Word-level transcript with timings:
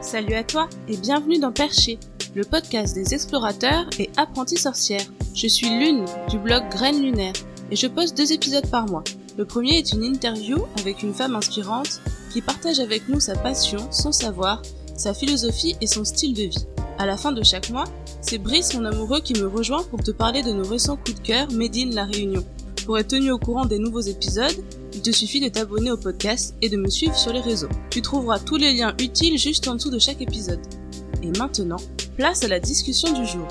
Salut 0.00 0.34
à 0.34 0.44
toi 0.44 0.68
et 0.86 0.96
bienvenue 0.96 1.40
dans 1.40 1.50
Perché, 1.50 1.98
le 2.36 2.44
podcast 2.44 2.94
des 2.94 3.14
explorateurs 3.14 3.90
et 3.98 4.08
apprentis 4.16 4.56
sorcières. 4.56 5.04
Je 5.34 5.48
suis 5.48 5.68
Lune 5.68 6.04
du 6.30 6.38
blog 6.38 6.62
Graines 6.70 7.02
Lunaire 7.02 7.32
et 7.72 7.76
je 7.76 7.88
poste 7.88 8.16
deux 8.16 8.32
épisodes 8.32 8.70
par 8.70 8.86
mois. 8.86 9.02
Le 9.36 9.44
premier 9.44 9.76
est 9.78 9.92
une 9.92 10.04
interview 10.04 10.58
avec 10.78 11.02
une 11.02 11.14
femme 11.14 11.34
inspirante 11.34 12.00
qui 12.32 12.42
partage 12.42 12.78
avec 12.78 13.08
nous 13.08 13.18
sa 13.18 13.34
passion, 13.34 13.90
son 13.90 14.12
savoir, 14.12 14.62
sa 14.96 15.14
philosophie 15.14 15.76
et 15.80 15.88
son 15.88 16.04
style 16.04 16.32
de 16.32 16.44
vie. 16.44 16.66
À 16.98 17.04
la 17.04 17.16
fin 17.16 17.32
de 17.32 17.42
chaque 17.42 17.70
mois, 17.70 17.86
c'est 18.20 18.38
Brice, 18.38 18.74
mon 18.74 18.84
amoureux, 18.84 19.20
qui 19.20 19.34
me 19.34 19.48
rejoint 19.48 19.82
pour 19.82 20.04
te 20.04 20.12
parler 20.12 20.42
de 20.42 20.52
nos 20.52 20.66
récents 20.66 20.96
coups 20.96 21.20
de 21.20 21.26
cœur 21.26 21.50
Made 21.50 21.92
La 21.92 22.04
Réunion. 22.04 22.44
Pour 22.86 22.98
être 22.98 23.08
tenu 23.08 23.32
au 23.32 23.38
courant 23.38 23.66
des 23.66 23.78
nouveaux 23.80 24.00
épisodes, 24.00 24.64
il 24.98 25.02
te 25.02 25.12
suffit 25.12 25.38
de 25.38 25.48
t'abonner 25.48 25.92
au 25.92 25.96
podcast 25.96 26.56
et 26.60 26.68
de 26.68 26.76
me 26.76 26.88
suivre 26.88 27.14
sur 27.14 27.32
les 27.32 27.40
réseaux. 27.40 27.68
Tu 27.88 28.02
trouveras 28.02 28.40
tous 28.40 28.56
les 28.56 28.72
liens 28.74 28.96
utiles 29.00 29.38
juste 29.38 29.68
en 29.68 29.76
dessous 29.76 29.92
de 29.92 30.00
chaque 30.00 30.20
épisode. 30.20 30.58
Et 31.22 31.30
maintenant, 31.38 31.76
place 32.16 32.42
à 32.42 32.48
la 32.48 32.58
discussion 32.58 33.12
du 33.12 33.24
jour. 33.24 33.46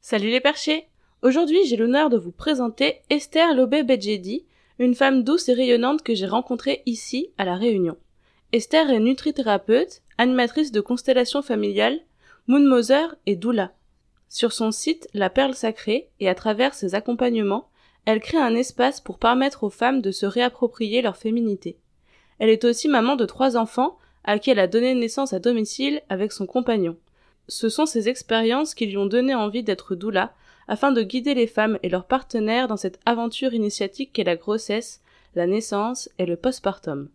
Salut 0.00 0.30
les 0.30 0.40
perchés 0.40 0.88
Aujourd'hui, 1.22 1.64
j'ai 1.66 1.76
l'honneur 1.76 2.10
de 2.10 2.18
vous 2.18 2.32
présenter 2.32 2.96
Esther 3.10 3.54
Lobé-Bedjedi, 3.54 4.44
une 4.80 4.96
femme 4.96 5.22
douce 5.22 5.48
et 5.48 5.54
rayonnante 5.54 6.02
que 6.02 6.16
j'ai 6.16 6.26
rencontrée 6.26 6.82
ici, 6.84 7.28
à 7.38 7.44
La 7.44 7.54
Réunion. 7.54 7.96
Esther 8.50 8.90
est 8.90 8.98
nutrithérapeute, 8.98 10.02
animatrice 10.18 10.72
de 10.72 10.80
constellations 10.80 11.42
familiales, 11.42 12.00
Moon 12.48 12.80
et 13.26 13.36
doula. 13.36 13.72
Sur 14.28 14.52
son 14.52 14.72
site 14.72 15.08
La 15.14 15.30
Perle 15.30 15.54
Sacrée 15.54 16.08
et 16.20 16.28
à 16.28 16.34
travers 16.34 16.74
ses 16.74 16.94
accompagnements, 16.94 17.68
elle 18.04 18.20
crée 18.20 18.38
un 18.38 18.54
espace 18.54 19.00
pour 19.00 19.18
permettre 19.18 19.64
aux 19.64 19.70
femmes 19.70 20.02
de 20.02 20.10
se 20.10 20.26
réapproprier 20.26 21.02
leur 21.02 21.16
féminité. 21.16 21.78
Elle 22.38 22.50
est 22.50 22.64
aussi 22.64 22.88
maman 22.88 23.16
de 23.16 23.24
trois 23.24 23.56
enfants 23.56 23.98
à 24.24 24.38
qui 24.38 24.50
elle 24.50 24.58
a 24.58 24.66
donné 24.66 24.94
naissance 24.94 25.32
à 25.32 25.38
domicile 25.38 26.02
avec 26.08 26.32
son 26.32 26.46
compagnon. 26.46 26.96
Ce 27.48 27.68
sont 27.68 27.86
ces 27.86 28.08
expériences 28.08 28.74
qui 28.74 28.86
lui 28.86 28.96
ont 28.96 29.06
donné 29.06 29.34
envie 29.34 29.62
d'être 29.62 29.94
doula 29.94 30.32
afin 30.66 30.92
de 30.92 31.02
guider 31.02 31.34
les 31.34 31.46
femmes 31.46 31.78
et 31.82 31.88
leurs 31.88 32.06
partenaires 32.06 32.68
dans 32.68 32.78
cette 32.78 33.00
aventure 33.04 33.52
initiatique 33.52 34.12
qu'est 34.12 34.24
la 34.24 34.36
grossesse, 34.36 35.02
la 35.34 35.46
naissance 35.46 36.08
et 36.18 36.26
le 36.26 36.36
postpartum. 36.36 37.08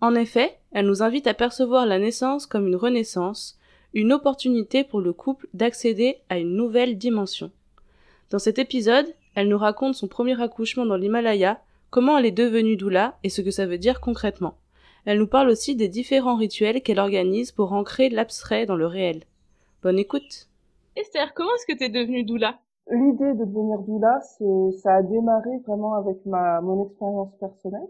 En 0.00 0.14
effet, 0.14 0.58
elle 0.72 0.86
nous 0.86 1.02
invite 1.02 1.26
à 1.26 1.34
percevoir 1.34 1.86
la 1.86 1.98
naissance 1.98 2.46
comme 2.46 2.66
une 2.66 2.76
renaissance, 2.76 3.58
une 3.94 4.12
opportunité 4.12 4.84
pour 4.84 5.00
le 5.00 5.12
couple 5.12 5.48
d'accéder 5.54 6.18
à 6.28 6.38
une 6.38 6.54
nouvelle 6.54 6.98
dimension. 6.98 7.50
Dans 8.30 8.38
cet 8.38 8.58
épisode, 8.58 9.06
elle 9.34 9.48
nous 9.48 9.58
raconte 9.58 9.94
son 9.94 10.08
premier 10.08 10.40
accouchement 10.42 10.84
dans 10.84 10.96
l'Himalaya, 10.96 11.60
comment 11.90 12.18
elle 12.18 12.26
est 12.26 12.32
devenue 12.32 12.76
doula 12.76 13.16
et 13.22 13.28
ce 13.28 13.40
que 13.40 13.52
ça 13.52 13.66
veut 13.66 13.78
dire 13.78 14.00
concrètement. 14.00 14.56
Elle 15.06 15.18
nous 15.18 15.28
parle 15.28 15.48
aussi 15.48 15.76
des 15.76 15.88
différents 15.88 16.36
rituels 16.36 16.82
qu'elle 16.82 16.98
organise 16.98 17.52
pour 17.52 17.72
ancrer 17.72 18.08
l'abstrait 18.08 18.66
dans 18.66 18.76
le 18.76 18.86
réel. 18.86 19.22
Bonne 19.82 19.98
écoute. 19.98 20.48
Esther, 20.96 21.34
comment 21.34 21.50
est-ce 21.56 21.72
que 21.72 21.78
tu 21.78 21.84
es 21.84 21.88
devenue 21.88 22.24
doula 22.24 22.58
L'idée 22.90 23.32
de 23.34 23.44
devenir 23.44 23.78
doula, 23.80 24.20
c'est, 24.20 24.78
ça 24.78 24.96
a 24.96 25.02
démarré 25.02 25.50
vraiment 25.66 25.94
avec 25.94 26.24
ma, 26.26 26.60
mon 26.60 26.86
expérience 26.86 27.32
personnelle. 27.38 27.88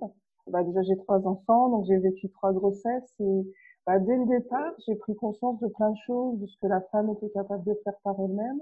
Bah, 0.49 0.63
déjà, 0.63 0.83
j'ai 0.83 0.97
trois 0.97 1.27
enfants, 1.27 1.71
donc 1.71 1.87
j'ai 1.87 1.99
vécu 1.99 2.29
trois 2.31 2.53
grossesses 2.53 3.15
et 3.21 3.43
bah, 3.87 3.99
dès 3.99 4.17
le 4.17 4.27
départ, 4.27 4.73
j'ai 4.87 4.95
pris 4.95 5.15
conscience 5.15 5.59
de 5.61 5.69
plein 5.69 5.91
de 5.91 5.97
choses, 6.07 6.39
de 6.39 6.47
ce 6.47 6.57
que 6.59 6.67
la 6.67 6.81
femme 6.93 7.11
était 7.11 7.31
capable 7.31 7.65
de 7.65 7.75
faire 7.85 7.97
par 8.03 8.19
elle-même, 8.21 8.61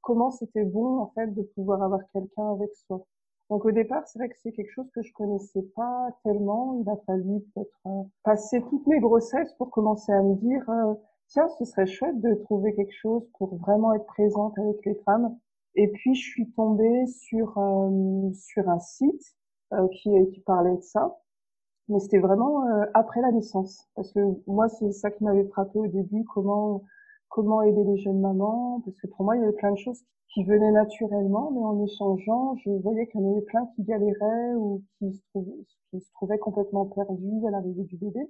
comment 0.00 0.30
c'était 0.30 0.64
bon 0.64 0.98
en 1.00 1.08
fait 1.08 1.28
de 1.34 1.42
pouvoir 1.42 1.82
avoir 1.82 2.00
quelqu'un 2.12 2.52
avec 2.52 2.74
soi. 2.74 3.04
Donc 3.50 3.64
au 3.64 3.70
départ, 3.70 4.06
c'est 4.06 4.18
vrai 4.18 4.28
que 4.28 4.36
c'est 4.42 4.52
quelque 4.52 4.72
chose 4.72 4.90
que 4.92 5.02
je 5.02 5.12
connaissais 5.12 5.62
pas 5.76 6.08
tellement. 6.24 6.78
Il 6.80 6.88
a 6.88 6.96
fallu 7.06 7.40
peut-être 7.54 7.78
euh, 7.86 8.02
passer 8.24 8.60
toutes 8.70 8.86
mes 8.86 9.00
grossesses 9.00 9.52
pour 9.54 9.70
commencer 9.70 10.12
à 10.12 10.22
me 10.22 10.34
dire 10.36 10.68
euh, 10.68 10.94
tiens, 11.28 11.48
ce 11.58 11.64
serait 11.64 11.86
chouette 11.86 12.20
de 12.20 12.34
trouver 12.34 12.74
quelque 12.74 12.94
chose 12.94 13.22
pour 13.38 13.56
vraiment 13.56 13.94
être 13.94 14.06
présente 14.06 14.58
avec 14.58 14.84
les 14.84 14.96
femmes 15.04 15.36
et 15.76 15.88
puis 15.88 16.14
je 16.14 16.22
suis 16.22 16.50
tombée 16.52 17.06
sur 17.06 17.56
euh, 17.58 18.32
sur 18.32 18.68
un 18.68 18.80
site 18.80 19.36
euh, 19.72 19.86
qui 19.88 20.10
qui 20.32 20.40
parlait 20.40 20.76
de 20.76 20.82
ça, 20.82 21.16
mais 21.88 21.98
c'était 22.00 22.18
vraiment 22.18 22.66
euh, 22.66 22.84
après 22.94 23.20
la 23.20 23.32
naissance. 23.32 23.88
Parce 23.94 24.12
que 24.12 24.20
moi 24.46 24.68
c'est 24.68 24.92
ça 24.92 25.10
qui 25.10 25.24
m'avait 25.24 25.46
frappé 25.48 25.78
au 25.78 25.86
début 25.86 26.24
comment 26.24 26.82
comment 27.28 27.62
aider 27.62 27.84
les 27.84 27.98
jeunes 27.98 28.20
mamans. 28.20 28.82
Parce 28.84 28.96
que 28.98 29.06
pour 29.08 29.24
moi 29.24 29.36
il 29.36 29.40
y 29.40 29.44
avait 29.44 29.52
plein 29.56 29.72
de 29.72 29.78
choses 29.78 30.02
qui 30.28 30.44
venaient 30.44 30.72
naturellement 30.72 31.50
mais 31.52 31.60
en 31.60 31.82
échangeant 31.84 32.56
je 32.64 32.70
voyais 32.82 33.06
qu'il 33.08 33.20
y 33.20 33.24
en 33.24 33.30
avait 33.32 33.42
plein 33.42 33.66
qui 33.76 33.82
galéraient 33.84 34.54
ou 34.56 34.82
qui 34.98 35.12
se 35.14 35.22
trouvaient, 35.30 35.64
qui 35.90 36.00
se 36.00 36.12
trouvaient 36.12 36.38
complètement 36.38 36.86
perdus 36.86 37.46
à 37.46 37.50
l'arrivée 37.50 37.84
du 37.84 37.96
bébé. 37.96 38.20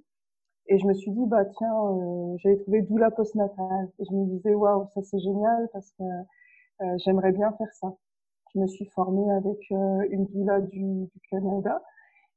Et 0.69 0.79
je 0.79 0.87
me 0.87 0.95
suis 0.95 1.11
dit 1.13 1.27
bah 1.27 1.45
tiens 1.45 1.75
euh, 1.75 2.37
j'avais 2.39 2.57
trouvé 2.59 2.83
doula 2.83 3.11
postnatale. 3.11 3.91
Et 3.99 4.05
je 4.05 4.15
me 4.15 4.27
disais 4.27 4.55
waouh 4.55 4.87
ça 4.95 5.03
c'est 5.03 5.19
génial 5.21 5.69
parce 5.73 5.91
que 5.93 6.05
euh, 6.83 6.97
j'aimerais 6.99 7.33
bien 7.33 7.53
faire 7.53 7.73
ça. 7.75 7.97
Je 8.55 8.61
me 8.61 8.67
suis 8.67 8.87
formée 8.87 9.31
avec 9.33 9.59
euh, 9.73 10.07
une 10.11 10.27
doula 10.27 10.61
du, 10.61 11.07
du 11.07 11.21
Canada 11.31 11.83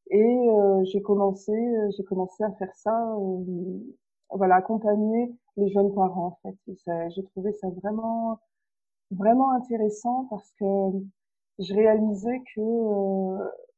et 0.10 0.50
euh, 0.50 0.84
j'ai 0.86 1.02
commencé, 1.02 1.54
j'ai 1.96 2.04
commencé 2.04 2.44
à 2.44 2.52
faire 2.54 2.74
ça, 2.76 3.16
voilà, 4.32 4.56
accompagner 4.56 5.32
les 5.58 5.70
jeunes 5.70 5.94
parents 5.94 6.40
en 6.44 6.50
fait. 6.50 7.10
J'ai 7.10 7.24
trouvé 7.24 7.52
ça 7.54 7.68
vraiment, 7.82 8.40
vraiment 9.12 9.52
intéressant 9.52 10.28
parce 10.30 10.52
que 10.60 10.66
je 11.60 11.74
réalisais 11.74 12.42
que 12.56 12.62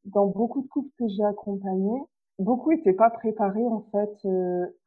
dans 0.06 0.28
beaucoup 0.28 0.62
de 0.62 0.68
couples 0.68 0.92
que 0.98 1.08
j'ai 1.08 1.24
accompagnés, 1.24 2.02
beaucoup 2.40 2.72
n'étaient 2.72 2.94
pas 2.94 3.10
préparés 3.10 3.66
en 3.66 3.86
fait 3.92 4.28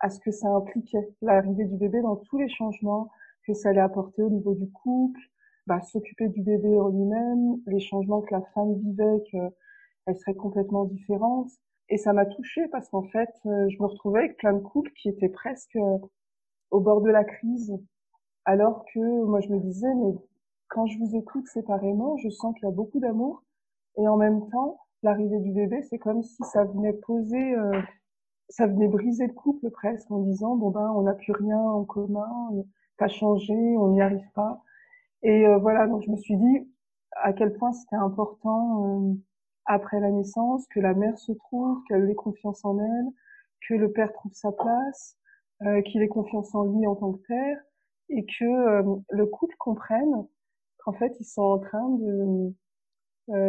à 0.00 0.10
ce 0.10 0.20
que 0.20 0.30
ça 0.30 0.48
impliquait 0.48 1.08
l'arrivée 1.22 1.64
du 1.64 1.76
bébé 1.76 2.00
dans 2.02 2.16
tous 2.16 2.38
les 2.38 2.48
changements 2.48 3.10
que 3.46 3.54
ça 3.54 3.70
allait 3.70 3.80
apporter 3.80 4.22
au 4.22 4.30
niveau 4.30 4.54
du 4.54 4.70
couple, 4.70 5.20
bah, 5.66 5.80
s'occuper 5.80 6.28
du 6.28 6.42
bébé 6.42 6.78
en 6.78 6.88
lui-même, 6.88 7.56
les 7.66 7.80
changements 7.80 8.20
que 8.20 8.34
la 8.34 8.42
femme 8.54 8.74
vivait, 8.74 9.22
qu'elle 10.04 10.16
serait 10.16 10.34
complètement 10.34 10.84
différente. 10.84 11.50
Et 11.88 11.98
ça 11.98 12.12
m'a 12.12 12.26
touchée 12.26 12.66
parce 12.68 12.88
qu'en 12.88 13.02
fait, 13.04 13.30
euh, 13.46 13.68
je 13.68 13.82
me 13.82 13.86
retrouvais 13.86 14.20
avec 14.20 14.36
plein 14.38 14.54
de 14.54 14.60
couples 14.60 14.90
qui 14.92 15.08
étaient 15.08 15.28
presque 15.28 15.76
euh, 15.76 15.98
au 16.70 16.80
bord 16.80 17.02
de 17.02 17.10
la 17.10 17.24
crise, 17.24 17.72
alors 18.44 18.84
que 18.92 19.24
moi 19.24 19.40
je 19.40 19.48
me 19.48 19.60
disais, 19.60 19.94
mais 19.94 20.14
quand 20.68 20.86
je 20.86 20.98
vous 20.98 21.14
écoute 21.14 21.46
séparément, 21.46 22.16
je 22.16 22.28
sens 22.30 22.54
qu'il 22.54 22.64
y 22.64 22.72
a 22.72 22.74
beaucoup 22.74 23.00
d'amour, 23.00 23.44
et 23.96 24.08
en 24.08 24.16
même 24.16 24.48
temps, 24.50 24.78
l'arrivée 25.02 25.40
du 25.40 25.52
bébé, 25.52 25.82
c'est 25.82 25.98
comme 25.98 26.22
si 26.22 26.42
ça 26.44 26.64
venait 26.64 26.94
poser, 26.94 27.54
euh, 27.54 27.80
ça 28.48 28.66
venait 28.66 28.88
briser 28.88 29.26
le 29.26 29.32
couple 29.32 29.70
presque 29.70 30.10
en 30.10 30.20
disant, 30.20 30.56
bon 30.56 30.70
ben, 30.70 30.90
on 30.96 31.02
n'a 31.02 31.14
plus 31.14 31.32
rien 31.32 31.58
en 31.58 31.84
commun, 31.84 32.50
t'as 32.98 33.08
changé, 33.08 33.54
on 33.54 33.90
n'y 33.90 34.00
arrive 34.02 34.28
pas. 34.34 34.62
Et 35.22 35.46
euh, 35.46 35.58
voilà, 35.58 35.86
donc 35.86 36.02
je 36.02 36.10
me 36.10 36.16
suis 36.16 36.36
dit 36.36 36.68
à 37.22 37.32
quel 37.32 37.52
point 37.54 37.72
c'était 37.72 37.96
important 37.96 39.10
euh, 39.10 39.14
après 39.66 40.00
la 40.00 40.10
naissance 40.10 40.66
que 40.68 40.80
la 40.80 40.94
mère 40.94 41.18
se 41.18 41.32
trouve, 41.32 41.82
qu'elle 41.88 42.08
ait 42.10 42.14
confiance 42.14 42.64
en 42.64 42.78
elle, 42.78 43.06
que 43.68 43.74
le 43.74 43.90
père 43.92 44.12
trouve 44.12 44.32
sa 44.32 44.52
place, 44.52 45.16
euh, 45.62 45.82
qu'il 45.82 46.02
ait 46.02 46.08
confiance 46.08 46.54
en 46.54 46.64
lui 46.64 46.86
en 46.86 46.96
tant 46.96 47.12
que 47.12 47.22
père, 47.26 47.58
et 48.10 48.24
que 48.26 48.84
le 49.10 49.26
couple 49.26 49.56
comprenne 49.58 50.26
qu'en 50.78 50.92
fait 50.92 51.16
ils 51.20 51.24
sont 51.24 51.42
en 51.42 51.58
train 51.58 51.88
de 51.90 52.52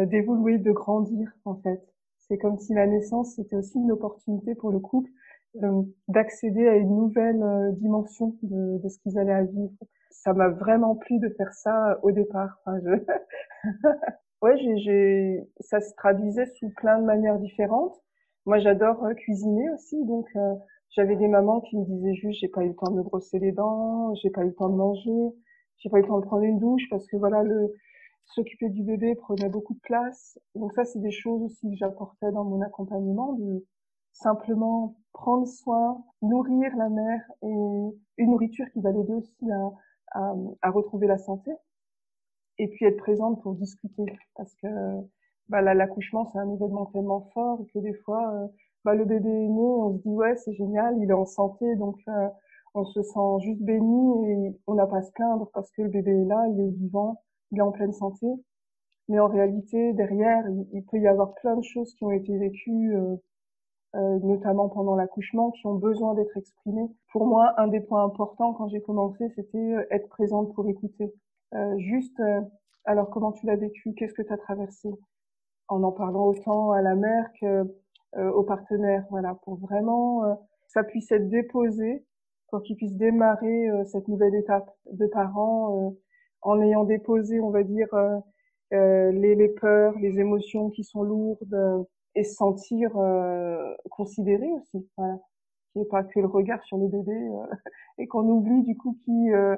d'évoluer, 0.06 0.56
de 0.56 0.72
grandir 0.72 1.30
en 1.44 1.56
fait. 1.56 1.82
C'est 2.18 2.38
comme 2.38 2.58
si 2.58 2.72
la 2.72 2.86
naissance 2.86 3.34
c'était 3.36 3.56
aussi 3.56 3.78
une 3.78 3.92
opportunité 3.92 4.54
pour 4.54 4.72
le 4.72 4.80
couple 4.80 5.10
d'accéder 6.08 6.66
à 6.66 6.76
une 6.76 6.96
nouvelle 6.96 7.74
dimension 7.74 8.34
de, 8.42 8.78
de 8.82 8.88
ce 8.88 8.98
qu'ils 9.00 9.18
allaient 9.18 9.32
à 9.32 9.44
vivre 9.44 9.72
ça 10.26 10.32
m'a 10.32 10.48
vraiment 10.48 10.96
plu 10.96 11.20
de 11.20 11.28
faire 11.28 11.52
ça 11.52 11.98
au 12.02 12.10
départ. 12.10 12.58
Enfin, 12.64 12.80
je... 12.84 13.70
ouais, 14.42 14.56
j'ai, 14.58 15.40
ça 15.60 15.80
se 15.80 15.94
traduisait 15.94 16.46
sous 16.46 16.70
plein 16.70 16.98
de 17.00 17.04
manières 17.04 17.38
différentes. 17.38 18.00
Moi, 18.46 18.58
j'adore 18.58 19.04
euh, 19.04 19.14
cuisiner 19.14 19.68
aussi, 19.70 20.04
donc 20.04 20.26
euh, 20.36 20.54
j'avais 20.90 21.16
des 21.16 21.28
mamans 21.28 21.60
qui 21.60 21.76
me 21.76 21.84
disaient 21.84 22.14
juste 22.14 22.40
j'ai 22.40 22.48
pas 22.48 22.64
eu 22.64 22.68
le 22.68 22.76
temps 22.76 22.90
de 22.90 22.96
me 22.96 23.02
brosser 23.02 23.38
les 23.38 23.52
dents, 23.52 24.14
j'ai 24.14 24.30
pas 24.30 24.42
eu 24.42 24.48
le 24.48 24.54
temps 24.54 24.68
de 24.68 24.76
manger, 24.76 25.34
j'ai 25.78 25.90
pas 25.90 25.98
eu 25.98 26.02
le 26.02 26.08
temps 26.08 26.20
de 26.20 26.26
prendre 26.26 26.44
une 26.44 26.58
douche 26.58 26.88
parce 26.90 27.06
que 27.06 27.16
voilà 27.16 27.42
le 27.42 27.72
s'occuper 28.26 28.68
du 28.68 28.82
bébé 28.82 29.14
prenait 29.14 29.48
beaucoup 29.48 29.74
de 29.74 29.80
place. 29.80 30.38
Donc 30.54 30.72
ça, 30.74 30.84
c'est 30.84 31.00
des 31.00 31.10
choses 31.10 31.42
aussi 31.42 31.70
que 31.70 31.76
j'apportais 31.76 32.32
dans 32.32 32.44
mon 32.44 32.60
accompagnement, 32.60 33.34
de 33.34 33.64
simplement 34.12 34.96
prendre 35.12 35.46
soin, 35.46 36.04
nourrir 36.22 36.74
la 36.76 36.88
mère 36.88 37.20
et 37.42 37.54
une 38.18 38.30
nourriture 38.30 38.66
qui 38.72 38.80
va 38.80 38.90
l'aider 38.92 39.12
aussi 39.12 39.50
à, 39.50 40.20
à, 40.20 40.34
à, 40.62 40.70
retrouver 40.70 41.06
la 41.06 41.18
santé 41.18 41.52
et 42.58 42.68
puis 42.68 42.86
être 42.86 42.98
présente 42.98 43.42
pour 43.42 43.54
discuter 43.54 44.06
parce 44.36 44.54
que 44.56 44.68
bah, 45.48 45.62
l'accouchement 45.62 46.26
c'est 46.32 46.38
un 46.38 46.50
événement 46.52 46.86
tellement 46.86 47.30
fort 47.34 47.60
que 47.72 47.78
des 47.78 47.94
fois 47.94 48.32
euh, 48.34 48.46
bah, 48.84 48.94
le 48.94 49.04
bébé 49.04 49.28
est 49.28 49.48
né 49.48 49.60
on 49.60 49.96
se 49.96 50.02
dit 50.02 50.14
ouais 50.14 50.36
c'est 50.36 50.54
génial 50.54 50.96
il 50.98 51.10
est 51.10 51.14
en 51.14 51.26
santé 51.26 51.76
donc 51.76 51.96
euh, 52.08 52.28
on 52.74 52.84
se 52.84 53.02
sent 53.02 53.40
juste 53.40 53.62
béni 53.62 54.30
et 54.30 54.56
on 54.66 54.74
n'a 54.74 54.86
pas 54.86 54.98
à 54.98 55.02
se 55.02 55.12
plaindre 55.12 55.50
parce 55.54 55.70
que 55.72 55.82
le 55.82 55.88
bébé 55.88 56.12
est 56.12 56.24
là 56.24 56.46
il 56.48 56.60
est 56.60 56.70
vivant 56.70 57.22
il 57.52 57.58
est 57.58 57.62
en 57.62 57.72
pleine 57.72 57.92
santé 57.92 58.26
mais 59.08 59.18
en 59.20 59.28
réalité 59.28 59.92
derrière 59.92 60.44
il, 60.72 60.84
peut 60.84 60.98
y 60.98 61.06
avoir 61.06 61.34
plein 61.34 61.56
de 61.56 61.62
choses 61.62 61.94
qui 61.94 62.04
ont 62.04 62.12
été 62.12 62.36
vécues 62.38 62.94
euh, 62.96 63.16
euh, 63.94 64.18
notamment 64.22 64.68
pendant 64.68 64.94
l'accouchement, 64.94 65.52
qui 65.52 65.66
ont 65.66 65.76
besoin 65.76 66.14
d'être 66.14 66.36
exprimés. 66.36 66.86
Pour 67.12 67.24
moi, 67.26 67.54
un 67.56 67.66
des 67.66 67.80
points 67.80 68.04
importants 68.04 68.52
quand 68.52 68.68
j'ai 68.68 68.82
commencé, 68.82 69.30
c'était 69.36 69.74
être 69.90 70.08
présente 70.08 70.52
pour 70.54 70.68
écouter. 70.68 71.14
Euh, 71.56 71.78
juste, 71.78 72.22
alors 72.84 73.10
comment 73.10 73.32
tu 73.32 73.46
l'as 73.46 73.56
vécu? 73.56 73.94
Qu'est-ce 73.94 74.14
que 74.14 74.22
tu 74.22 74.32
as 74.32 74.38
traversé? 74.38 74.90
En 75.68 75.82
en 75.82 75.92
parlant 75.92 76.26
autant 76.26 76.70
à 76.72 76.82
la 76.82 76.94
mère 76.94 77.30
que 77.40 77.64
au 78.16 78.44
partenaire, 78.44 79.04
voilà, 79.10 79.34
pour 79.42 79.56
vraiment 79.56 80.22
ça 80.68 80.84
puisse 80.84 81.10
être 81.12 81.28
déposé, 81.28 82.04
pour 82.48 82.62
qu'ils 82.62 82.76
puissent 82.76 82.96
démarrer 82.96 83.68
cette 83.86 84.08
nouvelle 84.08 84.34
étape 84.34 84.70
de 84.92 85.06
parents 85.06 85.94
en 86.42 86.62
ayant 86.62 86.84
déposé, 86.84 87.40
on 87.40 87.50
va 87.50 87.62
dire, 87.62 87.88
les, 88.70 89.48
peurs, 89.60 89.98
les 89.98 90.18
émotions 90.18 90.70
qui 90.70 90.84
sont 90.84 91.02
lourdes, 91.02 91.86
et 92.16 92.24
se 92.24 92.34
sentir 92.34 92.96
euh, 92.96 93.74
considéré 93.90 94.50
aussi. 94.50 94.88
Voilà. 94.96 95.18
Qu'il 95.72 95.84
pas 95.86 96.02
que 96.02 96.18
le 96.18 96.26
regard 96.26 96.62
sur 96.64 96.78
le 96.78 96.88
bébé 96.88 97.12
euh, 97.12 97.46
et 97.98 98.08
qu'on 98.08 98.26
oublie 98.28 98.62
du 98.62 98.76
coup 98.76 98.98
qui, 99.04 99.32
euh, 99.32 99.56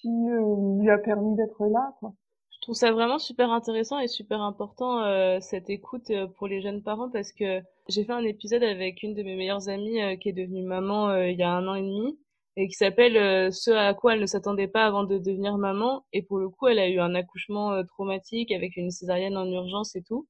qui 0.00 0.08
euh, 0.08 0.80
lui 0.80 0.90
a 0.90 0.98
permis 0.98 1.36
d'être 1.36 1.66
là. 1.66 1.92
Je 2.02 2.60
trouve 2.60 2.74
ça 2.74 2.92
vraiment 2.92 3.18
super 3.18 3.50
intéressant 3.50 3.98
et 3.98 4.08
super 4.08 4.40
important 4.40 5.00
cette 5.40 5.68
écoute 5.68 6.12
pour 6.36 6.46
les 6.46 6.60
jeunes 6.60 6.80
parents 6.80 7.10
parce 7.10 7.32
que 7.32 7.60
j'ai 7.88 8.04
fait 8.04 8.12
un 8.12 8.24
épisode 8.24 8.62
avec 8.62 9.02
une 9.02 9.14
de 9.14 9.22
mes 9.24 9.34
meilleures 9.34 9.68
amies 9.68 9.98
qui 10.20 10.28
est 10.28 10.32
devenue 10.32 10.62
maman 10.62 11.12
il 11.22 11.36
y 11.36 11.42
a 11.42 11.50
un 11.50 11.66
an 11.66 11.74
et 11.74 11.82
demi 11.82 12.16
et 12.56 12.68
qui 12.68 12.74
s'appelle 12.74 13.52
ce 13.52 13.72
à 13.72 13.94
quoi 13.94 14.14
elle 14.14 14.20
ne 14.20 14.26
s'attendait 14.26 14.68
pas 14.68 14.84
avant 14.84 15.02
de 15.02 15.18
devenir 15.18 15.58
maman 15.58 16.04
et 16.12 16.22
pour 16.22 16.38
le 16.38 16.48
coup 16.50 16.68
elle 16.68 16.78
a 16.78 16.88
eu 16.88 17.00
un 17.00 17.16
accouchement 17.16 17.84
traumatique 17.84 18.52
avec 18.52 18.76
une 18.76 18.92
césarienne 18.92 19.36
en 19.36 19.50
urgence 19.50 19.96
et 19.96 20.02
tout 20.02 20.28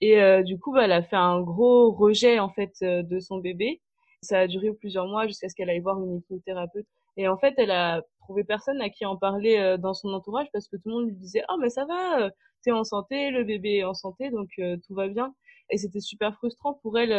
et 0.00 0.20
euh, 0.20 0.42
du 0.42 0.58
coup, 0.58 0.72
bah, 0.72 0.84
elle 0.84 0.92
a 0.92 1.02
fait 1.02 1.16
un 1.16 1.40
gros 1.40 1.92
rejet 1.92 2.38
en 2.38 2.50
fait 2.50 2.72
euh, 2.82 3.02
de 3.02 3.18
son 3.20 3.38
bébé. 3.38 3.80
Ça 4.22 4.40
a 4.40 4.46
duré 4.46 4.72
plusieurs 4.72 5.06
mois 5.06 5.26
jusqu'à 5.26 5.48
ce 5.48 5.54
qu'elle 5.54 5.70
aille 5.70 5.80
voir 5.80 6.02
une 6.02 6.16
hypnothérapeute. 6.16 6.86
Et 7.18 7.28
en 7.28 7.36
fait, 7.36 7.54
elle 7.58 7.70
a 7.70 8.02
trouvé 8.20 8.44
personne 8.44 8.80
à 8.80 8.88
qui 8.88 9.04
en 9.04 9.16
parler 9.16 9.58
euh, 9.58 9.76
dans 9.76 9.92
son 9.94 10.08
entourage 10.14 10.46
parce 10.52 10.68
que 10.68 10.76
tout 10.76 10.88
le 10.88 10.94
monde 10.94 11.06
lui 11.08 11.16
disait 11.16 11.42
"Oh 11.50 11.56
mais 11.60 11.68
ça 11.70 11.84
va, 11.84 12.30
t'es 12.62 12.72
en 12.72 12.84
santé, 12.84 13.30
le 13.30 13.44
bébé 13.44 13.78
est 13.78 13.84
en 13.84 13.94
santé, 13.94 14.30
donc 14.30 14.48
tout 14.86 14.94
va 14.94 15.08
bien." 15.08 15.34
Et 15.70 15.78
c'était 15.78 16.00
super 16.00 16.34
frustrant 16.34 16.74
pour 16.82 16.98
elle. 16.98 17.12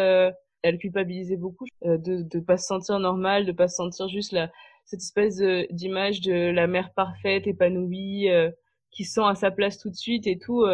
elle 0.63 0.77
culpabilisait 0.79 1.37
beaucoup 1.37 1.65
de 1.83 2.23
de 2.23 2.39
pas 2.39 2.57
se 2.57 2.65
sentir 2.65 2.99
normale, 2.99 3.45
de 3.45 3.51
pas 3.51 3.67
se 3.67 3.75
sentir 3.75 4.07
juste 4.09 4.31
la 4.33 4.51
cette 4.85 5.01
espèce 5.01 5.37
d'image 5.71 6.21
de 6.21 6.51
la 6.51 6.67
mère 6.67 6.93
parfaite, 6.95 7.47
épanouie, 7.47 8.27
qui 8.91 9.05
sent 9.05 9.21
à 9.23 9.35
sa 9.35 9.51
place 9.51 9.77
tout 9.77 9.89
de 9.89 9.95
suite 9.95 10.27
et 10.27 10.39
tout. 10.39 10.65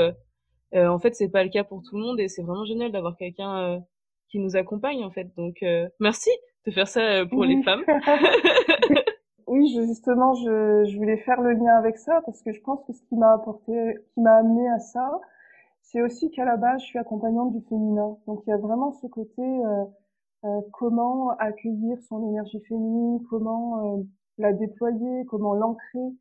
Euh, 0.76 0.88
en 0.88 1.00
fait, 1.00 1.16
c'est 1.16 1.30
pas 1.30 1.44
le 1.44 1.50
cas 1.50 1.64
pour 1.64 1.82
tout 1.84 1.96
le 1.98 2.04
monde 2.04 2.20
et 2.20 2.28
c'est 2.28 2.42
vraiment 2.42 2.66
génial 2.66 2.92
d'avoir 2.92 3.16
quelqu'un 3.18 3.58
euh, 3.60 3.80
qui 4.30 4.40
nous 4.40 4.56
accompagne 4.56 5.04
en 5.04 5.12
fait. 5.12 5.28
Donc 5.38 5.56
euh, 5.64 5.88
merci 6.00 6.32
de 6.66 6.72
faire 6.72 6.88
ça 6.88 7.26
pour 7.26 7.46
les 7.46 7.62
femmes. 7.64 7.84
oui, 9.58 9.68
justement, 9.88 10.34
je, 10.36 10.98
voulais 10.98 11.18
faire 11.18 11.42
le 11.42 11.54
lien 11.54 11.76
avec 11.76 11.98
ça 11.98 12.22
parce 12.26 12.42
que 12.42 12.52
je 12.52 12.62
pense 12.62 12.84
que 12.86 12.94
ce 12.94 13.02
qui 13.04 13.16
m'a 13.16 13.34
apporté, 13.34 13.98
qui 14.14 14.22
m'a 14.22 14.38
amené 14.38 14.70
à 14.70 14.80
ça, 14.80 15.20
c'est 15.82 16.02
aussi 16.02 16.32
qu'à 16.32 16.46
la 16.46 16.58
base, 16.58 16.82
je 16.82 16.88
suis 16.88 17.00
accompagnante 17.00 17.54
du 17.54 17.62
féminin. 17.68 18.18
Donc 18.28 18.44
il 18.46 18.50
y 18.50 18.54
a 18.54 18.58
vraiment 18.58 18.92
ce 18.92 19.08
côté 19.08 19.42
euh, 19.44 20.62
comment 20.74 21.32
accueillir 21.40 22.02
son 22.04 22.28
énergie 22.28 22.62
féminine, 22.68 23.20
comment 23.30 24.06
la 24.38 24.54
déployer, 24.54 25.26
comment 25.26 25.54
l'ancrer 25.54 26.14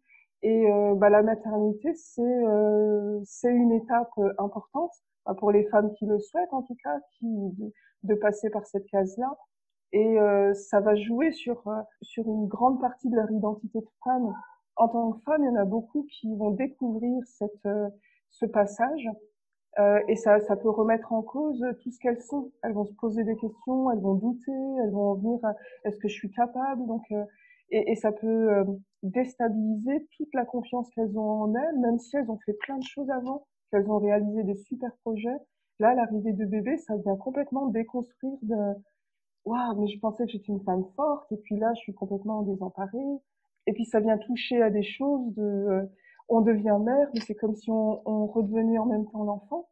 et 0.44 0.70
euh, 0.70 0.94
bah, 0.94 1.08
la 1.08 1.22
maternité, 1.22 1.94
c'est 1.94 2.20
euh, 2.20 3.20
une 3.44 3.72
étape 3.72 4.10
euh, 4.18 4.30
importante 4.38 4.92
bah, 5.24 5.32
pour 5.34 5.50
les 5.50 5.64
femmes 5.70 5.90
qui 5.94 6.04
le 6.04 6.20
souhaitent, 6.20 6.52
en 6.52 6.62
tout 6.62 6.76
cas, 6.84 7.00
qui 7.18 7.26
de 8.02 8.14
passer 8.14 8.50
par 8.50 8.66
cette 8.66 8.86
case-là. 8.88 9.34
Et 9.96 10.16
ça 10.54 10.80
va 10.80 10.96
jouer 10.96 11.30
sur 11.30 11.62
sur 12.02 12.26
une 12.26 12.48
grande 12.48 12.80
partie 12.80 13.08
de 13.08 13.14
leur 13.14 13.30
identité 13.30 13.80
de 13.80 13.88
femme. 14.02 14.34
En 14.74 14.88
tant 14.88 15.12
que 15.12 15.22
femme, 15.22 15.44
il 15.44 15.46
y 15.46 15.50
en 15.50 15.60
a 15.60 15.64
beaucoup 15.64 16.04
qui 16.10 16.34
vont 16.34 16.50
découvrir 16.50 17.22
cette 17.26 17.68
ce 18.30 18.46
passage 18.46 19.08
euh, 19.78 20.00
et 20.08 20.16
ça, 20.16 20.40
ça 20.40 20.56
peut 20.56 20.70
remettre 20.70 21.12
en 21.12 21.22
cause 21.22 21.64
tout 21.82 21.90
ce 21.90 21.98
qu'elles 22.00 22.20
sont. 22.20 22.50
Elles 22.62 22.72
vont 22.72 22.84
se 22.84 22.94
poser 22.94 23.24
des 23.24 23.36
questions, 23.36 23.90
elles 23.92 24.00
vont 24.00 24.14
douter, 24.14 24.52
elles 24.82 24.90
vont 24.90 25.14
venir 25.14 25.38
est-ce 25.84 25.98
que 25.98 26.08
je 26.08 26.14
suis 26.14 26.30
capable? 26.30 26.86
Donc 26.86 27.02
et, 27.70 27.92
et, 27.92 27.96
ça 27.96 28.12
peut 28.12 28.52
euh, 28.52 28.64
déstabiliser 29.02 30.06
toute 30.16 30.32
la 30.34 30.44
confiance 30.44 30.88
qu'elles 30.90 31.18
ont 31.18 31.42
en 31.42 31.54
elles, 31.54 31.78
même 31.78 31.98
si 31.98 32.16
elles 32.16 32.30
ont 32.30 32.38
fait 32.44 32.52
plein 32.54 32.78
de 32.78 32.84
choses 32.84 33.10
avant, 33.10 33.46
qu'elles 33.70 33.90
ont 33.90 33.98
réalisé 33.98 34.44
des 34.44 34.54
super 34.54 34.90
projets. 35.02 35.36
Là, 35.80 35.94
l'arrivée 35.94 36.32
de 36.32 36.44
bébé, 36.44 36.76
ça 36.76 36.96
vient 36.96 37.16
complètement 37.16 37.66
déconstruire 37.66 38.36
de 38.42 38.54
waouh, 39.44 39.80
mais 39.80 39.88
je 39.88 39.98
pensais 40.00 40.24
que 40.26 40.32
j'étais 40.32 40.52
une 40.52 40.62
femme 40.62 40.84
forte, 40.96 41.30
et 41.32 41.36
puis 41.36 41.56
là, 41.56 41.72
je 41.74 41.80
suis 41.80 41.94
complètement 41.94 42.42
désemparée. 42.42 43.20
Et 43.66 43.72
puis 43.72 43.84
ça 43.84 44.00
vient 44.00 44.18
toucher 44.18 44.62
à 44.62 44.70
des 44.70 44.82
choses 44.82 45.34
de 45.34 45.42
euh, 45.42 45.86
on 46.28 46.40
devient 46.40 46.78
mère, 46.80 47.08
mais 47.14 47.20
c'est 47.20 47.34
comme 47.34 47.54
si 47.54 47.70
on, 47.70 48.00
on, 48.08 48.26
redevenait 48.26 48.78
en 48.78 48.86
même 48.86 49.06
temps 49.10 49.24
l'enfant. 49.24 49.68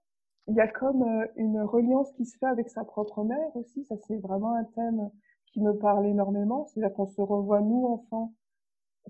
Il 0.49 0.55
y 0.55 0.61
a 0.61 0.69
comme 0.69 1.03
euh, 1.03 1.27
une 1.37 1.61
reliance 1.61 2.13
qui 2.13 2.27
se 2.27 2.37
fait 2.39 2.47
avec 2.47 2.69
sa 2.69 2.85
propre 2.85 3.25
mère 3.25 3.55
aussi. 3.55 3.85
Ça, 3.85 3.97
c'est 4.07 4.17
vraiment 4.17 4.55
un 4.55 4.65
thème 4.65 5.11
qui 5.53 5.61
me 5.61 5.77
parle 5.79 6.07
énormément. 6.07 6.67
C'est-à-dire 6.67 6.95
qu'on 6.95 7.07
se 7.07 7.21
revoit, 7.21 7.61
nous, 7.61 7.87
enfants. 7.87 8.33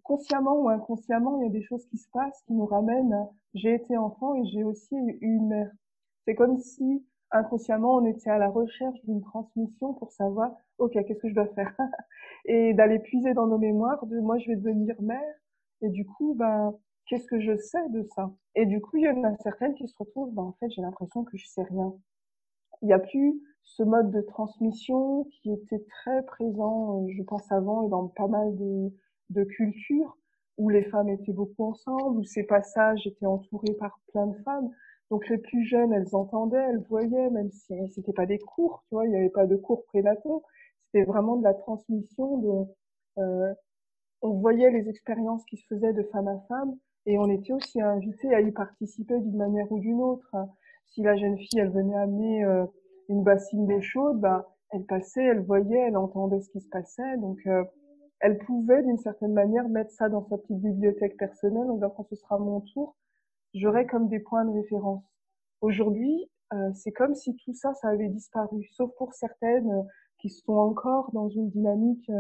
Consciemment 0.05 0.59
ou 0.61 0.69
inconsciemment, 0.69 1.41
il 1.41 1.45
y 1.45 1.51
a 1.51 1.53
des 1.53 1.63
choses 1.63 1.85
qui 1.87 1.99
se 1.99 2.09
passent 2.11 2.43
qui 2.47 2.55
nous 2.55 2.67
ramènent. 2.67 3.29
J'ai 3.55 3.75
été 3.75 3.97
enfant 3.97 4.35
et 4.35 4.45
j'ai 4.47 4.65
aussi 4.65 4.97
eu 4.97 5.19
une 5.21 5.49
mère. 5.49 5.71
C'est 6.25 6.35
comme 6.35 6.59
si, 6.59 7.05
inconsciemment, 7.33 7.97
on 7.97 8.07
était 8.07 8.31
à 8.31 8.39
la 8.39 8.49
recherche 8.49 9.01
d'une 9.05 9.23
transmission 9.23 9.95
pour 9.95 10.13
savoir, 10.13 10.53
OK, 10.79 10.93
qu'est-ce 10.93 11.21
que 11.21 11.29
je 11.29 11.35
dois 11.35 11.49
faire? 11.55 11.75
et 12.45 12.75
d'aller 12.75 12.99
puiser 12.99 13.35
dans 13.35 13.47
nos 13.47 13.59
mémoires 13.59 14.07
de 14.07 14.19
moi, 14.21 14.39
je 14.39 14.49
vais 14.49 14.57
devenir 14.57 15.01
mère. 15.01 15.35
Et 15.81 15.89
du 15.89 16.07
coup, 16.07 16.35
ben, 16.35 16.75
qu'est-ce 17.07 17.27
que 17.27 17.41
je 17.41 17.57
sais 17.57 17.89
de 17.91 18.03
ça? 18.15 18.33
Et 18.55 18.67
du 18.67 18.81
coup, 18.81 18.97
il 18.99 19.05
y 19.05 19.09
en 19.09 19.25
a 19.25 19.37
certaines 19.39 19.75
qui 19.75 19.89
se 19.89 19.95
retrouvent, 19.99 20.33
ben, 20.35 20.43
en 20.43 20.53
fait, 20.61 20.71
j'ai 20.71 20.83
l'impression 20.83 21.25
que 21.25 21.37
je 21.37 21.47
sais 21.47 21.63
rien. 21.63 21.95
Il 22.83 22.87
n'y 22.87 22.93
a 22.93 22.99
plus 22.99 23.41
ce 23.65 23.83
mode 23.83 24.11
de 24.11 24.21
transmission 24.21 25.25
qui 25.25 25.53
était 25.53 25.85
très 25.89 26.23
présent, 26.25 27.03
euh, 27.03 27.13
je 27.17 27.23
pense 27.23 27.51
avant 27.53 27.87
et 27.87 27.89
dans 27.89 28.09
pas 28.09 28.27
mal 28.27 28.55
de, 28.57 28.93
de 29.31 29.45
cultures 29.45 30.17
où 30.59 30.69
les 30.69 30.83
femmes 30.83 31.09
étaient 31.09 31.33
beaucoup 31.33 31.65
ensemble, 31.65 32.19
où 32.19 32.25
ces 32.25 32.45
passages 32.45 33.07
étaient 33.07 33.27
entourés 33.27 33.75
par 33.79 33.99
plein 34.09 34.27
de 34.27 34.37
femmes. 34.43 34.71
Donc 35.13 35.29
les 35.29 35.37
plus 35.37 35.67
jeunes, 35.67 35.93
elles 35.93 36.17
entendaient, 36.17 36.57
elles 36.71 36.83
voyaient, 36.89 37.29
même 37.29 37.51
si 37.51 37.75
c'était 37.91 38.15
pas 38.15 38.25
des 38.25 38.39
cours, 38.39 38.83
tu 38.89 38.95
vois, 38.95 39.05
il 39.05 39.11
n'y 39.11 39.17
avait 39.17 39.29
pas 39.29 39.47
de 39.47 39.57
cours 39.57 39.85
prénataux, 39.85 40.43
c'était 40.87 41.05
vraiment 41.05 41.37
de 41.37 41.45
la 41.45 41.53
transmission. 41.53 42.67
Euh, 43.19 43.53
on 44.23 44.31
voyait 44.31 44.71
les 44.71 44.89
expériences 44.89 45.45
qui 45.45 45.59
se 45.59 45.67
faisaient 45.67 45.93
de 45.93 46.03
femme 46.05 46.29
à 46.29 46.39
femme 46.49 46.79
et 47.05 47.19
on 47.19 47.29
était 47.29 47.53
aussi 47.53 47.83
invité 47.83 48.35
à 48.35 48.41
y 48.41 48.53
participer 48.53 49.21
d'une 49.21 49.37
manière 49.37 49.71
ou 49.71 49.81
d'une 49.81 50.01
autre. 50.01 50.35
Si 50.87 51.03
la 51.03 51.15
jeune 51.15 51.37
fille, 51.37 51.59
elle 51.59 51.73
venait 51.73 51.99
amener 51.99 52.45
euh, 52.47 52.65
une 53.11 53.23
bassine 53.23 53.67
d'eau 53.67 53.83
chaude, 53.83 54.19
bah, 54.19 54.57
elle 54.71 54.87
passait, 54.87 55.25
elle 55.25 55.43
voyait, 55.43 55.89
elle 55.89 55.99
entendait 55.99 56.41
ce 56.41 56.49
qui 56.49 56.63
se 56.63 56.71
passait, 56.71 57.19
donc 57.19 57.39
euh, 57.47 57.63
elle 58.21 58.39
pouvait 58.39 58.83
d'une 58.83 58.97
certaine 58.97 59.35
manière 59.35 59.69
mettre 59.69 59.91
ça 59.91 60.09
dans 60.09 60.27
sa 60.31 60.39
petite 60.39 60.63
bibliothèque 60.63 61.19
personnelle 61.19 61.69
en 61.69 61.75
disant 61.75 61.91
quand 61.91 62.07
ce 62.09 62.17
sera 62.17 62.39
mon 62.39 62.63
tour, 62.63 62.97
j'aurai 63.55 63.87
comme 63.87 64.09
des 64.09 64.21
points 64.21 64.45
de 64.45 64.53
référence. 64.53 65.05
Aujourd'hui, 65.61 66.31
euh, 66.53 66.71
c'est 66.75 66.93
comme 66.93 67.15
si 67.15 67.37
tout 67.37 67.55
ça, 67.55 67.75
ça 67.75 67.89
avait 67.89 68.09
disparu, 68.09 68.65
sauf 68.73 68.91
pour 68.97 69.15
certaines 69.15 69.71
euh, 69.71 69.83
qui 70.19 70.31
sont 70.31 70.55
encore 70.55 71.11
dans 71.13 71.29
une 71.29 71.51
dynamique 71.51 72.11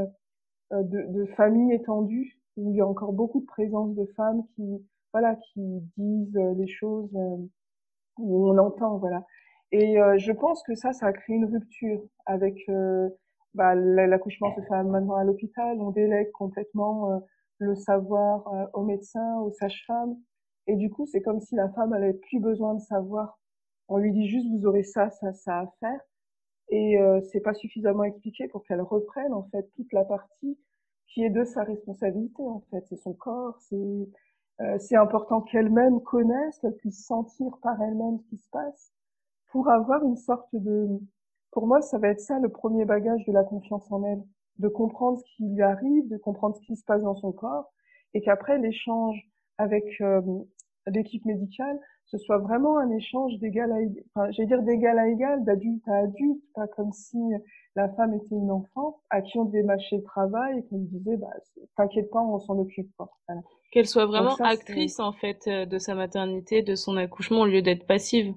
de, 0.73 1.07
de, 1.13 1.25
famille 1.37 1.73
étendue, 1.73 2.41
où 2.57 2.71
il 2.71 2.77
y 2.77 2.81
a 2.81 2.87
encore 2.87 3.13
beaucoup 3.13 3.41
de 3.41 3.47
présence 3.47 3.95
de 3.95 4.07
femmes 4.17 4.43
qui, 4.57 4.85
voilà, 5.13 5.37
qui 5.37 5.83
disent 5.97 6.41
les 6.57 6.67
choses, 6.67 7.17
où 8.19 8.49
on 8.49 8.59
entend, 8.59 8.99
voilà. 8.99 9.25
Et 9.73 9.99
euh, 9.99 10.19
je 10.19 10.33
pense 10.33 10.63
que 10.65 10.75
ça, 10.75 10.93
ça 10.93 11.07
a 11.07 11.13
créé 11.13 11.37
une 11.37 11.47
rupture 11.47 12.03
avec 12.27 12.57
euh, 12.69 13.09
bah, 13.55 13.75
l'accouchement 13.75 14.55
se 14.55 14.61
fait 14.61 14.83
maintenant 14.85 15.17
à 15.17 15.25
l'hôpital, 15.25 15.81
on 15.81 15.91
délègue 15.91 16.31
complètement 16.33 17.11
euh, 17.11 17.19
le 17.59 17.75
savoir 17.75 18.71
aux 18.75 18.83
médecins, 18.83 19.39
aux 19.41 19.53
sages-femmes, 19.53 20.17
et 20.67 20.77
du 20.77 20.91
coup, 20.91 21.07
c'est 21.07 21.23
comme 21.23 21.41
si 21.41 21.55
la 21.55 21.69
femme 21.71 21.91
n'avait 21.91 22.13
plus 22.15 22.41
besoin 22.41 22.75
de 22.75 22.81
savoir. 22.81 23.39
On 23.89 23.99
lui 23.99 24.13
dit 24.13 24.29
juste 24.29 24.49
vous 24.51 24.67
aurez 24.67 24.83
ça, 24.85 25.11
ça, 25.11 25.33
ça 25.33 25.61
à 25.61 25.67
faire, 25.81 26.01
et 26.71 26.97
c'est 27.31 27.41
pas 27.41 27.55
suffisamment 27.55 28.05
expliqué 28.05 28.49
pour 28.49 28.65
qu'elle 28.65 28.81
reprenne 28.81 29.33
en 29.33 29.45
fait 29.51 29.69
toute 29.77 29.93
la 29.93 30.05
partie 30.05 30.59
qui 31.07 31.25
est 31.25 31.31
de 31.31 31.45
sa 31.45 31.65
responsabilité 31.65 32.43
en 32.43 32.61
fait. 32.71 32.85
C'est 32.89 32.97
son 32.97 33.13
corps, 33.15 33.59
c'est 33.61 34.09
c'est 34.79 34.97
important 34.97 35.41
qu'elle-même 35.41 36.01
connaisse, 36.03 36.59
qu'elle 36.59 36.77
puisse 36.77 37.05
sentir 37.05 37.59
par 37.63 37.81
elle-même 37.83 38.19
ce 38.19 38.27
qui 38.29 38.39
se 38.39 38.49
passe 38.51 38.93
pour 39.51 39.69
avoir 39.69 40.05
une 40.05 40.17
sorte 40.17 40.49
de... 40.55 40.89
Pour 41.51 41.67
moi, 41.67 41.83
ça 41.83 41.99
va 41.99 42.09
être 42.09 42.21
ça 42.21 42.39
le 42.39 42.49
premier 42.49 42.85
bagage 42.85 43.25
de 43.27 43.33
la 43.33 43.45
confiance 43.45 43.91
en 43.91 44.03
elle, 44.05 44.23
de 44.59 44.69
comprendre 44.69 45.19
ce 45.19 45.25
qui 45.37 45.49
lui 45.49 45.63
arrive, 45.63 46.09
de 46.09 46.17
comprendre 46.17 46.57
ce 46.57 46.63
qui 46.63 46.77
se 46.77 46.85
passe 46.85 47.03
dans 47.03 47.15
son 47.15 47.33
corps, 47.33 47.73
et 48.15 48.23
qu'après 48.23 48.59
l'échange 48.59 49.31
avec 49.59 49.85
euh, 50.01 50.21
l'équipe 50.87 51.25
médicale, 51.25 51.79
ce 52.07 52.19
soit 52.19 52.39
vraiment 52.39 52.79
un 52.79 52.91
échange 52.91 53.39
d'égal 53.39 53.73
à 53.73 53.81
égal, 53.81 54.05
enfin, 54.15 54.31
j'allais 54.33 54.49
dire 54.49 54.63
d'égal 54.63 54.99
à 54.99 55.09
égal, 55.09 55.45
d'adulte 55.45 55.87
à 55.89 55.99
adulte, 56.01 56.43
pas 56.55 56.67
comme 56.67 56.93
si 56.93 57.19
la 57.75 57.89
femme 57.91 58.15
était 58.15 58.35
une 58.35 58.51
enfant 58.51 59.01
à 59.09 59.23
qui 59.23 59.39
on 59.39 59.45
devait 59.47 59.63
mâcher 59.63 59.97
le 59.97 60.03
travail 60.03 60.59
et 60.59 60.63
qu'on 60.65 60.79
lui 60.79 60.87
disait, 60.89 61.17
bah, 61.17 61.31
t'inquiète 61.77 62.11
pas, 62.11 62.21
on 62.21 62.39
s'en 62.39 62.59
occupe. 62.59 62.91
Qu'elle 63.71 63.87
soit 63.87 64.05
vraiment 64.05 64.35
actrice, 64.37 65.01
en 65.01 65.13
fait, 65.13 65.47
euh, 65.47 65.65
de 65.65 65.79
sa 65.79 65.95
maternité, 65.95 66.63
de 66.63 66.75
son 66.75 66.97
accouchement, 66.99 67.41
au 67.41 67.47
lieu 67.47 67.63
d'être 67.63 67.87
passive. 67.87 68.35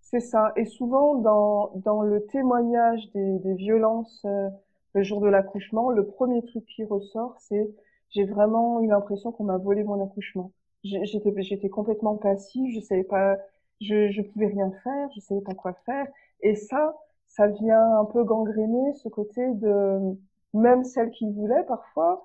C'est 0.00 0.20
ça. 0.20 0.52
Et 0.54 0.64
souvent, 0.64 1.16
dans, 1.16 1.72
dans 1.84 2.02
le 2.02 2.24
témoignage 2.26 3.10
des, 3.14 3.38
des 3.40 3.54
violences 3.54 4.24
euh, 4.26 4.48
le 4.92 5.02
jour 5.02 5.20
de 5.20 5.26
l'accouchement, 5.26 5.90
le 5.90 6.06
premier 6.06 6.44
truc 6.44 6.64
qui 6.66 6.84
ressort, 6.84 7.34
c'est 7.40 7.74
j'ai 8.14 8.24
vraiment 8.24 8.80
eu 8.80 8.88
l'impression 8.88 9.32
qu'on 9.32 9.44
m'a 9.44 9.58
volé 9.58 9.84
mon 9.84 10.02
accouchement. 10.04 10.52
J'étais, 10.84 11.32
j'étais 11.42 11.68
complètement 11.68 12.16
passive, 12.16 12.74
je 12.74 12.80
savais 12.80 13.04
pas, 13.04 13.36
je, 13.80 14.10
je 14.10 14.22
pouvais 14.22 14.46
rien 14.46 14.70
faire, 14.82 15.08
je 15.14 15.20
savais 15.20 15.40
pas 15.40 15.54
quoi 15.54 15.72
faire. 15.86 16.06
Et 16.40 16.54
ça, 16.54 16.94
ça 17.26 17.48
vient 17.48 17.98
un 17.98 18.04
peu 18.04 18.22
gangréner 18.24 18.92
ce 18.94 19.08
côté 19.08 19.42
de, 19.54 20.16
même 20.52 20.84
celle 20.84 21.10
qui 21.10 21.30
voulait 21.30 21.64
parfois, 21.64 22.24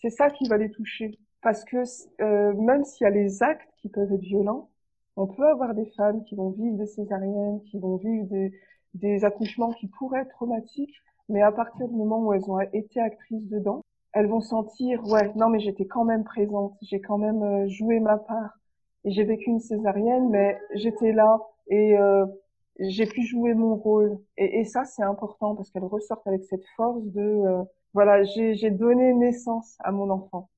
c'est 0.00 0.10
ça 0.10 0.30
qui 0.30 0.48
va 0.48 0.56
les 0.56 0.70
toucher. 0.70 1.18
Parce 1.42 1.64
que 1.64 1.82
euh, 2.20 2.54
même 2.54 2.84
s'il 2.84 3.04
y 3.04 3.06
a 3.06 3.10
les 3.10 3.42
actes 3.42 3.70
qui 3.76 3.88
peuvent 3.88 4.12
être 4.12 4.20
violents, 4.20 4.70
on 5.16 5.26
peut 5.26 5.46
avoir 5.46 5.74
des 5.74 5.86
femmes 5.96 6.24
qui 6.24 6.34
vont 6.34 6.50
vivre 6.50 6.76
des 6.76 6.86
césariennes, 6.86 7.60
qui 7.62 7.78
vont 7.78 7.96
vivre 7.96 8.26
des, 8.26 8.52
des 8.94 9.24
accouchements 9.24 9.72
qui 9.72 9.88
pourraient 9.88 10.20
être 10.20 10.30
traumatiques, 10.30 10.94
mais 11.28 11.42
à 11.42 11.52
partir 11.52 11.88
du 11.88 11.94
moment 11.94 12.20
où 12.24 12.32
elles 12.32 12.50
ont 12.50 12.60
été 12.60 13.00
actrices 13.00 13.46
dedans, 13.48 13.82
elles 14.12 14.28
vont 14.28 14.40
sentir, 14.40 15.04
ouais, 15.06 15.32
non 15.36 15.48
mais 15.48 15.60
j'étais 15.60 15.86
quand 15.86 16.04
même 16.04 16.24
présente, 16.24 16.74
j'ai 16.82 17.00
quand 17.00 17.18
même 17.18 17.42
euh, 17.42 17.68
joué 17.68 18.00
ma 18.00 18.18
part. 18.18 18.50
Et 19.04 19.10
j'ai 19.12 19.24
vécu 19.24 19.50
une 19.50 19.60
césarienne, 19.60 20.28
mais 20.30 20.58
j'étais 20.74 21.12
là 21.12 21.40
et 21.68 21.96
euh, 21.98 22.26
j'ai 22.78 23.06
pu 23.06 23.22
jouer 23.22 23.54
mon 23.54 23.76
rôle. 23.76 24.18
Et, 24.36 24.64
ça, 24.64 24.84
c'est 24.84 25.02
important 25.02 25.54
parce 25.54 25.70
qu'elles 25.70 25.84
ressortent 25.84 26.26
avec 26.26 26.44
cette 26.44 26.64
force 26.76 27.04
de, 27.04 27.20
euh, 27.20 27.62
voilà, 27.94 28.22
j'ai 28.24 28.70
donné 28.70 29.14
naissance 29.14 29.76
à 29.80 29.92
mon 29.92 30.10
enfant. 30.10 30.48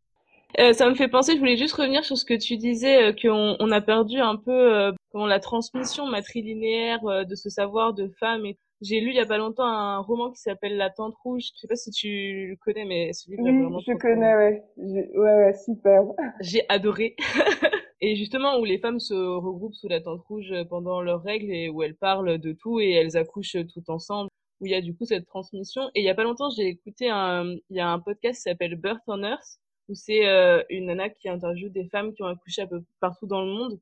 Euh, 0.59 0.73
ça 0.73 0.89
me 0.89 0.95
fait 0.95 1.09
penser, 1.09 1.35
je 1.35 1.39
voulais 1.39 1.57
juste 1.57 1.75
revenir 1.75 2.05
sur 2.05 2.19
ce 2.19 2.25
que 2.25 2.35
tu 2.35 2.57
disais, 2.57 3.03
euh, 3.03 3.13
qu'on 3.13 3.57
on 3.61 3.71
a 3.71 3.81
perdu 3.81 4.19
un 4.19 4.37
peu 4.37 4.51
euh, 4.51 4.93
la 5.15 5.39
transmission 5.39 6.07
matrilinéaire 6.07 7.01
de 7.25 7.35
ce 7.35 7.49
savoir 7.49 7.95
de 7.95 8.09
femme. 8.19 8.45
Et 8.45 8.59
j'ai 8.81 9.01
lu 9.01 9.11
il 9.11 9.17
y 9.17 9.21
a 9.21 9.27
pas 9.27 9.39
longtemps 9.39 9.67
un 9.67 9.99
roman 9.99 10.31
qui 10.31 10.41
s'appelle 10.41 10.77
La 10.77 10.91
Tente 10.91 11.15
Rouge. 11.23 11.51
Je 11.55 11.61
sais 11.61 11.67
pas 11.67 11.77
si 11.77 11.91
tu 11.91 12.49
le 12.49 12.57
connais, 12.57 12.85
mais 12.85 13.13
ce 13.13 13.31
livre 13.31 13.43
oui, 13.45 13.63
vraiment 13.63 13.81
je 13.81 13.93
connais, 13.93 14.35
ouais. 14.37 14.65
ouais, 14.77 15.09
ouais, 15.15 15.55
super. 15.55 16.03
J'ai 16.41 16.63
adoré. 16.69 17.17
et 18.01 18.17
justement 18.17 18.59
où 18.59 18.65
les 18.65 18.79
femmes 18.79 19.01
se 19.01 19.15
regroupent 19.15 19.75
sous 19.75 19.89
la 19.89 20.01
tente 20.01 20.23
rouge 20.23 20.53
pendant 20.69 21.03
leurs 21.03 21.23
règles 21.23 21.53
et 21.53 21.69
où 21.69 21.83
elles 21.83 21.97
parlent 21.97 22.39
de 22.39 22.53
tout 22.53 22.81
et 22.81 22.93
elles 22.93 23.17
accouchent 23.17 23.67
tout 23.73 23.91
ensemble 23.91 24.31
où 24.61 24.67
il 24.67 24.73
y 24.73 24.75
a 24.75 24.81
du 24.81 24.95
coup 24.95 25.05
cette 25.05 25.27
transmission 25.27 25.83
et 25.95 26.01
il 26.01 26.05
y 26.05 26.09
a 26.09 26.15
pas 26.15 26.25
longtemps 26.25 26.51
j'ai 26.51 26.67
écouté 26.67 27.11
un 27.11 27.45
il 27.69 27.77
y 27.77 27.81
a 27.81 27.89
un 27.91 27.99
podcast 27.99 28.39
qui 28.39 28.43
s'appelle 28.43 28.77
Birth 28.77 29.03
on 29.07 29.23
Earth 29.23 29.59
où 29.91 29.95
c'est 29.95 30.29
euh, 30.29 30.63
une 30.71 30.87
nana 30.87 31.11
qui 31.11 31.29
interviewe 31.29 31.69
des 31.69 31.89
femmes 31.89 32.15
qui 32.15 32.23
ont 32.23 32.27
accouché 32.27 32.63
un 32.63 32.67
peu 32.69 32.83
partout 33.01 33.27
dans 33.27 33.43
le 33.45 33.51
monde. 33.51 33.81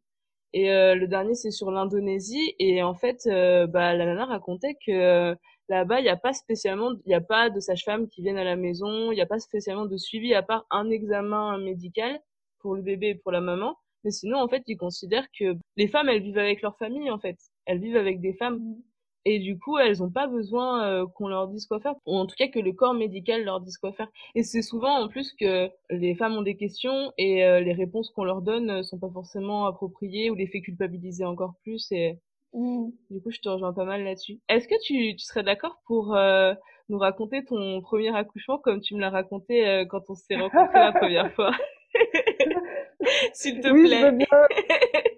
Et 0.53 0.73
euh, 0.73 0.95
le 0.95 1.07
dernier, 1.07 1.35
c'est 1.35 1.51
sur 1.51 1.71
l'Indonésie. 1.71 2.55
Et 2.59 2.83
en 2.83 2.95
fait, 2.95 3.27
euh, 3.27 3.67
bah, 3.67 3.95
la 3.95 4.07
nana 4.07 4.27
racontait 4.27 4.77
que 4.87 5.35
là-bas, 5.69 6.01
il 6.01 6.05
n'y 6.05 6.09
a 6.09 6.17
pas 6.17 6.33
spécialement, 6.33 6.93
il 7.05 7.09
n'y 7.09 7.15
a 7.15 7.21
pas 7.21 7.51
de 7.51 7.61
sage-femme 7.61 8.09
qui 8.09 8.23
viennent 8.23 8.39
à 8.39 8.45
la 8.45 8.57
maison, 8.57 9.13
il 9.13 9.17
n'y 9.17 9.21
a 9.21 9.27
pas 9.27 9.39
spécialement 9.39 9.87
de 9.87 9.97
suivi 9.97 10.35
à 10.35 10.43
part 10.43 10.67
un 10.71 10.91
examen 10.91 11.59
médical 11.59 12.21
pour 12.61 12.75
le 12.75 12.83
bébé 12.83 13.09
et 13.09 13.15
pour 13.15 13.33
la 13.33 13.41
maman. 13.41 13.77
Mais 14.05 14.11
sinon, 14.11 14.39
en 14.39 14.49
fait, 14.49 14.63
ils 14.67 14.77
considèrent 14.77 15.27
que 15.39 15.57
les 15.77 15.89
femmes, 15.89 16.09
elles 16.09 16.23
vivent 16.23 16.39
avec 16.39 16.63
leur 16.63 16.77
famille, 16.79 17.11
en 17.11 17.19
fait. 17.19 17.37
Elles 17.67 17.81
vivent 17.81 17.97
avec 17.97 18.21
des 18.21 18.33
femmes. 18.33 18.77
Et 19.25 19.39
du 19.39 19.59
coup, 19.59 19.79
elles 19.79 19.99
n'ont 19.99 20.11
pas 20.11 20.27
besoin 20.27 20.85
euh, 20.85 21.07
qu'on 21.07 21.29
leur 21.29 21.49
dise 21.49 21.67
quoi 21.67 21.81
faire, 21.81 21.95
ou 22.07 22.17
en 22.17 22.27
tout 22.27 22.37
cas 22.37 22.49
que 22.49 22.59
le 22.59 22.73
corps 22.73 22.95
médical 22.95 23.45
leur 23.45 23.61
dise 23.61 23.79
quoi 23.79 23.93
faire. 23.93 24.09
Et 24.35 24.43
c'est 24.43 24.63
souvent 24.63 25.03
en 25.03 25.09
plus 25.09 25.33
que 25.35 25.69
les 25.91 26.15
femmes 26.15 26.35
ont 26.35 26.43
des 26.43 26.57
questions 26.57 27.13
et 27.19 27.45
euh, 27.45 27.61
les 27.61 27.73
réponses 27.73 28.11
qu'on 28.11 28.25
leur 28.25 28.43
donne 28.43 28.67
ne 28.67 28.83
sont 28.83 28.99
pas 28.99 29.11
forcément 29.13 29.67
appropriées 29.67 30.31
ou 30.31 30.35
les 30.35 30.47
fait 30.47 30.61
culpabiliser 30.61 31.25
encore 31.25 31.55
plus. 31.63 31.91
Et 31.93 32.19
mmh. 32.55 32.89
du 33.11 33.21
coup, 33.21 33.31
je 33.31 33.41
te 33.41 33.49
rejoins 33.49 33.73
pas 33.73 33.85
mal 33.85 34.05
là-dessus. 34.05 34.41
Est-ce 34.49 34.69
que 34.69 34.81
tu, 34.83 35.17
tu 35.17 35.25
serais 35.25 35.43
d'accord 35.43 35.81
pour 35.87 36.15
euh, 36.15 36.55
nous 36.89 36.99
raconter 36.99 37.45
ton 37.45 37.81
premier 37.83 38.17
accouchement 38.17 38.59
comme 38.59 38.81
tu 38.81 38.95
me 38.95 39.01
l'as 39.01 39.11
raconté 39.11 39.85
quand 39.91 40.09
on 40.09 40.15
s'est 40.15 40.37
rencontrés 40.37 40.79
la 40.79 40.93
première 40.93 41.33
fois? 41.35 41.51
S'il 43.33 43.61
te 43.61 43.69
oui, 43.69 43.89
plaît. 43.89 44.01
Je 44.01 44.05
veux 44.07 44.11
bien. 44.13 44.27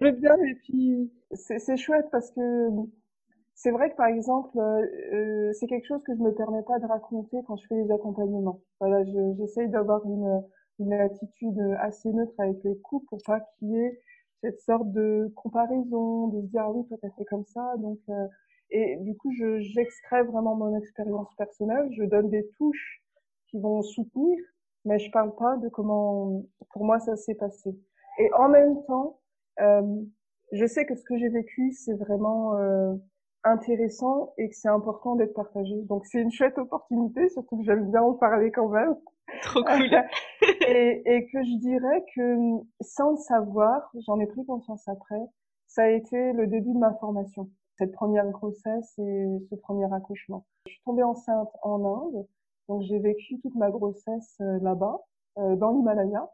Je 0.01 0.05
veux 0.05 0.11
bien. 0.11 0.35
Et 0.35 0.55
puis, 0.63 1.11
c'est 1.31 1.77
chouette 1.77 2.07
parce 2.11 2.31
que 2.31 2.69
c'est 3.61 3.71
vrai 3.71 3.91
que 3.91 3.95
par 3.95 4.07
exemple, 4.07 4.57
euh, 4.57 4.85
euh, 5.13 5.53
c'est 5.53 5.67
quelque 5.67 5.85
chose 5.85 6.01
que 6.03 6.15
je 6.15 6.19
me 6.19 6.33
permets 6.33 6.63
pas 6.63 6.79
de 6.79 6.85
raconter 6.87 7.37
quand 7.45 7.57
je 7.57 7.67
fais 7.67 7.75
les 7.75 7.91
accompagnements. 7.91 8.59
Voilà, 8.79 9.03
j'essaye 9.37 9.69
d'avoir 9.69 10.03
une, 10.05 10.41
une 10.79 10.93
attitude 10.93 11.59
assez 11.79 12.11
neutre 12.11 12.33
avec 12.39 12.57
les 12.63 12.75
couples 12.79 13.05
pour 13.07 13.19
pas 13.23 13.39
qu'il 13.59 13.69
y 13.69 13.77
ait 13.77 13.99
cette 14.41 14.59
sorte 14.61 14.91
de 14.91 15.31
comparaison, 15.35 16.29
de 16.29 16.41
se 16.41 16.47
dire 16.47 16.61
ah 16.63 16.71
oui 16.71 16.87
toi 16.87 16.97
t'as 16.99 17.11
fait 17.11 17.25
comme 17.25 17.45
ça, 17.45 17.75
donc 17.77 17.99
euh, 18.09 18.27
et 18.71 18.97
du 19.01 19.15
coup 19.15 19.31
je 19.37 19.59
j'extrais 19.59 20.23
vraiment 20.23 20.55
mon 20.55 20.75
expérience 20.75 21.29
personnelle, 21.37 21.87
je 21.91 22.03
donne 22.03 22.29
des 22.29 22.47
touches 22.57 23.03
qui 23.49 23.59
vont 23.59 23.83
soutenir, 23.83 24.39
mais 24.85 24.97
je 24.97 25.11
parle 25.11 25.35
pas 25.35 25.57
de 25.57 25.69
comment 25.69 26.43
pour 26.73 26.83
moi 26.83 26.99
ça 26.99 27.15
s'est 27.15 27.35
passé. 27.35 27.77
Et 28.17 28.33
en 28.33 28.49
même 28.49 28.83
temps, 28.85 29.19
euh, 29.59 30.01
je 30.51 30.65
sais 30.65 30.87
que 30.87 30.95
ce 30.95 31.03
que 31.03 31.15
j'ai 31.17 31.29
vécu 31.29 31.71
c'est 31.73 31.93
vraiment 31.93 32.57
euh, 32.57 32.95
intéressant 33.43 34.33
et 34.37 34.49
que 34.49 34.55
c'est 34.55 34.69
important 34.69 35.15
d'être 35.15 35.33
partagé. 35.33 35.75
Donc 35.83 36.05
c'est 36.05 36.21
une 36.21 36.31
chouette 36.31 36.57
opportunité, 36.57 37.29
surtout 37.29 37.57
que 37.57 37.63
j'aime 37.63 37.89
bien 37.89 38.01
en 38.01 38.13
parler 38.13 38.51
quand 38.51 38.69
même. 38.69 38.95
Trop 39.43 39.63
cool. 39.63 40.03
et, 40.67 41.01
et 41.05 41.25
que 41.25 41.43
je 41.43 41.57
dirais 41.59 42.05
que 42.15 42.37
sans 42.81 43.11
le 43.11 43.17
savoir, 43.17 43.89
j'en 44.05 44.19
ai 44.19 44.27
pris 44.27 44.45
conscience 44.45 44.87
après, 44.87 45.21
ça 45.67 45.83
a 45.83 45.87
été 45.87 46.33
le 46.33 46.47
début 46.47 46.73
de 46.73 46.79
ma 46.79 46.93
formation. 46.95 47.49
Cette 47.77 47.93
première 47.93 48.29
grossesse 48.29 48.93
et 48.99 49.25
ce 49.49 49.55
premier 49.55 49.91
accouchement. 49.93 50.45
Je 50.67 50.73
suis 50.73 50.81
tombée 50.83 51.03
enceinte 51.03 51.49
en 51.63 51.83
Inde, 51.83 52.27
donc 52.67 52.83
j'ai 52.83 52.99
vécu 52.99 53.39
toute 53.41 53.55
ma 53.55 53.71
grossesse 53.71 54.37
euh, 54.41 54.59
là-bas, 54.61 54.99
euh, 55.37 55.55
dans 55.55 55.71
l'Himalaya. 55.71 56.29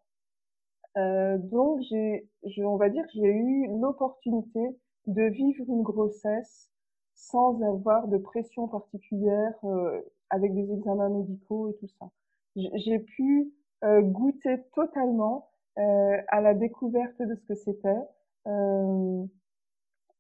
Euh, 0.98 1.38
donc 1.38 1.82
j'ai, 1.82 2.28
on 2.66 2.78
va 2.78 2.90
dire, 2.90 3.06
j'ai 3.14 3.28
eu 3.28 3.68
l'opportunité 3.80 4.60
de 5.06 5.24
vivre 5.24 5.64
une 5.68 5.84
grossesse 5.84 6.70
sans 7.18 7.62
avoir 7.64 8.08
de 8.08 8.18
pression 8.18 8.68
particulière 8.68 9.54
euh, 9.64 10.00
avec 10.30 10.54
des 10.54 10.72
examens 10.72 11.10
médicaux 11.10 11.70
et 11.70 11.76
tout 11.78 11.88
ça. 12.00 12.10
J'ai 12.56 13.00
pu 13.00 13.52
euh, 13.84 14.02
goûter 14.02 14.64
totalement 14.74 15.50
euh, 15.78 16.18
à 16.30 16.42
la 16.42 16.54
découverte 16.54 17.20
de 17.20 17.36
ce 17.36 17.44
que 17.46 17.56
c'était 17.56 18.00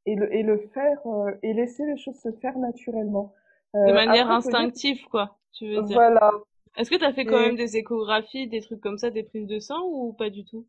et 0.06 0.16
le, 0.16 0.36
et 0.36 0.44
le 0.44 0.58
faire 0.74 1.00
et 1.44 1.54
laisser 1.54 1.86
les 1.86 1.98
choses 1.98 2.20
se 2.20 2.32
faire 2.34 2.58
naturellement. 2.58 3.34
de 3.74 3.94
manière 3.94 4.30
instinctive, 4.30 5.06
quoi, 5.10 5.38
tu 5.54 5.70
veux 5.70 5.82
dire. 5.84 5.96
Voilà. 5.96 6.32
Est-ce 6.75 6.89
que 6.89 6.96
tu 6.96 7.06
as 7.06 7.13
fait 7.13 7.25
quand 7.25 7.39
même 7.39 7.56
des 7.56 7.77
échographies, 7.77 8.48
des 8.48 8.60
trucs 8.62 8.82
comme 8.82 8.98
ça, 8.98 9.10
des 9.12 9.24
prises 9.24 9.48
de 9.48 9.60
sang 9.60 9.82
ou 9.86 10.12
pas 10.13 10.30
du 10.30 10.44
tout? 10.44 10.66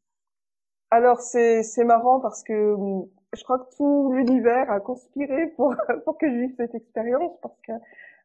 Alors 0.91 1.21
c'est 1.21 1.63
c'est 1.65 1.85
marrant 1.85 2.21
parce 2.21 2.43
que 2.43 2.75
je 3.39 3.45
crois 3.45 3.59
que 3.61 3.77
tout 3.77 4.13
l'univers 4.13 4.71
a 4.71 4.81
conspiré 4.81 5.47
pour, 5.57 5.75
que 6.19 6.29
je 6.29 6.37
vive 6.41 6.55
cette 6.57 6.75
expérience 6.75 7.33
parce 7.41 7.61
que 7.63 7.73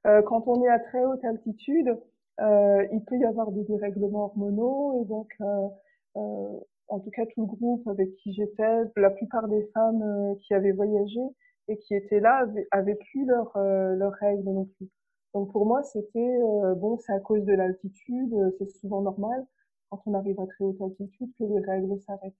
euh, 0.08 0.22
quand 0.24 0.48
on 0.48 0.64
est 0.64 0.70
à 0.70 0.80
très 0.80 1.06
haute 1.06 1.24
altitude, 1.24 1.98
euh, 2.42 2.86
il 2.92 3.04
peut 3.06 3.18
y 3.18 3.26
avoir 3.26 3.52
des 3.52 3.64
dérèglements 3.64 4.26
hormonaux 4.26 5.02
et 5.02 5.06
donc 5.06 5.32
euh, 5.42 6.60
en 6.88 7.00
tout 7.00 7.12
cas 7.12 7.26
tout 7.28 7.42
le 7.42 7.46
groupe 7.46 7.88
avec 7.88 8.16
qui 8.18 8.34
j'étais, 8.34 8.84
la 8.98 9.12
plupart 9.12 9.48
des 9.48 9.64
femmes 9.74 10.36
qui 10.42 10.54
avaient 10.54 10.72
voyagé 10.72 11.22
et 11.68 11.78
qui 11.78 11.96
étaient 11.96 12.20
là 12.20 12.40
avaient, 12.40 12.68
avaient 12.72 12.96
plus 13.12 13.26
leurs 13.26 13.56
leur 13.56 14.14
règles 14.14 14.50
non 14.50 14.66
plus. 14.78 14.90
Donc 15.34 15.52
pour 15.52 15.66
moi 15.66 15.84
c'était 15.84 16.40
bon 16.78 16.98
c'est 16.98 17.14
à 17.14 17.20
cause 17.20 17.46
de 17.46 17.54
l'altitude, 17.54 18.36
c'est 18.58 18.70
souvent 18.70 19.02
normal 19.02 19.46
quand 19.90 20.02
on 20.08 20.14
arrive 20.16 20.40
à 20.40 20.48
très 20.48 20.66
haute 20.66 20.82
altitude 20.82 21.32
que 21.38 21.44
les 21.44 21.60
règles 21.60 22.00
s'arrêtent. 22.02 22.34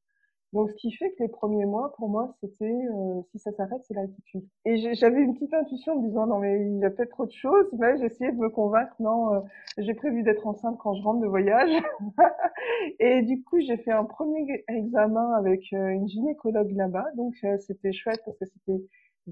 Donc, 0.54 0.70
ce 0.70 0.76
qui 0.76 0.92
fait 0.92 1.10
que 1.14 1.24
les 1.24 1.30
premiers 1.30 1.66
mois, 1.66 1.94
pour 1.98 2.10
moi, 2.10 2.36
c'était 2.40 2.66
euh, 2.66 3.22
si 3.32 3.40
ça 3.40 3.52
s'arrête, 3.54 3.82
c'est 3.88 3.96
l'altitude. 3.96 4.46
Et 4.66 4.94
j'avais 4.94 5.22
une 5.22 5.34
petite 5.34 5.54
intuition 5.54 5.94
en 5.94 6.00
me 6.00 6.08
disant 6.08 6.28
non 6.28 6.38
mais 6.38 6.68
il 6.68 6.78
y 6.78 6.86
a 6.86 6.92
peut-être 6.92 7.20
autre 7.20 7.34
chose, 7.34 7.66
mais 7.74 7.98
j'essayais 7.98 8.32
de 8.32 8.38
me 8.38 8.50
convaincre 8.50 8.94
non, 9.00 9.34
euh, 9.34 9.40
j'ai 9.80 9.96
prévu 9.96 10.22
d'être 10.22 10.46
enceinte 10.46 10.78
quand 10.78 10.94
je 10.94 11.02
rentre 11.02 11.22
de 11.22 11.28
voyage. 11.28 11.72
et 13.00 13.24
du 13.24 13.42
coup, 13.44 13.60
j'ai 13.62 13.78
fait 13.78 13.92
un 13.92 14.06
premier 14.06 14.64
examen 14.68 15.34
avec 15.34 15.74
euh, 15.74 15.88
une 15.88 16.08
gynécologue 16.08 16.72
là-bas, 16.76 17.08
donc 17.16 17.34
c'était 17.60 17.92
chouette 17.92 18.22
parce 18.24 18.38
que 18.38 18.46
c'était 18.46 18.80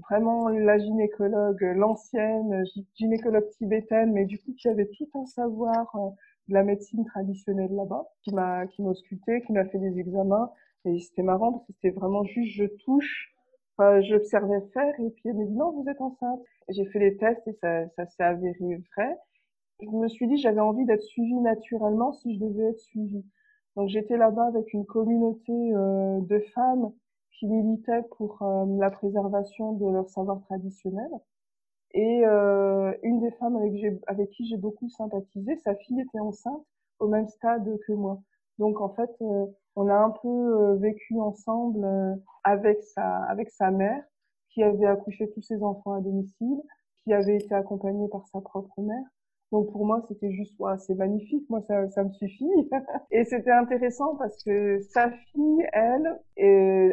vraiment 0.08 0.48
la 0.48 0.78
gynécologue, 0.78 1.62
l'ancienne 1.76 2.64
gynécologue 2.96 3.48
tibétaine, 3.50 4.12
mais 4.12 4.24
du 4.24 4.40
coup 4.40 4.54
qui 4.54 4.68
avait 4.68 4.88
tout 4.98 5.08
un 5.14 5.26
savoir 5.26 5.94
de 6.48 6.54
la 6.54 6.64
médecine 6.64 7.04
traditionnelle 7.04 7.72
là-bas, 7.76 8.08
qui 8.22 8.34
m'a 8.34 8.66
qui 8.66 8.82
m'a 8.82 8.92
qui 8.92 9.52
m'a 9.52 9.64
fait 9.66 9.78
des 9.78 10.00
examens 10.00 10.50
Et 10.84 10.98
c'était 11.00 11.22
marrant 11.22 11.52
parce 11.52 11.66
que 11.66 11.72
c'était 11.74 11.90
vraiment 11.90 12.24
juste 12.24 12.56
je 12.56 12.64
touche, 12.84 13.34
j'observais 13.78 14.60
faire 14.72 14.94
et 15.00 15.10
puis 15.10 15.28
elle 15.28 15.36
me 15.36 15.46
dit 15.46 15.54
non, 15.54 15.72
vous 15.72 15.88
êtes 15.88 16.00
enceinte. 16.00 16.40
J'ai 16.68 16.84
fait 16.86 16.98
les 16.98 17.16
tests 17.16 17.46
et 17.46 17.52
ça, 17.54 17.88
ça 17.96 18.06
s'est 18.06 18.22
avéré 18.22 18.80
vrai. 18.94 19.16
Je 19.80 19.88
me 19.88 20.08
suis 20.08 20.26
dit 20.28 20.36
j'avais 20.36 20.60
envie 20.60 20.84
d'être 20.84 21.02
suivie 21.02 21.40
naturellement 21.40 22.12
si 22.12 22.34
je 22.34 22.40
devais 22.44 22.70
être 22.70 22.80
suivie. 22.80 23.24
Donc 23.76 23.88
j'étais 23.88 24.16
là-bas 24.16 24.46
avec 24.46 24.72
une 24.72 24.84
communauté 24.84 25.52
euh, 25.52 26.20
de 26.20 26.38
femmes 26.54 26.92
qui 27.32 27.46
militaient 27.46 28.02
pour 28.16 28.42
euh, 28.42 28.66
la 28.78 28.90
préservation 28.90 29.72
de 29.72 29.86
leur 29.90 30.08
savoir 30.10 30.40
traditionnel. 30.42 31.10
Et 31.94 32.22
euh, 32.24 32.92
une 33.02 33.20
des 33.20 33.30
femmes 33.32 33.56
avec, 33.56 33.72
avec 34.06 34.30
qui 34.30 34.46
j'ai 34.46 34.56
beaucoup 34.56 34.88
sympathisé, 34.88 35.56
sa 35.58 35.74
fille 35.74 36.00
était 36.00 36.20
enceinte 36.20 36.64
au 36.98 37.08
même 37.08 37.28
stade 37.28 37.68
que 37.86 37.92
moi. 37.92 38.20
Donc 38.58 38.80
en 38.80 38.90
fait, 38.90 39.10
on 39.76 39.88
a 39.88 39.94
un 39.94 40.10
peu 40.10 40.28
euh, 40.28 40.76
vécu 40.76 41.18
ensemble 41.18 41.84
euh, 41.84 42.14
avec 42.44 42.82
sa 42.82 43.24
avec 43.24 43.50
sa 43.50 43.70
mère 43.70 44.02
qui 44.50 44.62
avait 44.62 44.86
accouché 44.86 45.30
tous 45.30 45.42
ses 45.42 45.62
enfants 45.62 45.94
à 45.94 46.00
domicile, 46.00 46.60
qui 47.04 47.12
avait 47.12 47.36
été 47.36 47.54
accompagnée 47.54 48.08
par 48.08 48.26
sa 48.28 48.40
propre 48.40 48.80
mère. 48.82 49.04
Donc 49.50 49.70
pour 49.70 49.84
moi, 49.84 50.02
c'était 50.08 50.32
juste, 50.32 50.58
ouais, 50.60 50.78
c'est 50.78 50.94
magnifique, 50.94 51.48
moi 51.50 51.60
ça, 51.68 51.88
ça 51.90 52.04
me 52.04 52.10
suffit. 52.12 52.48
et 53.10 53.24
c'était 53.24 53.50
intéressant 53.50 54.16
parce 54.16 54.42
que 54.44 54.80
sa 54.90 55.10
fille, 55.10 55.66
elle, 55.72 56.18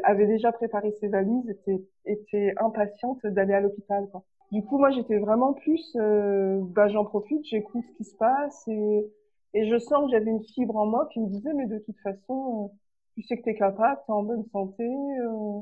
avait 0.04 0.28
déjà 0.28 0.52
préparé 0.52 0.92
ses 1.00 1.08
valises, 1.08 1.50
était, 1.50 1.82
était 2.06 2.54
impatiente 2.58 3.26
d'aller 3.26 3.54
à 3.54 3.62
l'hôpital. 3.62 4.08
Du 4.52 4.64
coup, 4.64 4.78
moi 4.78 4.90
j'étais 4.90 5.20
vraiment 5.20 5.54
plus, 5.54 5.96
euh, 5.96 6.60
bah 6.62 6.90
j'en 6.90 7.06
profite, 7.06 7.46
j'écoute 7.46 7.86
ce 7.86 7.98
qui 7.98 8.04
se 8.04 8.16
passe 8.18 8.68
et 8.68 9.10
et 9.54 9.68
je 9.68 9.78
sens 9.80 10.06
que 10.06 10.12
j'avais 10.12 10.32
une 10.32 10.44
fibre 10.44 10.76
en 10.76 10.86
moi 10.86 11.10
qui 11.12 11.20
me 11.20 11.28
disait, 11.28 11.54
mais 11.54 11.66
de 11.66 11.80
toute 11.80 12.00
façon, 12.02 12.66
euh, 12.66 12.78
tu 13.16 13.24
sais 13.24 13.38
que 13.38 13.44
tu 13.44 13.50
es 13.50 13.56
capable, 13.56 14.00
tu 14.06 14.12
es 14.12 14.14
en 14.14 14.24
bonne 14.24 14.46
santé. 14.52 14.86
Euh, 14.86 15.62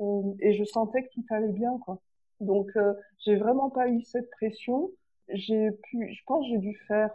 euh, 0.00 0.34
et 0.40 0.52
je 0.54 0.64
sentais 0.64 1.02
que 1.02 1.08
tout 1.14 1.24
allait 1.30 1.52
bien, 1.52 1.78
quoi. 1.84 2.00
Donc, 2.40 2.70
euh, 2.76 2.94
j'ai 3.24 3.36
vraiment 3.36 3.70
pas 3.70 3.88
eu 3.88 4.02
cette 4.02 4.30
pression. 4.30 4.90
J'ai 5.28 5.70
pu, 5.72 6.12
je 6.12 6.20
pense, 6.26 6.46
j'ai 6.48 6.58
dû 6.58 6.74
faire 6.88 7.12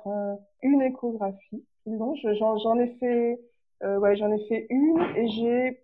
une 0.63 0.81
échographie. 0.81 1.63
Non, 1.86 2.15
j'en 2.15 2.79
ai 2.79 2.88
fait, 3.00 3.39
ouais, 3.83 4.15
j'en 4.15 4.31
ai 4.31 4.39
fait 4.47 4.65
une 4.69 5.00
et 5.15 5.27
j'ai, 5.29 5.81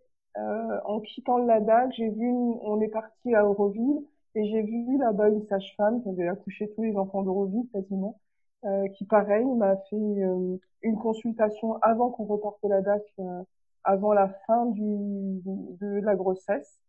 en 0.85 0.99
quittant 1.01 1.37
le 1.37 1.45
Ladakh, 1.45 1.91
j'ai 1.95 2.09
vu, 2.09 2.29
on 2.29 2.81
est 2.81 2.87
parti 2.87 3.35
à 3.35 3.45
Auroville 3.47 4.05
et 4.35 4.45
j'ai 4.49 4.61
vu 4.63 4.97
là-bas 4.97 5.29
une 5.29 5.45
sage-femme 5.47 6.01
qui 6.01 6.09
avait 6.09 6.27
accouché 6.29 6.71
tous 6.75 6.83
les 6.83 6.95
enfants 6.95 7.23
d'Auroville 7.23 7.67
quasiment 7.71 8.19
euh, 8.65 8.87
qui 8.89 9.03
pareil 9.05 9.45
m'a 9.45 9.75
fait 9.89 9.95
euh, 9.95 10.57
une 10.83 10.97
consultation 10.97 11.77
avant 11.81 12.11
qu'on 12.11 12.23
reparte 12.23 12.59
la 12.63 12.81
date, 12.81 13.05
euh, 13.19 13.43
avant 13.83 14.13
la 14.13 14.29
fin 14.47 14.67
du, 14.67 15.41
de 15.43 15.99
la 16.01 16.15
grossesse. 16.15 16.79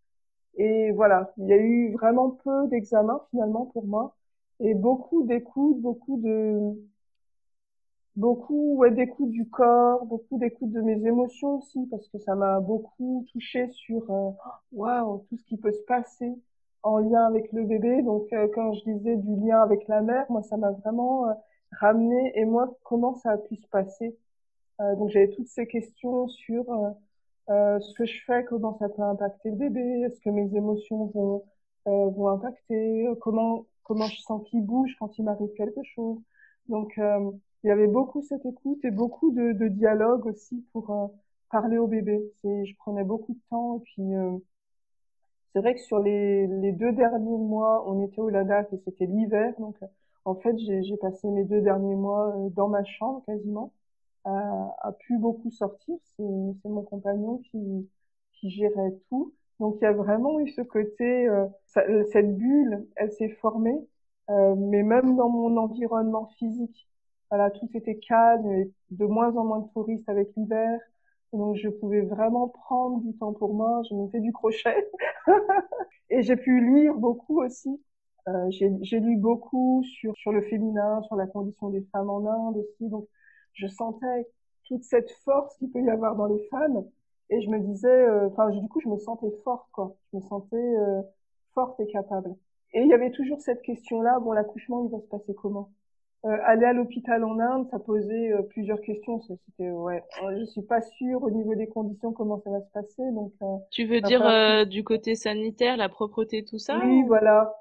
Et 0.56 0.92
voilà, 0.92 1.32
il 1.36 1.46
y 1.48 1.52
a 1.52 1.56
eu 1.56 1.92
vraiment 1.94 2.30
peu 2.30 2.68
d'examens 2.68 3.22
finalement 3.30 3.66
pour 3.66 3.86
moi 3.86 4.14
et 4.60 4.74
beaucoup 4.74 5.24
d'écoutes, 5.24 5.80
beaucoup 5.80 6.16
de 6.20 6.74
beaucoup 8.16 8.76
ouais 8.76 8.92
d'écoute 8.92 9.30
du 9.30 9.48
corps, 9.48 10.06
beaucoup 10.06 10.38
d'écoute 10.38 10.70
de 10.70 10.80
mes 10.80 11.04
émotions 11.06 11.56
aussi 11.58 11.86
parce 11.90 12.08
que 12.08 12.18
ça 12.18 12.36
m'a 12.36 12.60
beaucoup 12.60 13.26
touché 13.32 13.68
sur 13.70 14.04
waouh 14.72 15.24
tout 15.28 15.36
ce 15.36 15.44
qui 15.44 15.56
peut 15.56 15.72
se 15.72 15.82
passer 15.82 16.32
en 16.84 16.98
lien 16.98 17.26
avec 17.26 17.50
le 17.52 17.64
bébé. 17.64 18.02
Donc 18.02 18.28
quand 18.54 18.72
je 18.74 18.84
disais 18.84 19.16
du 19.16 19.34
lien 19.44 19.60
avec 19.60 19.88
la 19.88 20.02
mère, 20.02 20.26
moi 20.30 20.42
ça 20.42 20.56
m'a 20.56 20.70
vraiment 20.70 21.26
ramener 21.80 22.32
et 22.38 22.44
moi 22.44 22.76
comment 22.84 23.14
ça 23.16 23.32
a 23.32 23.38
pu 23.38 23.56
se 23.56 23.66
passer. 23.68 24.16
Euh, 24.80 24.96
donc 24.96 25.10
j'avais 25.10 25.30
toutes 25.30 25.48
ces 25.48 25.66
questions 25.66 26.28
sur 26.28 26.70
euh, 26.72 26.90
euh, 27.50 27.80
ce 27.80 27.94
que 27.94 28.06
je 28.06 28.24
fais, 28.24 28.44
comment 28.44 28.76
ça 28.78 28.88
peut 28.88 29.02
impacter 29.02 29.50
le 29.50 29.56
bébé, 29.56 29.80
est-ce 30.06 30.20
que 30.20 30.30
mes 30.30 30.54
émotions 30.56 31.06
vont 31.06 31.44
euh, 31.88 32.08
vont 32.10 32.28
impacter, 32.28 33.08
comment 33.20 33.66
comment 33.84 34.06
je 34.06 34.20
sens 34.22 34.42
qu'il 34.48 34.64
bouge 34.64 34.96
quand 34.98 35.18
il 35.18 35.24
m'arrive 35.24 35.52
quelque 35.56 35.82
chose. 35.84 36.18
Donc 36.68 36.94
il 36.96 37.68
y 37.68 37.70
avait 37.70 37.86
beaucoup 37.86 38.22
cette 38.22 38.46
écoute 38.46 38.84
et 38.84 38.90
beaucoup 38.90 39.30
de, 39.32 39.52
de 39.52 39.68
dialogue 39.68 40.26
aussi 40.26 40.64
pour 40.72 41.12
parler 41.50 41.78
au 41.78 41.86
bébé. 41.86 42.22
C'est 42.42 42.64
je 42.66 42.76
prenais 42.78 43.04
beaucoup 43.04 43.34
de 43.34 43.40
temps 43.50 43.76
et 43.78 43.80
puis 43.80 44.02
c'est 45.52 45.60
vrai 45.60 45.74
que 45.74 45.80
sur 45.80 45.98
les, 46.00 46.46
les 46.46 46.72
deux 46.72 46.92
derniers 46.92 47.38
mois, 47.38 47.84
on 47.88 48.02
était 48.02 48.20
au 48.20 48.28
Ladakh 48.28 48.72
et 48.72 48.78
c'était 48.84 49.06
l'hiver, 49.06 49.54
donc 49.58 49.76
en 50.24 50.34
fait, 50.36 50.56
j'ai 50.58 50.96
passé 50.98 51.28
mes 51.28 51.44
deux 51.44 51.60
derniers 51.60 51.94
mois 51.96 52.34
euh, 52.36 52.50
dans 52.50 52.68
ma 52.68 52.84
chambre 52.84 53.22
quasiment, 53.26 53.72
à, 54.24 54.30
à 54.82 54.92
plus 54.92 55.18
beaucoup 55.18 55.50
sortir. 55.50 55.96
C'est 56.16 56.22
mon 56.68 56.82
compagnon 56.84 57.38
qui, 57.50 57.88
qui 58.34 58.50
gérait 58.50 58.94
tout. 59.10 59.34
Donc 59.60 59.76
il 59.80 59.84
y 59.84 59.86
a 59.86 59.92
vraiment 59.92 60.40
eu 60.40 60.48
ce 60.50 60.62
côté, 60.62 61.28
euh, 61.28 61.46
cette 62.12 62.36
bulle, 62.36 62.86
elle 62.96 63.12
s'est 63.12 63.28
formée, 63.40 63.76
euh, 64.30 64.54
mais 64.56 64.82
même 64.82 65.16
dans 65.16 65.28
mon 65.28 65.56
environnement 65.56 66.26
physique, 66.38 66.88
voilà, 67.30 67.50
tout 67.50 67.68
était 67.74 67.98
calme, 67.98 68.50
et 68.52 68.72
de 68.90 69.06
moins 69.06 69.34
en 69.36 69.44
moins 69.44 69.60
de 69.60 69.68
touristes 69.72 70.08
avec 70.08 70.30
l'hiver. 70.36 70.80
Donc 71.32 71.56
je 71.56 71.68
pouvais 71.68 72.02
vraiment 72.02 72.48
prendre 72.48 73.00
du 73.02 73.16
temps 73.16 73.32
pour 73.32 73.54
moi. 73.54 73.82
Je 73.90 73.94
me 73.94 74.08
fais 74.08 74.20
du 74.20 74.32
crochet 74.32 74.88
et 76.10 76.22
j'ai 76.22 76.36
pu 76.36 76.60
lire 76.64 76.94
beaucoup 76.94 77.42
aussi. 77.42 77.80
Euh, 78.28 78.50
j'ai 78.50 79.00
lu 79.00 79.16
beaucoup 79.16 79.82
sur, 79.84 80.16
sur 80.16 80.32
le 80.32 80.42
féminin, 80.42 81.02
sur 81.02 81.16
la 81.16 81.26
condition 81.26 81.68
des 81.68 81.82
femmes 81.92 82.08
en 82.10 82.26
Inde 82.26 82.56
aussi. 82.56 82.88
Donc, 82.88 83.06
je 83.52 83.66
sentais 83.66 84.26
toute 84.66 84.82
cette 84.82 85.10
force 85.24 85.56
qu'il 85.58 85.70
peut 85.70 85.82
y 85.82 85.90
avoir 85.90 86.16
dans 86.16 86.26
les 86.26 86.42
femmes. 86.50 86.84
Et 87.30 87.40
je 87.40 87.48
me 87.48 87.58
disais, 87.58 87.88
euh, 87.88 88.28
enfin, 88.28 88.50
du 88.50 88.68
coup, 88.68 88.80
je 88.80 88.88
me 88.88 88.98
sentais 88.98 89.30
forte, 89.44 89.66
quoi. 89.72 89.94
Je 90.12 90.18
me 90.18 90.22
sentais 90.22 90.56
euh, 90.56 91.02
forte 91.54 91.78
et 91.80 91.86
capable. 91.86 92.34
Et 92.72 92.82
il 92.82 92.88
y 92.88 92.92
avait 92.92 93.10
toujours 93.10 93.40
cette 93.40 93.62
question-là, 93.62 94.18
bon, 94.20 94.32
l'accouchement, 94.32 94.84
il 94.84 94.90
va 94.90 95.00
se 95.00 95.06
passer 95.06 95.34
comment? 95.34 95.70
Euh, 96.24 96.36
Aller 96.44 96.64
à 96.64 96.72
l'hôpital 96.72 97.22
en 97.22 97.38
Inde, 97.38 97.68
ça 97.70 97.78
posait 97.78 98.32
plusieurs 98.50 98.80
questions. 98.80 99.20
C'était, 99.20 99.70
ouais, 99.70 100.02
je 100.38 100.44
suis 100.46 100.62
pas 100.62 100.80
sûre 100.80 101.22
au 101.22 101.30
niveau 101.30 101.54
des 101.54 101.68
conditions 101.68 102.12
comment 102.12 102.40
ça 102.40 102.50
va 102.50 102.60
se 102.62 102.70
passer. 102.72 103.02
Donc, 103.12 103.32
tu 103.70 103.84
veux 103.84 104.00
dire 104.00 104.66
du 104.66 104.82
côté 104.82 105.14
sanitaire, 105.14 105.76
la 105.76 105.90
propreté, 105.90 106.44
tout 106.44 106.58
ça 106.58 106.80
Oui, 106.82 107.04
voilà. 107.06 107.54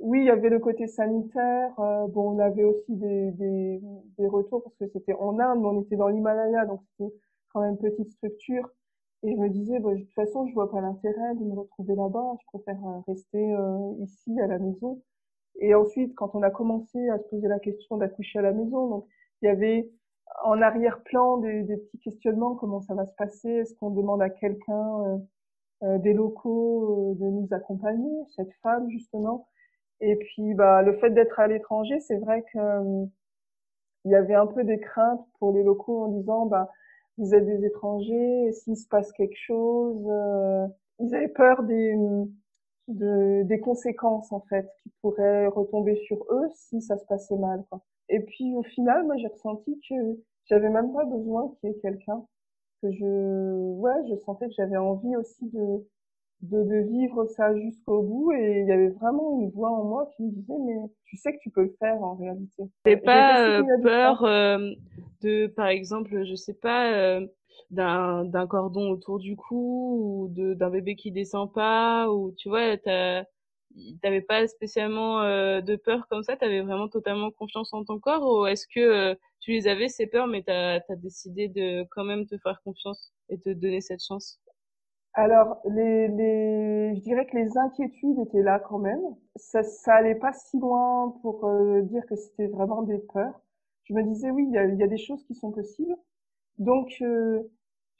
Oui, 0.00 0.20
il 0.20 0.24
y 0.26 0.30
avait 0.30 0.48
le 0.48 0.58
côté 0.58 0.86
sanitaire. 0.86 1.78
Euh, 1.78 2.06
bon, 2.08 2.30
on 2.36 2.38
avait 2.38 2.64
aussi 2.64 2.96
des, 2.96 3.30
des, 3.32 3.80
des 4.18 4.26
retours 4.26 4.62
parce 4.62 4.74
que 4.76 4.88
c'était 4.88 5.12
en 5.14 5.38
Inde, 5.38 5.60
mais 5.60 5.66
on 5.66 5.82
était 5.82 5.96
dans 5.96 6.08
l'Himalaya, 6.08 6.64
donc 6.64 6.80
c'était 6.98 7.14
quand 7.52 7.60
même 7.60 7.76
petite 7.76 8.10
structure. 8.10 8.70
Et 9.22 9.32
je 9.34 9.36
me 9.36 9.50
disais, 9.50 9.78
bon, 9.78 9.92
de 9.94 9.98
toute 10.02 10.14
façon, 10.14 10.46
je 10.46 10.54
vois 10.54 10.70
pas 10.70 10.80
l'intérêt 10.80 11.34
de 11.34 11.44
me 11.44 11.54
retrouver 11.54 11.94
là-bas. 11.94 12.34
Je 12.40 12.46
préfère 12.58 12.78
euh, 12.86 13.00
rester 13.06 13.52
euh, 13.54 13.92
ici 14.02 14.40
à 14.40 14.46
la 14.46 14.58
maison. 14.58 15.02
Et 15.60 15.74
ensuite, 15.74 16.14
quand 16.14 16.30
on 16.34 16.42
a 16.42 16.50
commencé 16.50 17.08
à 17.10 17.18
se 17.18 17.24
poser 17.28 17.48
la 17.48 17.58
question 17.58 17.98
d'accoucher 17.98 18.38
à 18.38 18.42
la 18.42 18.52
maison, 18.52 18.88
donc 18.88 19.06
il 19.42 19.46
y 19.46 19.48
avait 19.48 19.90
en 20.44 20.62
arrière-plan 20.62 21.38
des, 21.38 21.62
des, 21.64 21.76
petits 21.76 21.98
questionnements 21.98 22.54
comment 22.54 22.80
ça 22.80 22.94
va 22.94 23.04
se 23.04 23.14
passer? 23.14 23.50
Est-ce 23.50 23.74
qu'on 23.74 23.90
demande 23.90 24.22
à 24.22 24.30
quelqu'un 24.30 25.20
des 25.82 26.14
locaux 26.14 27.14
de 27.18 27.24
nous 27.24 27.48
accompagner? 27.50 28.10
Cette 28.36 28.52
femme 28.62 28.88
justement 28.90 29.48
et 30.00 30.16
puis, 30.16 30.54
bah, 30.54 30.82
le 30.82 30.94
fait 30.98 31.10
d'être 31.10 31.38
à 31.40 31.46
l'étranger, 31.46 32.00
c'est 32.00 32.18
vrai 32.18 32.42
que 32.52 32.58
euh, 32.58 33.06
il 34.04 34.12
y 34.12 34.14
avait 34.14 34.34
un 34.34 34.46
peu 34.46 34.64
des 34.64 34.80
craintes 34.80 35.24
pour 35.38 35.52
les 35.52 35.62
locaux 35.62 36.04
en 36.04 36.08
disant, 36.08 36.46
bah, 36.46 36.70
vous 37.18 37.34
êtes 37.34 37.46
des 37.46 37.64
étrangers, 37.66 38.52
s'il 38.52 38.76
se 38.76 38.88
passe 38.88 39.12
quelque 39.12 39.36
chose, 39.36 40.06
euh, 40.08 40.66
ils 41.00 41.14
avaient 41.14 41.28
peur 41.28 41.62
des, 41.64 41.94
de, 42.88 43.42
des 43.44 43.60
conséquences 43.60 44.32
en 44.32 44.40
fait 44.40 44.68
qui 44.82 44.90
pourraient 45.02 45.46
retomber 45.46 45.96
sur 46.06 46.24
eux 46.30 46.48
si 46.54 46.80
ça 46.82 46.98
se 46.98 47.04
passait 47.06 47.36
mal. 47.36 47.64
Quoi. 47.70 47.80
Et 48.08 48.20
puis 48.20 48.54
au 48.54 48.62
final, 48.62 49.04
moi 49.04 49.16
j'ai 49.18 49.28
ressenti 49.28 49.80
que 49.88 49.94
j'avais 50.46 50.70
même 50.70 50.92
pas 50.92 51.04
besoin 51.04 51.54
qu'il 51.60 51.70
y 51.70 51.72
ait 51.72 51.78
quelqu'un, 51.80 52.24
que 52.82 52.90
je, 52.92 53.72
ouais, 53.74 54.08
je 54.08 54.16
sentais 54.16 54.48
que 54.48 54.54
j'avais 54.56 54.76
envie 54.76 55.16
aussi 55.16 55.48
de 55.50 55.86
de, 56.42 56.62
de 56.64 56.88
vivre 56.88 57.26
ça 57.26 57.54
jusqu'au 57.54 58.02
bout 58.02 58.32
et 58.32 58.60
il 58.60 58.66
y 58.66 58.72
avait 58.72 58.88
vraiment 58.88 59.40
une 59.40 59.50
voix 59.50 59.70
en 59.70 59.84
moi 59.84 60.10
qui 60.16 60.22
me 60.22 60.30
disait 60.30 60.58
mais 60.58 60.76
tu 61.04 61.16
sais 61.16 61.32
que 61.32 61.38
tu 61.40 61.50
peux 61.50 61.64
le 61.64 61.76
faire 61.78 62.02
en 62.02 62.14
réalité. 62.14 62.64
T'avais 62.82 62.96
pas 62.96 63.46
euh, 63.46 63.62
peur 63.82 64.24
euh, 64.24 64.70
de 65.22 65.46
par 65.48 65.68
exemple 65.68 66.24
je 66.24 66.34
sais 66.34 66.54
pas 66.54 66.92
euh, 66.92 67.26
d'un 67.70 68.24
d'un 68.24 68.46
cordon 68.46 68.90
autour 68.90 69.18
du 69.18 69.36
cou 69.36 70.26
ou 70.26 70.28
de 70.28 70.54
d'un 70.54 70.70
bébé 70.70 70.96
qui 70.96 71.12
descend 71.12 71.52
pas 71.52 72.10
ou 72.10 72.32
tu 72.36 72.48
vois 72.48 72.76
t'as 72.78 73.24
t'avais 74.02 74.22
pas 74.22 74.48
spécialement 74.48 75.22
de 75.22 75.76
peur 75.76 76.08
comme 76.08 76.22
ça 76.24 76.36
t'avais 76.36 76.60
vraiment 76.60 76.88
totalement 76.88 77.30
confiance 77.30 77.72
en 77.72 77.84
ton 77.84 78.00
corps 78.00 78.26
ou 78.26 78.46
est-ce 78.46 78.66
que 78.66 79.16
tu 79.40 79.52
les 79.52 79.68
avais 79.68 79.88
ces 79.88 80.06
peurs 80.06 80.26
mais 80.26 80.42
t'as 80.42 80.80
as 80.88 80.96
décidé 80.96 81.48
de 81.48 81.84
quand 81.90 82.04
même 82.04 82.26
te 82.26 82.36
faire 82.38 82.60
confiance 82.64 83.12
et 83.28 83.38
te 83.38 83.50
donner 83.50 83.80
cette 83.80 84.02
chance? 84.02 84.40
Alors, 85.14 85.60
les, 85.64 86.08
les, 86.08 86.94
je 86.96 87.00
dirais 87.02 87.26
que 87.26 87.36
les 87.36 87.58
inquiétudes 87.58 88.18
étaient 88.20 88.42
là 88.42 88.60
quand 88.60 88.78
même. 88.78 89.00
Ça, 89.36 89.62
ça 89.62 89.94
allait 89.94 90.14
pas 90.14 90.32
si 90.32 90.58
loin 90.58 91.14
pour 91.22 91.44
euh, 91.46 91.82
dire 91.82 92.04
que 92.06 92.16
c'était 92.16 92.46
vraiment 92.46 92.82
des 92.82 92.98
peurs. 92.98 93.40
Je 93.84 93.94
me 93.94 94.02
disais 94.04 94.30
oui, 94.30 94.46
il 94.48 94.54
y 94.54 94.58
a, 94.58 94.66
y 94.66 94.82
a, 94.82 94.86
des 94.86 94.98
choses 94.98 95.24
qui 95.24 95.34
sont 95.34 95.50
possibles. 95.50 95.96
Donc, 96.58 96.92
euh, 97.02 97.42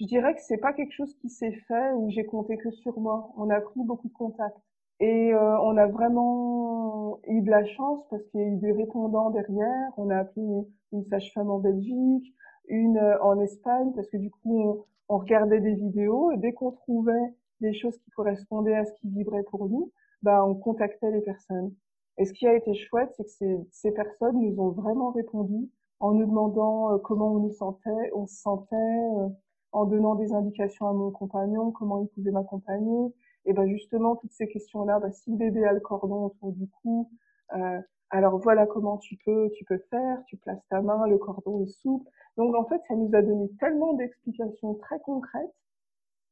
je 0.00 0.06
dirais 0.06 0.34
que 0.34 0.40
c'est 0.42 0.58
pas 0.58 0.72
quelque 0.72 0.92
chose 0.92 1.14
qui 1.20 1.28
s'est 1.28 1.52
fait 1.68 1.92
où 1.94 2.10
j'ai 2.10 2.24
compté 2.24 2.56
que 2.56 2.70
sur 2.70 2.98
moi. 3.00 3.32
On 3.36 3.50
a 3.50 3.60
pris 3.60 3.82
beaucoup 3.84 4.08
de 4.08 4.14
contacts. 4.14 4.56
Et 5.00 5.32
euh, 5.34 5.58
on 5.62 5.76
a 5.76 5.86
vraiment 5.86 7.20
eu 7.26 7.42
de 7.42 7.50
la 7.50 7.64
chance 7.64 8.06
parce 8.10 8.22
qu'il 8.28 8.40
y 8.40 8.44
a 8.44 8.46
eu 8.46 8.56
des 8.58 8.72
répondants 8.72 9.30
derrière. 9.30 9.92
On 9.96 10.10
a 10.10 10.18
appelé 10.18 10.46
une 10.92 11.04
sage-femme 11.04 11.50
en 11.50 11.58
Belgique, 11.58 12.34
une 12.68 12.98
euh, 12.98 13.22
en 13.22 13.40
Espagne 13.40 13.92
parce 13.94 14.08
que 14.08 14.18
du 14.18 14.30
coup 14.30 14.84
regardait 15.18 15.60
des 15.60 15.74
vidéos 15.74 16.30
et 16.32 16.36
dès 16.36 16.52
qu'on 16.52 16.72
trouvait 16.72 17.34
des 17.60 17.74
choses 17.74 17.96
qui 17.98 18.10
correspondaient 18.10 18.76
à 18.76 18.84
ce 18.84 18.92
qui 19.00 19.08
vibrait 19.08 19.44
pour 19.50 19.68
nous, 19.68 19.92
bah 20.22 20.44
on 20.44 20.54
contactait 20.54 21.10
les 21.10 21.20
personnes. 21.20 21.74
Et 22.18 22.24
ce 22.24 22.32
qui 22.32 22.46
a 22.46 22.54
été 22.54 22.74
chouette, 22.74 23.10
c'est 23.16 23.24
que 23.24 23.30
ces, 23.30 23.56
ces 23.70 23.92
personnes 23.92 24.40
nous 24.40 24.60
ont 24.60 24.70
vraiment 24.70 25.10
répondu 25.10 25.68
en 26.00 26.12
nous 26.12 26.26
demandant 26.26 26.94
euh, 26.94 26.98
comment 26.98 27.32
on 27.32 27.38
nous 27.40 27.52
sentait, 27.52 28.10
on 28.14 28.26
se 28.26 28.36
sentait, 28.36 29.36
en 29.72 29.84
donnant 29.84 30.14
des 30.14 30.32
indications 30.32 30.88
à 30.88 30.92
mon 30.92 31.10
compagnon, 31.10 31.70
comment 31.70 32.02
il 32.02 32.08
pouvait 32.08 32.30
m'accompagner. 32.30 33.14
Et 33.46 33.52
ben 33.52 33.66
justement, 33.68 34.16
toutes 34.16 34.32
ces 34.32 34.48
questions-là, 34.48 34.98
ben, 35.00 35.12
si 35.12 35.30
le 35.30 35.36
bébé 35.36 35.64
a 35.64 35.72
le 35.72 35.80
cordon 35.80 36.26
autour 36.26 36.52
du 36.52 36.68
cou, 36.68 37.10
euh, 37.54 37.80
alors 38.10 38.38
voilà 38.38 38.66
comment 38.66 38.98
tu 38.98 39.16
peux, 39.24 39.50
tu 39.54 39.64
peux 39.64 39.78
faire, 39.90 40.22
tu 40.26 40.36
places 40.36 40.62
ta 40.68 40.80
main, 40.82 41.06
le 41.06 41.18
cordon 41.18 41.62
est 41.62 41.68
souple. 41.68 42.10
Donc 42.36 42.54
en 42.54 42.64
fait, 42.64 42.80
ça 42.88 42.94
nous 42.94 43.10
a 43.14 43.22
donné 43.22 43.48
tellement 43.60 43.94
d'explications 43.94 44.74
très 44.74 45.00
concrètes 45.00 45.54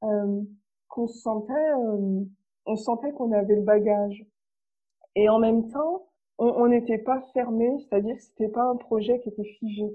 euh, 0.04 0.42
qu'on 0.88 1.06
sentait, 1.06 1.52
euh, 1.52 2.24
on 2.66 2.76
sentait 2.76 3.12
qu'on 3.12 3.32
avait 3.32 3.56
le 3.56 3.62
bagage. 3.62 4.24
Et 5.14 5.28
en 5.28 5.38
même 5.38 5.68
temps, 5.70 6.08
on 6.38 6.68
n'était 6.68 6.98
pas 6.98 7.20
fermé, 7.34 7.68
c'est-à-dire 7.80 8.16
c'était 8.20 8.48
pas 8.48 8.62
un 8.62 8.76
projet 8.76 9.20
qui 9.20 9.28
était 9.30 9.44
figé. 9.44 9.88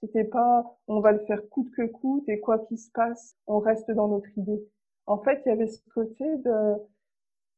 C'était 0.00 0.24
pas 0.24 0.64
on 0.88 1.00
va 1.00 1.12
le 1.12 1.18
faire 1.26 1.46
coûte 1.50 1.70
que 1.76 1.86
coûte 1.86 2.26
et 2.28 2.40
quoi 2.40 2.58
qu'il 2.58 2.78
se 2.78 2.90
passe, 2.90 3.36
on 3.46 3.58
reste 3.58 3.90
dans 3.90 4.08
notre 4.08 4.36
idée. 4.38 4.66
En 5.06 5.18
fait, 5.18 5.42
il 5.44 5.50
y 5.50 5.52
avait 5.52 5.68
ce 5.68 5.82
côté 5.94 6.24
de 6.38 6.74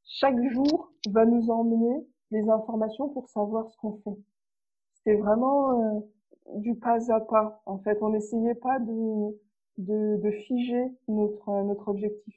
chaque 0.05 0.43
jour 0.51 0.93
va 1.11 1.25
nous 1.25 1.51
emmener 1.51 2.07
les 2.33 2.49
informations 2.49 3.09
pour 3.09 3.29
savoir 3.29 3.71
ce 3.71 3.77
qu'on 3.77 3.93
fait. 4.05 4.19
C'était 4.95 5.17
vraiment 5.17 5.81
euh, 5.81 6.01
du 6.57 6.75
pas 6.75 6.99
à 7.13 7.21
pas. 7.21 7.63
En 7.67 7.79
fait, 7.79 7.99
on 8.03 8.11
n'essayait 8.11 8.55
pas 8.55 8.79
de, 8.81 9.39
de, 9.79 10.17
de, 10.17 10.31
figer 10.31 10.93
notre, 11.09 11.63
notre 11.63 11.89
objectif 11.89 12.35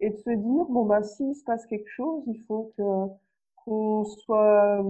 et 0.00 0.10
de 0.10 0.16
se 0.16 0.30
dire 0.30 0.66
bon 0.68 0.84
bah 0.86 1.02
s'il 1.02 1.34
se 1.34 1.44
passe 1.44 1.66
quelque 1.66 1.90
chose, 1.90 2.22
il 2.26 2.40
faut 2.42 2.72
que 2.76 2.82
qu'on 3.64 4.04
soit 4.04 4.82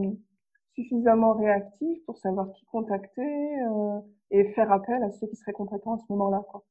suffisamment 0.75 1.35
réactif 1.35 2.05
pour 2.05 2.19
savoir 2.19 2.51
qui 2.53 2.65
contacter 2.67 3.23
euh, 3.23 4.01
et 4.31 4.45
faire 4.53 4.73
appel 4.73 5.03
à 5.03 5.11
ceux 5.11 5.27
qui 5.29 5.37
seraient 5.37 5.53
compétents 5.53 5.95
à 5.95 5.99
ce 5.99 6.05
moment-là. 6.11 6.45
Quoi. 6.51 6.65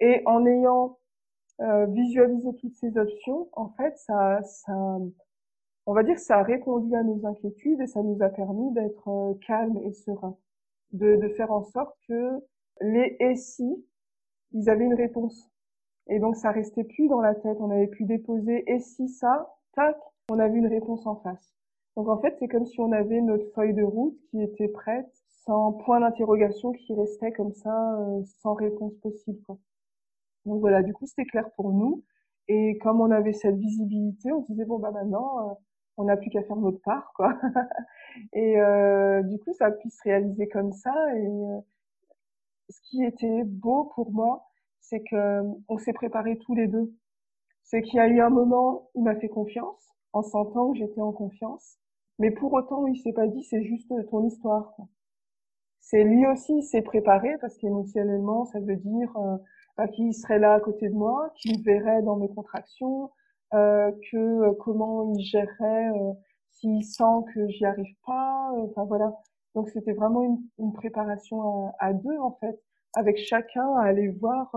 Et 0.00 0.22
en 0.26 0.46
ayant 0.46 0.98
euh, 1.60 1.86
visualisé 1.86 2.54
toutes 2.60 2.76
ces 2.76 2.96
options, 2.96 3.48
en 3.52 3.70
fait, 3.70 3.96
ça, 3.98 4.40
ça, 4.44 4.98
on 5.88 5.94
va 5.94 6.02
dire, 6.02 6.18
ça 6.18 6.40
a 6.40 6.42
répondu 6.42 6.94
à 6.94 7.02
nos 7.02 7.24
inquiétudes 7.26 7.80
et 7.80 7.86
ça 7.86 8.02
nous 8.02 8.22
a 8.22 8.28
permis 8.28 8.70
d'être 8.72 9.08
euh, 9.08 9.32
calmes 9.46 9.78
et 9.78 9.92
sereins, 9.92 10.36
de, 10.92 11.16
faire 11.30 11.50
en 11.50 11.62
sorte 11.62 11.96
que 12.06 12.44
les 12.82 13.16
et 13.20 13.36
si, 13.36 13.86
ils 14.52 14.68
avaient 14.68 14.84
une 14.84 14.92
réponse. 14.92 15.50
Et 16.08 16.18
donc 16.18 16.36
ça 16.36 16.50
restait 16.50 16.84
plus 16.84 17.08
dans 17.08 17.22
la 17.22 17.34
tête, 17.34 17.56
on 17.60 17.70
avait 17.70 17.86
pu 17.86 18.04
déposer 18.04 18.64
et 18.70 18.80
si 18.80 19.08
ça, 19.08 19.48
tac, 19.72 19.96
on 20.28 20.38
avait 20.38 20.58
une 20.58 20.66
réponse 20.66 21.06
en 21.06 21.16
face. 21.16 21.54
Donc 21.96 22.08
en 22.08 22.20
fait, 22.20 22.36
c'est 22.38 22.48
comme 22.48 22.66
si 22.66 22.78
on 22.80 22.92
avait 22.92 23.22
notre 23.22 23.50
feuille 23.54 23.72
de 23.72 23.82
route 23.82 24.18
qui 24.30 24.42
était 24.42 24.68
prête, 24.68 25.08
sans 25.46 25.72
point 25.72 26.00
d'interrogation 26.00 26.72
qui 26.72 26.94
restait 26.94 27.32
comme 27.32 27.54
ça, 27.54 27.98
euh, 27.98 28.22
sans 28.42 28.52
réponse 28.52 28.94
possible. 28.96 29.40
Donc 30.44 30.60
voilà, 30.60 30.82
du 30.82 30.92
coup, 30.92 31.06
c'était 31.06 31.24
clair 31.24 31.50
pour 31.56 31.72
nous. 31.72 32.04
Et 32.46 32.76
comme 32.78 33.00
on 33.00 33.10
avait 33.10 33.32
cette 33.32 33.56
visibilité, 33.56 34.32
on 34.32 34.42
se 34.42 34.52
disait 34.52 34.66
bon 34.66 34.78
bah 34.78 34.90
maintenant, 34.90 35.48
euh, 35.48 35.54
on 35.98 36.04
n'a 36.04 36.16
plus 36.16 36.30
qu'à 36.30 36.42
faire 36.44 36.56
notre 36.56 36.80
part, 36.80 37.12
quoi. 37.14 37.38
et 38.32 38.58
euh, 38.60 39.22
du 39.22 39.38
coup, 39.38 39.52
ça 39.52 39.66
a 39.66 39.70
pu 39.72 39.90
se 39.90 40.02
réaliser 40.04 40.48
comme 40.48 40.72
ça. 40.72 40.94
Et 41.16 41.26
euh, 41.26 41.60
ce 42.70 42.80
qui 42.82 43.04
était 43.04 43.42
beau 43.44 43.90
pour 43.94 44.12
moi, 44.12 44.48
c'est 44.80 45.02
que 45.02 45.42
on 45.68 45.76
s'est 45.76 45.92
préparés 45.92 46.38
tous 46.38 46.54
les 46.54 46.68
deux. 46.68 46.94
C'est 47.64 47.82
qu'il 47.82 47.96
y 47.96 48.00
a 48.00 48.08
eu 48.08 48.20
un 48.20 48.30
moment 48.30 48.90
où 48.94 49.00
il 49.00 49.04
m'a 49.04 49.16
fait 49.16 49.28
confiance, 49.28 49.92
en 50.12 50.22
sentant 50.22 50.72
que 50.72 50.78
j'étais 50.78 51.00
en 51.00 51.12
confiance. 51.12 51.78
Mais 52.18 52.30
pour 52.30 52.52
autant, 52.54 52.86
il 52.86 52.96
s'est 52.96 53.12
pas 53.12 53.26
dit 53.26 53.42
c'est 53.44 53.64
juste 53.64 53.92
ton 54.10 54.24
histoire. 54.24 54.74
C'est 55.80 56.04
lui 56.04 56.26
aussi 56.26 56.62
s'est 56.62 56.82
préparé 56.82 57.36
parce 57.40 57.56
qu'émotionnellement, 57.58 58.44
ça 58.44 58.60
veut 58.60 58.76
dire 58.76 59.16
euh, 59.16 59.36
bah, 59.76 59.88
qu'il 59.88 60.14
serait 60.14 60.38
là 60.38 60.54
à 60.54 60.60
côté 60.60 60.88
de 60.88 60.94
moi, 60.94 61.32
qu'il 61.36 61.62
verrait 61.62 62.02
dans 62.02 62.16
mes 62.16 62.28
contractions, 62.28 63.10
que 63.52 64.16
euh, 64.16 64.52
comment 64.60 65.12
il 65.14 65.22
gérerait 65.24 65.88
euh, 65.90 66.12
s'il 66.52 66.84
sent 66.84 67.24
que 67.34 67.48
j'y 67.48 67.64
arrive 67.64 67.94
pas. 68.06 68.50
Enfin 68.56 68.84
voilà. 68.84 69.12
Donc 69.54 69.68
c'était 69.70 69.92
vraiment 69.92 70.22
une, 70.22 70.38
une 70.58 70.72
préparation 70.72 71.68
à, 71.78 71.86
à, 71.88 71.92
deux 71.92 72.18
en 72.18 72.32
fait, 72.40 72.60
avec 72.94 73.18
chacun 73.18 73.74
à 73.76 73.84
aller 73.86 74.08
voir 74.08 74.54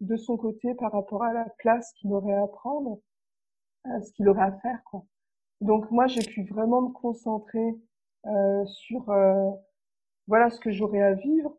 de 0.00 0.16
son 0.16 0.36
côté 0.36 0.74
par 0.74 0.92
rapport 0.92 1.22
à 1.22 1.32
la 1.32 1.46
place 1.58 1.92
qu'il 1.94 2.12
aurait 2.12 2.34
à 2.34 2.46
prendre, 2.46 2.98
ce 3.84 4.12
qu'il 4.12 4.28
aurait 4.28 4.42
à 4.42 4.52
faire 4.52 4.82
quoi. 4.84 5.04
Donc 5.62 5.90
moi, 5.92 6.08
j'ai 6.08 6.22
pu 6.22 6.44
vraiment 6.44 6.82
me 6.82 6.92
concentrer 6.92 7.76
euh, 8.26 8.64
sur 8.66 9.08
euh, 9.10 9.50
voilà 10.26 10.50
ce 10.50 10.58
que 10.60 10.72
j'aurais 10.72 11.02
à 11.02 11.14
vivre, 11.14 11.56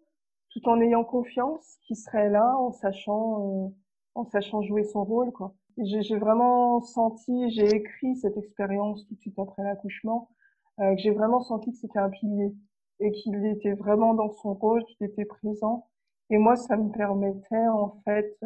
tout 0.52 0.68
en 0.70 0.82
ayant 0.82 1.06
confiance 1.06 1.78
qu'il 1.84 1.96
serait 1.98 2.30
là, 2.30 2.58
en 2.58 2.72
sachant 2.74 3.68
euh, 3.68 3.70
en 4.16 4.26
sachant 4.26 4.62
jouer 4.62 4.84
son 4.84 5.06
rôle 5.06 5.32
quoi. 5.32 5.56
J'ai 5.78 6.18
vraiment 6.18 6.82
senti, 6.82 7.50
j'ai 7.52 7.68
écrit 7.76 8.16
cette 8.18 8.38
expérience 8.38 9.06
tout 9.08 9.16
de 9.16 9.20
suite 9.20 9.40
après 9.40 9.64
l'accouchement, 9.64 10.30
que 10.78 10.98
j'ai 10.98 11.12
vraiment 11.12 11.42
senti 11.42 11.72
que 11.72 11.78
c'était 11.78 12.00
un 12.00 12.10
pilier 12.10 12.54
et 13.00 13.12
qu'il 13.12 13.46
était 13.46 13.74
vraiment 13.74 14.14
dans 14.14 14.30
son 14.30 14.54
rôle, 14.54 14.84
qu'il 14.86 15.08
était 15.08 15.26
présent. 15.26 15.88
Et 16.30 16.38
moi, 16.38 16.56
ça 16.56 16.78
me 16.78 16.92
permettait 16.92 17.68
en 17.68 18.02
fait 18.06 18.38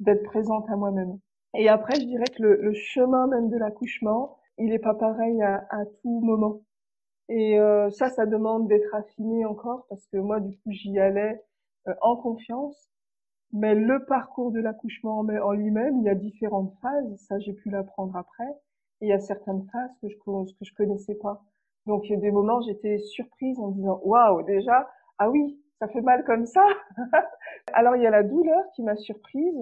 d'être 0.00 0.24
présente 0.24 0.68
à 0.70 0.76
moi-même. 0.76 1.18
Et 1.54 1.68
après, 1.68 1.96
je 2.00 2.06
dirais 2.06 2.24
que 2.24 2.42
le, 2.42 2.56
le 2.56 2.72
chemin 2.74 3.26
même 3.26 3.50
de 3.50 3.56
l'accouchement, 3.58 4.38
il 4.58 4.70
n'est 4.70 4.78
pas 4.78 4.94
pareil 4.94 5.42
à, 5.42 5.66
à, 5.70 5.84
tout 6.02 6.20
moment. 6.20 6.62
Et 7.28 7.58
euh, 7.58 7.90
ça, 7.90 8.08
ça 8.10 8.26
demande 8.26 8.68
d'être 8.68 8.94
affiné 8.94 9.44
encore 9.44 9.86
parce 9.88 10.06
que 10.06 10.16
moi, 10.16 10.40
du 10.40 10.56
coup, 10.58 10.70
j'y 10.70 10.98
allais 10.98 11.42
euh, 11.88 11.94
en 12.02 12.16
confiance. 12.16 12.88
Mais 13.52 13.74
le 13.74 14.04
parcours 14.06 14.50
de 14.50 14.60
l'accouchement 14.60 15.18
en 15.20 15.52
lui-même, 15.52 15.98
il 15.98 16.04
y 16.04 16.08
a 16.08 16.14
différentes 16.14 16.74
phases. 16.80 17.16
Ça, 17.28 17.38
j'ai 17.38 17.52
pu 17.52 17.70
l'apprendre 17.70 18.16
après. 18.16 18.48
Il 19.00 19.08
y 19.08 19.12
a 19.12 19.18
certaines 19.18 19.66
phases 19.70 19.90
que 20.00 20.08
je 20.08 20.16
que 20.16 20.74
connaissais 20.76 21.14
pas. 21.16 21.42
Donc, 21.86 22.04
il 22.04 22.12
y 22.12 22.14
a 22.14 22.20
des 22.20 22.30
moments, 22.30 22.60
j'étais 22.62 22.98
surprise 22.98 23.58
en 23.58 23.68
me 23.68 23.74
disant, 23.74 24.00
waouh, 24.04 24.42
déjà, 24.44 24.88
ah 25.18 25.30
oui, 25.30 25.60
ça 25.78 25.88
fait 25.88 26.00
mal 26.00 26.24
comme 26.24 26.46
ça. 26.46 26.64
Alors, 27.74 27.96
il 27.96 28.02
y 28.02 28.06
a 28.06 28.10
la 28.10 28.22
douleur 28.22 28.62
qui 28.74 28.82
m'a 28.82 28.96
surprise. 28.96 29.58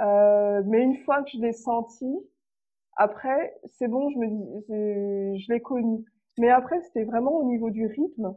Euh, 0.00 0.62
mais 0.66 0.82
une 0.82 0.96
fois 0.96 1.22
que 1.22 1.30
je 1.30 1.38
l'ai 1.38 1.52
sentie, 1.52 2.18
après, 2.96 3.54
c'est 3.64 3.88
bon, 3.88 4.10
je 4.10 4.18
me 4.18 4.26
dis, 4.26 5.44
je 5.44 5.52
l'ai 5.52 5.60
connu. 5.60 6.04
Mais 6.38 6.50
après, 6.50 6.80
c'était 6.82 7.04
vraiment 7.04 7.32
au 7.32 7.44
niveau 7.44 7.70
du 7.70 7.86
rythme, 7.86 8.34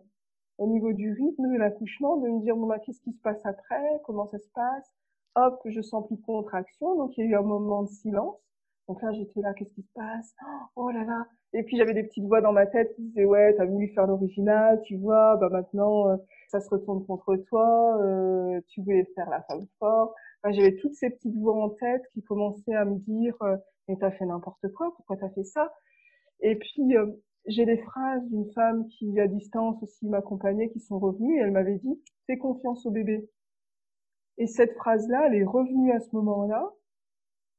au 0.57 0.67
niveau 0.67 0.93
du 0.93 1.11
rythme 1.11 1.51
de 1.51 1.57
l'accouchement, 1.57 2.17
de 2.17 2.29
me 2.29 2.41
dire, 2.41 2.55
bon, 2.55 2.67
bah, 2.67 2.79
qu'est-ce 2.79 3.01
qui 3.01 3.11
se 3.11 3.21
passe 3.21 3.43
après? 3.45 4.01
Comment 4.05 4.27
ça 4.27 4.39
se 4.39 4.49
passe? 4.53 4.93
Hop, 5.35 5.59
je 5.65 5.81
sens 5.81 6.05
plus 6.07 6.17
de 6.17 6.21
contraction. 6.21 6.95
Donc, 6.95 7.17
il 7.17 7.25
y 7.25 7.27
a 7.27 7.31
eu 7.31 7.35
un 7.35 7.41
moment 7.41 7.83
de 7.83 7.89
silence. 7.89 8.37
Donc 8.87 9.01
là, 9.01 9.11
j'étais 9.13 9.41
là, 9.41 9.53
qu'est-ce 9.53 9.73
qui 9.73 9.81
se 9.81 9.93
passe? 9.95 10.35
Oh 10.75 10.89
là 10.89 11.03
là. 11.03 11.25
Et 11.53 11.63
puis, 11.63 11.77
j'avais 11.77 11.93
des 11.93 12.03
petites 12.03 12.25
voix 12.25 12.41
dans 12.41 12.51
ma 12.51 12.65
tête 12.67 12.93
qui 12.95 13.03
disaient, 13.03 13.25
ouais, 13.25 13.55
t'as 13.55 13.65
voulu 13.65 13.87
faire 13.89 14.07
l'original, 14.07 14.81
tu 14.83 14.97
vois, 14.97 15.37
bah, 15.37 15.49
maintenant, 15.49 16.09
euh, 16.09 16.17
ça 16.53 16.61
se 16.61 16.69
retourne 16.69 17.03
contre 17.05 17.35
toi, 17.47 17.97
euh, 17.99 18.61
tu 18.67 18.81
voulais 18.81 19.05
faire 19.15 19.29
la 19.29 19.41
femme 19.43 19.65
forte. 19.79 20.13
j'avais 20.45 20.75
toutes 20.75 20.93
ces 20.93 21.09
petites 21.09 21.35
voix 21.35 21.55
en 21.55 21.69
tête 21.69 22.03
qui 22.13 22.21
commençaient 22.21 22.75
à 22.75 22.85
me 22.85 22.97
dire, 22.99 23.35
euh, 23.41 23.57
mais 23.87 23.97
t'as 23.97 24.11
fait 24.11 24.25
n'importe 24.25 24.71
quoi, 24.73 24.93
pourquoi 24.95 25.17
t'as 25.17 25.29
fait 25.29 25.43
ça? 25.43 25.73
Et 26.41 26.55
puis 26.55 26.95
euh, 26.95 27.07
j'ai 27.47 27.65
des 27.65 27.77
phrases 27.77 28.23
d'une 28.29 28.51
femme 28.53 28.87
qui 28.87 29.19
à 29.19 29.27
distance 29.27 29.81
aussi 29.83 30.07
m'accompagnait, 30.07 30.69
qui 30.69 30.79
sont 30.79 30.99
revenues 30.99 31.37
et 31.37 31.41
elle 31.41 31.51
m'avait 31.51 31.77
dit 31.77 32.01
fais 32.27 32.37
confiance 32.37 32.85
au 32.85 32.91
bébé. 32.91 33.29
Et 34.37 34.45
cette 34.47 34.73
phrase-là, 34.75 35.27
elle 35.27 35.35
est 35.35 35.43
revenue 35.43 35.91
à 35.91 35.99
ce 35.99 36.15
moment-là 36.15 36.71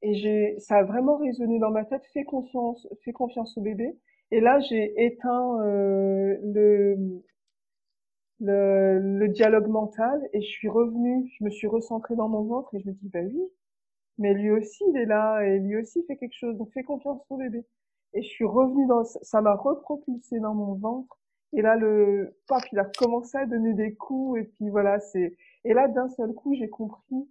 et 0.02 0.14
j'ai 0.14 0.56
ça 0.60 0.78
a 0.78 0.84
vraiment 0.84 1.16
résonné 1.18 1.58
dans 1.58 1.70
ma 1.70 1.84
tête 1.84 2.04
fais 2.12 2.24
confiance, 2.24 2.86
fais 3.04 3.12
confiance 3.12 3.56
au 3.58 3.62
bébé. 3.62 3.96
Et 4.30 4.40
là 4.40 4.60
j'ai 4.60 4.94
éteint 5.04 5.60
euh, 5.62 6.36
le, 6.42 7.22
le 8.40 9.00
le 9.00 9.28
dialogue 9.28 9.66
mental 9.68 10.20
et 10.32 10.40
je 10.40 10.46
suis 10.46 10.68
revenue, 10.68 11.28
je 11.38 11.44
me 11.44 11.50
suis 11.50 11.66
recentrée 11.66 12.14
dans 12.16 12.28
mon 12.28 12.42
ventre 12.44 12.74
et 12.74 12.80
je 12.80 12.86
me 12.88 12.92
dis 12.92 13.08
bah 13.08 13.20
oui, 13.22 13.40
mais 14.18 14.34
lui 14.34 14.50
aussi 14.50 14.84
il 14.90 14.96
est 14.98 15.06
là 15.06 15.42
et 15.42 15.58
lui 15.60 15.76
aussi 15.78 16.04
fait 16.06 16.16
quelque 16.16 16.36
chose 16.36 16.56
donc 16.58 16.70
fais 16.72 16.84
confiance 16.84 17.22
au 17.30 17.36
bébé 17.38 17.64
et 18.14 18.22
je 18.22 18.28
suis 18.28 18.44
revenue 18.44 18.86
dans 18.86 19.04
ça 19.04 19.40
m'a 19.40 19.54
repropulsé 19.54 20.40
dans 20.40 20.54
mon 20.54 20.74
ventre 20.74 21.18
et 21.52 21.62
là 21.62 21.76
le 21.76 22.36
paf 22.48 22.64
il 22.72 22.78
a 22.78 22.84
commencé 22.98 23.36
à 23.36 23.46
donner 23.46 23.74
des 23.74 23.94
coups 23.94 24.40
et 24.40 24.44
puis 24.44 24.70
voilà 24.70 25.00
c'est 25.00 25.36
et 25.64 25.74
là 25.74 25.88
d'un 25.88 26.08
seul 26.08 26.32
coup 26.32 26.54
j'ai 26.54 26.68
compris 26.70 27.28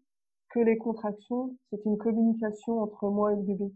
que 0.54 0.60
les 0.60 0.78
contractions, 0.78 1.58
c'était 1.70 1.90
une 1.90 1.98
communication 1.98 2.80
entre 2.80 3.10
moi 3.10 3.34
et 3.34 3.36
le 3.36 3.42
bébé. 3.42 3.74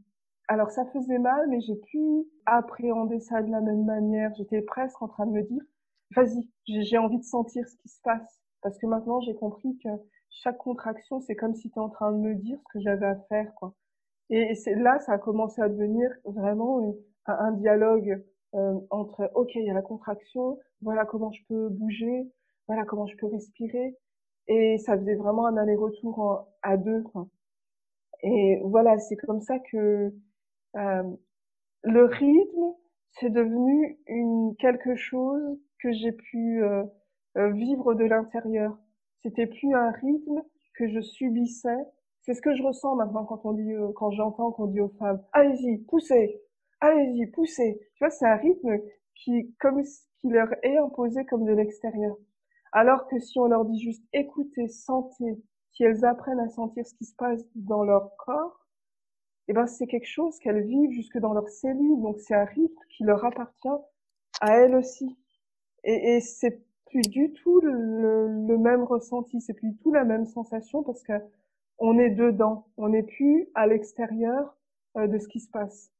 Alors 0.48 0.70
ça 0.72 0.86
faisait 0.86 1.18
mal, 1.18 1.48
mais 1.50 1.60
j'ai 1.62 1.76
pu 1.76 2.00
appréhender 2.46 3.20
ça 3.20 3.42
de 3.42 3.52
la 3.52 3.62
même 3.62 3.84
manière. 3.84 4.32
J'étais 4.38 4.62
presque 4.62 5.02
en 5.02 5.08
train 5.08 5.26
de 5.26 5.32
me 5.32 5.42
dire, 5.42 5.62
vas-y, 6.16 6.48
j'ai 6.68 6.98
envie 6.98 7.18
de 7.18 7.24
sentir 7.24 7.68
ce 7.68 7.76
qui 7.78 7.90
se 7.90 8.00
passe. 8.04 8.42
Parce 8.62 8.78
que 8.78 8.86
maintenant, 8.86 9.20
j'ai 9.22 9.36
compris 9.36 9.78
que 9.84 9.90
chaque 10.30 10.58
contraction, 10.58 11.20
c'est 11.20 11.36
comme 11.36 11.56
si 11.56 11.70
tu 11.72 11.80
en 11.80 11.90
train 11.90 12.12
de 12.12 12.18
me 12.18 12.36
dire 12.36 12.60
ce 12.60 12.74
que 12.74 12.80
j'avais 12.80 13.08
à 13.08 13.16
faire. 13.28 13.54
Quoi. 13.56 13.74
Et 14.30 14.56
c'est 14.56 14.76
là, 14.76 15.00
ça 15.00 15.14
a 15.14 15.18
commencé 15.18 15.62
à 15.62 15.70
devenir 15.70 16.10
vraiment 16.26 16.96
un, 17.26 17.52
dialogue 17.54 18.24
euh, 18.56 18.74
entre, 18.90 19.32
OK, 19.36 19.56
il 19.56 19.66
y 19.66 19.70
a 19.70 19.74
la 19.74 19.82
contraction, 19.82 20.60
voilà 20.82 21.06
comment 21.06 21.32
je 21.32 21.42
peux 21.48 21.70
bouger, 21.70 22.30
voilà 22.68 22.86
comment 22.86 23.08
je 23.08 23.16
peux 23.18 23.28
respirer. 23.28 23.96
Et 24.48 24.78
ça 24.78 24.98
faisait 24.98 25.16
vraiment 25.16 25.46
un 25.48 25.58
aller-retour 25.58 26.48
à 26.62 26.78
deux. 26.78 27.04
Quoi. 27.04 27.28
Et 28.24 28.60
voilà, 28.64 28.98
c'est 28.98 29.18
comme 29.18 29.42
ça 29.42 29.60
que 29.60 30.14
euh, 30.76 31.04
le 31.84 32.06
rythme, 32.06 32.74
c'est 33.20 33.30
devenu 33.30 33.98
une 34.08 34.56
quelque 34.58 34.96
chose 34.96 35.60
que 35.80 35.92
j'ai 35.92 36.12
pu 36.12 36.64
euh, 36.64 36.84
euh, 37.38 37.52
vivre 37.52 37.94
de 37.94 38.06
l'intérieur. 38.06 38.78
C'était 39.22 39.48
plus 39.48 39.74
un 39.74 39.92
rythme 39.92 40.42
que 40.76 40.88
je 40.88 41.02
subissais. 41.02 41.86
C'est 42.28 42.34
ce 42.34 42.42
que 42.42 42.54
je 42.54 42.62
ressens 42.62 42.94
maintenant 42.96 43.24
quand 43.24 43.46
on 43.46 43.54
dit, 43.54 43.72
euh, 43.72 43.94
quand 43.96 44.12
j'entends 44.12 44.52
qu'on 44.52 44.68
dit 44.68 44.82
aux 44.82 44.90
femmes, 45.00 45.24
allez-y, 45.32 45.78
poussez, 45.78 46.42
allez-y, 46.82 47.26
poussez. 47.28 47.80
Tu 47.96 48.04
vois, 48.04 48.10
c'est 48.10 48.28
un 48.28 48.36
rythme 48.36 48.82
qui, 49.16 49.56
comme, 49.62 49.82
qui 49.82 50.28
leur 50.28 50.50
est 50.62 50.76
imposé 50.76 51.24
comme 51.24 51.46
de 51.46 51.54
l'extérieur. 51.54 52.18
Alors 52.74 53.08
que 53.08 53.18
si 53.18 53.40
on 53.40 53.46
leur 53.46 53.64
dit 53.64 53.80
juste 53.80 54.04
écoutez, 54.12 54.68
sentez, 54.68 55.42
si 55.72 55.86
elles 55.86 56.04
apprennent 56.04 56.42
à 56.42 56.50
sentir 56.50 56.86
ce 56.86 56.96
qui 56.96 57.06
se 57.06 57.16
passe 57.16 57.46
dans 57.56 57.86
leur 57.86 58.14
corps, 58.18 58.68
eh 59.48 59.54
ben 59.54 59.66
c'est 59.66 59.88
quelque 59.88 60.10
chose 60.10 60.38
qu'elles 60.40 60.66
vivent 60.66 60.92
jusque 60.92 61.20
dans 61.20 61.32
leurs 61.32 61.48
cellules. 61.48 62.02
Donc 62.02 62.20
c'est 62.20 62.36
un 62.36 62.44
rythme 62.44 62.84
qui 62.90 63.06
leur 63.06 63.24
appartient 63.24 63.70
à 64.42 64.58
elles 64.58 64.76
aussi. 64.76 65.18
Et, 65.86 66.18
et 66.18 66.20
c'est 66.20 66.62
plus 66.88 67.08
du 67.08 67.32
tout 67.32 67.62
le, 67.62 68.28
le, 68.48 68.58
même 68.58 68.84
ressenti, 68.84 69.40
c'est 69.40 69.54
plus 69.54 69.70
du 69.70 69.78
tout 69.78 69.94
la 69.94 70.04
même 70.04 70.26
sensation 70.26 70.84
parce 70.84 71.04
que 71.04 71.14
on 71.80 71.98
est 72.00 72.10
dedans, 72.10 72.68
on 72.78 72.90
n'est 72.90 73.04
plus 73.04 73.48
à 73.56 73.68
l'extérieur 73.68 74.56
euh, 74.98 75.08
de 75.08 75.18
ce 75.18 75.28
qui 75.28 75.40
se 75.40 75.50
passe. 75.50 75.92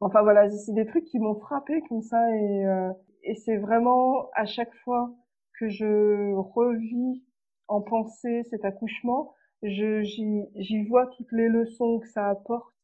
Enfin 0.00 0.22
voilà, 0.22 0.50
c'est 0.50 0.72
des 0.72 0.86
trucs 0.86 1.04
qui 1.04 1.18
m'ont 1.18 1.38
frappé 1.38 1.82
comme 1.88 2.02
ça 2.02 2.18
et, 2.36 2.66
euh, 2.66 2.92
et 3.22 3.34
c'est 3.34 3.56
vraiment 3.56 4.28
à 4.34 4.44
chaque 4.44 4.74
fois 4.84 5.14
que 5.58 5.68
je 5.68 6.34
revis 6.34 7.22
en 7.68 7.80
pensée 7.80 8.42
cet 8.50 8.64
accouchement, 8.64 9.34
j'y 9.62 10.84
vois 10.88 11.06
toutes 11.16 11.32
les 11.32 11.48
leçons 11.48 12.00
que 12.00 12.08
ça 12.08 12.28
apporte 12.28 12.74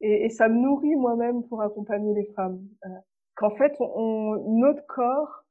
et, 0.00 0.24
et 0.24 0.30
ça 0.30 0.48
me 0.48 0.58
nourrit 0.58 0.96
moi-même 0.96 1.44
pour 1.44 1.62
accompagner 1.62 2.14
les 2.14 2.26
femmes. 2.34 2.60
Euh, 2.84 2.88
qu'en 3.36 3.50
fait, 3.50 3.74
on, 3.80 4.58
notre 4.58 4.84
corps 4.86 5.44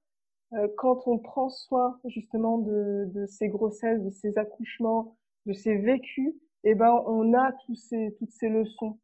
euh, 0.53 0.67
quand 0.77 1.08
on 1.08 1.17
prend 1.17 1.49
soin 1.49 1.99
justement 2.05 2.58
de, 2.58 3.05
de, 3.13 3.25
ces 3.25 3.47
grossesses, 3.47 4.01
de 4.01 4.10
ces 4.10 4.38
accouchements, 4.38 5.15
de 5.45 5.53
ces 5.53 5.77
vécus, 5.77 6.34
eh 6.63 6.75
ben 6.75 7.03
on 7.08 7.34
a 7.34 7.51
tous 7.65 7.75
ces, 7.75 8.15
toutes 8.17 8.31
ces 8.31 8.49
leçons. 8.49 8.99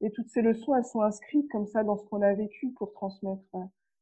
Et 0.00 0.10
toutes 0.10 0.28
ces 0.28 0.42
leçons, 0.42 0.74
elles 0.74 0.84
sont 0.84 1.02
inscrites 1.02 1.48
comme 1.50 1.66
ça 1.66 1.84
dans 1.84 1.96
ce 1.96 2.04
qu'on 2.06 2.22
a 2.22 2.34
vécu 2.34 2.72
pour 2.76 2.92
transmettre. 2.92 3.42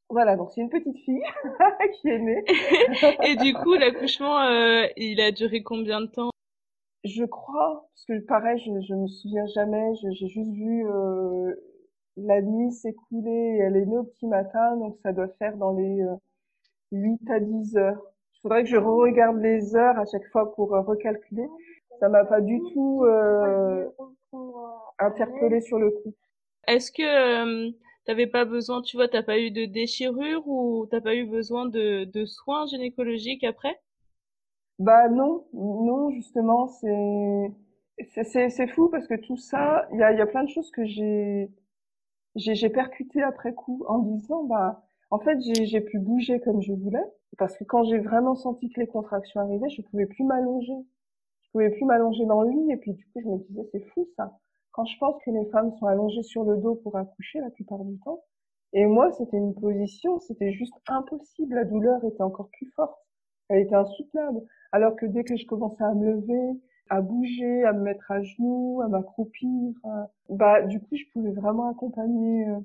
Voilà, 0.09 0.37
donc 0.37 0.51
c'est 0.53 0.61
une 0.61 0.71
petite 0.71 0.99
fille 0.99 1.23
qui 2.01 2.09
est 2.09 2.19
née. 2.19 2.45
Et 3.25 3.37
du 3.37 3.55
coup, 3.55 3.75
l'accouchement, 3.75 4.41
euh, 4.41 4.87
il 4.97 5.21
a 5.21 5.33
duré 5.33 5.63
combien 5.63 6.01
de 6.01 6.07
temps? 6.07 6.31
Je 7.05 7.25
crois, 7.25 7.89
parce 7.95 8.05
que 8.07 8.27
pareil, 8.27 8.59
je, 8.59 8.71
je 8.87 8.95
me 8.95 9.07
souviens 9.07 9.47
jamais. 9.47 9.95
J'ai 10.03 10.29
juste 10.29 10.53
vu 10.53 10.87
euh, 10.87 11.55
la 12.17 12.41
nuit 12.43 12.73
s'écouler. 12.73 13.59
Elle 13.63 13.77
est 13.77 13.87
née 13.87 13.99
au 13.99 14.05
petit 14.05 14.27
matin, 14.27 14.77
donc 14.77 14.97
ça 15.03 15.13
doit 15.13 15.29
faire 15.39 15.57
dans 15.57 15.73
les 15.73 16.05
8 16.93 17.31
à 17.31 17.41
10 17.41 17.77
heures. 17.77 18.01
Il 18.35 18.41
faudrait 18.43 18.65
que 18.65 18.71
je 18.71 18.77
re-regarde 18.77 19.39
les 19.39 19.77
heures 19.77 19.99
à 19.99 20.05
chaque 20.05 20.27
fois 20.31 20.55
pour 20.55 20.75
euh, 20.75 20.81
recalculer. 20.81 21.49
Ça 22.03 22.09
m'a 22.09 22.25
pas 22.25 22.41
du 22.41 22.61
tout 22.75 23.05
euh, 23.05 23.89
interpellé 24.99 25.61
sur 25.61 25.79
le 25.79 25.91
coup. 25.91 26.13
Est-ce 26.67 26.91
que 26.91 27.03
euh, 27.05 27.71
t'avais 28.05 28.27
pas 28.27 28.45
besoin, 28.45 28.83
tu 28.83 28.97
vois, 28.97 29.07
t'as 29.07 29.23
pas 29.23 29.39
eu 29.39 29.53
de 29.53 29.65
déchirure 29.65 30.43
ou 30.49 30.89
t'as 30.91 31.01
pas 31.01 31.15
eu 31.15 31.25
besoin 31.25 31.67
de, 31.67 32.03
de 32.03 32.25
soins 32.25 32.67
gynécologiques 32.67 33.45
après? 33.45 33.81
Bah 34.79 35.09
non, 35.09 35.47
non 35.55 36.11
justement, 36.11 36.67
c'est 36.67 37.53
c'est 38.25 38.51
c'est 38.51 38.67
fou 38.69 38.89
parce 38.91 39.07
que 39.07 39.15
tout 39.15 39.37
ça, 39.37 39.87
il 39.93 39.99
y 39.99 40.03
a 40.03 40.13
il 40.13 40.19
y 40.19 40.21
a 40.21 40.27
plein 40.27 40.45
de 40.45 40.49
choses 40.51 40.71
que 40.71 40.85
j'ai 40.85 41.51
j'ai 42.37 42.55
j'ai 42.57 42.71
percuté 42.71 43.23
après 43.23 43.55
coup 43.55 43.85
en 43.89 43.99
disant 44.01 44.45
bah 44.45 44.85
en 45.11 45.19
fait, 45.21 45.39
j'ai 45.43 45.81
pu 45.83 45.99
bouger 46.01 46.41
comme 46.41 46.63
je 46.63 46.73
voulais, 46.73 47.05
parce 47.39 47.57
que 47.59 47.65
quand 47.65 47.85
j'ai 47.85 47.99
vraiment 47.99 48.35
senti 48.37 48.71
que 48.71 48.81
les 48.81 48.87
contractions 48.89 49.41
arrivaient, 49.41 49.71
je 49.71 49.83
pouvais 49.83 50.07
plus 50.07 50.25
m'allonger. 50.25 50.75
Je 51.55 51.59
pouvais 51.59 51.71
plus 51.71 51.85
m'allonger 51.85 52.25
dans 52.27 52.43
le 52.43 52.51
lit, 52.51 52.73
et 52.73 52.77
puis 52.79 52.93
du 52.93 53.05
coup, 53.07 53.21
je 53.21 53.29
me 53.29 53.39
disais, 53.39 53.69
c'est 53.73 53.85
fou 53.93 54.09
ça. 54.17 54.39
Quand 54.73 54.87
je 54.87 54.97
pense 54.99 55.23
que 55.25 55.31
les 55.31 55.45
femmes 55.51 55.73
sont 55.79 55.87
allongées 55.87 56.23
sur 56.23 56.45
le 56.45 56.57
dos 56.57 56.77
pour 56.77 56.97
accoucher 56.97 57.41
la 57.41 57.51
plupart 57.51 57.85
du 57.85 57.99
temps, 57.99 58.23
et 58.73 58.87
moi, 58.87 59.13
c'était 59.13 59.37
une 59.37 59.55
position, 59.55 60.19
c'était 60.21 60.53
juste 60.53 60.75
impossible. 60.89 61.55
La 61.55 61.65
douleur 61.65 62.03
était 62.05 62.23
encore 62.23 62.49
plus 62.53 62.71
forte. 62.75 62.99
Elle 63.49 63.61
était 63.61 63.75
insoutenable. 63.75 64.41
Alors 64.73 64.97
que 64.97 65.05
dès 65.05 65.25
que 65.25 65.37
je 65.37 65.45
commençais 65.45 65.85
à 65.85 65.93
me 65.93 66.13
lever, 66.13 66.59
à 66.89 67.03
bouger, 67.03 67.65
à 67.65 67.75
me 67.75 67.83
mettre 67.83 68.11
à 68.11 68.23
genoux, 68.23 68.81
à 68.83 68.89
m'accroupir, 68.89 69.75
euh, 69.85 70.05
bah 70.31 70.63
du 70.63 70.81
coup, 70.81 70.97
je 70.97 71.05
pouvais 71.13 71.33
vraiment 71.33 71.69
accompagner, 71.69 72.49
euh, 72.49 72.61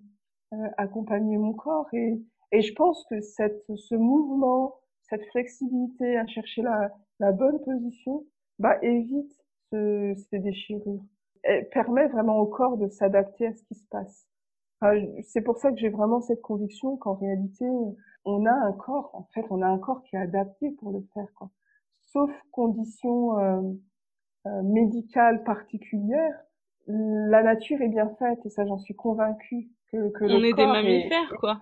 euh, 0.53 0.69
accompagner 0.77 1.37
mon 1.37 1.53
corps 1.53 1.87
et 1.93 2.21
et 2.51 2.61
je 2.61 2.73
pense 2.73 3.03
que 3.09 3.19
cette, 3.21 3.65
ce 3.75 3.95
mouvement, 3.95 4.75
cette 5.09 5.25
flexibilité 5.31 6.17
à 6.17 6.25
chercher 6.27 6.61
la, 6.61 6.91
la 7.19 7.31
bonne 7.31 7.59
position, 7.61 8.25
bah, 8.59 8.77
évite 8.81 9.33
ce, 9.71 10.13
ces 10.29 10.39
déchirures. 10.39 11.03
Elle 11.43 11.69
permet 11.69 12.07
vraiment 12.07 12.37
au 12.39 12.47
corps 12.47 12.77
de 12.77 12.87
s'adapter 12.89 13.47
à 13.47 13.53
ce 13.53 13.63
qui 13.63 13.75
se 13.75 13.87
passe. 13.89 14.27
c'est 15.23 15.41
pour 15.41 15.57
ça 15.57 15.71
que 15.71 15.77
j'ai 15.77 15.89
vraiment 15.89 16.21
cette 16.21 16.41
conviction 16.41 16.97
qu'en 16.97 17.15
réalité, 17.15 17.65
on 18.25 18.45
a 18.45 18.51
un 18.51 18.73
corps, 18.73 19.11
en 19.13 19.27
fait, 19.33 19.45
on 19.49 19.61
a 19.61 19.67
un 19.67 19.77
corps 19.77 20.03
qui 20.03 20.15
est 20.15 20.19
adapté 20.19 20.71
pour 20.71 20.91
le 20.91 21.01
faire, 21.13 21.27
quoi. 21.35 21.49
Sauf 22.01 22.31
conditions 22.51 23.37
euh, 23.39 23.61
euh, 24.47 24.61
médicales 24.63 25.43
particulières, 25.43 26.37
la 26.87 27.43
nature 27.43 27.81
est 27.81 27.89
bien 27.89 28.09
faite 28.17 28.39
et 28.45 28.49
ça, 28.49 28.65
j'en 28.65 28.77
suis 28.77 28.95
convaincue. 28.95 29.69
Que, 29.91 30.09
que 30.09 30.25
on 30.25 30.43
est 30.43 30.53
des 30.53 30.65
mammifères, 30.65 31.33
quoi. 31.39 31.59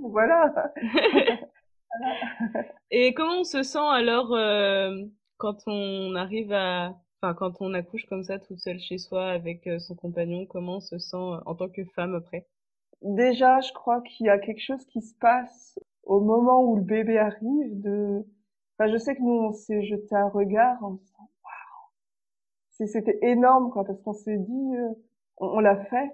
Voilà. 0.00 0.72
Et 2.90 3.14
comment 3.14 3.40
on 3.40 3.44
se 3.44 3.62
sent 3.62 3.78
alors 3.78 4.34
euh, 4.34 5.04
quand 5.38 5.56
on 5.66 6.14
arrive 6.14 6.52
à, 6.52 6.94
enfin 7.20 7.34
quand 7.34 7.60
on 7.60 7.74
accouche 7.74 8.06
comme 8.06 8.22
ça 8.22 8.38
toute 8.38 8.58
seule 8.58 8.78
chez 8.78 8.98
soi 8.98 9.30
avec 9.30 9.66
euh, 9.66 9.78
son 9.78 9.94
compagnon, 9.94 10.46
comment 10.46 10.76
on 10.76 10.80
se 10.80 10.98
sent 10.98 11.16
euh, 11.16 11.40
en 11.46 11.54
tant 11.54 11.68
que 11.68 11.84
femme 11.96 12.14
après? 12.14 12.46
Déjà, 13.02 13.60
je 13.60 13.72
crois 13.72 14.02
qu'il 14.02 14.26
y 14.26 14.30
a 14.30 14.38
quelque 14.38 14.60
chose 14.60 14.84
qui 14.86 15.00
se 15.00 15.14
passe 15.18 15.78
au 16.02 16.20
moment 16.20 16.62
où 16.64 16.76
le 16.76 16.82
bébé 16.82 17.18
arrive. 17.18 17.80
De, 17.80 18.26
enfin, 18.78 18.90
je 18.90 18.98
sais 18.98 19.14
que 19.16 19.22
nous 19.22 19.32
on 19.48 19.52
s'est 19.52 19.82
jeté 19.84 20.14
un 20.14 20.28
regard 20.28 20.82
en 20.84 20.92
disant 20.92 21.30
waouh, 21.44 22.86
c'était 22.86 23.18
énorme 23.22 23.70
quoi, 23.70 23.84
parce 23.84 24.00
qu'on 24.02 24.12
s'est 24.12 24.38
dit, 24.38 24.74
on 25.38 25.60
l'a 25.60 25.76
fait, 25.86 26.12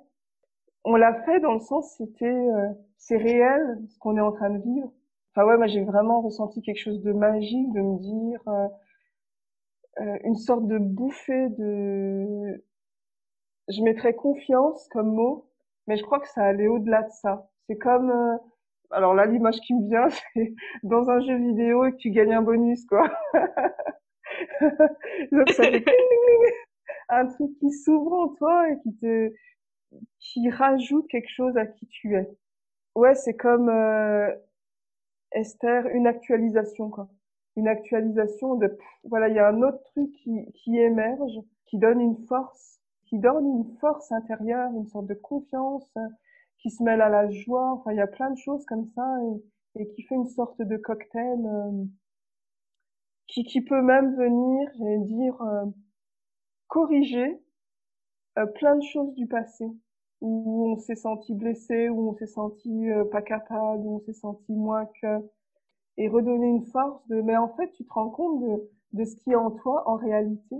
on 0.84 0.96
l'a 0.96 1.14
fait 1.24 1.40
dans 1.40 1.54
le 1.54 1.60
sens 1.60 1.94
c'était 1.96 2.26
euh, 2.26 2.68
c'est 2.98 3.16
réel 3.16 3.80
ce 3.88 3.98
qu'on 3.98 4.16
est 4.16 4.20
en 4.20 4.32
train 4.32 4.50
de 4.50 4.62
vivre. 4.62 4.92
Enfin 5.32 5.46
ouais, 5.46 5.56
moi 5.56 5.66
j'ai 5.66 5.82
vraiment 5.82 6.20
ressenti 6.20 6.62
quelque 6.62 6.78
chose 6.78 7.02
de 7.02 7.12
magique 7.12 7.72
de 7.72 7.80
me 7.80 7.98
dire 7.98 8.40
euh, 8.48 8.68
euh, 10.00 10.18
une 10.24 10.36
sorte 10.36 10.66
de 10.66 10.78
bouffée 10.78 11.48
de 11.50 12.64
je 13.68 13.82
mettrais 13.82 14.14
confiance 14.14 14.88
comme 14.88 15.14
mot, 15.14 15.48
mais 15.86 15.96
je 15.96 16.02
crois 16.02 16.20
que 16.20 16.28
ça 16.28 16.44
allait 16.44 16.68
au-delà 16.68 17.02
de 17.02 17.10
ça. 17.10 17.48
C'est 17.68 17.78
comme 17.78 18.12
alors 18.90 19.14
là 19.14 19.26
l'image 19.26 19.60
qui 19.60 19.74
me 19.74 19.88
vient 19.88 20.08
c'est 20.34 20.54
dans 20.82 21.10
un 21.10 21.20
jeu 21.20 21.36
vidéo 21.36 21.84
et 21.84 21.92
que 21.92 21.96
tu 21.96 22.10
gagnes 22.10 22.34
un 22.34 22.42
bonus 22.42 22.84
quoi. 22.86 23.10
Donc 25.32 25.50
ça 25.50 25.64
un 27.08 27.26
truc 27.26 27.50
qui 27.58 27.70
s'ouvre 27.70 28.12
en 28.12 28.28
toi 28.28 28.70
et 28.70 28.78
qui 28.82 28.96
te 28.96 29.32
qui 30.18 30.50
rajoute 30.50 31.06
quelque 31.08 31.30
chose 31.30 31.56
à 31.56 31.66
qui 31.66 31.86
tu 31.86 32.16
es. 32.16 32.28
Ouais, 32.94 33.14
c'est 33.14 33.34
comme 33.34 33.68
euh, 33.68 34.30
Esther, 35.32 35.86
une 35.88 36.06
actualisation 36.06 36.90
quoi. 36.90 37.08
Une 37.56 37.68
actualisation 37.68 38.56
de 38.56 38.76
voilà, 39.04 39.28
il 39.28 39.36
y 39.36 39.38
a 39.38 39.48
un 39.48 39.62
autre 39.62 39.82
truc 39.84 40.10
qui, 40.12 40.50
qui 40.52 40.78
émerge, 40.78 41.38
qui 41.66 41.78
donne 41.78 42.00
une 42.00 42.16
force, 42.26 42.80
qui 43.06 43.18
donne 43.18 43.46
une 43.46 43.76
force 43.78 44.10
intérieure, 44.12 44.70
une 44.74 44.86
sorte 44.86 45.06
de 45.06 45.14
confiance, 45.14 45.88
qui 46.58 46.70
se 46.70 46.82
mêle 46.82 47.00
à 47.00 47.08
la 47.08 47.30
joie. 47.30 47.72
Enfin, 47.72 47.92
il 47.92 47.98
y 47.98 48.00
a 48.00 48.06
plein 48.06 48.30
de 48.30 48.38
choses 48.38 48.64
comme 48.66 48.86
ça 48.94 49.18
et, 49.76 49.82
et 49.82 49.88
qui 49.88 50.02
fait 50.02 50.14
une 50.14 50.26
sorte 50.26 50.60
de 50.62 50.76
cocktail 50.76 51.46
euh, 51.46 51.84
qui, 53.26 53.44
qui 53.44 53.60
peut 53.60 53.82
même 53.82 54.14
venir, 54.16 54.70
j'allais 54.78 54.98
dire, 55.00 55.40
euh, 55.42 55.66
corriger 56.68 57.40
euh, 58.38 58.46
plein 58.46 58.76
de 58.76 58.82
choses 58.82 59.14
du 59.14 59.26
passé 59.26 59.66
où 60.20 60.72
on 60.72 60.78
s'est 60.78 60.96
senti 60.96 61.34
blessé, 61.34 61.88
où 61.88 62.10
on 62.10 62.14
s'est 62.14 62.26
senti 62.26 62.90
euh, 62.90 63.04
pas 63.04 63.22
capable, 63.22 63.82
où 63.84 63.96
on 63.96 64.00
s'est 64.00 64.14
senti 64.14 64.52
moins 64.52 64.86
que 65.00 65.20
et 65.96 66.08
redonner 66.08 66.48
une 66.48 66.66
force 66.66 67.06
de 67.08 67.20
mais 67.20 67.36
en 67.36 67.48
fait 67.48 67.70
tu 67.72 67.84
te 67.84 67.92
rends 67.92 68.10
compte 68.10 68.40
de, 68.42 68.70
de 68.92 69.04
ce 69.04 69.16
qui 69.16 69.32
est 69.32 69.36
en 69.36 69.50
toi 69.50 69.88
en 69.88 69.96
réalité. 69.96 70.56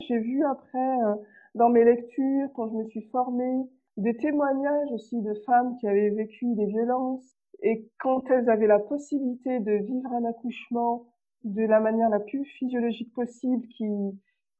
J'ai 0.00 0.18
vu 0.18 0.44
après 0.44 1.02
euh, 1.04 1.14
dans 1.54 1.68
mes 1.68 1.84
lectures 1.84 2.48
quand 2.54 2.68
je 2.68 2.74
me 2.74 2.84
suis 2.84 3.02
formée 3.10 3.66
des 3.96 4.16
témoignages 4.16 4.92
aussi 4.92 5.20
de 5.22 5.34
femmes 5.46 5.76
qui 5.78 5.88
avaient 5.88 6.10
vécu 6.10 6.54
des 6.54 6.66
violences 6.66 7.36
et 7.62 7.88
quand 7.98 8.30
elles 8.30 8.50
avaient 8.50 8.66
la 8.66 8.78
possibilité 8.78 9.60
de 9.60 9.72
vivre 9.72 10.12
un 10.12 10.24
accouchement 10.24 11.06
de 11.44 11.62
la 11.62 11.80
manière 11.80 12.10
la 12.10 12.20
plus 12.20 12.44
physiologique 12.44 13.12
possible 13.14 13.66
qui 13.68 13.88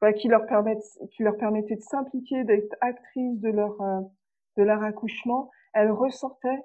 bah, 0.00 0.12
qui 0.12 0.28
leur 0.28 0.46
qui 1.10 1.22
leur 1.22 1.36
permettait 1.36 1.76
de 1.76 1.80
s'impliquer 1.80 2.44
d'être 2.44 2.74
actrices 2.80 3.40
de 3.40 3.48
leur 3.48 3.80
euh, 3.80 4.00
de 4.56 4.62
leur 4.62 4.82
accouchement 4.82 5.50
elles 5.74 5.90
ressortaient 5.90 6.64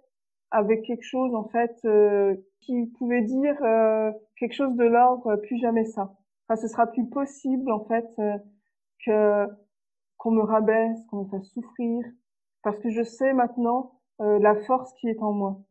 avec 0.51 0.83
quelque 0.83 1.03
chose 1.03 1.33
en 1.33 1.45
fait 1.45 1.79
euh, 1.85 2.35
qui 2.59 2.87
pouvait 2.97 3.21
dire 3.21 3.55
euh, 3.63 4.11
quelque 4.37 4.53
chose 4.53 4.75
de 4.75 4.83
l'ordre 4.83 5.37
plus 5.37 5.57
jamais 5.59 5.85
ça. 5.85 6.13
Enfin, 6.47 6.61
ce 6.61 6.67
sera 6.67 6.87
plus 6.87 7.07
possible 7.07 7.71
en 7.71 7.85
fait 7.85 8.07
euh, 8.19 8.37
que 9.05 9.47
qu'on 10.17 10.31
me 10.31 10.43
rabaisse, 10.43 11.03
qu'on 11.07 11.23
me 11.23 11.29
fasse 11.29 11.47
souffrir, 11.47 12.05
parce 12.63 12.77
que 12.79 12.89
je 12.89 13.01
sais 13.01 13.33
maintenant 13.33 13.93
la 14.19 14.53
force 14.53 14.93
qui 14.99 15.09
est 15.09 15.19
en 15.19 15.33
moi. 15.33 15.61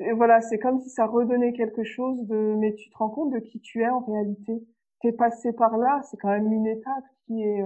Et 0.00 0.12
voilà, 0.12 0.42
c'est 0.42 0.58
comme 0.58 0.78
si 0.78 0.90
ça 0.90 1.06
redonnait 1.06 1.54
quelque 1.54 1.84
chose 1.84 2.26
de, 2.26 2.54
mais 2.58 2.74
tu 2.74 2.90
te 2.90 2.98
rends 2.98 3.08
compte 3.08 3.30
de 3.30 3.38
qui 3.38 3.60
tu 3.60 3.80
es 3.80 3.88
en 3.88 4.00
réalité. 4.00 4.62
T'es 5.00 5.12
passé 5.12 5.54
par 5.54 5.78
là, 5.78 6.02
c'est 6.02 6.18
quand 6.18 6.28
même 6.28 6.52
une 6.52 6.66
étape 6.66 7.04
qui 7.24 7.42
est 7.42 7.64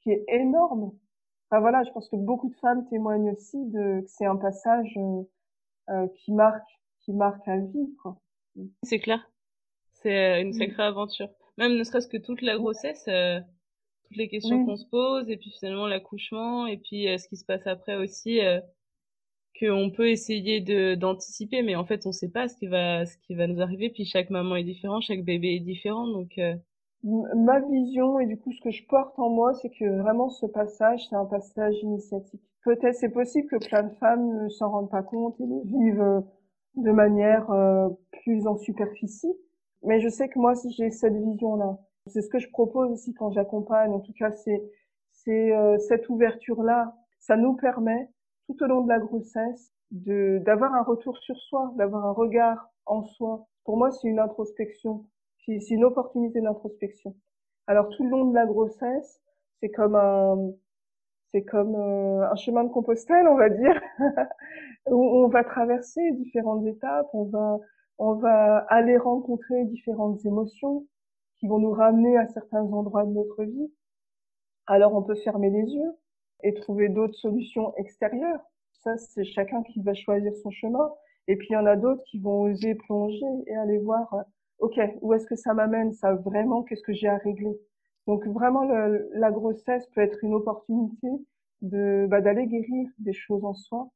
qui 0.00 0.10
est 0.10 0.24
énorme. 0.28 0.90
Enfin 1.48 1.60
voilà, 1.60 1.84
je 1.84 1.92
pense 1.92 2.08
que 2.08 2.16
beaucoup 2.16 2.48
de 2.48 2.56
femmes 2.56 2.84
témoignent 2.88 3.30
aussi 3.30 3.64
de 3.66 4.00
que 4.00 4.08
c'est 4.08 4.26
un 4.26 4.34
passage 4.34 4.98
euh, 5.90 6.08
qui 6.16 6.32
marque 6.32 6.68
qui 7.00 7.12
marque 7.12 7.46
à 7.46 7.58
vie 7.58 7.94
quoi. 8.02 8.20
C'est 8.82 8.98
clair. 8.98 9.30
C'est 9.92 10.38
euh, 10.38 10.42
une 10.42 10.52
sacrée 10.52 10.82
aventure. 10.82 11.28
Même 11.58 11.76
ne 11.76 11.84
serait-ce 11.84 12.08
que 12.08 12.16
toute 12.16 12.42
la 12.42 12.56
grossesse, 12.56 13.04
euh, 13.08 13.40
toutes 14.04 14.16
les 14.16 14.28
questions 14.28 14.64
qu'on 14.64 14.76
se 14.76 14.86
pose, 14.86 15.30
et 15.30 15.36
puis 15.36 15.50
finalement 15.58 15.86
l'accouchement, 15.86 16.66
et 16.66 16.76
puis 16.76 17.06
ce 17.18 17.28
qui 17.28 17.36
se 17.36 17.44
passe 17.44 17.66
après 17.66 17.96
aussi, 17.96 18.40
qu'on 19.58 19.90
peut 19.90 20.10
essayer 20.10 20.60
de 20.60 20.94
d'anticiper, 20.94 21.62
mais 21.62 21.76
en 21.76 21.84
fait 21.86 22.06
on 22.06 22.12
sait 22.12 22.30
pas 22.30 22.48
ce 22.48 22.56
qui 22.56 22.66
va 22.66 23.06
ce 23.06 23.16
qui 23.18 23.34
va 23.34 23.46
nous 23.46 23.60
arriver. 23.60 23.90
Puis 23.90 24.04
chaque 24.04 24.30
maman 24.30 24.56
est 24.56 24.64
différent, 24.64 25.00
chaque 25.00 25.24
bébé 25.24 25.56
est 25.56 25.60
différent, 25.60 26.06
donc. 26.06 26.38
Ma 27.06 27.60
vision 27.60 28.18
et 28.20 28.26
du 28.26 28.36
coup 28.38 28.52
ce 28.52 28.60
que 28.60 28.70
je 28.70 28.84
porte 28.86 29.18
en 29.18 29.30
moi, 29.30 29.54
c'est 29.54 29.70
que 29.70 30.00
vraiment 30.00 30.28
ce 30.28 30.46
passage, 30.46 31.06
c'est 31.08 31.16
un 31.16 31.24
passage 31.24 31.76
initiatique 31.82 32.42
peut-être 32.66 32.96
c'est 32.96 33.08
possible 33.08 33.48
que 33.48 33.64
plein 33.64 33.84
de 33.84 33.94
femmes 33.94 34.42
ne 34.42 34.48
s'en 34.48 34.70
rendent 34.70 34.90
pas 34.90 35.02
compte 35.02 35.40
et 35.40 35.46
vivent 35.64 36.02
euh, 36.02 36.20
de 36.74 36.90
manière 36.90 37.50
euh, 37.50 37.88
plus 38.22 38.46
en 38.46 38.56
superficie. 38.56 39.32
Mais 39.84 40.00
je 40.00 40.08
sais 40.08 40.28
que 40.28 40.38
moi, 40.38 40.56
si 40.56 40.70
j'ai 40.72 40.90
cette 40.90 41.14
vision-là, 41.14 41.78
c'est 42.08 42.22
ce 42.22 42.28
que 42.28 42.40
je 42.40 42.50
propose 42.50 42.90
aussi 42.90 43.14
quand 43.14 43.30
j'accompagne. 43.30 43.92
En 43.92 44.00
tout 44.00 44.12
cas, 44.12 44.32
c'est 44.32 44.62
c'est 45.12 45.56
euh, 45.56 45.78
cette 45.78 46.08
ouverture-là. 46.08 46.94
Ça 47.20 47.36
nous 47.36 47.54
permet 47.54 48.10
tout 48.46 48.62
au 48.62 48.66
long 48.66 48.82
de 48.82 48.88
la 48.88 48.98
grossesse 48.98 49.72
de 49.92 50.42
d'avoir 50.44 50.74
un 50.74 50.82
retour 50.82 51.16
sur 51.18 51.36
soi, 51.36 51.72
d'avoir 51.76 52.04
un 52.04 52.12
regard 52.12 52.68
en 52.84 53.04
soi. 53.04 53.46
Pour 53.64 53.76
moi, 53.76 53.92
c'est 53.92 54.08
une 54.08 54.18
introspection. 54.18 55.04
C'est 55.46 55.70
une 55.70 55.84
opportunité 55.84 56.40
d'introspection. 56.40 57.14
Alors 57.66 57.88
tout 57.90 58.04
le 58.04 58.10
long 58.10 58.26
de 58.26 58.34
la 58.34 58.46
grossesse, 58.46 59.20
c'est 59.60 59.70
comme 59.70 59.94
un 59.94 60.52
c'est 61.32 61.44
comme 61.44 61.74
euh, 61.74 62.30
un 62.30 62.36
chemin 62.36 62.64
de 62.64 62.70
Compostelle, 62.70 63.26
on 63.28 63.36
va 63.36 63.50
dire, 63.50 63.80
où 64.90 65.24
on 65.24 65.28
va 65.28 65.44
traverser 65.44 66.12
différentes 66.12 66.64
étapes, 66.66 67.08
on 67.12 67.24
va, 67.24 67.58
on 67.98 68.14
va 68.14 68.58
aller 68.68 68.96
rencontrer 68.96 69.64
différentes 69.64 70.24
émotions 70.24 70.86
qui 71.38 71.48
vont 71.48 71.58
nous 71.58 71.72
ramener 71.72 72.16
à 72.16 72.26
certains 72.28 72.62
endroits 72.62 73.04
de 73.04 73.12
notre 73.12 73.44
vie. 73.44 73.72
Alors 74.66 74.94
on 74.94 75.02
peut 75.02 75.16
fermer 75.16 75.50
les 75.50 75.64
yeux 75.74 75.92
et 76.42 76.54
trouver 76.54 76.88
d'autres 76.88 77.14
solutions 77.14 77.74
extérieures. 77.76 78.40
Ça, 78.72 78.96
c'est 78.96 79.24
chacun 79.24 79.62
qui 79.64 79.82
va 79.82 79.94
choisir 79.94 80.32
son 80.36 80.50
chemin. 80.50 80.92
Et 81.28 81.36
puis 81.36 81.48
il 81.50 81.54
y 81.54 81.56
en 81.56 81.66
a 81.66 81.76
d'autres 81.76 82.02
qui 82.04 82.18
vont 82.18 82.42
oser 82.42 82.74
plonger 82.76 83.26
et 83.46 83.56
aller 83.56 83.78
voir, 83.78 84.14
euh, 84.14 84.22
ok, 84.58 84.80
où 85.02 85.14
est-ce 85.14 85.26
que 85.26 85.36
ça 85.36 85.54
m'amène? 85.54 85.92
Ça 85.92 86.14
vraiment, 86.14 86.62
qu'est-ce 86.62 86.82
que 86.82 86.92
j'ai 86.92 87.08
à 87.08 87.16
régler? 87.18 87.58
Donc 88.06 88.26
vraiment, 88.26 88.62
la 89.12 89.30
grossesse 89.30 89.86
peut 89.94 90.00
être 90.00 90.22
une 90.22 90.34
opportunité 90.34 91.08
de 91.62 92.06
bah, 92.10 92.20
d'aller 92.20 92.46
guérir 92.46 92.88
des 92.98 93.12
choses 93.12 93.44
en 93.44 93.54
soi 93.54 93.88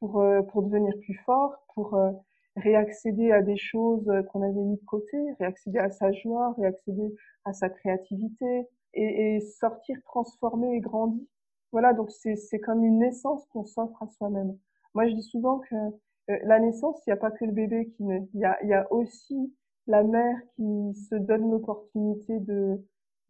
pour 0.00 0.20
euh, 0.20 0.42
pour 0.42 0.62
devenir 0.62 0.94
plus 1.02 1.14
fort, 1.24 1.54
pour 1.74 1.94
euh, 1.94 2.10
réaccéder 2.56 3.32
à 3.32 3.42
des 3.42 3.56
choses 3.56 4.10
qu'on 4.30 4.42
avait 4.42 4.52
mis 4.52 4.76
de 4.76 4.84
côté, 4.86 5.16
réaccéder 5.38 5.78
à 5.78 5.90
sa 5.90 6.12
joie, 6.12 6.54
réaccéder 6.58 7.14
à 7.44 7.52
sa 7.52 7.68
créativité 7.70 8.66
et, 8.94 9.36
et 9.36 9.40
sortir 9.40 9.96
transformé 10.04 10.76
et 10.76 10.80
grandi. 10.80 11.28
Voilà, 11.72 11.92
donc 11.94 12.10
c'est 12.10 12.36
c'est 12.36 12.60
comme 12.60 12.84
une 12.84 12.98
naissance 12.98 13.46
qu'on 13.46 13.64
s'offre 13.64 14.02
à 14.02 14.08
soi-même. 14.08 14.56
Moi, 14.94 15.06
je 15.08 15.14
dis 15.14 15.22
souvent 15.22 15.60
que 15.60 15.74
euh, 15.74 16.38
la 16.44 16.58
naissance, 16.60 17.02
il 17.06 17.10
n'y 17.10 17.14
a 17.14 17.16
pas 17.16 17.30
que 17.30 17.44
le 17.44 17.52
bébé 17.52 17.86
qui 17.96 18.04
naît, 18.04 18.28
il 18.34 18.40
y 18.40 18.44
a 18.44 18.62
y 18.64 18.74
a 18.74 18.90
aussi 18.92 19.54
la 19.86 20.02
mère 20.02 20.36
qui 20.56 20.94
se 20.94 21.14
donne 21.14 21.50
l'opportunité 21.50 22.38
de 22.40 22.80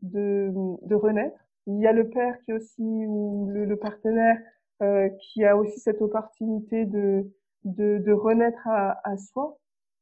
de, 0.03 0.51
de 0.83 0.95
renaître. 0.95 1.39
Il 1.67 1.79
y 1.79 1.87
a 1.87 1.93
le 1.93 2.09
père 2.09 2.37
qui 2.45 2.53
aussi, 2.53 2.83
ou 2.83 3.49
le, 3.51 3.65
le 3.65 3.77
partenaire, 3.77 4.37
euh, 4.83 5.09
qui 5.21 5.45
a 5.45 5.57
aussi 5.57 5.79
cette 5.79 6.03
opportunité 6.03 6.87
de, 6.87 7.31
de, 7.63 7.99
de 7.99 8.13
renaître 8.13 8.67
à, 8.67 9.01
à 9.05 9.17
soi. 9.17 9.57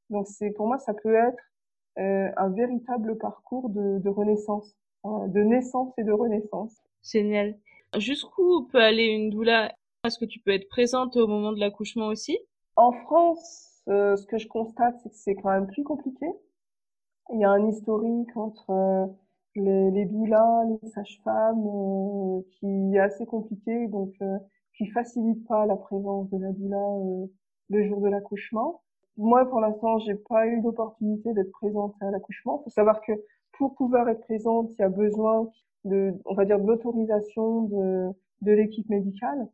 Donc 0.09 0.27
c'est 0.27 0.51
pour 0.53 0.67
moi, 0.67 0.79
ça 0.79 0.95
peut 0.95 1.15
être 1.15 1.45
euh, 1.99 2.31
un 2.37 2.49
véritable 2.49 3.19
parcours 3.19 3.69
de, 3.69 3.99
de 3.99 4.09
renaissance, 4.09 4.75
hein, 5.05 5.29
de 5.29 5.41
naissance 5.43 5.93
et 5.99 6.05
de 6.05 6.13
renaissance. 6.13 6.75
Génial. 7.05 7.59
Jusqu'où 7.99 8.67
peut 8.73 8.81
aller 8.81 9.07
une 9.07 9.29
doula? 9.29 9.73
Est-ce 10.05 10.19
que 10.19 10.25
tu 10.25 10.41
peux 10.41 10.53
être 10.53 10.69
présente 10.69 11.17
au 11.19 11.27
moment 11.27 11.53
de 11.53 11.61
l'accouchement 11.61 12.07
aussi? 12.07 12.39
En 12.77 12.93
France, 12.93 13.70
euh, 13.89 14.17
ce 14.17 14.27
que 14.27 14.39
je 14.39 14.49
constate, 14.49 14.99
c'est 15.03 15.11
que 15.11 15.17
c'est 15.17 15.35
quand 15.35 15.51
même 15.51 15.67
plus 15.67 15.85
compliqué. 15.85 16.27
Il 17.33 17.41
y 17.41 17.45
a 17.45 17.51
un 17.51 17.67
historique 17.69 18.37
entre 18.37 18.71
euh, 18.71 19.07
les, 19.57 19.91
les 19.91 20.05
doulas, 20.05 20.65
les 20.65 20.89
sages-femmes, 20.91 21.65
euh, 21.67 22.43
qui 22.53 22.95
est 22.95 22.99
assez 22.99 23.27
compliqué, 23.27 23.89
donc 23.89 24.13
euh, 24.23 24.39
qui 24.77 24.87
facilite 24.87 25.47
pas 25.47 25.67
la 25.67 25.77
présence 25.77 26.29
de 26.31 26.39
la 26.39 26.53
doula 26.53 26.77
euh, 26.77 27.27
le 27.69 27.83
jour 27.85 28.01
de 28.01 28.09
l'accouchement. 28.09 28.83
Moi, 29.17 29.49
pour 29.49 29.61
l'instant, 29.61 29.99
j'ai 29.99 30.15
pas 30.15 30.47
eu 30.47 30.61
d'opportunité 30.61 31.33
d'être 31.35 31.53
présente 31.53 31.95
à 32.01 32.11
l'accouchement. 32.11 32.61
Il 32.61 32.65
faut 32.65 32.71
savoir 32.71 33.01
que 33.03 33.13
pour 33.53 33.75
pouvoir 33.75 34.09
être 34.09 34.23
présente, 34.23 34.73
il 34.73 34.81
y 34.81 34.85
a 34.85 34.89
besoin 34.89 35.51
de, 35.85 36.15
on 36.25 36.35
va 36.35 36.45
dire, 36.45 36.59
de 36.59 36.67
l'autorisation 36.67 37.63
de, 37.65 38.09
de 38.43 38.53
l'équipe 38.53 38.89
médicale. 38.89 39.49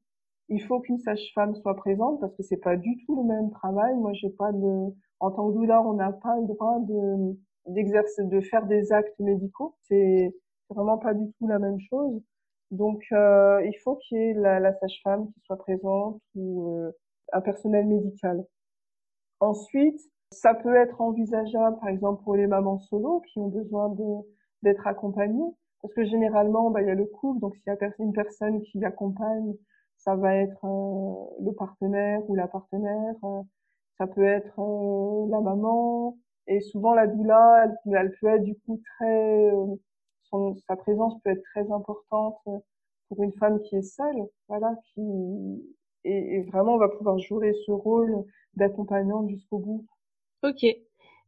Il 0.48 0.62
faut 0.62 0.80
qu'une 0.80 0.98
sage-femme 0.98 1.54
soit 1.56 1.74
présente 1.76 2.20
parce 2.20 2.34
que 2.36 2.42
c'est 2.42 2.58
pas 2.58 2.76
du 2.76 2.96
tout 3.04 3.16
le 3.16 3.24
même 3.24 3.50
travail. 3.50 3.94
Moi, 3.96 4.12
j'ai 4.14 4.30
pas 4.30 4.52
de, 4.52 4.94
en 5.20 5.30
tant 5.30 5.48
que 5.48 5.54
doula, 5.54 5.82
on 5.82 5.94
n'a 5.94 6.12
pas 6.12 6.36
le 6.38 6.46
droit 6.46 6.78
de, 6.80 7.36
d'exercer, 7.66 8.24
de 8.24 8.40
faire 8.40 8.66
des 8.66 8.92
actes 8.92 9.18
médicaux. 9.18 9.74
C'est 9.82 10.34
vraiment 10.70 10.98
pas 10.98 11.14
du 11.14 11.30
tout 11.32 11.48
la 11.48 11.58
même 11.58 11.80
chose. 11.90 12.22
Donc, 12.70 13.02
euh, 13.12 13.62
il 13.64 13.76
faut 13.82 13.96
qu'il 13.96 14.18
y 14.18 14.20
ait 14.22 14.34
la, 14.34 14.60
la 14.60 14.72
sage-femme 14.74 15.30
qui 15.32 15.40
soit 15.40 15.56
présente 15.56 16.20
ou 16.34 16.76
euh, 16.76 16.92
un 17.32 17.40
personnel 17.40 17.86
médical. 17.86 18.44
Ensuite, 19.40 20.00
ça 20.32 20.54
peut 20.54 20.74
être 20.76 21.00
envisageable, 21.00 21.78
par 21.78 21.88
exemple, 21.88 22.22
pour 22.24 22.36
les 22.36 22.46
mamans 22.46 22.78
solo 22.78 23.20
qui 23.20 23.38
ont 23.38 23.48
besoin 23.48 23.90
de 23.90 24.04
d'être 24.62 24.86
accompagnées, 24.86 25.54
parce 25.82 25.94
que 25.94 26.04
généralement, 26.04 26.70
bah, 26.70 26.82
il 26.82 26.88
y 26.88 26.90
a 26.90 26.94
le 26.94 27.04
couple, 27.04 27.40
donc 27.40 27.54
s'il 27.56 27.66
y 27.66 27.70
a 27.70 27.90
une 27.98 28.12
personne 28.12 28.62
qui 28.62 28.78
l'accompagne, 28.78 29.54
ça 29.96 30.14
va 30.16 30.36
être 30.36 30.64
euh, 30.64 31.44
le 31.44 31.52
partenaire 31.52 32.20
ou 32.28 32.34
la 32.34 32.48
partenaire, 32.48 33.14
euh, 33.24 33.42
ça 33.98 34.06
peut 34.06 34.24
être 34.24 34.58
euh, 34.58 35.28
la 35.30 35.40
maman, 35.40 36.16
et 36.46 36.60
souvent, 36.60 36.94
la 36.94 37.06
doula, 37.06 37.64
elle, 37.64 37.94
elle 37.94 38.16
peut 38.20 38.28
être 38.28 38.44
du 38.44 38.54
coup 38.60 38.80
très, 38.96 39.50
euh, 39.52 39.76
son, 40.24 40.54
sa 40.68 40.76
présence 40.76 41.20
peut 41.22 41.30
être 41.30 41.42
très 41.54 41.70
importante 41.72 42.38
pour 43.08 43.22
une 43.22 43.32
femme 43.32 43.60
qui 43.62 43.76
est 43.76 43.82
seule, 43.82 44.26
voilà, 44.48 44.74
qui 44.92 45.02
et, 46.04 46.36
et 46.36 46.42
vraiment 46.42 46.74
on 46.74 46.78
va 46.78 46.88
pouvoir 46.88 47.18
jouer 47.18 47.52
ce 47.66 47.72
rôle 47.72 48.24
d'accompagnante 48.54 49.28
jusqu'au 49.28 49.58
bout. 49.58 49.84
Ok. 50.42 50.64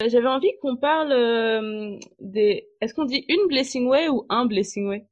J'avais 0.07 0.29
envie 0.29 0.53
qu'on 0.62 0.77
parle 0.77 1.11
euh, 1.11 1.99
des. 2.21 2.69
Est-ce 2.81 2.95
qu'on 2.95 3.05
dit 3.05 3.25
une 3.29 3.49
blessing 3.49 3.89
way 3.89 4.09
ou 4.09 4.25
un 4.29 4.47
blessing 4.47 4.89
way? 4.89 5.07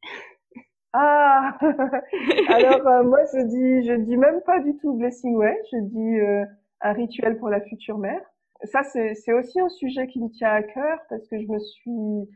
Ah 0.98 1.58
Alors 2.48 2.86
euh, 2.86 3.02
moi 3.04 3.18
je 3.30 3.42
dis 3.42 3.86
je 3.86 3.92
dis 3.96 4.16
même 4.16 4.40
pas 4.46 4.60
du 4.60 4.74
tout 4.78 4.94
blessing 4.94 5.34
way, 5.36 5.54
je 5.70 5.76
dis 5.82 6.46
un 6.80 6.92
rituel 6.92 7.36
pour 7.38 7.50
la 7.50 7.60
future 7.60 7.98
mère. 7.98 8.22
Ça, 8.64 8.82
c'est 8.82 9.32
aussi 9.34 9.60
un 9.60 9.68
sujet 9.68 10.06
qui 10.06 10.20
me 10.22 10.30
tient 10.30 10.48
à 10.48 10.62
cœur 10.62 10.98
parce 11.10 11.28
que 11.28 11.38
je 11.38 11.46
me 11.46 11.58
suis 11.58 12.30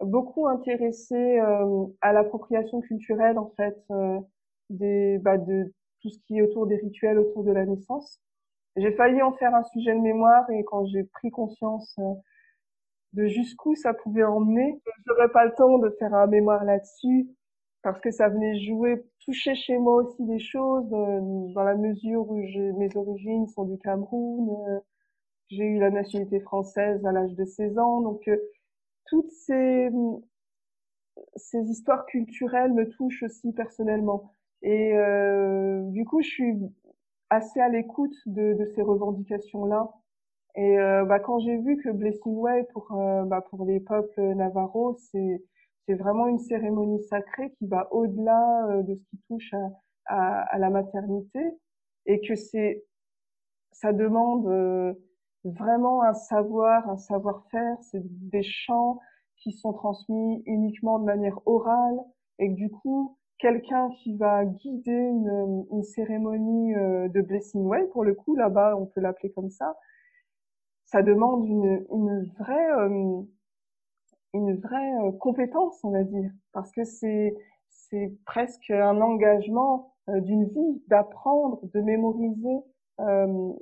beaucoup 0.00 0.48
intéressée 0.48 1.38
à 2.00 2.12
l'appropriation 2.14 2.80
culturelle 2.80 3.38
en 3.38 3.52
fait 3.58 3.76
des 4.70 5.18
bah, 5.18 5.36
de 5.36 5.74
tout 6.00 6.08
ce 6.08 6.18
qui 6.26 6.38
est 6.38 6.42
autour 6.42 6.66
des 6.66 6.76
rituels 6.76 7.18
autour 7.18 7.44
de 7.44 7.52
la 7.52 7.66
naissance. 7.66 8.22
J'ai 8.76 8.92
failli 8.92 9.20
en 9.20 9.32
faire 9.32 9.54
un 9.54 9.64
sujet 9.64 9.92
de 9.92 10.00
mémoire 10.00 10.48
et 10.50 10.64
quand 10.64 10.86
j'ai 10.86 11.04
pris 11.04 11.30
conscience 11.30 11.94
de 13.12 13.26
jusqu'où 13.26 13.74
ça 13.74 13.92
pouvait 13.92 14.24
emmener, 14.24 14.80
j'aurais 15.06 15.28
pas 15.28 15.44
le 15.44 15.52
temps 15.52 15.76
de 15.78 15.90
faire 15.98 16.14
un 16.14 16.26
mémoire 16.26 16.64
là-dessus 16.64 17.28
parce 17.92 18.00
que 18.00 18.10
ça 18.10 18.28
venait 18.28 18.58
jouer, 18.60 19.04
toucher 19.24 19.54
chez 19.54 19.78
moi 19.78 20.02
aussi 20.02 20.24
des 20.24 20.38
choses 20.38 20.88
dans 20.88 21.62
la 21.62 21.74
mesure 21.74 22.28
où 22.30 22.36
mes 22.36 22.96
origines 22.96 23.46
sont 23.48 23.64
du 23.64 23.78
Cameroun, 23.78 24.50
euh, 24.68 24.80
j'ai 25.48 25.64
eu 25.64 25.78
la 25.78 25.90
nationalité 25.90 26.40
française 26.40 27.04
à 27.06 27.12
l'âge 27.12 27.34
de 27.34 27.44
16 27.44 27.78
ans, 27.78 28.00
donc 28.02 28.26
euh, 28.28 28.36
toutes 29.06 29.30
ces 29.30 29.90
ces 31.36 31.58
histoires 31.70 32.06
culturelles 32.06 32.72
me 32.72 32.88
touchent 32.88 33.24
aussi 33.24 33.52
personnellement. 33.52 34.34
Et 34.62 34.94
euh, 34.94 35.82
du 35.90 36.04
coup, 36.04 36.22
je 36.22 36.28
suis 36.28 36.54
assez 37.30 37.60
à 37.60 37.68
l'écoute 37.68 38.14
de, 38.26 38.54
de 38.54 38.64
ces 38.66 38.82
revendications-là. 38.82 39.90
Et 40.56 40.78
euh, 40.78 41.04
bah, 41.04 41.18
quand 41.18 41.40
j'ai 41.40 41.56
vu 41.56 41.76
que 41.78 41.90
Blessing 41.90 42.36
Way 42.36 42.64
pour 42.72 42.88
bah, 43.26 43.40
pour 43.50 43.64
les 43.64 43.80
peuples 43.80 44.34
navarros, 44.34 44.96
c'est 45.10 45.42
c'est 45.88 45.94
vraiment 45.94 46.26
une 46.26 46.38
cérémonie 46.38 47.02
sacrée 47.04 47.50
qui 47.52 47.66
va 47.66 47.88
au-delà 47.94 48.66
euh, 48.68 48.82
de 48.82 48.94
ce 48.94 49.04
qui 49.08 49.18
touche 49.26 49.54
à, 50.04 50.58
la 50.58 50.68
maternité 50.68 51.40
et 52.06 52.20
que 52.20 52.34
c'est 52.34 52.84
ça 53.72 53.92
demande 53.92 54.46
euh, 54.48 54.92
vraiment 55.44 56.02
un 56.02 56.14
savoir, 56.14 56.88
un 56.88 56.96
savoir-faire, 56.96 57.76
c'est 57.82 58.02
des 58.04 58.42
chants 58.42 58.98
qui 59.36 59.52
sont 59.52 59.72
transmis 59.72 60.42
uniquement 60.46 60.98
de 60.98 61.04
manière 61.04 61.38
orale 61.46 61.98
et 62.38 62.48
que 62.48 62.54
du 62.54 62.70
coup 62.70 63.16
quelqu'un 63.38 63.88
qui 64.02 64.16
va 64.16 64.44
guider 64.44 64.92
une, 64.92 65.66
une 65.70 65.82
cérémonie 65.84 66.74
euh, 66.74 67.08
de 67.08 67.22
blessing 67.22 67.64
way 67.64 67.86
pour 67.92 68.04
le 68.04 68.14
coup 68.14 68.34
là-bas 68.34 68.76
on 68.76 68.84
peut 68.84 69.00
l'appeler 69.00 69.30
comme 69.32 69.50
ça 69.50 69.74
ça 70.84 71.02
demande 71.02 71.46
une, 71.46 71.86
une 71.90 72.24
vraie 72.38 72.88
une 74.34 74.56
vraie 74.56 74.94
euh, 75.02 75.12
compétence, 75.12 75.82
on 75.84 75.90
va 75.90 76.04
dire, 76.04 76.30
parce 76.52 76.70
que 76.72 76.84
c'est 76.84 77.34
c'est 77.90 78.12
presque 78.26 78.70
un 78.70 79.00
engagement 79.00 79.94
euh, 80.08 80.20
d'une 80.20 80.46
vie 80.46 80.82
d'apprendre, 80.88 81.60
de 81.74 81.80
mémoriser 81.80 82.58
euh, 83.00 83.52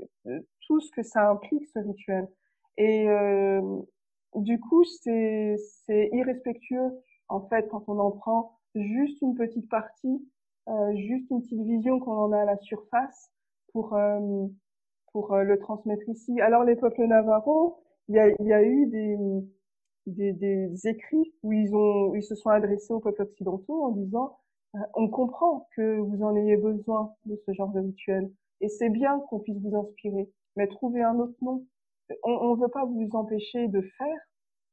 tout 0.66 0.80
ce 0.80 0.90
que 0.90 1.02
ça 1.02 1.30
implique 1.30 1.66
ce 1.66 1.78
rituel. 1.78 2.28
Et 2.76 3.08
euh, 3.08 3.60
du 4.34 4.60
coup, 4.60 4.84
c'est 4.84 5.56
c'est 5.86 6.10
irrespectueux 6.12 6.92
en 7.28 7.40
fait 7.48 7.68
quand 7.68 7.84
on 7.88 7.98
en 7.98 8.10
prend 8.12 8.58
juste 8.74 9.20
une 9.22 9.34
petite 9.34 9.68
partie, 9.68 10.28
juste 10.94 11.30
une 11.30 11.42
petite 11.42 11.62
vision 11.62 11.98
qu'on 12.00 12.12
en 12.12 12.32
a 12.32 12.40
à 12.40 12.44
la 12.44 12.56
surface 12.58 13.30
pour 13.72 13.96
pour 15.12 15.36
le 15.36 15.58
transmettre 15.58 16.08
ici. 16.08 16.40
Alors 16.40 16.64
les 16.64 16.76
peuples 16.76 17.06
navarros, 17.06 17.82
il 18.08 18.16
y 18.16 18.18
a, 18.18 18.28
il 18.28 18.46
y 18.46 18.52
a 18.52 18.62
eu 18.62 18.86
des 18.86 19.16
des, 20.06 20.32
des 20.32 20.88
écrits 20.88 21.34
où 21.42 21.52
ils 21.52 21.74
ont, 21.74 22.14
ils 22.14 22.22
se 22.22 22.34
sont 22.34 22.50
adressés 22.50 22.92
aux 22.92 23.00
peuples 23.00 23.22
occidentaux 23.22 23.84
en 23.84 23.90
disant 23.90 24.38
euh, 24.74 24.78
on 24.94 25.08
comprend 25.08 25.68
que 25.76 25.98
vous 25.98 26.22
en 26.22 26.36
ayez 26.36 26.56
besoin 26.56 27.14
de 27.26 27.36
ce 27.46 27.52
genre 27.52 27.70
de 27.72 27.80
rituel 27.80 28.30
et 28.60 28.68
c'est 28.68 28.88
bien 28.88 29.20
qu'on 29.28 29.40
puisse 29.40 29.58
vous 29.58 29.76
inspirer, 29.76 30.30
mais 30.56 30.66
trouvez 30.66 31.02
un 31.02 31.18
autre 31.18 31.36
nom. 31.42 31.64
On 32.22 32.54
ne 32.54 32.60
veut 32.60 32.68
pas 32.68 32.84
vous 32.84 33.08
empêcher 33.12 33.68
de 33.68 33.80
faire 33.80 34.20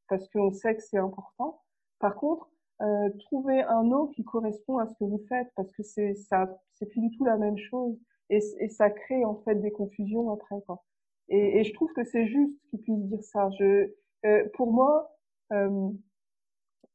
parce 0.07 0.27
qu'on 0.29 0.51
sait 0.51 0.75
que 0.75 0.83
c'est 0.83 0.97
important. 0.97 1.61
Par 1.99 2.15
contre, 2.15 2.49
euh, 2.81 3.09
trouvez 3.19 3.61
un 3.61 3.83
nom 3.83 4.07
qui 4.07 4.23
correspond 4.23 4.77
à 4.77 4.87
ce 4.87 4.93
que 4.95 5.03
vous 5.03 5.23
faites 5.29 5.47
parce 5.55 5.71
que 5.73 5.83
c'est 5.83 6.15
ça, 6.15 6.47
c'est 6.73 6.85
plus 6.87 7.01
du 7.01 7.17
tout 7.17 7.23
la 7.23 7.37
même 7.37 7.57
chose 7.57 7.97
et, 8.29 8.39
et, 8.59 8.69
ça 8.69 8.89
crée 8.89 9.23
en 9.25 9.35
fait 9.43 9.55
des 9.55 9.71
confusions 9.71 10.31
après 10.31 10.55
quoi. 10.65 10.83
Et, 11.29 11.59
et 11.59 11.63
je 11.63 11.73
trouve 11.73 11.91
que 11.93 12.03
c'est 12.03 12.27
juste 12.27 12.59
qu'ils 12.69 12.81
puissent 12.81 13.05
dire 13.05 13.23
ça. 13.23 13.49
Je, 13.59 13.93
euh, 14.25 14.43
pour 14.55 14.71
moi, 14.71 15.12
euh, 15.53 15.89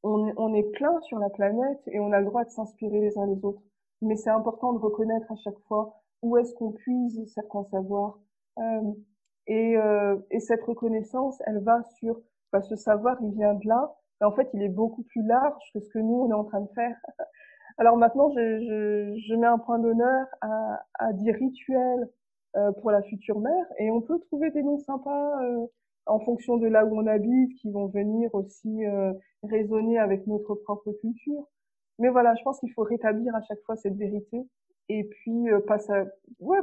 on, 0.03 0.55
est 0.55 0.71
plein 0.73 1.01
sur 1.03 1.19
la 1.19 1.31
planète 1.31 1.81
et 1.87 2.01
on 2.01 2.13
a 2.13 2.21
le 2.21 2.27
droit 2.27 2.45
de 2.45 2.51
s'inspirer 2.51 3.01
les 3.01 3.19
uns 3.19 3.27
les 3.27 3.45
autres. 3.45 3.63
Mais 4.01 4.17
c'est 4.17 4.31
important 4.31 4.73
de 4.73 4.79
reconnaître 4.79 5.31
à 5.31 5.37
chaque 5.37 5.59
fois 5.67 6.01
où 6.23 6.37
est-ce 6.37 6.55
qu'on 6.55 6.73
puise 6.73 7.25
certains 7.33 7.65
savoirs. 7.65 8.19
Euh, 8.59 8.93
et, 9.47 9.77
euh, 9.77 10.17
et, 10.31 10.41
cette 10.41 10.63
reconnaissance, 10.63 11.41
elle 11.47 11.61
va 11.61 11.83
sur 11.99 12.21
bah, 12.53 12.61
ce 12.61 12.77
savoir, 12.77 13.17
il 13.23 13.33
vient 13.33 13.55
de 13.55 13.67
là. 13.67 13.95
Mais 14.21 14.27
en 14.27 14.33
fait, 14.33 14.49
il 14.55 14.63
est 14.63 14.69
beaucoup 14.69 15.03
plus 15.05 15.23
large 15.23 15.63
que 15.73 15.81
ce 15.81 15.89
que 15.91 15.99
nous, 15.99 16.23
on 16.23 16.31
est 16.31 16.35
en 16.35 16.45
train 16.45 16.61
de 16.61 16.71
faire. 16.75 16.97
Alors 17.79 17.97
maintenant, 17.97 18.31
je, 18.31 19.35
mets 19.37 19.47
un 19.47 19.59
point 19.59 19.79
d'honneur 19.79 20.27
à, 20.41 20.81
à 20.99 21.13
des 21.13 21.33
rituels 21.33 22.09
pour 22.81 22.91
la 22.91 23.03
future 23.03 23.39
mère 23.39 23.67
et 23.79 23.91
on 23.93 24.01
peut 24.01 24.19
trouver 24.19 24.51
des 24.51 24.65
noms 24.65 24.79
sympas. 24.79 25.39
En 26.09 26.21
fonction 26.21 26.57
de 26.57 26.67
là 26.67 26.85
où 26.85 26.99
on 26.99 27.07
habite, 27.07 27.55
qui 27.61 27.71
vont 27.71 27.87
venir 27.87 28.35
aussi 28.35 28.85
euh, 28.85 29.13
résonner 29.43 29.99
avec 29.99 30.27
notre 30.27 30.55
propre 30.55 30.93
culture. 30.93 31.47
Mais 31.99 32.09
voilà, 32.09 32.35
je 32.35 32.43
pense 32.43 32.61
qu'il 32.61 32.73
faut 32.73 32.83
rétablir 32.83 33.35
à 33.35 33.43
chaque 33.43 33.61
fois 33.65 33.77
cette 33.77 33.97
vérité 33.97 34.47
et 34.89 35.05
puis 35.05 35.51
euh, 35.51 35.61
pas 35.61 35.79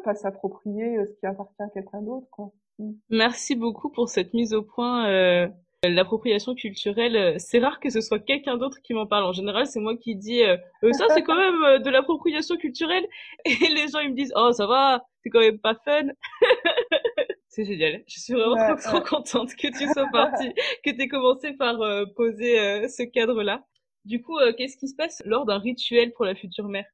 pas 0.03 0.15
s'approprier 0.15 0.97
euh, 0.97 1.05
ce 1.05 1.19
qui 1.19 1.25
appartient 1.25 1.61
à 1.61 1.69
quelqu'un 1.73 2.01
d'autre. 2.01 2.27
Quoi. 2.31 2.51
Mm. 2.79 2.93
Merci 3.09 3.55
beaucoup 3.55 3.89
pour 3.89 4.09
cette 4.09 4.33
mise 4.33 4.53
au 4.53 4.63
point. 4.63 5.07
Euh, 5.09 5.47
L'appropriation 5.87 6.55
culturelle, 6.55 7.39
c'est 7.39 7.59
rare 7.59 7.79
que 7.79 7.91
ce 7.91 8.01
soit 8.01 8.17
quelqu'un 8.17 8.57
d'autre 8.57 8.79
qui 8.81 8.95
m'en 8.95 9.05
parle. 9.05 9.23
En 9.23 9.33
général, 9.33 9.67
c'est 9.67 9.79
moi 9.79 9.95
qui 9.95 10.15
dis 10.15 10.41
ça, 10.81 11.05
c'est 11.09 11.21
quand 11.21 11.35
même 11.35 11.83
de 11.83 11.89
l'appropriation 11.91 12.55
culturelle, 12.55 13.05
et 13.45 13.51
les 13.51 13.87
gens 13.89 13.99
ils 13.99 14.09
me 14.09 14.15
disent 14.15 14.33
oh 14.35 14.51
ça 14.51 14.65
va, 14.65 15.05
c'est 15.21 15.29
quand 15.29 15.41
même 15.41 15.59
pas 15.59 15.75
fun. 15.85 16.07
C'est 17.55 17.63
génial. 17.63 18.03
Je 18.05 18.19
suis 18.19 18.33
vraiment 18.33 18.75
trop, 18.75 18.99
contente 18.99 19.55
que 19.55 19.67
tu 19.67 19.87
sois 19.87 20.07
partie, 20.11 20.53
que 20.83 20.89
tu 20.91 21.01
aies 21.01 21.07
commencé 21.07 21.53
par 21.53 21.81
euh, 21.81 22.03
poser 22.17 22.59
euh, 22.59 22.89
ce 22.89 23.03
cadre-là. 23.03 23.63
Du 24.03 24.21
coup, 24.21 24.37
euh, 24.37 24.51
qu'est-ce 24.57 24.75
qui 24.75 24.89
se 24.89 24.95
passe 24.95 25.23
lors 25.25 25.45
d'un 25.45 25.59
rituel 25.59 26.11
pour 26.11 26.25
la 26.25 26.35
future 26.35 26.67
mère? 26.67 26.85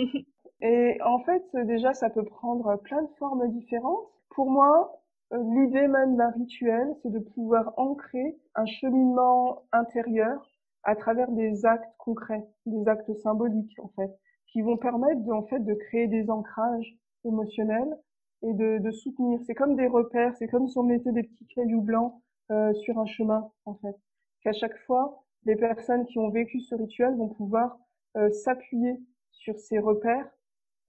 Et 0.60 0.98
en 1.04 1.20
fait, 1.20 1.44
déjà, 1.66 1.94
ça 1.94 2.10
peut 2.10 2.24
prendre 2.24 2.80
plein 2.82 3.02
de 3.02 3.10
formes 3.16 3.48
différentes. 3.52 4.08
Pour 4.30 4.50
moi, 4.50 5.00
l'idée 5.30 5.86
même 5.86 6.16
d'un 6.16 6.30
rituel, 6.30 6.88
c'est 7.02 7.12
de 7.12 7.20
pouvoir 7.20 7.72
ancrer 7.76 8.36
un 8.56 8.66
cheminement 8.66 9.62
intérieur 9.70 10.44
à 10.82 10.96
travers 10.96 11.30
des 11.30 11.64
actes 11.64 11.94
concrets, 11.98 12.44
des 12.66 12.88
actes 12.88 13.14
symboliques, 13.18 13.78
en 13.80 13.90
fait, 13.94 14.10
qui 14.48 14.62
vont 14.62 14.76
permettre, 14.76 15.20
de, 15.20 15.30
en 15.30 15.46
fait, 15.46 15.60
de 15.60 15.74
créer 15.74 16.08
des 16.08 16.28
ancrages 16.28 16.96
émotionnels 17.24 17.96
et 18.42 18.52
de, 18.52 18.78
de 18.78 18.90
soutenir. 18.90 19.40
C'est 19.46 19.54
comme 19.54 19.76
des 19.76 19.86
repères, 19.86 20.34
c'est 20.36 20.48
comme 20.48 20.68
si 20.68 20.78
on 20.78 20.82
mettait 20.82 21.12
des 21.12 21.22
petits 21.22 21.46
cailloux 21.46 21.82
blancs 21.82 22.14
euh, 22.50 22.72
sur 22.74 22.98
un 22.98 23.06
chemin, 23.06 23.50
en 23.64 23.74
fait. 23.74 23.96
Qu'à 24.42 24.52
chaque 24.52 24.76
fois, 24.86 25.24
les 25.44 25.56
personnes 25.56 26.06
qui 26.06 26.18
ont 26.18 26.30
vécu 26.30 26.60
ce 26.60 26.74
rituel 26.74 27.14
vont 27.16 27.28
pouvoir 27.28 27.78
euh, 28.16 28.30
s'appuyer 28.30 29.00
sur 29.32 29.58
ces 29.58 29.78
repères 29.78 30.28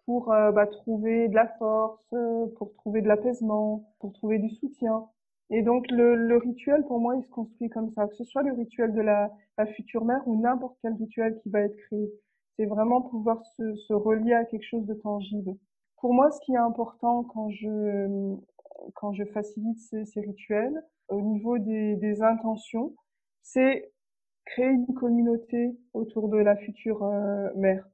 pour 0.05 0.31
euh, 0.31 0.51
bah, 0.51 0.67
trouver 0.67 1.27
de 1.27 1.35
la 1.35 1.47
force, 1.59 2.01
euh, 2.13 2.47
pour 2.57 2.73
trouver 2.73 3.01
de 3.01 3.07
l'apaisement, 3.07 3.93
pour 3.99 4.13
trouver 4.13 4.39
du 4.39 4.49
soutien. 4.49 5.07
Et 5.49 5.61
donc 5.61 5.89
le, 5.91 6.15
le, 6.15 6.37
rituel, 6.37 6.83
pour 6.85 6.99
moi, 6.99 7.15
il 7.15 7.23
se 7.23 7.29
construit 7.29 7.69
comme 7.69 7.91
ça, 7.91 8.07
que 8.07 8.15
ce 8.15 8.23
soit 8.23 8.43
le 8.43 8.53
rituel 8.53 8.93
de 8.93 9.01
la, 9.01 9.31
la 9.57 9.65
future 9.65 10.03
mère 10.05 10.21
ou 10.27 10.39
n'importe 10.39 10.77
quel 10.81 10.93
rituel 10.93 11.39
qui 11.41 11.49
va 11.49 11.61
être 11.61 11.75
créé. 11.87 12.11
C'est 12.57 12.65
vraiment 12.65 13.01
pouvoir 13.01 13.43
se, 13.55 13.75
se 13.75 13.93
relier 13.93 14.33
à 14.33 14.45
quelque 14.45 14.65
chose 14.65 14.85
de 14.85 14.93
tangible. 14.93 15.55
Pour 16.03 16.13
moi, 16.13 16.29
ce 16.31 16.39
qui 16.41 16.51
est 16.51 16.57
important 16.57 17.23
quand 17.23 17.49
je, 17.49 18.35
quand 18.93 19.13
je 19.13 19.23
facilite 19.23 19.79
ces, 19.79 20.19
rituels, 20.19 20.83
au 21.07 21.21
niveau 21.21 21.57
des, 21.57 21.95
des 21.95 22.21
intentions, 22.21 22.93
c'est 23.41 23.89
créer 24.43 24.67
une 24.67 24.93
communauté 24.95 25.77
autour 25.93 26.27
de 26.27 26.35
la 26.35 26.57
future 26.57 27.05
euh, 27.05 27.47
mère. 27.55 27.87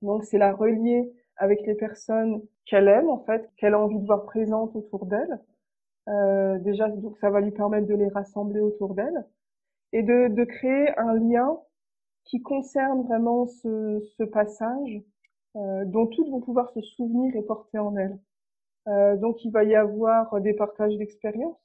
Donc, 0.00 0.24
c'est 0.24 0.36
la 0.36 0.52
relier 0.52 1.12
avec 1.36 1.64
les 1.64 1.76
personnes 1.76 2.42
qu'elle 2.66 2.88
aime, 2.88 3.08
en 3.08 3.20
fait, 3.20 3.48
qu'elle 3.56 3.74
a 3.74 3.78
envie 3.78 4.00
de 4.00 4.06
voir 4.06 4.24
présentes 4.24 4.74
autour 4.74 5.06
d'elle. 5.06 5.38
Euh, 6.08 6.58
déjà, 6.58 6.88
donc, 6.88 7.16
ça 7.18 7.30
va 7.30 7.40
lui 7.40 7.52
permettre 7.52 7.86
de 7.86 7.94
les 7.94 8.08
rassembler 8.08 8.58
autour 8.58 8.96
d'elle 8.96 9.28
et 9.92 10.02
de, 10.02 10.26
de 10.26 10.42
créer 10.42 10.88
un 10.98 11.14
lien 11.14 11.56
qui 12.24 12.42
concerne 12.42 13.04
vraiment 13.04 13.46
ce, 13.46 14.00
ce 14.18 14.24
passage 14.24 15.04
dont 15.54 16.06
toutes 16.06 16.28
vont 16.30 16.40
pouvoir 16.40 16.70
se 16.70 16.80
souvenir 16.80 17.34
et 17.36 17.42
porter 17.42 17.78
en 17.78 17.96
elles. 17.96 18.18
Euh, 18.88 19.16
donc 19.16 19.44
il 19.44 19.52
va 19.52 19.64
y 19.64 19.74
avoir 19.74 20.40
des 20.40 20.54
partages 20.54 20.96
d'expériences. 20.96 21.58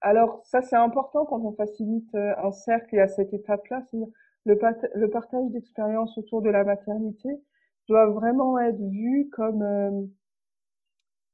Alors 0.00 0.40
ça 0.44 0.62
c'est 0.62 0.76
important 0.76 1.26
quand 1.26 1.40
on 1.40 1.52
facilite 1.52 2.14
euh, 2.14 2.34
un 2.38 2.52
cercle 2.52 2.96
et 2.96 3.00
à 3.00 3.08
cette 3.08 3.32
étape-là, 3.34 3.86
le, 4.44 4.58
le 4.94 5.10
partage 5.10 5.50
d'expériences 5.50 6.16
autour 6.18 6.42
de 6.42 6.50
la 6.50 6.64
maternité 6.64 7.28
doit 7.88 8.06
vraiment 8.06 8.58
être 8.58 8.80
vu 8.80 9.28
comme 9.30 9.62
euh, 9.62 10.02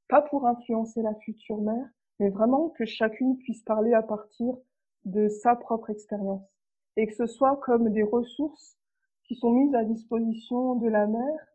pas 0.08 0.22
pour 0.22 0.46
influencer 0.46 1.02
la 1.02 1.14
future 1.14 1.60
mère, 1.60 1.88
mais 2.18 2.30
vraiment 2.30 2.70
que 2.70 2.84
chacune 2.84 3.38
puisse 3.38 3.62
parler 3.62 3.94
à 3.94 4.02
partir 4.02 4.54
de 5.04 5.28
sa 5.28 5.54
propre 5.54 5.90
expérience. 5.90 6.42
et 6.96 7.06
que 7.06 7.14
ce 7.14 7.26
soit 7.26 7.56
comme 7.58 7.90
des 7.90 8.02
ressources 8.02 8.76
qui 9.24 9.36
sont 9.36 9.52
mises 9.52 9.74
à 9.74 9.84
disposition 9.84 10.74
de 10.76 10.88
la 10.88 11.06
mère 11.06 11.46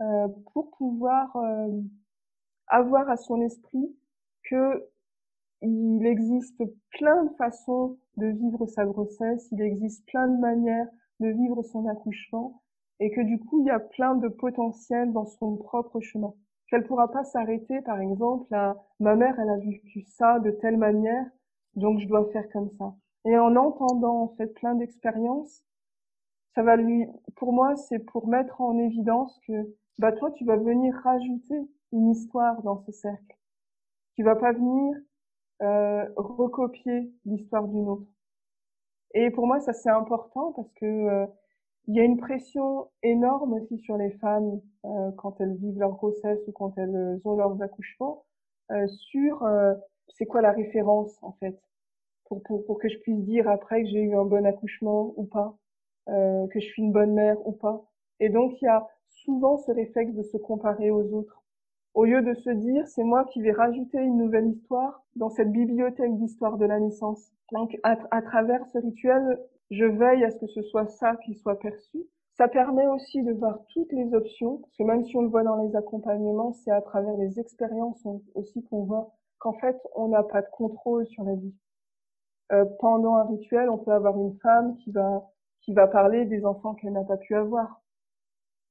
euh, 0.00 0.28
pour 0.52 0.70
pouvoir 0.72 1.34
euh, 1.36 1.80
avoir 2.68 3.08
à 3.08 3.16
son 3.16 3.40
esprit 3.42 3.96
que 4.44 4.88
il 5.60 6.06
existe 6.06 6.62
plein 6.92 7.24
de 7.24 7.34
façons 7.34 7.98
de 8.16 8.26
vivre 8.26 8.66
sa 8.66 8.86
grossesse, 8.86 9.48
il 9.50 9.60
existe 9.60 10.06
plein 10.06 10.28
de 10.28 10.38
manières 10.38 10.86
de 11.18 11.28
vivre 11.28 11.62
son 11.62 11.88
accouchement 11.88 12.62
et 13.00 13.10
que 13.10 13.20
du 13.20 13.40
coup 13.40 13.60
il 13.60 13.66
y 13.66 13.70
a 13.70 13.80
plein 13.80 14.14
de 14.14 14.28
potentiel 14.28 15.12
dans 15.12 15.26
son 15.26 15.56
propre 15.56 16.00
chemin. 16.00 16.32
Qu'elle 16.68 16.86
pourra 16.86 17.10
pas 17.10 17.24
s'arrêter 17.24 17.80
par 17.82 17.98
exemple 17.98 18.54
à 18.54 18.76
ma 19.00 19.16
mère 19.16 19.38
elle 19.40 19.50
a 19.50 19.56
vécu 19.56 20.02
ça 20.02 20.38
de 20.38 20.50
telle 20.52 20.76
manière 20.76 21.26
donc 21.74 21.98
je 21.98 22.06
dois 22.06 22.28
faire 22.32 22.48
comme 22.50 22.70
ça. 22.70 22.94
Et 23.24 23.36
en 23.38 23.56
entendant 23.56 24.22
en 24.22 24.28
fait 24.36 24.48
plein 24.54 24.74
d'expériences, 24.74 25.62
ça 26.54 26.62
va 26.62 26.76
lui, 26.76 27.06
pour 27.36 27.52
moi, 27.52 27.76
c'est 27.76 28.00
pour 28.00 28.26
mettre 28.26 28.60
en 28.60 28.78
évidence 28.78 29.38
que, 29.46 29.52
bah 29.98 30.12
toi, 30.12 30.30
tu 30.32 30.44
vas 30.44 30.56
venir 30.56 30.94
rajouter 31.04 31.68
une 31.92 32.10
histoire 32.10 32.62
dans 32.62 32.78
ce 32.86 32.92
cercle. 32.92 33.36
Tu 34.16 34.22
vas 34.24 34.36
pas 34.36 34.52
venir 34.52 34.96
euh, 35.62 36.04
recopier 36.16 37.12
l'histoire 37.24 37.66
d'une 37.68 37.88
autre. 37.88 38.06
Et 39.14 39.30
pour 39.30 39.46
moi, 39.46 39.60
ça 39.60 39.72
c'est 39.72 39.90
important 39.90 40.52
parce 40.52 40.72
que 40.74 40.86
euh, 40.86 41.26
il 41.86 41.96
y 41.96 42.00
a 42.00 42.04
une 42.04 42.18
pression 42.18 42.88
énorme 43.02 43.54
aussi 43.54 43.78
sur 43.78 43.96
les 43.96 44.10
femmes 44.18 44.60
euh, 44.84 45.10
quand 45.16 45.40
elles 45.40 45.56
vivent 45.56 45.78
leur 45.78 45.92
grossesse 45.92 46.40
ou 46.46 46.52
quand 46.52 46.76
elles 46.78 47.20
ont 47.24 47.36
leurs 47.36 47.60
accouchements 47.62 48.24
euh, 48.70 48.86
sur 48.88 49.42
euh, 49.44 49.74
c'est 50.08 50.26
quoi 50.26 50.42
la 50.42 50.52
référence 50.52 51.18
en 51.22 51.32
fait 51.40 51.58
pour, 52.26 52.42
pour, 52.42 52.64
pour 52.66 52.78
que 52.78 52.88
je 52.88 52.98
puisse 52.98 53.20
dire 53.24 53.48
après 53.48 53.82
que 53.82 53.88
j'ai 53.88 54.00
eu 54.02 54.14
un 54.16 54.24
bon 54.24 54.44
accouchement 54.46 55.14
ou 55.16 55.24
pas, 55.24 55.56
euh, 56.08 56.46
que 56.48 56.60
je 56.60 56.66
suis 56.66 56.82
une 56.82 56.92
bonne 56.92 57.14
mère 57.14 57.36
ou 57.46 57.52
pas. 57.52 57.84
Et 58.20 58.28
donc 58.28 58.60
il 58.60 58.66
y 58.66 58.68
a 58.68 58.86
souvent 59.28 59.58
ce 59.58 59.70
réflexe 59.72 60.14
de 60.14 60.22
se 60.22 60.38
comparer 60.38 60.90
aux 60.90 61.12
autres. 61.12 61.42
Au 61.92 62.06
lieu 62.06 62.22
de 62.22 62.32
se 62.32 62.48
dire 62.48 62.86
c'est 62.86 63.04
moi 63.04 63.26
qui 63.26 63.42
vais 63.42 63.52
rajouter 63.52 63.98
une 63.98 64.16
nouvelle 64.16 64.48
histoire 64.48 65.04
dans 65.16 65.28
cette 65.28 65.52
bibliothèque 65.52 66.16
d'histoire 66.16 66.56
de 66.56 66.64
la 66.64 66.80
naissance. 66.80 67.30
Donc 67.52 67.76
à, 67.82 68.22
travers 68.22 68.66
ce 68.68 68.78
rituel, 68.78 69.38
je 69.70 69.84
veille 69.84 70.24
à 70.24 70.30
ce 70.30 70.38
que 70.38 70.46
ce 70.46 70.62
soit 70.62 70.86
ça 70.86 71.16
qui 71.26 71.34
soit 71.34 71.58
perçu. 71.58 71.98
Ça 72.38 72.48
permet 72.48 72.86
aussi 72.86 73.22
de 73.22 73.34
voir 73.34 73.58
toutes 73.74 73.92
les 73.92 74.14
options, 74.14 74.58
parce 74.58 74.76
que 74.78 74.84
même 74.84 75.04
si 75.04 75.14
on 75.18 75.22
le 75.22 75.28
voit 75.28 75.42
dans 75.42 75.62
les 75.62 75.76
accompagnements, 75.76 76.52
c'est 76.52 76.70
à 76.70 76.80
travers 76.80 77.16
les 77.18 77.38
expériences 77.38 78.06
aussi 78.34 78.64
qu'on 78.64 78.84
voit 78.84 79.12
qu'en 79.40 79.52
fait, 79.52 79.76
on 79.94 80.08
n'a 80.08 80.22
pas 80.22 80.40
de 80.40 80.48
contrôle 80.52 81.06
sur 81.06 81.24
la 81.24 81.34
vie. 81.34 81.54
Euh, 82.52 82.64
pendant 82.80 83.16
un 83.16 83.24
rituel, 83.24 83.68
on 83.68 83.76
peut 83.76 83.92
avoir 83.92 84.16
une 84.18 84.38
femme 84.38 84.74
qui 84.76 84.90
va 84.90 85.28
qui 85.60 85.74
va 85.74 85.86
parler 85.86 86.24
des 86.24 86.46
enfants 86.46 86.74
qu'elle 86.74 86.92
n'a 86.92 87.04
pas 87.04 87.18
pu 87.18 87.34
avoir. 87.34 87.82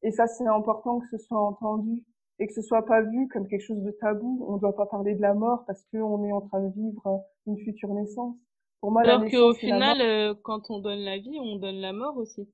Et 0.03 0.11
ça, 0.11 0.27
c'est 0.27 0.47
important 0.47 0.99
que 0.99 1.07
ce 1.07 1.17
soit 1.17 1.39
entendu 1.39 2.03
et 2.39 2.47
que 2.47 2.53
ce 2.53 2.61
soit 2.61 2.85
pas 2.85 3.01
vu 3.01 3.27
comme 3.29 3.47
quelque 3.47 3.65
chose 3.65 3.81
de 3.81 3.91
tabou. 3.91 4.45
On 4.47 4.55
ne 4.55 4.59
doit 4.59 4.75
pas 4.75 4.85
parler 4.85 5.15
de 5.15 5.21
la 5.21 5.33
mort 5.33 5.63
parce 5.65 5.83
qu'on 5.91 6.23
est 6.23 6.31
en 6.31 6.41
train 6.41 6.61
de 6.61 6.73
vivre 6.73 7.23
une 7.47 7.57
future 7.57 7.93
naissance. 7.93 8.35
Pour 8.79 8.91
moi, 8.91 9.01
alors 9.01 9.25
qu'au 9.25 9.53
final, 9.55 10.01
euh, 10.01 10.35
quand 10.43 10.69
on 10.69 10.79
donne 10.79 10.99
la 10.99 11.17
vie, 11.17 11.37
on 11.39 11.55
donne 11.55 11.77
la 11.77 11.93
mort 11.93 12.15
aussi. 12.17 12.47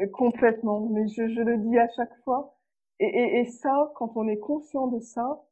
Euh, 0.00 0.06
complètement. 0.12 0.88
Mais 0.90 1.08
je, 1.08 1.26
je, 1.28 1.40
le 1.40 1.56
dis 1.56 1.78
à 1.78 1.88
chaque 1.96 2.14
fois. 2.24 2.58
Et, 2.98 3.06
et, 3.06 3.40
et 3.40 3.44
ça, 3.46 3.90
quand 3.96 4.12
on 4.16 4.28
est 4.28 4.38
conscient 4.38 4.88
de 4.88 5.00
ça, 5.00 5.42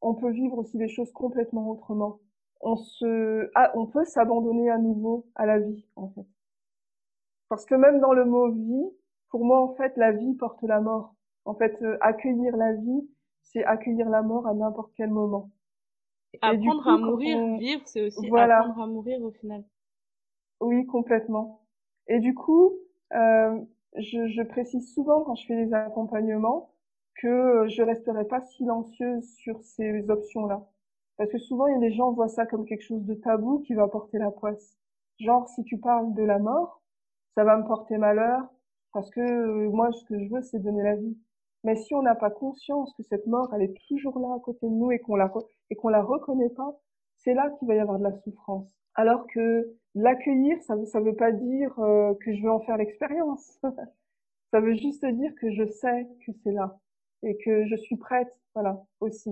on 0.00 0.14
peut 0.14 0.32
vivre 0.32 0.58
aussi 0.58 0.76
des 0.76 0.88
choses 0.88 1.12
complètement 1.12 1.70
autrement 1.70 2.18
on 2.60 2.76
se, 2.76 3.50
ah, 3.54 3.72
on 3.74 3.86
peut 3.86 4.04
s'abandonner 4.04 4.70
à 4.70 4.78
nouveau 4.78 5.26
à 5.34 5.46
la 5.46 5.58
vie, 5.58 5.84
en 5.96 6.08
fait. 6.10 6.26
Parce 7.48 7.64
que 7.64 7.74
même 7.74 8.00
dans 8.00 8.12
le 8.12 8.24
mot 8.24 8.50
vie, 8.50 8.90
pour 9.30 9.44
moi, 9.44 9.62
en 9.62 9.74
fait, 9.74 9.96
la 9.96 10.12
vie 10.12 10.34
porte 10.34 10.62
la 10.62 10.80
mort. 10.80 11.14
En 11.44 11.54
fait, 11.54 11.80
euh, 11.82 11.96
accueillir 12.00 12.56
la 12.56 12.74
vie, 12.74 13.08
c'est 13.42 13.64
accueillir 13.64 14.08
la 14.10 14.22
mort 14.22 14.46
à 14.46 14.54
n'importe 14.54 14.92
quel 14.96 15.10
moment. 15.10 15.50
apprendre 16.42 16.86
à 16.88 16.98
mourir, 16.98 17.56
vivre, 17.58 17.82
c'est 17.86 18.06
aussi 18.06 18.26
apprendre 18.26 18.80
à 18.80 18.86
mourir 18.86 19.22
au 19.22 19.30
final. 19.30 19.64
Oui, 20.60 20.84
complètement. 20.86 21.62
Et 22.08 22.18
du 22.18 22.34
coup, 22.34 22.72
euh, 23.14 23.58
je, 23.96 24.26
je, 24.28 24.42
précise 24.42 24.92
souvent 24.92 25.22
quand 25.22 25.34
je 25.34 25.46
fais 25.46 25.64
des 25.64 25.72
accompagnements 25.72 26.70
que 27.16 27.66
je 27.68 27.82
resterai 27.82 28.26
pas 28.26 28.40
silencieuse 28.40 29.34
sur 29.36 29.62
ces 29.62 30.08
options-là. 30.10 30.66
Parce 31.16 31.30
que 31.30 31.38
souvent, 31.38 31.66
il 31.66 31.74
y 31.74 31.76
a 31.76 31.80
des 31.80 31.92
gens 31.92 32.12
voient 32.12 32.28
ça 32.28 32.46
comme 32.46 32.64
quelque 32.64 32.84
chose 32.84 33.04
de 33.04 33.14
tabou 33.14 33.60
qui 33.60 33.74
va 33.74 33.88
porter 33.88 34.18
la 34.18 34.30
poisse. 34.30 34.78
Genre, 35.18 35.48
si 35.48 35.64
tu 35.64 35.78
parles 35.78 36.14
de 36.14 36.22
la 36.22 36.38
mort, 36.38 36.82
ça 37.34 37.44
va 37.44 37.56
me 37.56 37.66
porter 37.66 37.98
malheur 37.98 38.48
parce 38.92 39.10
que 39.10 39.20
euh, 39.20 39.70
moi, 39.70 39.90
ce 39.92 40.04
que 40.04 40.18
je 40.18 40.28
veux, 40.28 40.42
c'est 40.42 40.58
donner 40.58 40.82
la 40.82 40.96
vie. 40.96 41.16
Mais 41.64 41.76
si 41.76 41.94
on 41.94 42.02
n'a 42.02 42.14
pas 42.14 42.30
conscience 42.30 42.92
que 42.94 43.02
cette 43.02 43.26
mort, 43.26 43.52
elle 43.54 43.62
est 43.62 43.76
toujours 43.88 44.18
là 44.18 44.34
à 44.34 44.40
côté 44.40 44.66
de 44.66 44.72
nous 44.72 44.90
et 44.92 44.98
qu'on 44.98 45.16
la 45.16 45.30
et 45.70 45.76
qu'on 45.76 45.88
la 45.88 46.02
reconnaît 46.02 46.50
pas, 46.50 46.78
c'est 47.18 47.34
là 47.34 47.50
qu'il 47.58 47.68
va 47.68 47.74
y 47.74 47.80
avoir 47.80 47.98
de 47.98 48.04
la 48.04 48.12
souffrance. 48.12 48.74
Alors 48.94 49.26
que 49.26 49.76
l'accueillir, 49.94 50.62
ça 50.62 50.74
ça 50.86 51.00
veut 51.00 51.14
pas 51.16 51.32
dire 51.32 51.78
euh, 51.78 52.14
que 52.24 52.34
je 52.34 52.42
veux 52.42 52.50
en 52.50 52.60
faire 52.60 52.76
l'expérience. 52.78 53.58
ça 54.52 54.60
veut 54.60 54.74
juste 54.74 55.04
dire 55.04 55.34
que 55.36 55.50
je 55.52 55.66
sais 55.66 56.08
que 56.26 56.32
c'est 56.42 56.52
là 56.52 56.78
et 57.22 57.36
que 57.38 57.66
je 57.66 57.76
suis 57.76 57.96
prête, 57.96 58.34
voilà, 58.54 58.82
aussi. 59.00 59.30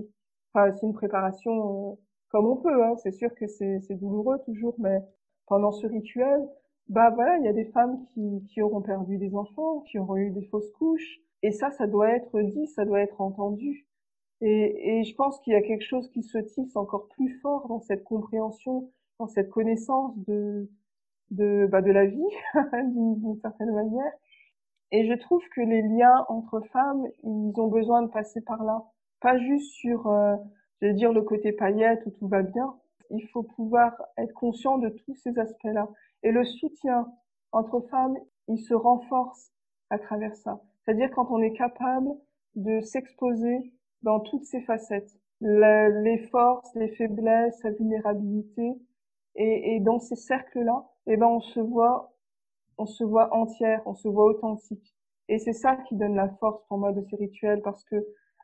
Enfin, 0.53 0.71
c'est 0.73 0.85
une 0.85 0.93
préparation 0.93 1.91
euh, 1.91 1.95
comme 2.29 2.47
on 2.47 2.57
peut. 2.57 2.83
Hein. 2.83 2.95
C'est 2.97 3.11
sûr 3.11 3.33
que 3.35 3.47
c'est 3.47 3.95
douloureux 3.95 4.39
toujours, 4.45 4.75
mais 4.79 4.99
pendant 5.47 5.71
ce 5.71 5.87
rituel, 5.87 6.47
bah 6.89 7.11
voilà, 7.11 7.37
il 7.37 7.45
y 7.45 7.47
a 7.47 7.53
des 7.53 7.65
femmes 7.65 8.05
qui, 8.13 8.43
qui 8.49 8.61
auront 8.61 8.81
perdu 8.81 9.17
des 9.17 9.35
enfants, 9.35 9.81
qui 9.81 9.99
auront 9.99 10.17
eu 10.17 10.31
des 10.31 10.45
fausses 10.45 10.71
couches, 10.71 11.19
et 11.43 11.51
ça, 11.51 11.71
ça 11.71 11.87
doit 11.87 12.09
être 12.09 12.41
dit, 12.41 12.67
ça 12.67 12.85
doit 12.85 13.01
être 13.01 13.21
entendu. 13.21 13.87
Et, 14.41 14.99
et 14.99 15.03
je 15.03 15.15
pense 15.15 15.39
qu'il 15.41 15.53
y 15.53 15.55
a 15.55 15.61
quelque 15.61 15.85
chose 15.85 16.09
qui 16.09 16.23
se 16.23 16.37
tisse 16.37 16.75
encore 16.75 17.07
plus 17.09 17.39
fort 17.41 17.67
dans 17.67 17.79
cette 17.79 18.03
compréhension, 18.03 18.91
dans 19.19 19.27
cette 19.27 19.49
connaissance 19.49 20.17
de 20.27 20.69
de, 21.31 21.67
bah, 21.71 21.81
de 21.81 21.91
la 21.91 22.05
vie 22.05 22.23
d'une 22.73 23.39
certaine 23.41 23.71
manière. 23.71 24.11
Et 24.91 25.07
je 25.07 25.13
trouve 25.13 25.43
que 25.55 25.61
les 25.61 25.81
liens 25.81 26.25
entre 26.29 26.61
femmes, 26.71 27.05
ils 27.23 27.53
ont 27.57 27.67
besoin 27.67 28.01
de 28.01 28.07
passer 28.07 28.41
par 28.41 28.63
là 28.63 28.83
pas 29.21 29.37
juste 29.37 29.73
sur, 29.73 30.07
euh, 30.07 30.35
je 30.81 30.87
vais 30.87 30.93
dire, 30.93 31.11
le 31.11 31.21
côté 31.21 31.51
paillette 31.51 32.01
où 32.05 32.11
tout 32.11 32.27
va 32.27 32.41
bien. 32.41 32.73
Il 33.09 33.27
faut 33.29 33.43
pouvoir 33.43 33.93
être 34.17 34.33
conscient 34.33 34.77
de 34.77 34.89
tous 34.89 35.15
ces 35.15 35.37
aspects-là. 35.37 35.87
Et 36.23 36.31
le 36.31 36.43
soutien 36.43 37.07
entre 37.51 37.81
femmes, 37.89 38.17
il 38.47 38.59
se 38.59 38.73
renforce 38.73 39.51
à 39.89 39.97
travers 39.99 40.35
ça. 40.35 40.61
C'est-à-dire 40.83 41.11
quand 41.11 41.27
on 41.29 41.41
est 41.41 41.53
capable 41.53 42.09
de 42.55 42.81
s'exposer 42.81 43.73
dans 44.01 44.19
toutes 44.19 44.45
ses 44.45 44.61
facettes, 44.61 45.11
les 45.41 46.27
forces, 46.31 46.73
les 46.75 46.89
faiblesses, 46.89 47.61
la 47.63 47.71
vulnérabilité, 47.71 48.73
et, 49.35 49.75
et 49.75 49.79
dans 49.79 49.99
ces 49.99 50.15
cercles-là, 50.15 50.85
eh 51.07 51.17
ben 51.17 51.27
on 51.27 51.39
se 51.39 51.59
voit, 51.59 52.13
on 52.77 52.85
se 52.85 53.03
voit 53.03 53.33
entière, 53.33 53.81
on 53.85 53.95
se 53.95 54.07
voit 54.07 54.25
authentique. 54.25 54.95
Et 55.27 55.39
c'est 55.39 55.53
ça 55.53 55.75
qui 55.87 55.95
donne 55.95 56.15
la 56.15 56.29
force 56.39 56.63
pour 56.67 56.77
moi 56.77 56.91
de 56.91 57.01
ces 57.03 57.15
rituels, 57.15 57.61
parce 57.61 57.83
que 57.85 57.95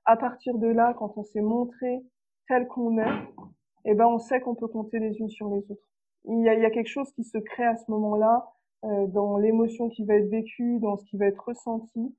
à 0.06 0.16
partir 0.18 0.58
de 0.58 0.68
là, 0.68 0.94
quand 0.98 1.18
on 1.18 1.24
s'est 1.24 1.42
montré 1.42 2.04
tel 2.48 2.68
qu'on 2.68 3.00
est, 3.00 3.28
eh 3.86 3.94
ben 3.96 4.08
on 4.08 4.20
sait 4.20 4.40
qu'on 4.42 4.56
peut 4.56 4.68
compter 4.68 5.00
les 5.00 5.18
unes 5.20 5.30
sur 5.30 5.50
les 5.50 5.60
autres. 5.72 5.88
Il 6.26 6.42
y 6.42 6.50
a, 6.50 6.56
il 6.56 6.62
y 6.62 6.66
a 6.66 6.72
quelque 6.72 6.90
chose 6.90 7.12
qui 7.14 7.24
se 7.24 7.38
crée 7.38 7.66
à 7.66 7.76
ce 7.78 7.90
moment-là, 7.92 8.52
euh, 8.84 9.08
dans 9.08 9.38
l'émotion 9.38 9.90
qui 9.90 10.04
va 10.06 10.16
être 10.16 10.30
vécue, 10.30 10.80
dans 10.80 10.98
ce 10.98 11.06
qui 11.06 11.18
va 11.18 11.28
être 11.28 11.44
ressenti, 11.44 12.16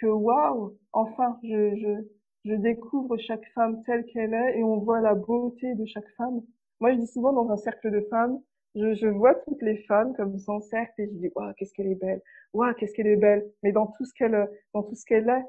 que 0.00 0.06
waouh, 0.06 0.76
enfin, 0.92 1.38
je, 1.42 1.76
je, 1.76 2.50
je 2.50 2.54
découvre 2.54 3.16
chaque 3.18 3.44
femme 3.54 3.82
telle 3.84 4.04
qu'elle 4.06 4.34
est 4.34 4.58
et 4.58 4.64
on 4.64 4.78
voit 4.78 5.00
la 5.00 5.14
beauté 5.14 5.74
de 5.74 5.84
chaque 5.86 6.08
femme. 6.16 6.42
Moi, 6.80 6.92
je 6.92 6.98
dis 6.98 7.06
souvent 7.06 7.32
dans 7.32 7.50
un 7.50 7.56
cercle 7.56 7.90
de 7.90 8.00
femmes, 8.10 8.40
je, 8.74 8.94
je 8.94 9.06
vois 9.06 9.34
toutes 9.34 9.62
les 9.62 9.76
femmes 9.84 10.14
comme 10.14 10.36
en 10.48 10.60
cercle 10.60 10.92
et 11.02 11.06
je 11.06 11.12
dis 11.18 11.30
waouh, 11.34 11.52
qu'est-ce 11.56 11.72
qu'elle 11.74 11.88
est 11.88 11.94
belle, 12.00 12.22
waouh, 12.52 12.74
qu'est-ce 12.74 12.94
qu'elle 12.94 13.06
est 13.06 13.16
belle, 13.16 13.44
mais 13.62 13.72
dans 13.72 13.86
tout 13.88 14.04
ce 14.04 14.14
qu'elle, 14.14 14.48
dans 14.74 14.82
tout 14.82 14.94
ce 14.94 15.04
qu'elle 15.04 15.28
est, 15.28 15.44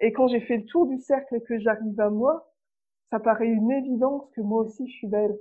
et 0.00 0.12
quand 0.12 0.28
j'ai 0.28 0.40
fait 0.40 0.58
le 0.58 0.64
tour 0.64 0.86
du 0.86 0.98
cercle 0.98 1.40
que 1.42 1.58
j'arrive 1.58 1.98
à 2.00 2.10
moi, 2.10 2.46
ça 3.10 3.20
paraît 3.20 3.48
une 3.48 3.70
évidence 3.70 4.28
que 4.34 4.40
moi 4.40 4.62
aussi 4.62 4.88
je 4.88 4.96
suis 4.96 5.06
belle. 5.06 5.36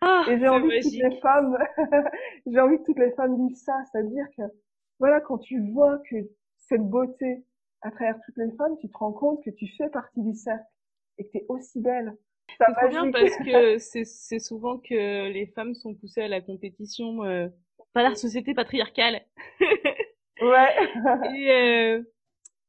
Ah, 0.00 0.24
et 0.30 0.38
j'ai 0.38 0.48
envie 0.48 0.68
que 0.68 0.82
toutes 0.82 1.12
les 1.12 1.20
femmes, 1.20 1.58
j'ai 2.46 2.60
envie 2.60 2.78
que 2.78 2.84
toutes 2.84 2.98
les 2.98 3.12
femmes 3.12 3.36
vivent 3.36 3.56
ça, 3.56 3.82
c'est-à-dire 3.90 4.26
que 4.36 4.42
voilà, 4.98 5.20
quand 5.20 5.38
tu 5.38 5.60
vois 5.72 5.98
que 6.10 6.16
cette 6.58 6.82
beauté 6.82 7.44
à 7.82 7.90
travers 7.90 8.18
toutes 8.24 8.36
les 8.36 8.50
femmes, 8.56 8.76
tu 8.80 8.88
te 8.88 8.96
rends 8.96 9.12
compte 9.12 9.44
que 9.44 9.50
tu 9.50 9.66
fais 9.76 9.88
partie 9.90 10.22
du 10.22 10.34
cercle 10.34 10.64
et 11.18 11.26
que 11.26 11.30
tu 11.32 11.38
es 11.38 11.46
aussi 11.48 11.80
belle. 11.80 12.16
C'est 12.58 12.72
trop 12.76 12.88
bien 12.88 13.10
parce 13.10 13.36
que 13.38 13.78
c'est 14.04 14.38
souvent 14.38 14.78
que 14.78 15.30
les 15.30 15.46
femmes 15.46 15.74
sont 15.74 15.94
poussées 15.94 16.22
à 16.22 16.28
la 16.28 16.40
compétition 16.40 17.24
euh, 17.24 17.48
par 17.92 18.04
la 18.04 18.14
société 18.14 18.54
patriarcale. 18.54 19.20
ouais. 20.40 20.70
et, 21.34 21.50
euh, 21.50 22.02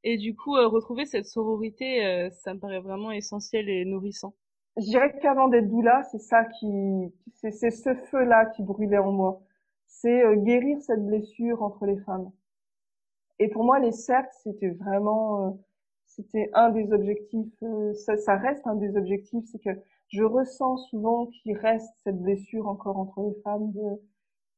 et 0.05 0.17
du 0.17 0.35
coup, 0.35 0.55
euh, 0.55 0.67
retrouver 0.67 1.05
cette 1.05 1.25
sororité, 1.25 2.05
euh, 2.05 2.29
ça 2.29 2.53
me 2.53 2.59
paraît 2.59 2.79
vraiment 2.79 3.11
essentiel 3.11 3.67
et 3.69 3.83
nourrissant. 3.85 4.35
Je 4.77 4.83
dirais 4.83 5.17
qu'avant 5.19 5.47
d'être 5.47 5.67
doula, 5.67 6.03
c'est 6.11 6.19
ça 6.19 6.45
qui, 6.45 7.11
c'est 7.33 7.71
ce 7.71 7.95
feu-là 7.95 8.45
qui 8.45 8.61
brûlait 8.63 8.99
en 8.99 9.11
moi. 9.11 9.41
c'est 9.87 10.23
guérir 10.43 10.81
cette 10.81 11.05
blessure 11.05 11.63
entre 11.63 11.85
les 11.85 11.97
femmes. 12.01 12.31
Et 13.39 13.49
pour 13.49 13.63
moi, 13.63 13.79
les 13.79 13.91
cercles, 13.91 14.35
c'était 14.43 14.69
vraiment, 14.69 15.57
c'était 16.05 16.49
un 16.53 16.69
des 16.69 16.91
objectifs. 16.91 17.53
ça, 17.95 18.17
ça 18.17 18.35
reste 18.35 18.67
un 18.67 18.75
des 18.75 18.95
objectifs, 18.97 19.45
c'est 19.51 19.59
que 19.59 19.79
je 20.09 20.23
ressens 20.23 20.77
souvent 20.89 21.27
qu'il 21.27 21.57
reste 21.57 21.91
cette 22.03 22.21
blessure 22.21 22.67
encore 22.67 22.97
entre 22.97 23.21
les 23.21 23.41
femmes 23.43 23.71
de, 23.71 24.01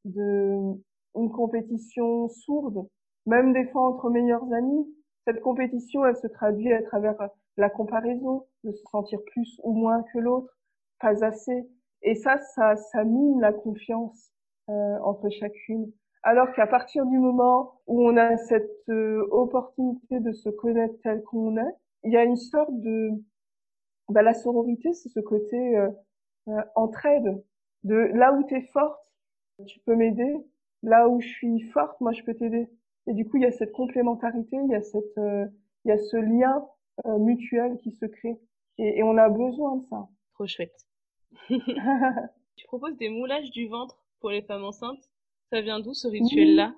de 0.04 0.78
une 1.14 1.30
compétition 1.30 2.28
sourde, 2.28 2.86
même 3.26 3.52
des 3.52 3.66
fois 3.68 3.82
entre 3.82 4.10
meilleurs 4.10 4.52
amis. 4.52 4.86
Cette 5.28 5.42
compétition, 5.42 6.06
elle 6.06 6.16
se 6.16 6.26
traduit 6.26 6.72
à 6.72 6.82
travers 6.82 7.14
la 7.58 7.68
comparaison, 7.68 8.46
de 8.64 8.72
se 8.72 8.82
sentir 8.90 9.18
plus 9.26 9.60
ou 9.62 9.74
moins 9.74 10.02
que 10.10 10.18
l'autre, 10.18 10.56
pas 11.00 11.22
assez. 11.22 11.68
Et 12.00 12.14
ça, 12.14 12.38
ça, 12.38 13.04
mine 13.04 13.38
la 13.38 13.52
confiance 13.52 14.30
euh, 14.70 14.98
entre 15.04 15.28
chacune. 15.28 15.92
Alors 16.22 16.50
qu'à 16.54 16.66
partir 16.66 17.04
du 17.04 17.18
moment 17.18 17.74
où 17.86 18.08
on 18.08 18.16
a 18.16 18.38
cette 18.38 18.88
euh, 18.88 19.28
opportunité 19.30 20.18
de 20.18 20.32
se 20.32 20.48
connaître 20.48 20.94
tel 21.02 21.22
qu'on 21.24 21.58
est, 21.58 21.74
il 22.04 22.12
y 22.14 22.16
a 22.16 22.24
une 22.24 22.36
sorte 22.36 22.72
de 22.80 23.10
bah, 24.08 24.22
la 24.22 24.32
sororité, 24.32 24.94
c'est 24.94 25.10
ce 25.10 25.20
côté 25.20 25.76
euh, 25.76 25.90
euh, 26.48 26.62
entraide. 26.74 27.44
De 27.84 27.96
là 28.14 28.32
où 28.32 28.44
tu 28.44 28.56
es 28.56 28.62
forte, 28.72 29.12
tu 29.66 29.78
peux 29.80 29.94
m'aider. 29.94 30.36
Là 30.82 31.06
où 31.06 31.20
je 31.20 31.28
suis 31.28 31.60
forte, 31.64 32.00
moi, 32.00 32.12
je 32.12 32.22
peux 32.22 32.34
t'aider. 32.34 32.70
Et 33.08 33.14
du 33.14 33.26
coup, 33.26 33.38
il 33.38 33.42
y 33.42 33.46
a 33.46 33.50
cette 33.50 33.72
complémentarité, 33.72 34.56
il 34.56 34.70
y 34.70 34.74
a 34.74 34.82
cette, 34.82 35.18
euh, 35.18 35.46
il 35.84 35.88
y 35.88 35.92
a 35.92 35.98
ce 35.98 36.16
lien 36.16 36.66
euh, 37.06 37.18
mutuel 37.18 37.78
qui 37.78 37.90
se 37.92 38.06
crée. 38.06 38.38
Et, 38.78 38.98
et, 38.98 39.02
on 39.02 39.16
a 39.16 39.28
besoin 39.28 39.76
de 39.76 39.82
ça. 39.84 40.08
Trop 40.34 40.46
chouette. 40.46 40.86
tu 41.48 42.66
proposes 42.66 42.96
des 42.96 43.08
moulages 43.08 43.50
du 43.50 43.66
ventre 43.66 43.98
pour 44.20 44.30
les 44.30 44.42
femmes 44.42 44.64
enceintes? 44.64 45.10
Ça 45.50 45.60
vient 45.60 45.80
d'où 45.80 45.94
ce 45.94 46.06
rituel-là? 46.06 46.74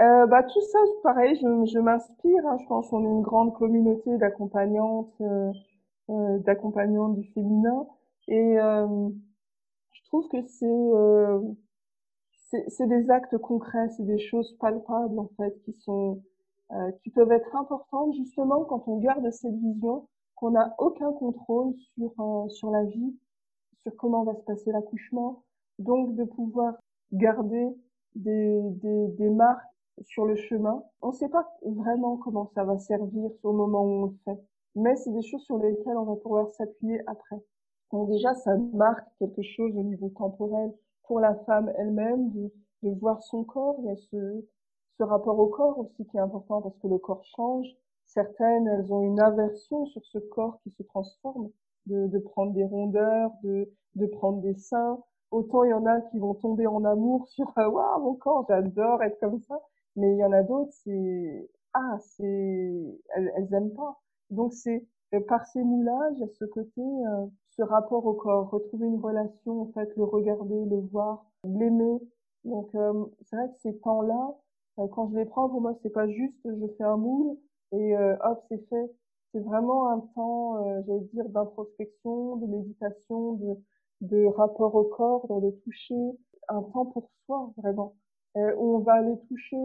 Euh, 0.00 0.26
bah 0.26 0.42
tout 0.44 0.60
ça, 0.62 0.78
pareil, 1.02 1.34
je, 1.36 1.70
je 1.70 1.78
m'inspire. 1.78 2.46
Hein, 2.46 2.56
je 2.60 2.66
pense 2.66 2.88
qu'on 2.88 3.04
est 3.04 3.10
une 3.10 3.22
grande 3.22 3.54
communauté 3.54 4.16
d'accompagnantes 4.16 5.12
euh, 5.20 5.52
euh, 6.10 6.38
d'accompagnant 6.38 7.10
du 7.10 7.24
féminin. 7.32 7.86
Et 8.26 8.58
euh, 8.58 9.08
je 9.92 10.02
trouve 10.04 10.26
que 10.28 10.42
c'est 10.42 10.66
euh, 10.66 11.40
c'est 12.68 12.86
des 12.86 13.10
actes 13.10 13.38
concrets, 13.38 13.88
c'est 13.96 14.04
des 14.04 14.18
choses 14.18 14.56
palpables 14.60 15.18
en 15.18 15.28
fait 15.36 15.60
qui 15.64 15.72
sont 15.80 16.22
qui 17.02 17.10
peuvent 17.10 17.32
être 17.32 17.56
importantes 17.56 18.14
justement 18.14 18.64
quand 18.64 18.86
on 18.86 18.98
garde 18.98 19.28
cette 19.32 19.54
vision 19.54 20.06
qu'on 20.36 20.52
n'a 20.52 20.74
aucun 20.78 21.12
contrôle 21.12 21.74
sur 21.94 22.12
sur 22.50 22.70
la 22.70 22.84
vie, 22.84 23.16
sur 23.82 23.94
comment 23.96 24.24
va 24.24 24.34
se 24.34 24.42
passer 24.42 24.70
l'accouchement, 24.72 25.42
donc 25.78 26.14
de 26.14 26.24
pouvoir 26.24 26.74
garder 27.12 27.68
des, 28.14 28.60
des, 28.82 29.08
des 29.08 29.30
marques 29.30 29.66
sur 30.02 30.26
le 30.26 30.36
chemin. 30.36 30.82
On 31.02 31.08
ne 31.08 31.12
sait 31.12 31.28
pas 31.28 31.46
vraiment 31.64 32.16
comment 32.16 32.46
ça 32.54 32.64
va 32.64 32.78
servir 32.78 33.30
au 33.42 33.52
moment 33.52 33.82
où 33.82 33.88
on 33.88 34.06
le 34.06 34.16
fait 34.24 34.40
mais 34.74 34.96
c'est 34.96 35.12
des 35.12 35.22
choses 35.22 35.42
sur 35.42 35.58
lesquelles 35.58 35.96
on 35.96 36.04
va 36.04 36.16
pouvoir 36.16 36.48
s'appuyer 36.50 37.00
après. 37.06 37.36
Donc 37.92 38.08
déjà, 38.08 38.34
ça 38.34 38.56
marque 38.72 39.06
quelque 39.18 39.42
chose 39.42 39.76
au 39.76 39.82
niveau 39.82 40.08
temporel 40.10 40.72
pour 41.10 41.18
la 41.18 41.34
femme 41.44 41.72
elle-même, 41.76 42.30
de, 42.30 42.52
de, 42.84 42.90
voir 43.00 43.20
son 43.20 43.42
corps. 43.42 43.74
Il 43.80 43.86
y 43.86 43.90
a 43.90 43.96
ce, 43.96 44.46
ce 44.96 45.02
rapport 45.02 45.36
au 45.40 45.48
corps 45.48 45.76
aussi 45.80 46.06
qui 46.06 46.16
est 46.16 46.20
important 46.20 46.62
parce 46.62 46.78
que 46.78 46.86
le 46.86 46.98
corps 46.98 47.24
change. 47.24 47.66
Certaines, 48.06 48.68
elles 48.68 48.92
ont 48.92 49.02
une 49.02 49.18
aversion 49.18 49.86
sur 49.86 50.04
ce 50.04 50.18
corps 50.18 50.60
qui 50.62 50.70
se 50.70 50.84
transforme, 50.84 51.50
de, 51.86 52.06
de 52.06 52.18
prendre 52.20 52.52
des 52.52 52.62
rondeurs, 52.62 53.32
de, 53.42 53.72
de 53.96 54.06
prendre 54.06 54.40
des 54.40 54.54
seins. 54.54 55.02
Autant 55.32 55.64
il 55.64 55.70
y 55.70 55.72
en 55.72 55.84
a 55.84 56.00
qui 56.00 56.20
vont 56.20 56.34
tomber 56.34 56.68
en 56.68 56.84
amour 56.84 57.26
sur 57.26 57.52
ah, 57.56 57.68
waouh 57.68 58.02
mon 58.04 58.14
corps, 58.14 58.44
j'adore 58.48 59.02
être 59.02 59.18
comme 59.18 59.40
ça. 59.40 59.60
Mais 59.96 60.12
il 60.12 60.18
y 60.18 60.24
en 60.24 60.30
a 60.30 60.44
d'autres, 60.44 60.72
c'est 60.84 61.50
ah 61.74 61.96
c'est 61.98 63.00
elles, 63.16 63.32
elles 63.36 63.52
aiment 63.52 63.74
pas. 63.74 64.00
Donc 64.30 64.52
c'est 64.52 64.86
euh, 65.14 65.20
par 65.26 65.44
ces 65.46 65.62
moulages, 65.64 66.22
ce 66.38 66.44
côté, 66.44 66.80
euh, 66.80 67.26
ce 67.56 67.62
rapport 67.62 68.04
au 68.06 68.14
corps, 68.14 68.50
retrouver 68.50 68.86
une 68.86 69.00
relation, 69.00 69.62
en 69.62 69.72
fait, 69.72 69.94
le 69.96 70.04
regarder, 70.04 70.64
le 70.64 70.76
voir, 70.92 71.26
l'aimer. 71.44 71.98
Donc 72.44 72.74
euh, 72.74 73.04
c'est 73.22 73.36
vrai 73.36 73.48
que 73.48 73.60
ces 73.60 73.78
temps-là, 73.80 74.34
quand 74.92 75.10
je 75.10 75.16
les 75.16 75.26
prends, 75.26 75.48
pour 75.48 75.60
moi, 75.60 75.74
c'est 75.82 75.90
pas 75.90 76.08
juste 76.08 76.38
je 76.44 76.66
fais 76.78 76.84
un 76.84 76.96
moule 76.96 77.36
et 77.72 77.94
hop, 77.96 78.42
c'est 78.48 78.66
fait. 78.68 78.90
C'est 79.32 79.40
vraiment 79.40 79.88
un 79.90 80.00
temps, 80.14 80.82
j'allais 80.86 81.00
dire, 81.12 81.28
d'introspection, 81.28 82.36
de 82.36 82.46
méditation, 82.46 83.34
de, 83.34 83.56
de 84.00 84.24
rapport 84.26 84.74
au 84.74 84.84
corps, 84.84 85.26
dans 85.28 85.38
le 85.38 85.52
toucher, 85.60 86.18
un 86.48 86.62
temps 86.62 86.86
pour 86.86 87.10
soi, 87.26 87.52
vraiment. 87.58 87.94
où 88.36 88.76
on 88.76 88.78
va 88.78 88.94
aller 88.94 89.16
toucher 89.28 89.58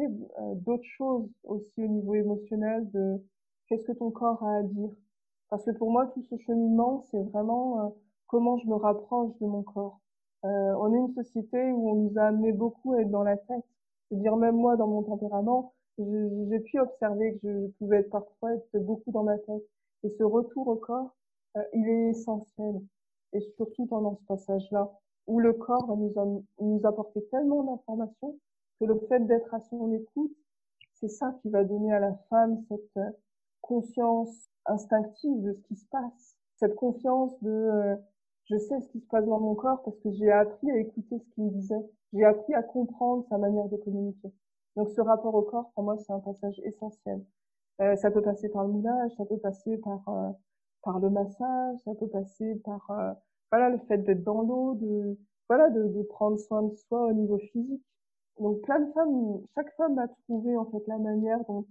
d'autres 0.56 0.84
choses 0.98 1.30
aussi 1.46 1.84
au 1.84 1.88
niveau 1.88 2.16
émotionnel, 2.16 2.90
de 2.92 3.24
qu'est-ce 3.68 3.86
que 3.86 3.94
ton 3.94 4.12
corps 4.12 4.44
a 4.44 4.58
à 4.58 4.64
dire 4.64 4.92
Parce 5.50 5.66
que 5.66 5.72
pour 5.72 5.92
moi, 5.92 6.08
tout 6.08 6.24
ce 6.24 6.38
cheminement, 6.38 7.06
c'est 7.12 7.22
vraiment 7.22 7.86
euh, 7.86 7.90
comment 8.28 8.58
je 8.58 8.68
me 8.68 8.76
rapproche 8.76 9.32
de 9.40 9.46
mon 9.46 9.64
corps. 9.64 10.00
Euh, 10.44 10.76
on 10.80 10.94
est 10.94 10.98
une 10.98 11.14
société 11.14 11.72
où 11.72 11.90
on 11.90 11.96
nous 11.96 12.20
a 12.20 12.26
amené 12.26 12.52
beaucoup 12.52 12.94
à 12.94 13.02
être 13.02 13.12
dans 13.12 13.24
la 13.24 13.38
tête. 13.38 13.66
Je 14.10 14.16
veux 14.16 14.22
dire, 14.22 14.36
même 14.38 14.56
moi, 14.56 14.76
dans 14.76 14.88
mon 14.88 15.04
tempérament, 15.04 15.74
j'ai 15.98 16.60
pu 16.60 16.80
observer 16.80 17.38
que 17.42 17.68
je, 17.68 17.68
pouvais 17.80 17.98
être 17.98 18.10
parfois 18.10 18.54
être 18.54 18.78
beaucoup 18.80 19.12
dans 19.12 19.24
ma 19.24 19.38
tête. 19.38 19.64
Et 20.04 20.10
ce 20.10 20.24
retour 20.24 20.68
au 20.68 20.76
corps, 20.76 21.16
euh, 21.58 21.64
il 21.74 21.88
est 21.88 22.10
essentiel. 22.10 22.82
Et 23.34 23.40
surtout 23.56 23.86
pendant 23.88 24.16
ce 24.16 24.24
passage-là, 24.26 24.92
où 25.28 25.40
le 25.40 25.54
corps 25.54 25.88
va 25.88 25.96
nous, 25.96 26.44
nous 26.60 26.86
apporter 26.86 27.24
tellement 27.32 27.64
d'informations 27.64 28.38
que 28.80 28.86
le 28.86 29.00
fait 29.08 29.22
d'être 29.22 29.54
à 29.54 29.62
son 29.62 29.92
écoute, 29.94 30.36
c'est 30.94 31.08
ça 31.10 31.36
qui 31.42 31.50
va 31.50 31.64
donner 31.64 31.94
à 31.94 32.00
la 32.00 32.14
femme 32.30 32.64
cette, 32.68 33.16
conscience 33.66 34.50
instinctive 34.66 35.42
de 35.42 35.54
ce 35.54 35.62
qui 35.64 35.76
se 35.76 35.88
passe, 35.88 36.38
cette 36.58 36.76
confiance 36.76 37.38
de 37.42 37.52
euh, 37.52 37.96
je 38.46 38.58
sais 38.58 38.80
ce 38.80 38.88
qui 38.90 39.00
se 39.00 39.08
passe 39.08 39.26
dans 39.26 39.40
mon 39.40 39.56
corps 39.56 39.82
parce 39.84 39.98
que 40.00 40.12
j'ai 40.12 40.32
appris 40.32 40.70
à 40.70 40.78
écouter 40.78 41.18
ce 41.20 41.30
qu'il 41.34 41.46
me 41.46 41.50
disait, 41.50 41.84
j'ai 42.14 42.24
appris 42.26 42.54
à 42.54 42.62
comprendre 42.62 43.26
sa 43.30 43.38
manière 43.38 43.68
de 43.68 43.78
communiquer. 43.78 44.32
Donc 44.76 44.90
ce 44.90 45.02
rapport 45.02 45.34
au 45.34 45.42
corps, 45.42 45.72
pour 45.74 45.84
moi, 45.84 45.98
c'est 45.98 46.14
un 46.14 46.20
passage 46.20 46.60
essentiel. 46.64 47.26
Euh, 47.82 47.96
ça 47.96 48.12
peut 48.12 48.22
passer 48.22 48.50
par 48.50 48.66
le 48.66 48.72
moulage, 48.72 49.12
ça 49.18 49.26
peut 49.26 49.38
passer 49.38 49.78
par 49.80 50.08
euh, 50.10 50.32
par 50.84 51.00
le 51.00 51.10
massage, 51.10 51.80
ça 51.84 51.96
peut 51.96 52.08
passer 52.08 52.56
par 52.64 52.90
euh, 52.92 53.14
voilà 53.52 53.70
le 53.70 53.80
fait 53.80 53.98
d'être 53.98 54.24
dans 54.24 54.42
l'eau, 54.42 54.76
de 54.76 55.18
voilà 55.50 55.70
de, 55.70 55.88
de, 55.88 56.04
prendre 56.04 56.38
soin 56.40 56.64
de 56.64 56.74
soi 56.76 57.08
au 57.08 57.14
niveau 57.14 57.38
physique. 57.38 57.84
Donc 58.40 58.62
plein 58.62 58.80
de 58.80 58.92
femmes, 58.94 59.42
chaque 59.56 59.74
femme 59.76 59.98
a 60.00 60.08
trouvé 60.08 60.56
en 60.56 60.66
fait 60.66 60.86
la 60.88 60.98
manière 61.00 61.44
dont 61.46 61.66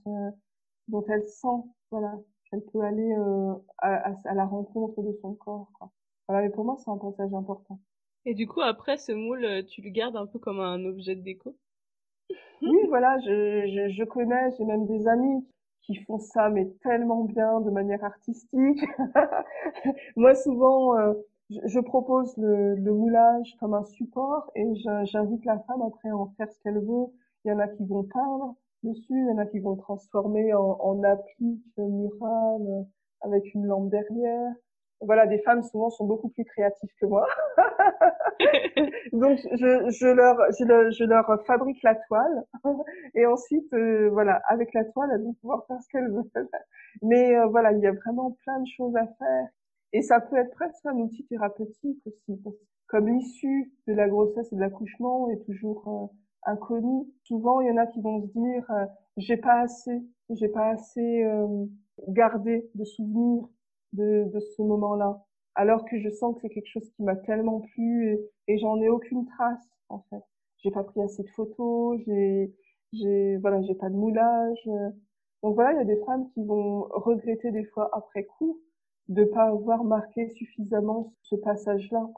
dont 0.88 1.04
elle 1.08 1.24
sent 1.24 1.64
voilà, 1.90 2.18
qu'elle 2.50 2.62
peut 2.62 2.80
aller 2.80 3.12
euh, 3.12 3.54
à, 3.78 4.12
à, 4.24 4.34
la 4.34 4.44
rencontre 4.44 5.02
de 5.02 5.12
son 5.20 5.34
corps. 5.34 5.70
Quoi. 5.78 5.90
Voilà, 6.28 6.46
et 6.46 6.50
pour 6.50 6.64
moi, 6.64 6.76
c'est 6.78 6.90
un 6.90 6.98
passage 6.98 7.32
important. 7.34 7.78
Et 8.26 8.34
du 8.34 8.46
coup, 8.46 8.62
après, 8.62 8.96
ce 8.96 9.12
moule, 9.12 9.44
euh, 9.44 9.62
tu 9.62 9.82
le 9.82 9.90
gardes 9.90 10.16
un 10.16 10.26
peu 10.26 10.38
comme 10.38 10.60
un 10.60 10.84
objet 10.84 11.14
de 11.14 11.22
déco? 11.22 11.56
Oui, 12.62 12.78
voilà, 12.88 13.18
je, 13.20 13.66
je, 13.66 13.88
je 13.92 14.04
connais, 14.04 14.50
j'ai 14.56 14.64
même 14.64 14.86
des 14.86 15.06
amis 15.06 15.46
qui 15.82 15.96
font 15.96 16.18
ça, 16.18 16.48
mais 16.48 16.70
tellement 16.82 17.24
bien, 17.24 17.60
de 17.60 17.70
manière 17.70 18.02
artistique. 18.02 18.82
moi, 20.16 20.34
souvent, 20.34 20.96
euh, 20.96 21.12
je, 21.50 21.60
je, 21.66 21.80
propose 21.80 22.34
le, 22.38 22.74
le, 22.76 22.92
moulage 22.92 23.54
comme 23.60 23.74
un 23.74 23.84
support 23.84 24.50
et 24.54 24.64
j'invite 25.04 25.44
la 25.44 25.58
femme 25.60 25.82
après 25.82 26.08
à 26.08 26.16
en 26.16 26.28
faire 26.38 26.50
ce 26.50 26.58
qu'elle 26.60 26.78
veut. 26.78 27.06
Il 27.44 27.50
y 27.50 27.52
en 27.52 27.58
a 27.58 27.68
qui 27.68 27.84
vont 27.84 28.04
peindre, 28.04 28.56
dessus. 28.84 29.04
Il 29.10 29.28
y 29.28 29.32
en 29.32 29.38
a 29.38 29.46
qui 29.46 29.58
vont 29.58 29.76
transformer 29.76 30.54
en, 30.54 30.78
en 30.80 31.02
applique 31.02 31.76
murale 31.78 32.62
euh, 32.68 32.82
avec 33.22 33.54
une 33.54 33.66
lampe 33.66 33.90
derrière. 33.90 34.52
Voilà, 35.00 35.26
des 35.26 35.38
femmes 35.40 35.62
souvent 35.62 35.90
sont 35.90 36.06
beaucoup 36.06 36.28
plus 36.28 36.44
créatives 36.44 36.90
que 37.00 37.06
moi. 37.06 37.26
Donc 39.12 39.38
je, 39.38 39.90
je, 39.90 40.06
leur 40.06 40.36
je, 40.58 40.90
je, 40.90 41.04
leur 41.04 41.44
fabrique 41.46 41.82
la 41.82 41.94
toile 41.94 42.44
et 43.14 43.26
ensuite 43.26 43.72
euh, 43.74 44.08
voilà 44.10 44.40
avec 44.48 44.72
la 44.72 44.84
toile 44.84 45.10
elles 45.12 45.22
vont 45.22 45.34
pouvoir 45.34 45.66
faire 45.66 45.80
ce 45.82 45.88
qu'elles 45.88 46.10
veulent. 46.10 46.48
Mais 47.02 47.36
euh, 47.36 47.46
voilà 47.46 47.72
il 47.72 47.80
y 47.80 47.86
a 47.86 47.92
vraiment 47.92 48.36
plein 48.44 48.60
de 48.60 48.66
choses 48.66 48.96
à 48.96 49.06
faire 49.06 49.48
et 49.92 50.02
ça 50.02 50.20
peut 50.20 50.36
être 50.36 50.54
presque 50.54 50.86
un 50.86 50.96
outil 50.96 51.26
thérapeutique 51.26 52.00
aussi 52.06 52.42
comme 52.86 53.08
l'issue 53.08 53.72
de 53.86 53.92
la 53.94 54.08
grossesse 54.08 54.52
et 54.52 54.56
de 54.56 54.60
l'accouchement 54.60 55.30
est 55.30 55.44
toujours 55.44 56.12
inconnus. 56.46 57.06
Souvent, 57.24 57.60
il 57.60 57.68
y 57.68 57.70
en 57.70 57.76
a 57.76 57.86
qui 57.86 58.00
vont 58.00 58.22
se 58.22 58.26
dire 58.32 58.70
euh, 58.70 58.86
j'ai 59.16 59.36
pas 59.36 59.60
assez, 59.60 60.02
j'ai 60.30 60.48
pas 60.48 60.68
assez 60.70 61.22
euh, 61.24 61.66
gardé 62.08 62.70
de 62.74 62.84
souvenirs 62.84 63.48
de, 63.92 64.24
de 64.32 64.40
ce 64.40 64.62
moment-là, 64.62 65.24
alors 65.54 65.84
que 65.84 65.98
je 65.98 66.10
sens 66.10 66.34
que 66.34 66.40
c'est 66.42 66.50
quelque 66.50 66.68
chose 66.68 66.90
qui 66.96 67.02
m'a 67.02 67.16
tellement 67.16 67.60
plu 67.60 68.08
et, 68.12 68.30
et 68.48 68.58
j'en 68.58 68.80
ai 68.80 68.88
aucune 68.88 69.26
trace 69.26 69.68
en 69.88 70.00
fait. 70.10 70.22
J'ai 70.58 70.70
pas 70.70 70.84
pris 70.84 71.02
assez 71.02 71.22
de 71.22 71.30
photos, 71.30 72.00
j'ai 72.06 72.54
j'ai 72.92 73.36
voilà, 73.38 73.60
j'ai 73.62 73.74
pas 73.74 73.88
de 73.90 73.96
moulage. 73.96 74.68
Donc 75.42 75.54
voilà, 75.56 75.72
il 75.72 75.76
y 75.76 75.80
a 75.80 75.84
des 75.84 76.02
femmes 76.04 76.28
qui 76.30 76.42
vont 76.44 76.86
regretter 76.90 77.50
des 77.50 77.64
fois 77.64 77.90
après 77.92 78.24
coup 78.24 78.60
de 79.08 79.24
pas 79.24 79.44
avoir 79.44 79.84
marqué 79.84 80.30
suffisamment 80.30 81.12
ce 81.22 81.36
passage-là. 81.36 82.08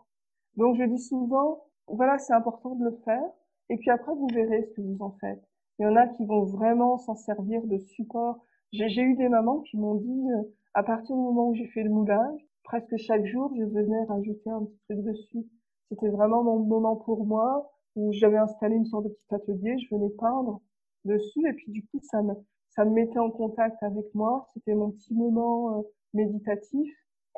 Donc 0.56 0.76
je 0.76 0.84
dis 0.84 1.00
souvent, 1.00 1.64
voilà, 1.88 2.18
c'est 2.18 2.32
important 2.32 2.76
de 2.76 2.84
le 2.84 2.96
faire, 3.04 3.24
Et 3.68 3.76
puis 3.76 3.90
après, 3.90 4.14
vous 4.14 4.28
verrez 4.32 4.62
ce 4.64 4.74
que 4.74 4.80
vous 4.80 4.98
en 5.00 5.10
faites. 5.20 5.42
Il 5.78 5.82
y 5.82 5.86
en 5.86 5.96
a 5.96 6.06
qui 6.06 6.24
vont 6.24 6.44
vraiment 6.44 6.98
s'en 6.98 7.14
servir 7.14 7.62
de 7.64 7.78
support. 7.78 8.38
J'ai 8.72 9.02
eu 9.02 9.14
des 9.16 9.28
mamans 9.28 9.60
qui 9.60 9.76
m'ont 9.76 9.96
dit, 9.96 10.30
euh, 10.32 10.42
à 10.74 10.82
partir 10.82 11.14
du 11.14 11.22
moment 11.22 11.48
où 11.48 11.54
j'ai 11.54 11.66
fait 11.66 11.82
le 11.82 11.90
moulage, 11.90 12.40
presque 12.64 12.96
chaque 12.96 13.24
jour, 13.26 13.52
je 13.56 13.64
venais 13.64 14.04
rajouter 14.04 14.50
un 14.50 14.64
petit 14.64 14.78
truc 14.88 15.00
dessus. 15.04 15.46
C'était 15.88 16.08
vraiment 16.08 16.42
mon 16.42 16.58
moment 16.58 16.96
pour 16.96 17.26
moi, 17.26 17.72
où 17.94 18.12
j'avais 18.12 18.38
installé 18.38 18.76
une 18.76 18.86
sorte 18.86 19.04
de 19.04 19.10
petit 19.10 19.34
atelier, 19.34 19.78
je 19.78 19.94
venais 19.94 20.10
peindre 20.10 20.60
dessus, 21.04 21.48
et 21.48 21.52
puis 21.52 21.70
du 21.70 21.86
coup, 21.86 22.00
ça 22.02 22.22
me, 22.22 22.34
ça 22.70 22.84
me 22.84 22.90
mettait 22.90 23.18
en 23.18 23.30
contact 23.30 23.82
avec 23.82 24.06
moi. 24.14 24.48
C'était 24.54 24.74
mon 24.74 24.90
petit 24.90 25.14
moment 25.14 25.78
euh, 25.78 25.82
méditatif. 26.14 26.92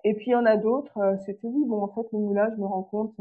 Et 0.05 0.15
puis 0.15 0.27
il 0.29 0.33
y 0.33 0.37
en 0.37 0.47
a 0.47 0.57
d'autres, 0.57 0.97
euh, 0.99 1.17
c'était 1.27 1.49
oui, 1.49 1.65
bon, 1.67 1.83
en 1.83 1.89
fait, 1.89 2.07
le 2.13 2.19
moulage, 2.19 2.57
me 2.57 2.67
rends 2.67 2.85
compte, 2.85 3.15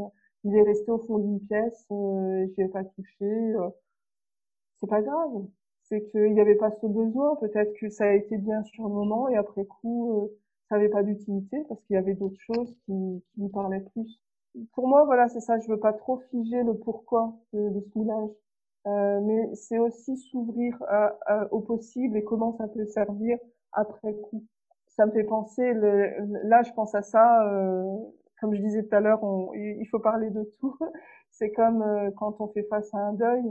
il 0.43 0.55
est 0.55 0.63
resté 0.63 0.91
au 0.91 0.99
fond 0.99 1.19
d'une 1.19 1.39
pièce, 1.41 1.85
euh, 1.91 2.47
je 2.57 2.61
ai 2.63 2.67
pas 2.69 2.83
touché. 2.83 3.25
Euh, 3.25 3.69
c'est 4.79 4.87
pas 4.87 5.01
grave. 5.01 5.45
C'est 5.83 6.03
qu'il 6.11 6.33
n'y 6.33 6.41
avait 6.41 6.55
pas 6.55 6.71
ce 6.71 6.85
besoin. 6.87 7.35
Peut-être 7.37 7.73
que 7.79 7.89
ça 7.89 8.05
a 8.05 8.13
été 8.13 8.37
bien 8.37 8.63
sur 8.63 8.83
le 8.87 8.93
moment 8.93 9.27
et 9.29 9.35
après 9.37 9.65
coup, 9.65 10.23
euh, 10.23 10.27
ça 10.69 10.75
n'avait 10.75 10.89
pas 10.89 11.03
d'utilité 11.03 11.63
parce 11.69 11.81
qu'il 11.83 11.95
y 11.95 11.97
avait 11.97 12.13
d'autres 12.15 12.39
choses 12.39 12.75
qui, 12.85 12.93
qui 13.33 13.41
lui 13.41 13.49
parlaient 13.49 13.85
plus. 13.93 14.21
Pour 14.73 14.87
moi, 14.87 15.05
voilà, 15.05 15.27
c'est 15.29 15.39
ça. 15.41 15.59
Je 15.59 15.67
veux 15.67 15.79
pas 15.79 15.93
trop 15.93 16.19
figer 16.31 16.63
le 16.63 16.73
pourquoi 16.77 17.35
de, 17.53 17.69
de 17.69 17.79
ce 17.81 17.97
moulage. 17.97 18.29
Euh, 18.87 19.19
mais 19.21 19.53
c'est 19.55 19.79
aussi 19.79 20.17
s'ouvrir 20.17 20.77
au 21.51 21.59
possible 21.59 22.15
et 22.17 22.23
comment 22.23 22.55
ça 22.57 22.67
peut 22.67 22.85
servir 22.85 23.37
après 23.73 24.13
coup. 24.15 24.45
Ça 24.87 25.05
me 25.05 25.11
fait 25.11 25.25
penser, 25.25 25.73
le, 25.73 26.09
là 26.47 26.63
je 26.63 26.71
pense 26.73 26.95
à 26.95 27.01
ça, 27.03 27.45
euh, 27.51 27.97
comme 28.39 28.53
je 28.55 28.61
disais 28.61 28.83
tout 28.83 28.95
à 28.95 28.99
l'heure, 28.99 29.21
il 29.55 29.85
faut 29.89 29.99
parler 29.99 30.29
de 30.29 30.43
tout. 30.59 30.77
C'est 31.31 31.51
comme 31.51 31.81
euh, 31.81 32.09
quand 32.17 32.39
on 32.39 32.47
fait 32.47 32.63
face 32.63 32.91
à 32.93 32.97
un 32.97 33.13
deuil, 33.13 33.43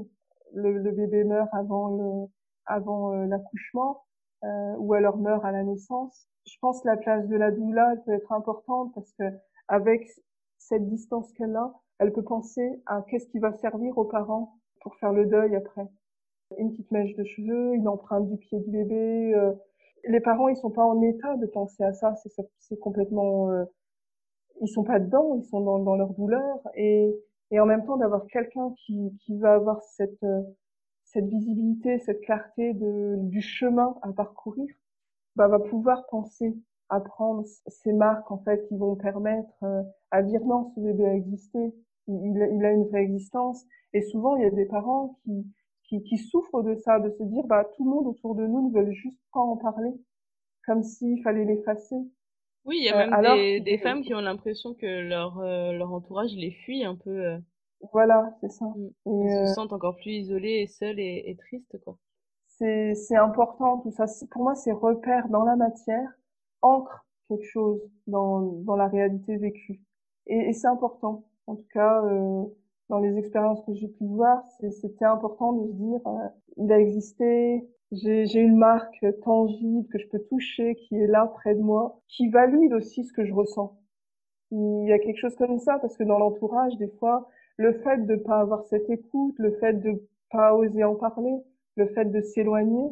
le, 0.53 0.78
le 0.78 0.91
bébé 0.91 1.24
meurt 1.24 1.49
avant 1.53 1.89
le, 1.89 2.26
avant 2.66 3.12
euh, 3.12 3.26
l'accouchement, 3.26 4.05
euh, 4.45 4.74
ou 4.78 4.95
alors 4.95 5.16
meurt 5.18 5.45
à 5.45 5.53
la 5.53 5.62
naissance. 5.62 6.28
Je 6.47 6.57
pense 6.61 6.82
que 6.82 6.89
la 6.89 6.97
place 6.97 7.26
de 7.28 7.37
la 7.37 7.51
doula 7.51 7.95
peut 8.05 8.12
être 8.12 8.32
importante 8.32 8.93
parce 8.95 9.12
que 9.14 9.24
avec 9.68 10.09
cette 10.59 10.87
distance 10.89 11.32
qu'elle 11.32 11.57
a, 11.57 11.72
elle 11.99 12.12
peut 12.12 12.22
penser 12.22 12.82
à 12.87 13.03
qu'est-ce 13.09 13.26
qui 13.28 13.39
va 13.39 13.53
servir 13.55 13.97
aux 13.99 14.05
parents 14.05 14.59
pour 14.80 14.97
faire 14.97 15.12
le 15.12 15.26
deuil 15.26 15.57
après. 15.57 15.87
Une 16.59 16.70
petite 16.70 16.91
mèche 16.93 17.14
de 17.16 17.24
cheveux, 17.24 17.74
une 17.74 17.89
empreinte 17.89 18.28
du 18.28 18.37
pied 18.37 18.61
du 18.61 18.70
bébé. 18.70 19.34
Euh, 19.34 19.53
les 20.05 20.20
parents, 20.20 20.49
ils 20.49 20.57
sont 20.57 20.70
pas 20.70 20.84
en 20.84 21.01
état 21.03 21.37
de 21.37 21.47
penser 21.47 21.82
à 21.82 21.93
ça. 21.93 22.14
C'est 22.59 22.78
complètement 22.78 23.49
ils 24.61 24.69
sont 24.69 24.85
pas 24.85 24.99
dedans, 24.99 25.37
ils 25.37 25.45
sont 25.45 25.61
dans, 25.61 25.79
dans 25.79 25.97
leur 25.97 26.13
douleur 26.15 26.59
et, 26.75 27.15
et 27.51 27.61
en 27.61 27.67
même 27.67 27.85
temps 27.85 27.97
d'avoir 27.97 28.27
quelqu'un 28.27 28.73
qui, 28.85 29.13
qui 29.21 29.37
va 29.39 29.55
avoir 29.55 29.83
cette 29.83 30.23
euh, 30.23 30.43
cette 31.07 31.29
visibilité, 31.29 31.99
cette 32.01 32.21
clarté 32.21 32.75
de, 32.75 33.15
du 33.17 33.41
chemin 33.41 33.95
à 34.03 34.13
parcourir, 34.13 34.69
bah, 35.37 35.49
va 35.49 35.59
pouvoir 35.59 36.07
penser 36.09 36.55
à 36.89 37.01
prendre 37.01 37.45
ces 37.69 37.93
marques 37.93 38.31
en 38.31 38.39
fait 38.39 38.67
qui 38.69 38.77
vont 38.77 38.97
permettre 38.97 39.63
euh, 39.63 39.83
à 40.11 40.23
dire 40.23 40.45
non, 40.45 40.73
ce 40.75 40.81
bébé 40.81 41.07
a 41.07 41.15
existé, 41.15 41.75
il, 42.09 42.49
il, 42.53 42.65
a 42.65 42.73
une 42.73 42.85
vraie 42.85 43.03
existence. 43.03 43.65
Et 43.93 44.03
souvent 44.03 44.37
il 44.37 44.43
y 44.43 44.47
a 44.47 44.51
des 44.51 44.67
parents 44.67 45.19
qui, 45.25 45.47
qui, 45.85 46.03
qui 46.03 46.19
souffrent 46.19 46.63
de 46.63 46.75
ça, 46.75 47.01
de 47.01 47.11
se 47.11 47.23
dire 47.23 47.45
bah 47.47 47.65
tout 47.77 47.85
le 47.85 47.91
monde 47.91 48.07
autour 48.07 48.35
de 48.35 48.47
nous 48.47 48.69
ne 48.69 48.75
veulent 48.75 48.93
juste 48.93 49.21
pas 49.33 49.41
en 49.41 49.57
parler, 49.57 49.93
comme 50.67 50.83
s'il 50.83 51.23
fallait 51.23 51.45
l'effacer. 51.45 51.97
Oui, 52.67 52.79
il 52.81 52.85
y 52.85 52.89
a 52.89 53.01
euh, 53.01 53.11
même 53.11 53.37
des, 53.37 53.61
des, 53.61 53.79
femmes 53.79 54.03
qui 54.03 54.12
ont 54.12 54.21
l'impression 54.21 54.75
que 54.75 54.87
leur, 54.87 55.39
euh, 55.39 55.73
leur 55.73 55.93
entourage 55.93 56.35
les 56.35 56.51
fuit 56.51 56.85
un 56.85 56.97
peu. 56.97 57.11
Euh. 57.11 57.39
Voilà, 57.93 58.37
c'est 58.41 58.51
ça. 58.51 58.64
Mm. 58.64 58.91
Et 59.07 59.27
Elles 59.29 59.49
se 59.49 59.55
sentent 59.55 59.73
encore 59.73 59.97
plus 59.97 60.12
isolées 60.12 60.62
et 60.62 60.67
seules 60.67 60.99
et, 60.99 61.25
et 61.27 61.37
tristes, 61.37 61.79
quoi. 61.85 61.97
C'est, 62.49 62.95
c'est 62.95 63.17
important, 63.17 63.79
tout 63.79 63.93
ça. 63.93 64.07
Pour 64.31 64.43
moi, 64.43 64.55
c'est 64.55 64.73
repère 64.73 65.29
dans 65.29 65.45
la 65.45 65.57
matière, 65.57 66.09
ancre 66.62 67.07
quelque 67.29 67.45
chose 67.45 67.81
dans, 68.07 68.41
dans 68.41 68.77
la 68.77 68.89
réalité 68.89 69.37
vécue. 69.37 69.81
Et, 70.27 70.49
et 70.49 70.53
c'est 70.53 70.67
important. 70.67 71.25
En 71.47 71.55
tout 71.55 71.67
cas, 71.73 72.03
dans 72.89 72.99
les 72.99 73.17
expériences 73.19 73.62
que 73.64 73.75
j'ai 73.75 73.89
pu 73.89 74.05
voir, 74.05 74.43
c'était 74.59 75.05
important 75.05 75.53
de 75.53 75.69
se 75.69 75.73
dire, 75.75 76.01
il 76.57 76.73
a 76.73 76.81
existé, 76.81 77.69
j'ai 77.93 78.41
une 78.41 78.57
marque 78.57 79.05
tangible 79.22 79.87
que 79.89 79.99
je 79.99 80.09
peux 80.09 80.18
toucher, 80.18 80.74
qui 80.74 80.97
est 80.97 81.07
là 81.07 81.26
près 81.26 81.55
de 81.55 81.61
moi, 81.61 82.01
qui 82.09 82.28
valide 82.28 82.72
aussi 82.72 83.05
ce 83.05 83.12
que 83.12 83.24
je 83.24 83.32
ressens. 83.32 83.78
Il 84.51 84.87
y 84.87 84.93
a 84.93 84.99
quelque 84.99 85.18
chose 85.18 85.37
comme 85.37 85.59
ça, 85.59 85.78
parce 85.78 85.97
que 85.97 86.05
dans 86.05 86.18
l'entourage, 86.18 86.76
des 86.78 86.89
fois, 86.99 87.28
le 87.57 87.72
fait 87.80 88.05
de 88.07 88.16
pas 88.16 88.41
avoir 88.41 88.64
cette 88.64 88.89
écoute, 88.91 89.34
le 89.39 89.53
fait 89.59 89.74
de 89.74 90.07
pas 90.30 90.55
oser 90.55 90.84
en 90.84 90.95
parler, 90.95 91.37
le 91.76 91.87
fait 91.89 92.07
de 92.07 92.20
s'éloigner, 92.20 92.91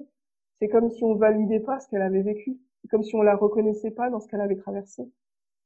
c'est 0.59 0.69
comme 0.69 0.91
si 0.91 1.05
on 1.05 1.15
validait 1.15 1.61
pas 1.61 1.81
ce 1.81 1.89
qu'elle 1.89 2.03
avait 2.03 2.23
vécu, 2.23 2.59
comme 2.91 3.03
si 3.03 3.15
on 3.17 3.23
la 3.23 3.37
reconnaissait 3.37 3.91
pas 3.91 4.11
dans 4.11 4.21
ce 4.21 4.29
qu'elle 4.29 4.41
avait 4.41 4.57
traversé, 4.57 5.03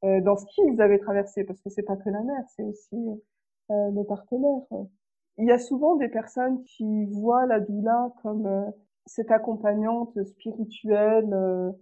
euh, 0.04 0.20
dans 0.20 0.36
ce 0.36 0.46
qu'ils 0.46 0.80
avaient 0.80 0.98
traversé, 0.98 1.44
parce 1.44 1.60
que 1.60 1.70
c'est 1.70 1.82
pas 1.82 1.96
que 1.96 2.08
la 2.08 2.22
mère, 2.22 2.44
c'est 2.56 2.62
aussi 2.62 2.96
euh, 3.70 3.90
le 3.90 4.04
partenaire. 4.04 4.62
Il 5.36 5.46
y 5.46 5.52
a 5.52 5.58
souvent 5.58 5.96
des 5.96 6.08
personnes 6.08 6.62
qui 6.64 7.06
voient 7.06 7.46
la 7.46 7.60
doula 7.60 8.12
comme 8.22 8.46
euh, 8.46 8.70
cette 9.08 9.30
accompagnante 9.30 10.22
spirituelle. 10.24 11.32
Euh, 11.32 11.72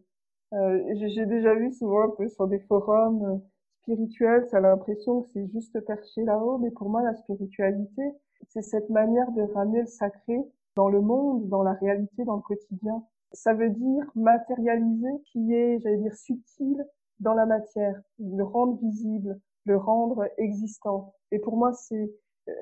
euh 0.55 0.95
j'ai 0.95 1.27
déjà 1.27 1.55
vu 1.55 1.73
souvent 1.73 2.05
un 2.05 2.11
peu 2.11 2.29
sur 2.29 2.47
des 2.47 2.61
forums 2.61 3.25
euh, 3.25 3.37
spirituels, 3.83 4.47
ça 4.49 4.59
a 4.59 4.61
l'impression 4.61 5.23
que 5.23 5.29
c'est 5.29 5.47
juste 5.49 5.79
perché 5.81 6.25
là-haut, 6.25 6.59
mais 6.59 6.71
pour 6.71 6.89
moi 6.89 7.03
la 7.03 7.15
spiritualité, 7.15 8.03
c'est 8.49 8.63
cette 8.63 8.91
manière 8.91 9.31
de 9.33 9.43
ramener 9.43 9.81
le 9.81 9.87
sacré 9.87 10.39
dans 10.77 10.89
le 10.89 11.01
monde, 11.01 11.49
dans 11.49 11.63
la 11.63 11.73
réalité, 11.73 12.25
dans 12.25 12.37
le 12.37 12.43
quotidien. 12.43 13.05
Ça 13.33 13.55
veut 13.55 13.71
dire 13.71 14.05
matérialiser 14.15 15.11
qui 15.27 15.53
est, 15.53 15.79
j'allais 15.81 15.99
dire, 15.99 16.15
subtil 16.15 16.85
dans 17.21 17.35
la 17.35 17.47
matière, 17.47 18.01
le 18.19 18.45
rendre 18.45 18.79
visible, 18.79 19.41
le 19.65 19.77
rendre 19.77 20.29
existant. 20.39 21.15
Et 21.33 21.39
pour 21.39 21.57
moi, 21.57 21.73
c'est 21.73 22.11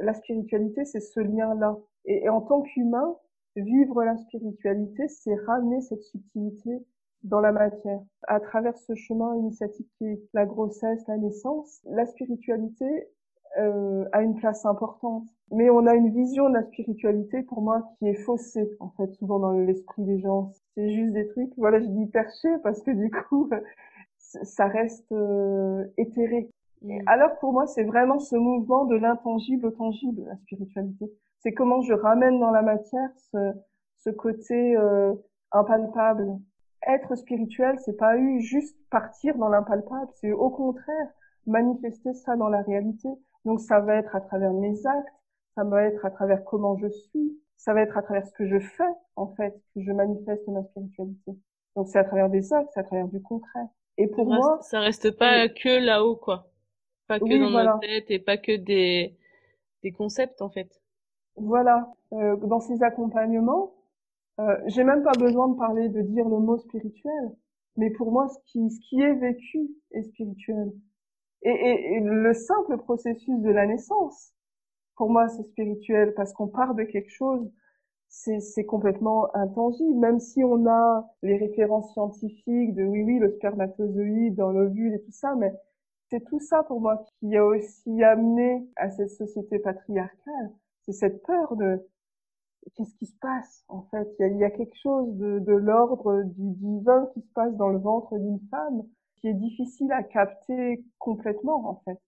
la 0.00 0.14
spiritualité, 0.14 0.84
c'est 0.84 1.00
ce 1.00 1.20
lien-là. 1.20 1.76
et 2.06 2.28
en 2.28 2.40
tant 2.40 2.62
qu'humain, 2.62 3.16
Vivre 3.56 4.02
la 4.02 4.16
spiritualité, 4.16 5.06
c'est 5.08 5.34
ramener 5.46 5.80
cette 5.80 6.02
subtilité 6.02 6.84
dans 7.22 7.40
la 7.40 7.52
matière. 7.52 8.00
À 8.26 8.40
travers 8.40 8.76
ce 8.76 8.94
chemin 8.94 9.36
initiatique 9.36 9.88
qui 9.98 10.06
est 10.06 10.22
la 10.34 10.44
grossesse, 10.44 11.06
la 11.06 11.16
naissance, 11.18 11.80
la 11.84 12.04
spiritualité 12.04 13.08
euh, 13.58 14.04
a 14.12 14.22
une 14.22 14.34
place 14.34 14.66
importante. 14.66 15.28
Mais 15.52 15.70
on 15.70 15.86
a 15.86 15.94
une 15.94 16.10
vision 16.10 16.48
de 16.48 16.54
la 16.54 16.64
spiritualité, 16.64 17.42
pour 17.42 17.62
moi, 17.62 17.88
qui 17.98 18.08
est 18.08 18.14
faussée, 18.14 18.68
en 18.80 18.90
fait, 18.90 19.12
souvent 19.14 19.38
dans 19.38 19.52
l'esprit 19.52 20.02
des 20.02 20.18
gens. 20.18 20.50
C'est 20.74 20.90
juste 20.90 21.12
des 21.12 21.28
trucs, 21.28 21.52
voilà, 21.56 21.80
je 21.80 21.86
dis 21.86 22.06
perché 22.06 22.48
parce 22.62 22.82
que 22.82 22.90
du 22.90 23.10
coup, 23.10 23.48
ça 24.18 24.66
reste 24.66 25.12
euh, 25.12 25.84
éthéré. 25.96 26.50
Mm. 26.82 26.98
Alors 27.06 27.38
pour 27.38 27.52
moi, 27.52 27.66
c'est 27.66 27.84
vraiment 27.84 28.18
ce 28.18 28.34
mouvement 28.36 28.84
de 28.84 28.96
l'intangible 28.96 29.66
au 29.66 29.70
tangible, 29.70 30.24
la 30.26 30.36
spiritualité 30.38 31.06
c'est 31.44 31.52
comment 31.52 31.82
je 31.82 31.92
ramène 31.92 32.40
dans 32.40 32.50
la 32.50 32.62
matière 32.62 33.10
ce, 33.30 33.52
ce 33.98 34.10
côté 34.10 34.76
euh, 34.76 35.14
impalpable. 35.52 36.26
Être 36.86 37.14
spirituel, 37.16 37.78
c'est 37.84 37.96
pas 37.96 38.16
eu 38.16 38.40
juste 38.40 38.76
partir 38.90 39.36
dans 39.36 39.48
l'impalpable, 39.48 40.10
c'est 40.14 40.32
au 40.32 40.50
contraire 40.50 41.08
manifester 41.46 42.14
ça 42.14 42.36
dans 42.36 42.48
la 42.48 42.62
réalité. 42.62 43.08
Donc 43.44 43.60
ça 43.60 43.80
va 43.80 43.96
être 43.96 44.16
à 44.16 44.20
travers 44.22 44.52
mes 44.52 44.86
actes, 44.86 45.08
ça 45.54 45.64
va 45.64 45.84
être 45.84 46.04
à 46.04 46.10
travers 46.10 46.44
comment 46.44 46.76
je 46.78 46.88
suis, 46.88 47.38
ça 47.56 47.74
va 47.74 47.82
être 47.82 47.96
à 47.96 48.02
travers 48.02 48.26
ce 48.26 48.32
que 48.32 48.46
je 48.46 48.58
fais 48.58 48.92
en 49.16 49.28
fait 49.34 49.54
que 49.74 49.82
je 49.82 49.92
manifeste 49.92 50.48
ma 50.48 50.62
spiritualité. 50.64 51.32
Donc 51.76 51.88
c'est 51.88 51.98
à 51.98 52.04
travers 52.04 52.30
des 52.30 52.52
actes, 52.54 52.70
c'est 52.72 52.80
à 52.80 52.84
travers 52.84 53.08
du 53.08 53.20
concret. 53.20 53.66
Et 53.98 54.06
pour 54.06 54.28
ça 54.28 54.34
moi, 54.34 54.56
reste, 54.56 54.70
ça 54.70 54.80
reste 54.80 55.18
pas 55.18 55.48
que 55.48 55.84
là-haut 55.84 56.16
quoi, 56.16 56.48
pas 57.06 57.18
que 57.18 57.38
dans 57.38 57.50
notre 57.50 57.80
tête 57.80 58.10
et 58.10 58.18
pas 58.18 58.38
que 58.38 58.56
des 58.56 59.14
des 59.82 59.92
concepts 59.92 60.40
en 60.40 60.48
fait. 60.48 60.83
Voilà, 61.36 61.92
euh, 62.12 62.36
dans 62.36 62.60
ces 62.60 62.82
accompagnements, 62.82 63.74
euh, 64.40 64.56
j'ai 64.66 64.84
même 64.84 65.02
pas 65.02 65.12
besoin 65.18 65.48
de 65.48 65.56
parler, 65.56 65.88
de 65.88 66.00
dire 66.02 66.28
le 66.28 66.38
mot 66.38 66.58
spirituel, 66.58 67.32
mais 67.76 67.90
pour 67.90 68.12
moi, 68.12 68.28
ce 68.28 68.38
qui, 68.46 68.70
ce 68.70 68.80
qui 68.88 69.00
est 69.00 69.14
vécu 69.14 69.68
est 69.92 70.02
spirituel. 70.02 70.72
Et, 71.42 71.50
et, 71.50 71.96
et 71.96 72.00
le 72.00 72.32
simple 72.34 72.78
processus 72.78 73.40
de 73.40 73.50
la 73.50 73.66
naissance, 73.66 74.32
pour 74.96 75.10
moi, 75.10 75.28
c'est 75.28 75.42
spirituel 75.44 76.14
parce 76.14 76.32
qu'on 76.32 76.48
part 76.48 76.74
de 76.74 76.84
quelque 76.84 77.10
chose, 77.10 77.50
c'est 78.08 78.64
complètement 78.64 79.34
intangible, 79.34 79.98
même 79.98 80.20
si 80.20 80.44
on 80.44 80.66
a 80.68 81.04
les 81.22 81.36
références 81.36 81.92
scientifiques 81.92 82.74
de 82.74 82.84
oui, 82.84 83.02
oui, 83.02 83.18
le 83.18 83.30
spermatozoïde 83.30 84.36
dans 84.36 84.50
l'ovule 84.50 84.94
et 84.94 85.00
tout 85.02 85.10
ça, 85.10 85.34
mais 85.34 85.52
c'est 86.10 86.24
tout 86.24 86.38
ça 86.38 86.62
pour 86.62 86.80
moi 86.80 87.04
qui 87.18 87.36
a 87.36 87.44
aussi 87.44 88.04
amené 88.04 88.68
à 88.76 88.88
cette 88.90 89.10
société 89.10 89.58
patriarcale 89.58 90.52
c'est 90.86 90.92
cette 90.92 91.22
peur 91.22 91.56
de 91.56 91.86
qu'est-ce 92.76 92.94
qui 92.96 93.06
se 93.06 93.16
passe 93.20 93.64
en 93.68 93.82
fait 93.90 94.08
il 94.20 94.38
y 94.38 94.44
a, 94.44 94.50
quelque 94.50 94.76
chose 94.76 95.14
de, 95.16 95.38
de 95.38 95.52
l'ordre 95.52 96.22
du 96.22 96.50
divin 96.52 97.08
qui 97.14 97.20
se 97.20 97.32
passe 97.34 97.54
dans 97.56 97.68
le 97.68 97.78
ventre 97.78 98.16
d'une 98.18 98.40
femme 98.50 98.82
qui 99.16 99.28
est 99.28 99.34
difficile 99.34 99.92
à 99.92 100.02
capter 100.02 100.84
complètement 100.98 101.68
en 101.68 101.82
fait 101.84 102.00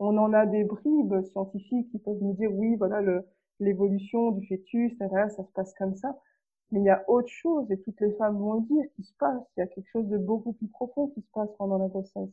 on 0.00 0.16
en 0.16 0.32
a 0.32 0.46
des 0.46 0.64
bribes 0.64 1.22
scientifiques 1.26 1.90
qui 1.90 1.98
peuvent 1.98 2.22
nous 2.22 2.32
dire 2.32 2.50
oui, 2.52 2.74
voilà, 2.76 3.02
l'évolution 3.60 4.32
du 4.32 4.46
fœtus, 4.46 4.96
ça 4.98 5.28
se 5.28 5.52
passe 5.52 5.74
comme 5.74 5.94
ça. 5.94 6.18
Mais 6.72 6.80
il 6.80 6.84
y 6.84 6.90
a 6.90 7.04
autre 7.08 7.28
chose, 7.28 7.70
et 7.70 7.78
toutes 7.80 8.00
les 8.00 8.12
femmes 8.12 8.38
vont 8.38 8.54
le 8.54 8.62
dire, 8.62 8.84
qui 8.96 9.02
se 9.04 9.12
passe. 9.18 9.42
Il 9.56 9.60
y 9.60 9.62
a 9.62 9.66
quelque 9.66 9.90
chose 9.92 10.08
de 10.08 10.16
beaucoup 10.16 10.54
plus 10.54 10.68
profond 10.68 11.08
qui 11.08 11.20
se 11.20 11.30
passe 11.34 11.50
pendant 11.58 11.76
la 11.76 11.88
grossesse. 11.88 12.30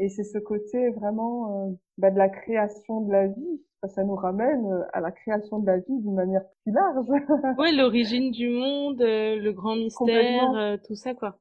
Et 0.00 0.08
c'est 0.08 0.24
ce 0.24 0.38
côté 0.38 0.88
vraiment 0.88 1.68
euh, 1.68 1.72
bah, 1.98 2.10
de 2.10 2.16
la 2.16 2.30
création 2.30 3.02
de 3.02 3.12
la 3.12 3.26
vie. 3.26 3.60
Ça 3.86 4.02
nous 4.02 4.14
ramène 4.14 4.64
euh, 4.72 4.82
à 4.94 5.00
la 5.00 5.10
création 5.10 5.58
de 5.58 5.66
la 5.66 5.76
vie 5.76 5.98
d'une 5.98 6.14
manière 6.14 6.42
plus 6.62 6.72
large. 6.72 7.06
oui, 7.58 7.76
l'origine 7.76 8.30
du 8.30 8.48
monde, 8.48 9.02
euh, 9.02 9.36
le 9.36 9.52
grand 9.52 9.76
mystère, 9.76 10.78
tout 10.86 10.94
ça, 10.94 11.14
quoi. 11.14 11.36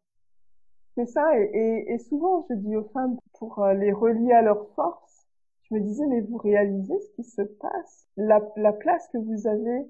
C'est 0.95 1.05
ça. 1.05 1.25
Et, 1.39 1.85
et, 1.87 1.97
souvent, 1.99 2.45
je 2.49 2.55
dis 2.55 2.75
aux 2.75 2.89
femmes, 2.89 3.17
pour 3.37 3.65
les 3.65 3.93
relier 3.93 4.33
à 4.33 4.41
leur 4.41 4.67
force, 4.75 5.25
je 5.63 5.75
me 5.75 5.79
disais, 5.79 6.05
mais 6.07 6.19
vous 6.19 6.37
réalisez 6.37 6.99
ce 6.99 7.15
qui 7.15 7.23
se 7.23 7.41
passe, 7.41 8.07
la, 8.17 8.41
la 8.57 8.73
place 8.73 9.07
que 9.13 9.19
vous 9.19 9.47
avez 9.47 9.87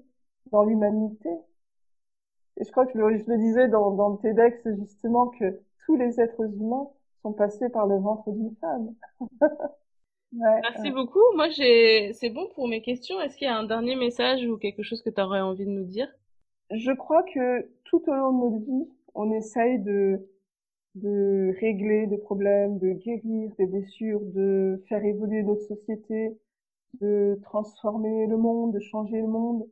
dans 0.52 0.62
l'humanité. 0.62 1.30
Et 2.56 2.64
je 2.64 2.70
crois 2.70 2.86
que 2.86 2.92
je, 2.96 2.98
le 3.00 3.38
disais 3.38 3.66
dans, 3.66 3.90
dans 3.90 4.10
le 4.10 4.18
TEDx, 4.18 4.62
justement, 4.78 5.26
que 5.26 5.60
tous 5.86 5.96
les 5.96 6.20
êtres 6.20 6.44
humains 6.44 6.88
sont 7.22 7.32
passés 7.32 7.68
par 7.70 7.86
le 7.86 7.98
ventre 7.98 8.30
d'une 8.30 8.54
femme. 8.60 8.94
Merci 10.32 10.90
beaucoup. 10.92 11.20
Moi, 11.34 11.48
j'ai, 11.48 12.12
c'est 12.12 12.30
bon 12.30 12.48
pour 12.54 12.68
mes 12.68 12.82
questions. 12.82 13.20
Est-ce 13.20 13.36
qu'il 13.36 13.46
y 13.46 13.50
a 13.50 13.56
un 13.56 13.64
dernier 13.64 13.96
message 13.96 14.44
ou 14.46 14.56
quelque 14.56 14.82
chose 14.82 15.02
que 15.02 15.10
tu 15.10 15.20
aurais 15.20 15.40
envie 15.40 15.64
de 15.64 15.70
nous 15.70 15.84
dire? 15.84 16.08
Je 16.70 16.92
crois 16.92 17.24
que 17.24 17.68
tout 17.84 18.02
au 18.06 18.14
long 18.14 18.32
de 18.32 18.44
notre 18.44 18.64
vie, 18.64 18.88
on 19.14 19.32
essaye 19.32 19.80
de, 19.80 20.24
de 20.94 21.52
régler 21.60 22.06
des 22.06 22.18
problèmes, 22.18 22.78
de 22.78 22.92
guérir 22.92 23.50
des 23.58 23.66
blessures, 23.66 24.20
de 24.20 24.82
faire 24.88 25.04
évoluer 25.04 25.42
notre 25.42 25.62
société, 25.62 26.38
de 27.00 27.38
transformer 27.42 28.26
le 28.26 28.36
monde, 28.36 28.72
de 28.74 28.80
changer 28.80 29.20
le 29.20 29.26
monde. 29.26 29.68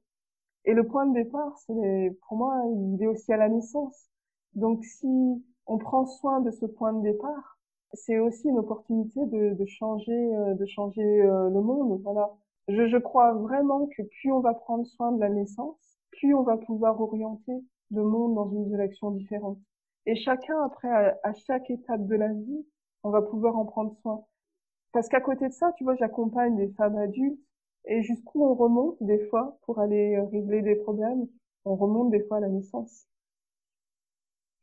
Et 0.64 0.74
le 0.74 0.86
point 0.86 1.06
de 1.06 1.14
départ, 1.14 1.56
c'est, 1.66 2.18
pour 2.26 2.36
moi, 2.36 2.60
il 2.94 3.02
est 3.02 3.06
aussi 3.06 3.32
à 3.32 3.36
la 3.36 3.48
naissance. 3.48 4.08
Donc, 4.54 4.84
si 4.84 5.42
on 5.68 5.78
prend 5.78 6.06
soin 6.06 6.40
de 6.40 6.50
ce 6.50 6.66
point 6.66 6.92
de 6.92 7.02
départ, 7.02 7.58
c'est 7.92 8.18
aussi 8.18 8.48
une 8.48 8.58
opportunité 8.58 9.24
de, 9.26 9.54
de 9.54 9.66
changer, 9.66 10.12
euh, 10.12 10.54
de 10.54 10.66
changer 10.66 11.22
euh, 11.22 11.50
le 11.50 11.60
monde. 11.60 12.00
Voilà. 12.02 12.30
Je, 12.68 12.86
je 12.88 12.96
crois 12.96 13.32
vraiment 13.34 13.86
que 13.96 14.02
plus 14.02 14.32
on 14.32 14.40
va 14.40 14.54
prendre 14.54 14.86
soin 14.86 15.12
de 15.12 15.20
la 15.20 15.28
naissance, 15.28 15.76
plus 16.10 16.34
on 16.34 16.42
va 16.42 16.56
pouvoir 16.56 17.00
orienter 17.00 17.52
le 17.90 18.02
monde 18.02 18.34
dans 18.34 18.50
une 18.50 18.68
direction 18.68 19.10
différente. 19.10 19.58
Et 20.06 20.16
chacun, 20.16 20.60
après, 20.62 20.88
à, 21.22 21.32
chaque 21.34 21.70
étape 21.70 22.06
de 22.06 22.16
la 22.16 22.28
vie, 22.28 22.66
on 23.04 23.10
va 23.10 23.22
pouvoir 23.22 23.56
en 23.56 23.64
prendre 23.64 23.94
soin. 24.02 24.24
Parce 24.92 25.08
qu'à 25.08 25.20
côté 25.20 25.48
de 25.48 25.52
ça, 25.52 25.72
tu 25.76 25.84
vois, 25.84 25.96
j'accompagne 25.96 26.56
des 26.56 26.68
femmes 26.72 26.96
adultes 26.96 27.40
et 27.84 28.02
jusqu'où 28.02 28.44
on 28.44 28.54
remonte 28.54 28.96
des 29.02 29.18
fois 29.26 29.58
pour 29.62 29.78
aller 29.78 30.16
euh, 30.16 30.24
régler 30.24 30.62
des 30.62 30.76
problèmes, 30.76 31.26
on 31.64 31.76
remonte 31.76 32.10
des 32.10 32.20
fois 32.20 32.38
à 32.38 32.40
la 32.40 32.48
naissance. 32.48 33.06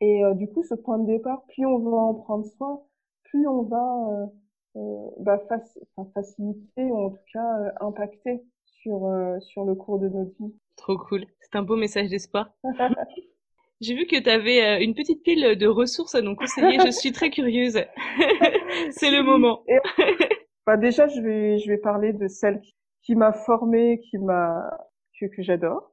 Et 0.02 0.24
euh, 0.24 0.34
du 0.34 0.48
coup, 0.48 0.64
ce 0.64 0.76
point 0.76 1.00
de 1.00 1.06
départ, 1.06 1.44
plus 1.48 1.66
on 1.66 1.80
va 1.80 1.98
en 1.98 2.14
prendre 2.16 2.46
soin, 2.46 2.82
plus 3.24 3.48
on 3.48 3.64
va 3.64 4.08
euh, 4.12 4.26
euh 4.78 5.10
bah, 5.20 5.40
faciliter 6.14 6.84
ou 6.84 6.98
en 6.98 7.10
tout 7.12 7.24
cas 7.32 7.60
euh, 7.60 7.72
impacter 7.80 8.44
sur, 8.66 9.10
sur 9.40 9.64
le 9.64 9.74
cours 9.76 10.00
de 10.00 10.10
notre 10.10 10.32
vie. 10.40 10.54
Trop 10.76 10.98
cool. 10.98 11.26
C'est 11.40 11.56
un 11.56 11.64
beau 11.64 11.76
message 11.76 12.10
d'espoir. 12.10 12.50
J'ai 13.82 13.96
vu 13.96 14.06
que 14.06 14.22
tu 14.22 14.30
avais 14.30 14.84
une 14.84 14.94
petite 14.96 15.22
pile 15.24 15.58
de 15.58 15.68
ressources 15.68 16.16
à 16.16 16.22
nous 16.22 16.36
conseiller. 16.36 16.80
Je 16.80 16.92
suis 16.92 17.12
très 17.12 17.30
curieuse. 17.30 17.76
C'est 18.92 19.12
le 19.12 19.22
moment. 19.22 19.64
bah 20.66 20.78
déjà, 20.78 21.08
je 21.08 21.20
vais, 21.20 21.58
je 21.58 21.70
vais 21.70 21.78
parler 21.78 22.14
de 22.14 22.28
celle 22.28 22.62
qui 23.02 23.16
m'a 23.16 23.34
formée, 23.34 24.00
qui 24.10 24.18
m'a 24.18 24.70
que, 25.20 25.26
que 25.26 25.42
j'adore. 25.42 25.92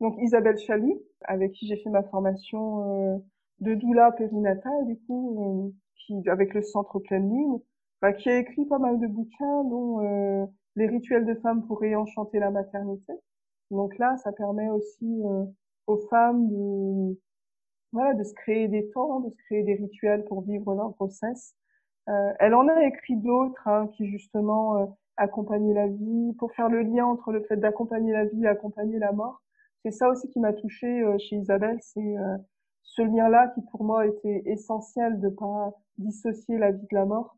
Donc 0.00 0.16
Isabelle 0.20 0.58
Chalut, 0.58 0.98
avec 1.24 1.52
qui 1.52 1.68
j'ai 1.68 1.76
fait 1.76 1.90
ma 1.90 2.02
formation 2.02 3.22
de 3.62 3.74
doula 3.74 4.12
périnatale, 4.12 4.86
du 4.86 4.98
coup, 5.06 5.68
euh, 5.68 5.70
qui, 5.96 6.28
avec 6.28 6.52
le 6.54 6.62
centre 6.62 6.98
pleine 6.98 7.30
lune, 7.30 7.60
bah, 8.02 8.12
qui 8.12 8.28
a 8.28 8.38
écrit 8.38 8.66
pas 8.66 8.78
mal 8.78 8.98
de 8.98 9.06
bouquins, 9.06 9.64
dont 9.64 10.00
euh, 10.04 10.46
Les 10.76 10.86
rituels 10.86 11.26
de 11.26 11.34
femmes 11.36 11.66
pour 11.66 11.80
réenchanter 11.80 12.38
la 12.38 12.50
maternité. 12.50 13.12
Donc 13.70 13.96
là, 13.98 14.16
ça 14.18 14.32
permet 14.32 14.68
aussi 14.70 15.22
euh, 15.24 15.44
aux 15.86 15.98
femmes 16.08 16.48
de, 16.48 17.18
voilà, 17.92 18.14
de 18.14 18.24
se 18.24 18.34
créer 18.34 18.68
des 18.68 18.90
temps, 18.90 19.20
de 19.20 19.30
se 19.30 19.36
créer 19.46 19.62
des 19.62 19.74
rituels 19.74 20.24
pour 20.26 20.42
vivre 20.42 20.74
leur 20.74 20.90
grossesse. 20.90 21.54
Euh, 22.08 22.32
elle 22.40 22.54
en 22.54 22.68
a 22.68 22.84
écrit 22.84 23.16
d'autres 23.16 23.68
hein, 23.68 23.88
qui 23.96 24.06
justement 24.08 24.76
euh, 24.78 24.86
la 25.18 25.86
vie, 25.88 26.32
pour 26.38 26.52
faire 26.52 26.68
le 26.68 26.82
lien 26.82 27.06
entre 27.06 27.32
le 27.32 27.42
fait 27.44 27.56
d'accompagner 27.56 28.12
la 28.12 28.24
vie 28.24 28.44
et 28.44 28.48
accompagner 28.48 28.98
la 28.98 29.12
mort. 29.12 29.42
C'est 29.84 29.92
ça 29.92 30.08
aussi 30.10 30.28
qui 30.30 30.40
m'a 30.40 30.52
touchée 30.52 31.04
chez 31.18 31.36
Isabelle, 31.36 31.78
c'est 31.82 32.16
ce 32.82 33.02
lien-là 33.02 33.48
qui 33.54 33.62
pour 33.70 33.84
moi 33.84 34.06
était 34.06 34.42
essentiel 34.46 35.20
de 35.20 35.28
pas 35.28 35.72
dissocier 35.98 36.58
la 36.58 36.72
vie 36.72 36.86
de 36.90 36.94
la 36.94 37.04
mort. 37.04 37.36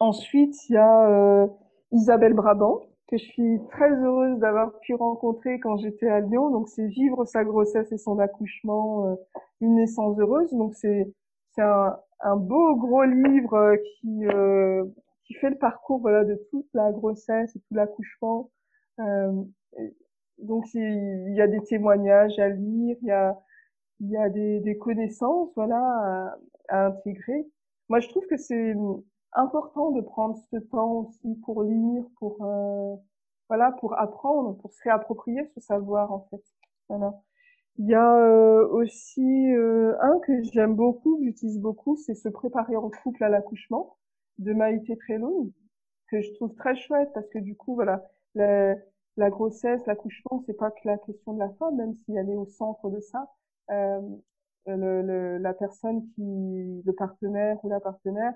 Ensuite, 0.00 0.54
il 0.68 0.74
y 0.74 0.76
a 0.76 1.08
euh, 1.08 1.46
Isabelle 1.92 2.34
Brabant 2.34 2.80
que 3.08 3.16
je 3.16 3.24
suis 3.24 3.58
très 3.70 3.90
heureuse 3.90 4.38
d'avoir 4.38 4.78
pu 4.80 4.94
rencontrer 4.94 5.60
quand 5.60 5.78
j'étais 5.78 6.08
à 6.08 6.20
Lyon. 6.20 6.50
Donc 6.50 6.68
c'est 6.68 6.86
vivre 6.86 7.24
sa 7.24 7.42
grossesse 7.44 7.90
et 7.90 7.98
son 7.98 8.18
accouchement, 8.18 9.06
euh, 9.06 9.14
une 9.60 9.76
naissance 9.76 10.18
heureuse. 10.18 10.52
Donc 10.52 10.74
c'est 10.74 11.12
c'est 11.52 11.62
un, 11.62 12.36
beau 12.36 12.76
gros 12.76 13.04
livre 13.04 13.54
euh, 13.54 13.76
qui 13.76 14.20
qui 15.24 15.34
fait 15.34 15.50
le 15.50 15.58
parcours 15.58 16.00
voilà 16.00 16.24
de 16.24 16.40
toute 16.50 16.68
la 16.74 16.92
grossesse 16.92 17.54
et 17.56 17.60
tout 17.60 17.74
l'accouchement. 17.74 18.50
donc 20.38 20.64
il 20.74 21.34
y 21.34 21.40
a 21.40 21.46
des 21.48 21.62
témoignages 21.62 22.38
à 22.38 22.48
lire, 22.48 22.96
il 23.02 23.08
y 23.08 23.10
a 23.10 23.38
il 24.00 24.10
y 24.10 24.16
a 24.16 24.28
des, 24.28 24.60
des 24.60 24.78
connaissances 24.78 25.50
voilà 25.54 26.36
à, 26.68 26.86
intégrer. 26.86 27.46
Moi, 27.88 28.00
je 28.00 28.08
trouve 28.08 28.26
que 28.26 28.36
c'est 28.36 28.74
important 29.32 29.90
de 29.92 30.00
prendre 30.02 30.36
ce 30.50 30.56
temps 30.58 30.92
aussi 30.92 31.34
pour 31.44 31.62
lire, 31.62 32.04
pour 32.18 32.44
euh, 32.44 32.96
voilà, 33.48 33.72
pour 33.72 33.98
apprendre, 33.98 34.56
pour 34.58 34.72
se 34.72 34.82
réapproprier 34.82 35.46
ce 35.54 35.60
savoir 35.60 36.12
en 36.12 36.26
fait. 36.30 36.42
Voilà. 36.88 37.14
Il 37.78 37.86
y 37.88 37.94
a 37.94 38.16
euh, 38.16 38.68
aussi 38.68 39.54
euh, 39.54 39.94
un 40.02 40.18
que 40.20 40.42
j'aime 40.42 40.74
beaucoup, 40.74 41.18
que 41.18 41.24
j'utilise 41.24 41.60
beaucoup, 41.60 41.96
c'est 41.96 42.14
se 42.14 42.28
préparer 42.28 42.76
en 42.76 42.90
couple 42.90 43.22
à 43.24 43.28
l'accouchement 43.28 43.96
de 44.38 44.52
Maïté 44.52 44.96
Trelloun, 44.98 45.52
que 46.10 46.20
je 46.20 46.32
trouve 46.34 46.54
très 46.54 46.74
chouette 46.76 47.10
parce 47.14 47.28
que 47.28 47.38
du 47.38 47.56
coup, 47.56 47.74
voilà, 47.74 48.04
la, 48.34 48.74
la 49.16 49.30
grossesse, 49.30 49.86
l'accouchement, 49.86 50.42
c'est 50.46 50.56
pas 50.56 50.70
que 50.70 50.80
la 50.84 50.98
question 50.98 51.34
de 51.34 51.38
la 51.38 51.50
femme, 51.50 51.76
même 51.76 51.94
si 51.94 52.16
elle 52.16 52.30
est 52.30 52.36
au 52.36 52.46
centre 52.46 52.90
de 52.90 53.00
ça, 53.00 53.30
le, 53.68 55.02
le, 55.02 55.38
la 55.38 55.54
personne 55.54 56.06
qui, 56.14 56.82
le 56.84 56.92
partenaire 56.92 57.58
ou 57.64 57.68
la 57.68 57.80
partenaire, 57.80 58.34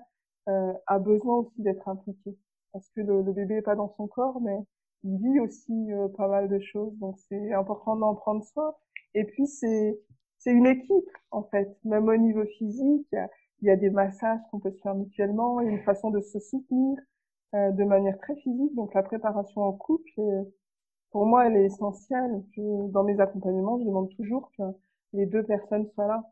euh, 0.49 0.73
a 0.87 0.99
besoin 0.99 1.37
aussi 1.37 1.61
d'être 1.61 1.87
impliqué. 1.87 2.37
Parce 2.73 2.89
que 2.89 3.01
le, 3.01 3.21
le, 3.21 3.31
bébé 3.33 3.55
est 3.55 3.61
pas 3.61 3.75
dans 3.75 3.93
son 3.95 4.07
corps, 4.07 4.41
mais 4.41 4.57
il 5.03 5.17
vit 5.17 5.39
aussi 5.39 5.93
euh, 5.93 6.07
pas 6.09 6.27
mal 6.27 6.49
de 6.49 6.59
choses. 6.59 6.97
Donc 6.99 7.17
c'est 7.29 7.53
important 7.53 7.95
d'en 7.95 8.15
prendre 8.15 8.43
soin. 8.43 8.73
Et 9.13 9.23
puis 9.25 9.47
c'est 9.47 9.99
c'est 10.39 10.51
une 10.51 10.65
équipe 10.67 11.09
en 11.31 11.43
fait, 11.43 11.77
même 11.85 12.09
au 12.09 12.17
niveau 12.17 12.45
physique. 12.57 13.07
Il 13.61 13.67
y 13.67 13.71
a, 13.71 13.77
des 13.77 13.89
massages 13.89 14.39
qu'on 14.51 14.59
peut 14.59 14.71
se 14.71 14.81
faire 14.81 14.95
mutuellement, 14.95 15.61
une 15.61 15.79
façon 15.83 16.11
de 16.11 16.19
se 16.19 16.39
soutenir 16.39 16.99
euh, 17.55 17.71
de 17.71 17.83
manière 17.85 18.17
très 18.19 18.35
physique. 18.35 18.75
Donc 18.75 18.93
la 18.93 19.03
préparation 19.03 19.61
en 19.61 19.73
couple, 19.73 20.11
pour 21.11 21.25
moi, 21.25 21.47
elle 21.47 21.55
est 21.57 21.65
essentielle. 21.65 22.43
dans 22.57 23.03
mes 23.03 23.19
accompagnements, 23.21 23.79
je 23.79 23.85
demande 23.85 24.09
toujours 24.17 24.51
que 24.57 24.63
les 25.13 25.25
deux 25.25 25.43
personnes 25.43 25.87
soient 25.93 26.07
là. 26.07 26.23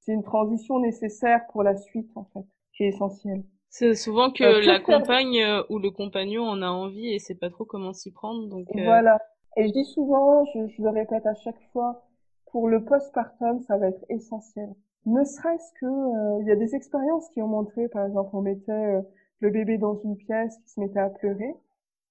C'est 0.00 0.12
une 0.12 0.22
transition 0.22 0.80
nécessaire 0.80 1.40
pour 1.52 1.62
la 1.62 1.76
suite, 1.76 2.10
en 2.16 2.24
fait, 2.32 2.44
qui 2.76 2.84
est 2.84 2.88
essentielle. 2.88 3.44
C'est 3.68 3.94
souvent 3.94 4.30
que 4.30 4.44
euh, 4.44 4.60
la 4.60 4.80
compagne 4.80 5.42
euh, 5.42 5.62
ou 5.70 5.78
le 5.78 5.90
compagnon 5.90 6.42
en 6.42 6.60
a 6.60 6.68
envie 6.68 7.08
et 7.08 7.18
sait 7.18 7.34
pas 7.34 7.48
trop 7.48 7.64
comment 7.64 7.94
s'y 7.94 8.12
prendre. 8.12 8.46
Donc 8.48 8.66
euh, 8.76 8.84
voilà. 8.84 9.18
Et 9.56 9.66
je 9.66 9.72
dis 9.72 9.84
souvent, 9.86 10.44
je, 10.54 10.68
je, 10.68 10.82
le 10.82 10.90
répète 10.90 11.24
à 11.24 11.34
chaque 11.34 11.60
fois, 11.72 12.04
pour 12.50 12.68
le 12.68 12.84
postpartum, 12.84 13.60
ça 13.62 13.78
va 13.78 13.88
être 13.88 14.04
essentiel. 14.10 14.68
Ne 15.06 15.24
serait-ce 15.24 15.72
que, 15.80 16.42
il 16.42 16.48
y 16.48 16.50
a 16.50 16.56
des 16.56 16.74
expériences 16.74 17.28
qui 17.30 17.40
ont 17.40 17.48
montré, 17.48 17.88
par 17.88 18.06
exemple, 18.06 18.30
on 18.34 18.42
mettait 18.42 19.00
le 19.40 19.50
bébé 19.50 19.78
dans 19.78 19.98
une 20.04 20.16
pièce 20.16 20.56
qui 20.58 20.68
se 20.70 20.78
mettait 20.78 21.00
à 21.00 21.08
pleurer, 21.08 21.54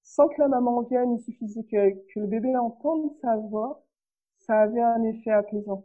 sans 0.02 0.28
que 0.28 0.40
la 0.40 0.48
maman 0.48 0.82
vienne, 0.82 1.12
il 1.12 1.20
suffisait 1.20 1.62
que, 1.62 1.90
que 2.12 2.20
le 2.20 2.26
bébé 2.26 2.56
entende 2.56 3.12
sa 3.22 3.36
voix, 3.36 3.84
ça 4.36 4.62
avait 4.62 4.82
un 4.82 5.02
effet 5.04 5.30
apaisant. 5.30 5.84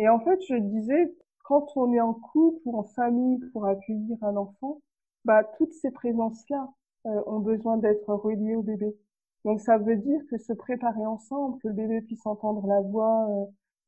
Et 0.00 0.08
en 0.08 0.18
fait, 0.20 0.40
je 0.48 0.54
disais, 0.56 1.14
quand 1.44 1.66
on 1.76 1.92
est 1.92 2.00
en 2.00 2.14
couple 2.14 2.60
ou 2.64 2.78
en 2.78 2.84
famille 2.84 3.38
pour 3.52 3.66
accueillir 3.66 4.16
un 4.22 4.36
enfant, 4.36 4.80
bah, 5.26 5.44
toutes 5.58 5.74
ces 5.74 5.90
présences-là 5.90 6.68
euh, 7.06 7.22
ont 7.26 7.40
besoin 7.40 7.76
d'être 7.76 8.08
reliées 8.08 8.56
au 8.56 8.62
bébé. 8.62 8.96
Donc 9.44 9.60
ça 9.60 9.76
veut 9.78 9.96
dire 9.96 10.20
que 10.30 10.38
se 10.38 10.54
préparer 10.54 11.04
ensemble, 11.06 11.58
que 11.60 11.68
le 11.68 11.74
bébé 11.74 12.00
puisse 12.02 12.24
entendre 12.26 12.66
la 12.66 12.80
voix 12.80 13.28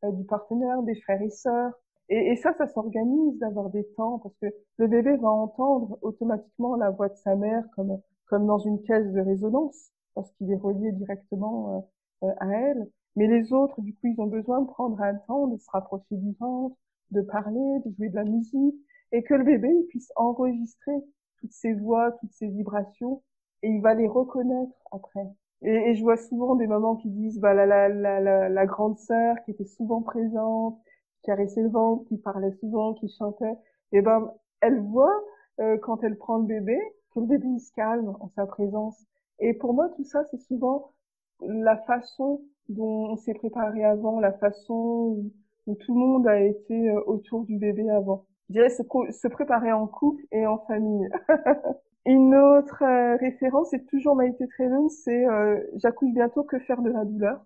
euh, 0.04 0.12
du 0.12 0.24
partenaire, 0.24 0.82
des 0.82 0.96
frères 0.96 1.22
et 1.22 1.30
sœurs. 1.30 1.72
Et, 2.08 2.32
et 2.32 2.36
ça, 2.36 2.52
ça 2.58 2.66
s'organise 2.66 3.38
d'avoir 3.38 3.70
des 3.70 3.86
temps 3.96 4.18
parce 4.18 4.36
que 4.36 4.46
le 4.78 4.86
bébé 4.88 5.16
va 5.16 5.30
entendre 5.30 5.98
automatiquement 6.02 6.76
la 6.76 6.90
voix 6.90 7.08
de 7.08 7.16
sa 7.16 7.36
mère 7.36 7.64
comme 7.74 7.98
comme 8.32 8.46
dans 8.46 8.58
une 8.58 8.82
caisse 8.82 9.12
de 9.12 9.20
résonance, 9.20 9.90
parce 10.14 10.32
qu'il 10.32 10.50
est 10.50 10.56
relié 10.56 10.90
directement 10.92 11.86
euh, 12.22 12.28
euh, 12.28 12.34
à 12.40 12.48
elle. 12.48 12.88
Mais 13.16 13.26
les 13.26 13.52
autres, 13.52 13.80
du 13.80 13.94
coup, 13.94 14.06
ils 14.06 14.20
ont 14.20 14.26
besoin 14.26 14.60
de 14.62 14.66
prendre 14.66 15.00
un 15.00 15.14
temps, 15.14 15.46
de 15.46 15.58
se 15.58 15.70
rapprocher 15.70 16.16
du 16.16 16.32
ventre, 16.38 16.76
de 17.10 17.20
parler, 17.20 17.80
de 17.84 17.92
jouer 17.94 18.08
de 18.08 18.14
la 18.16 18.24
musique, 18.24 18.74
et 19.12 19.22
que 19.22 19.34
le 19.34 19.44
bébé 19.44 19.68
puisse 19.88 20.12
enregistrer 20.16 20.94
toutes 21.38 21.52
ces 21.52 21.74
voix, 21.74 22.12
toutes 22.20 22.32
ces 22.32 22.48
vibrations, 22.48 23.22
et 23.62 23.68
il 23.68 23.82
va 23.82 23.94
les 23.94 24.08
reconnaître 24.08 24.74
après. 24.90 25.26
Et, 25.62 25.94
je 25.94 26.02
vois 26.02 26.16
souvent 26.16 26.56
des 26.56 26.66
mamans 26.66 26.96
qui 26.96 27.10
disent, 27.10 27.38
bah 27.38 27.54
la, 27.54 27.66
la, 27.66 27.88
la, 27.88 28.48
la, 28.48 28.66
grande 28.66 28.98
sœur 28.98 29.36
qui 29.44 29.52
était 29.52 29.64
souvent 29.64 30.02
présente, 30.02 30.80
qui 31.16 31.22
caressait 31.22 31.62
le 31.62 31.68
ventre, 31.68 32.04
qui 32.08 32.16
parlait 32.16 32.52
souvent, 32.60 32.94
qui 32.94 33.08
chantait, 33.08 33.54
et 33.92 34.00
ben 34.02 34.32
elle 34.60 34.80
voit 34.80 35.14
euh, 35.60 35.76
quand 35.78 36.02
elle 36.02 36.16
prend 36.16 36.38
le 36.38 36.46
bébé 36.46 36.78
que 37.14 37.20
le 37.20 37.26
bébé 37.26 37.46
il 37.46 37.60
se 37.60 37.72
calme 37.72 38.16
en 38.20 38.28
sa 38.34 38.46
présence. 38.46 38.96
Et 39.38 39.54
pour 39.54 39.74
moi, 39.74 39.88
tout 39.90 40.04
ça, 40.04 40.24
c'est 40.30 40.40
souvent 40.40 40.92
la 41.40 41.76
façon 41.76 42.42
dont 42.68 43.10
on 43.10 43.16
s'est 43.16 43.34
préparé 43.34 43.84
avant, 43.84 44.20
la 44.20 44.32
façon 44.32 45.22
où, 45.66 45.74
tout 45.80 45.94
le 45.94 46.00
monde 46.00 46.26
a 46.26 46.40
été 46.40 46.90
euh, 46.90 47.00
autour 47.06 47.44
du 47.44 47.56
bébé 47.56 47.88
avant. 47.90 48.26
Je 48.48 48.54
dirais 48.54 48.68
se, 48.68 48.82
se 48.82 49.28
préparer 49.28 49.72
en 49.72 49.86
couple 49.86 50.22
et 50.32 50.46
en 50.46 50.58
famille. 50.58 51.08
Une 52.06 52.34
autre 52.34 52.82
euh, 52.82 53.16
référence, 53.16 53.68
c'est 53.70 53.86
toujours 53.86 54.16
Maïté 54.16 54.48
Trélun, 54.48 54.88
c'est 54.88 55.24
euh, 55.24 55.60
J'accouche 55.76 56.12
bientôt, 56.12 56.42
que 56.42 56.58
faire 56.58 56.82
de 56.82 56.90
la 56.90 57.04
douleur 57.04 57.44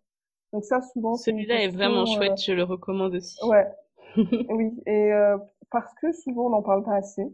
Donc 0.53 0.65
ça, 0.65 0.81
souvent... 0.81 1.15
Celui-là 1.15 1.63
est 1.63 1.69
vraiment 1.69 2.07
chouette, 2.07 2.41
je 2.41 2.53
le 2.53 2.63
recommande 2.63 3.15
aussi. 3.15 3.39
Ouais, 3.47 3.67
oui, 4.17 4.73
et 4.87 5.13
parce 5.71 5.93
que 6.01 6.11
souvent 6.13 6.47
on 6.47 6.51
n'en 6.51 6.63
parle 6.63 6.85
pas 6.85 6.97
assez. 6.97 7.27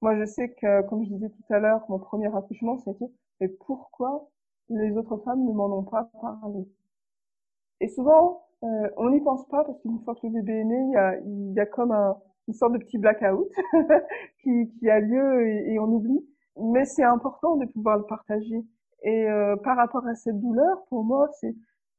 Moi, 0.00 0.18
je 0.18 0.24
sais 0.24 0.54
que, 0.54 0.80
comme 0.88 1.04
je 1.04 1.10
disais 1.10 1.28
tout 1.28 1.52
à 1.52 1.58
l'heure, 1.58 1.84
mon 1.90 1.98
premier 1.98 2.34
accouchement, 2.34 2.78
c'était 2.78 3.10
mais 3.40 3.48
pourquoi 3.48 4.28
les 4.68 4.96
autres 4.96 5.16
femmes 5.18 5.44
ne 5.44 5.52
m'en 5.52 5.78
ont 5.78 5.82
pas 5.82 6.10
parlé? 6.20 6.66
Et 7.80 7.88
souvent, 7.88 8.42
euh, 8.62 8.88
on 8.96 9.10
n'y 9.10 9.20
pense 9.20 9.46
pas 9.48 9.64
parce 9.64 9.80
qu'une 9.80 10.00
fois 10.04 10.14
que 10.14 10.26
le 10.26 10.34
bébé 10.34 10.60
est 10.60 10.64
né, 10.64 10.80
il 10.88 10.92
y 10.92 10.96
a, 10.96 11.18
y 11.54 11.60
a 11.60 11.66
comme 11.66 11.92
un, 11.92 12.16
une 12.50 12.54
sorte 12.54 12.72
de 12.72 12.78
petit 12.78 12.98
blackout 12.98 13.48
qui, 14.42 14.68
qui 14.78 14.90
a 14.90 15.00
lieu 15.00 15.46
et, 15.46 15.78
on 15.78 15.84
oublie. 15.84 16.26
Mais 16.56 16.84
c'est 16.84 17.04
important 17.04 17.56
de 17.56 17.66
pouvoir 17.66 17.96
le 17.96 18.04
partager. 18.04 18.64
Et 19.02 19.30
euh, 19.30 19.56
par 19.56 19.76
rapport 19.76 20.06
à 20.06 20.14
cette 20.14 20.38
douleur, 20.40 20.84
pour 20.88 21.04
moi, 21.04 21.28
c'est 21.40 21.54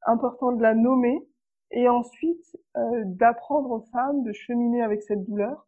important 0.05 0.51
de 0.51 0.61
la 0.61 0.75
nommer 0.75 1.25
et 1.71 1.87
ensuite 1.87 2.57
euh, 2.77 3.03
d'apprendre 3.05 3.71
aux 3.71 3.85
femmes 3.91 4.23
de 4.23 4.33
cheminer 4.33 4.81
avec 4.81 5.01
cette 5.03 5.23
douleur 5.23 5.67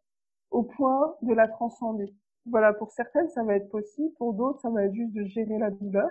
au 0.52 0.64
point 0.64 1.16
de 1.22 1.34
la 1.34 1.48
transcender. 1.48 2.14
Voilà, 2.46 2.74
pour 2.74 2.92
certaines, 2.92 3.30
ça 3.30 3.44
va 3.44 3.56
être 3.56 3.70
possible, 3.70 4.14
pour 4.18 4.34
d'autres, 4.34 4.60
ça 4.60 4.70
va 4.70 4.84
être 4.84 4.94
juste 4.94 5.14
de 5.14 5.24
gérer 5.24 5.58
la 5.58 5.72
douleur, 5.72 6.10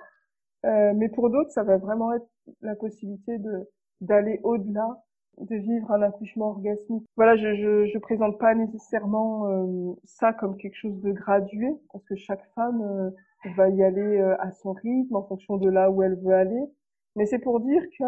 euh, 0.64 0.92
mais 0.96 1.10
pour 1.10 1.28
d'autres, 1.28 1.50
ça 1.50 1.62
va 1.62 1.76
vraiment 1.76 2.12
être 2.14 2.26
la 2.62 2.74
possibilité 2.74 3.36
de 3.38 3.68
d'aller 4.02 4.40
au-delà, 4.42 5.02
de 5.38 5.56
vivre 5.56 5.90
un 5.90 6.02
accouchement 6.02 6.50
orgasmique. 6.50 7.06
Voilà, 7.16 7.36
je 7.36 7.54
je, 7.54 7.86
je 7.86 7.98
présente 7.98 8.38
pas 8.38 8.54
nécessairement 8.54 9.46
euh, 9.48 9.94
ça 10.04 10.32
comme 10.32 10.56
quelque 10.56 10.76
chose 10.76 11.00
de 11.00 11.12
gradué, 11.12 11.74
parce 11.92 12.04
que 12.04 12.16
chaque 12.16 12.44
femme 12.54 12.82
euh, 12.82 13.10
va 13.56 13.70
y 13.70 13.82
aller 13.82 14.20
euh, 14.20 14.36
à 14.40 14.52
son 14.52 14.72
rythme, 14.72 15.16
en 15.16 15.22
fonction 15.22 15.56
de 15.56 15.70
là 15.70 15.90
où 15.90 16.02
elle 16.02 16.16
veut 16.16 16.34
aller. 16.34 16.64
Mais 17.16 17.26
c'est 17.26 17.38
pour 17.38 17.60
dire 17.60 17.82
que 17.98 18.04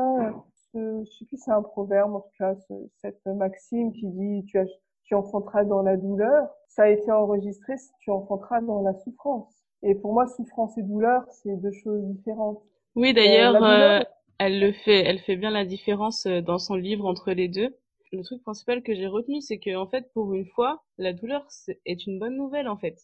ce, 0.72 1.04
je 1.04 1.10
sais 1.18 1.24
plus, 1.24 1.38
c'est 1.38 1.50
un 1.50 1.62
proverbe, 1.62 2.14
en 2.14 2.20
tout 2.20 2.32
cas, 2.38 2.54
cette 2.98 3.24
maxime 3.26 3.92
qui 3.92 4.06
dit 4.08 4.44
tu 4.46 4.58
as 4.58 4.66
tu 5.04 5.14
enfanteras 5.14 5.64
dans 5.64 5.82
la 5.82 5.96
douleur. 5.96 6.48
Ça 6.68 6.84
a 6.84 6.88
été 6.88 7.12
enregistré, 7.12 7.74
tu 8.00 8.10
enfanteras 8.10 8.60
dans 8.62 8.82
la 8.82 8.94
souffrance. 8.94 9.54
Et 9.82 9.94
pour 9.94 10.12
moi, 10.12 10.26
souffrance 10.26 10.76
et 10.78 10.82
douleur, 10.82 11.24
c'est 11.30 11.56
deux 11.56 11.72
choses 11.72 12.02
différentes. 12.06 12.62
Oui, 12.96 13.12
d'ailleurs, 13.12 13.62
euh, 13.62 14.00
elle 14.38 14.60
le 14.60 14.72
fait, 14.72 15.00
elle 15.00 15.20
fait 15.20 15.36
bien 15.36 15.50
la 15.50 15.64
différence 15.64 16.26
euh, 16.26 16.40
dans 16.40 16.58
son 16.58 16.74
livre 16.74 17.06
entre 17.06 17.32
les 17.32 17.48
deux. 17.48 17.74
Le 18.12 18.22
truc 18.22 18.42
principal 18.42 18.82
que 18.82 18.94
j'ai 18.94 19.06
retenu, 19.06 19.40
c'est 19.40 19.58
que 19.58 19.74
en 19.76 19.88
fait, 19.88 20.10
pour 20.12 20.34
une 20.34 20.46
fois, 20.46 20.84
la 20.98 21.12
douleur 21.12 21.46
est 21.84 22.06
une 22.06 22.18
bonne 22.18 22.36
nouvelle 22.36 22.68
en 22.68 22.76
fait. 22.76 22.96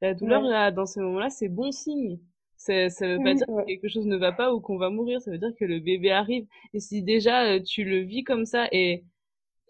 La 0.00 0.14
douleur 0.14 0.42
là, 0.42 0.70
dans 0.70 0.86
ce 0.86 1.00
moment-là, 1.00 1.30
c'est 1.30 1.48
bon 1.48 1.72
signe. 1.72 2.18
Ça, 2.56 2.88
ça 2.88 3.06
veut 3.06 3.22
pas 3.22 3.34
dire 3.34 3.46
que 3.46 3.66
quelque 3.66 3.88
chose 3.88 4.06
ne 4.06 4.16
va 4.16 4.32
pas 4.32 4.54
ou 4.54 4.60
qu'on 4.60 4.78
va 4.78 4.90
mourir. 4.90 5.20
Ça 5.20 5.30
veut 5.30 5.38
dire 5.38 5.52
que 5.58 5.64
le 5.64 5.80
bébé 5.80 6.12
arrive. 6.12 6.46
Et 6.72 6.80
si 6.80 7.02
déjà 7.02 7.44
euh, 7.44 7.60
tu 7.60 7.84
le 7.84 8.00
vis 8.00 8.22
comme 8.22 8.46
ça 8.46 8.68
et 8.70 9.04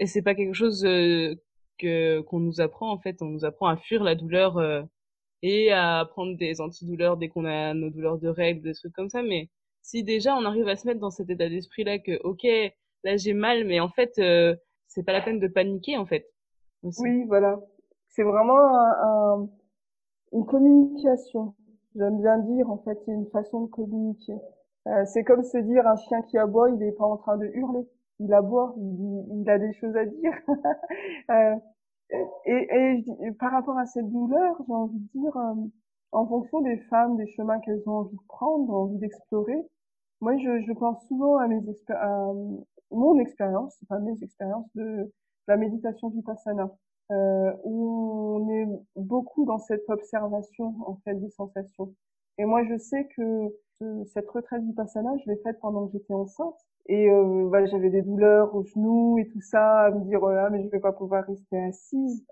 et 0.01 0.07
c'est 0.07 0.23
pas 0.23 0.35
quelque 0.35 0.55
chose 0.55 0.83
que 1.79 2.21
qu'on 2.23 2.41
nous 2.41 2.61
apprend 2.61 2.91
en 2.93 2.99
fait, 2.99 3.23
on 3.23 3.27
nous 3.27 3.45
apprend 3.45 3.67
à 3.69 3.77
fuir 3.77 4.03
la 4.03 4.15
douleur 4.15 4.59
euh, 4.59 4.83
et 5.43 5.73
à 5.73 6.05
prendre 6.11 6.37
des 6.37 6.61
antidouleurs 6.61 7.17
dès 7.17 7.29
qu'on 7.29 7.45
a 7.45 7.75
nos 7.75 7.91
douleurs 7.91 8.19
de 8.19 8.29
règles, 8.29 8.63
des 8.63 8.75
trucs 8.75 8.93
comme 8.93 9.11
ça. 9.11 9.23
Mais 9.23 9.51
si 9.85 10.03
déjà 10.03 10.35
on 10.35 10.45
arrive 10.45 10.67
à 10.67 10.75
se 10.75 10.87
mettre 10.87 10.99
dans 10.99 11.11
cet 11.11 11.31
état 11.31 11.49
d'esprit 11.49 11.85
là 11.85 11.99
que 12.01 12.21
ok, 12.25 12.45
là 13.05 13.17
j'ai 13.17 13.35
mal, 13.35 13.65
mais 13.65 13.79
en 13.79 13.89
fait 13.89 14.19
euh, 14.19 14.57
c'est 14.89 15.05
pas 15.05 15.13
la 15.13 15.23
peine 15.23 15.39
de 15.39 15.47
paniquer 15.47 15.97
en 15.97 16.07
fait. 16.07 16.27
Oui, 16.83 17.25
voilà. 17.29 17.61
C'est 18.09 18.25
vraiment 18.25 18.59
un, 18.59 19.49
une 20.33 20.47
communication. 20.47 21.55
J'aime 21.95 22.21
bien 22.21 22.39
dire 22.39 22.69
en 22.71 22.79
fait, 22.79 22.99
c'est 23.05 23.13
une 23.13 23.29
façon 23.31 23.63
de 23.63 23.71
communiquer. 23.71 24.35
Euh, 24.89 25.05
c'est 25.07 25.25
comme 25.25 25.45
se 25.45 25.59
dire 25.59 25.87
un 25.87 25.97
chien 25.97 26.23
qui 26.23 26.37
aboie, 26.39 26.71
il 26.71 26.77
n'est 26.77 26.93
pas 26.93 27.05
en 27.05 27.17
train 27.17 27.37
de 27.39 27.47
hurler 27.47 27.87
il 28.21 28.33
aboie, 28.33 28.75
il, 28.77 29.49
a 29.49 29.59
des 29.59 29.73
choses 29.75 29.97
à 29.97 30.05
dire. 30.05 30.33
euh, 31.31 31.57
et, 32.47 33.05
et, 33.23 33.33
par 33.33 33.53
rapport 33.53 33.79
à 33.79 33.87
cette 33.87 34.11
douleur, 34.11 34.57
j'ai 34.67 34.73
envie 34.73 34.99
de 34.99 35.21
dire, 35.21 35.37
euh, 35.37 35.55
en 36.13 36.27
fonction 36.27 36.61
des 36.61 36.79
femmes, 36.91 37.17
des 37.17 37.27
chemins 37.27 37.59
qu'elles 37.61 37.83
ont 37.87 37.99
envie 37.99 38.17
de 38.17 38.27
prendre, 38.29 38.73
envie 38.73 38.99
d'explorer, 38.99 39.57
moi 40.21 40.37
je, 40.39 40.63
je, 40.67 40.73
pense 40.73 41.07
souvent 41.07 41.37
à, 41.39 41.47
mes 41.49 41.61
à 41.91 42.33
mon 42.91 43.19
expérience, 43.19 43.77
pas 43.89 43.99
mes 43.99 44.23
expériences 44.23 44.69
de 44.75 45.13
la 45.49 45.57
méditation 45.57 46.09
vipassana, 46.09 46.71
euh, 47.13 47.53
où 47.65 48.39
on 48.39 48.49
est 48.49 48.67
beaucoup 48.97 49.45
dans 49.45 49.59
cette 49.59 49.89
observation 49.89 50.75
en 50.87 50.97
fait 51.05 51.15
des 51.15 51.31
sensations. 51.31 51.95
Et 52.39 52.45
moi 52.45 52.65
je 52.65 52.77
sais 52.79 53.07
que 53.17 53.49
cette 54.07 54.29
retraite 54.31 54.63
vipassana, 54.63 55.11
je 55.25 55.31
l'ai 55.31 55.37
faite 55.39 55.59
pendant 55.61 55.87
que 55.87 55.93
j'étais 55.93 56.15
enceinte. 56.15 56.57
Et 56.87 57.11
euh, 57.11 57.47
voilà, 57.49 57.67
j'avais 57.67 57.91
des 57.91 58.03
douleurs 58.03 58.55
aux 58.55 58.65
genoux 58.65 59.19
et 59.19 59.27
tout 59.29 59.41
ça, 59.41 59.87
à 59.87 59.91
me 59.91 60.05
dire 60.05 60.21
oh 60.23 60.31
mais 60.51 60.63
je 60.63 60.69
vais 60.69 60.81
pas 60.81 60.93
pouvoir 60.93 61.25
rester 61.25 61.59
assise. 61.59 62.25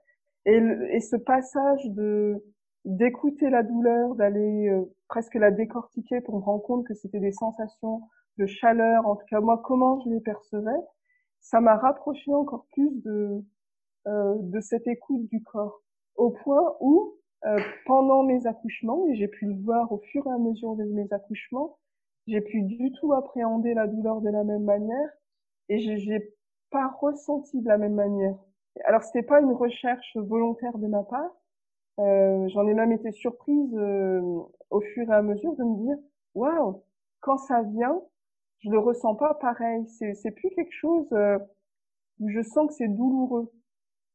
Et, 0.44 0.56
et 0.90 1.00
ce 1.00 1.16
passage 1.16 1.84
de 1.90 2.42
d'écouter 2.84 3.50
la 3.50 3.62
douleur, 3.62 4.14
d'aller 4.14 4.68
euh, 4.68 4.84
presque 5.08 5.34
la 5.34 5.50
décortiquer 5.50 6.20
pour 6.20 6.36
me 6.36 6.42
rendre 6.42 6.62
compte 6.62 6.86
que 6.86 6.94
c'était 6.94 7.20
des 7.20 7.32
sensations 7.32 8.02
de 8.38 8.46
chaleur, 8.46 9.06
en 9.06 9.16
tout 9.16 9.26
cas 9.28 9.40
moi 9.40 9.62
comment 9.64 10.00
je 10.00 10.10
les 10.10 10.20
percevais, 10.20 10.80
ça 11.40 11.60
m'a 11.60 11.76
rapproché 11.76 12.32
encore 12.32 12.66
plus 12.72 12.90
de 13.02 13.44
euh, 14.08 14.34
de 14.40 14.60
cette 14.60 14.88
écoute 14.88 15.28
du 15.28 15.42
corps, 15.44 15.80
au 16.16 16.30
point 16.30 16.74
où 16.80 17.14
euh, 17.44 17.58
pendant 17.86 18.24
mes 18.24 18.46
accouchements, 18.46 19.06
et 19.08 19.14
j'ai 19.14 19.28
pu 19.28 19.46
le 19.46 19.54
voir 19.62 19.92
au 19.92 19.98
fur 19.98 20.26
et 20.26 20.30
à 20.30 20.38
mesure 20.38 20.74
de 20.74 20.84
mes 20.84 21.06
accouchements, 21.12 21.78
j'ai 22.26 22.40
pu 22.40 22.62
du 22.62 22.92
tout 22.92 23.12
appréhender 23.12 23.74
la 23.74 23.86
douleur 23.86 24.20
de 24.20 24.30
la 24.30 24.44
même 24.44 24.64
manière 24.64 25.08
et 25.68 25.78
j'ai 25.78 26.34
pas 26.70 26.88
ressenti 27.00 27.60
de 27.60 27.68
la 27.68 27.78
même 27.78 27.94
manière. 27.94 28.36
Alors 28.84 29.02
c'était 29.02 29.22
pas 29.22 29.40
une 29.40 29.52
recherche 29.52 30.16
volontaire 30.16 30.78
de 30.78 30.86
ma 30.86 31.02
part. 31.02 31.30
Euh, 31.98 32.48
J'en 32.48 32.66
ai 32.66 32.74
même 32.74 32.92
été 32.92 33.12
surprise 33.12 33.74
euh, 33.74 34.20
au 34.70 34.80
fur 34.80 35.08
et 35.08 35.12
à 35.12 35.22
mesure 35.22 35.54
de 35.56 35.62
me 35.62 35.76
dire 35.84 35.96
waouh 36.34 36.82
quand 37.20 37.36
ça 37.36 37.62
vient 37.62 38.00
je 38.62 38.70
le 38.70 38.78
ressens 38.78 39.14
pas 39.16 39.34
pareil. 39.34 39.86
C'est 39.88 40.30
plus 40.30 40.50
quelque 40.50 40.72
chose 40.72 41.06
euh, 41.12 41.38
où 42.20 42.28
je 42.28 42.42
sens 42.42 42.68
que 42.68 42.74
c'est 42.74 42.88
douloureux. 42.88 43.52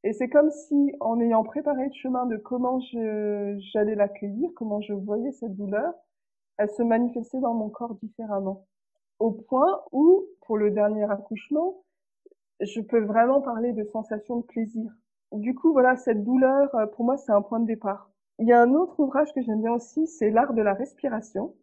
Et 0.03 0.13
c'est 0.13 0.30
comme 0.30 0.51
si 0.51 0.93
en 0.99 1.19
ayant 1.19 1.43
préparé 1.43 1.86
le 1.86 1.93
chemin 1.93 2.25
de 2.28 2.38
comment 2.38 2.80
j'allais 2.80 3.95
l'accueillir, 3.95 4.49
comment 4.55 4.80
je 4.82 4.93
voyais 4.93 5.32
cette 5.34 5.55
douleur, 5.55 5.93
elle 6.57 6.69
se 6.69 6.84
manifestait 6.84 7.39
dans 7.39 7.53
mon 7.53 7.69
corps 7.69 7.95
différemment. 7.95 8.65
Au 9.19 9.32
point 9.32 9.82
où, 9.91 10.23
pour 10.41 10.57
le 10.57 10.71
dernier 10.71 11.03
accouchement, 11.11 11.84
je 12.61 12.80
peux 12.82 13.03
vraiment 13.03 13.41
parler 13.41 13.73
de 13.73 13.84
sensation 13.84 14.38
de 14.38 14.45
plaisir. 14.45 14.91
Du 15.32 15.55
coup, 15.55 15.71
voilà, 15.73 15.95
cette 15.97 16.23
douleur, 16.23 16.73
euh, 16.75 16.88
pour 16.88 17.05
moi, 17.05 17.17
c'est 17.17 17.32
un 17.32 17.41
point 17.41 17.59
de 17.59 17.65
départ. 17.65 18.09
Il 18.39 18.47
y 18.47 18.53
a 18.53 18.61
un 18.61 18.73
autre 18.73 18.99
ouvrage 18.99 19.34
que 19.34 19.41
j'aime 19.41 19.61
bien 19.61 19.73
aussi, 19.73 20.07
c'est 20.07 20.30
l'art 20.30 20.53
de 20.53 20.61
la 20.61 20.73
respiration. 20.73 21.55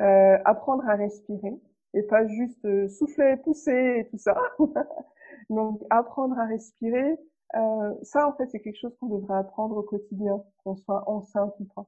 Euh, 0.00 0.38
apprendre 0.44 0.88
à 0.88 0.94
respirer 0.94 1.58
et 1.94 2.02
pas 2.04 2.26
juste 2.26 2.64
euh, 2.64 2.88
souffler, 2.88 3.36
pousser 3.36 4.00
et 4.00 4.08
tout 4.10 4.18
ça. 4.18 4.36
Donc, 5.50 5.82
apprendre 5.90 6.38
à 6.38 6.46
respirer, 6.46 7.18
euh, 7.56 7.94
ça, 8.02 8.28
en 8.28 8.32
fait, 8.34 8.46
c'est 8.50 8.60
quelque 8.60 8.78
chose 8.78 8.96
qu'on 9.00 9.08
devrait 9.08 9.38
apprendre 9.38 9.76
au 9.76 9.82
quotidien, 9.82 10.42
qu'on 10.64 10.76
soit 10.76 11.08
enceinte 11.08 11.54
ou 11.60 11.64
pas. 11.74 11.86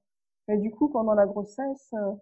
Et 0.49 0.57
du 0.57 0.70
coup, 0.70 0.89
pendant 0.89 1.14
la 1.14 1.26
grossesse, 1.26 1.93
euh, 1.95 2.12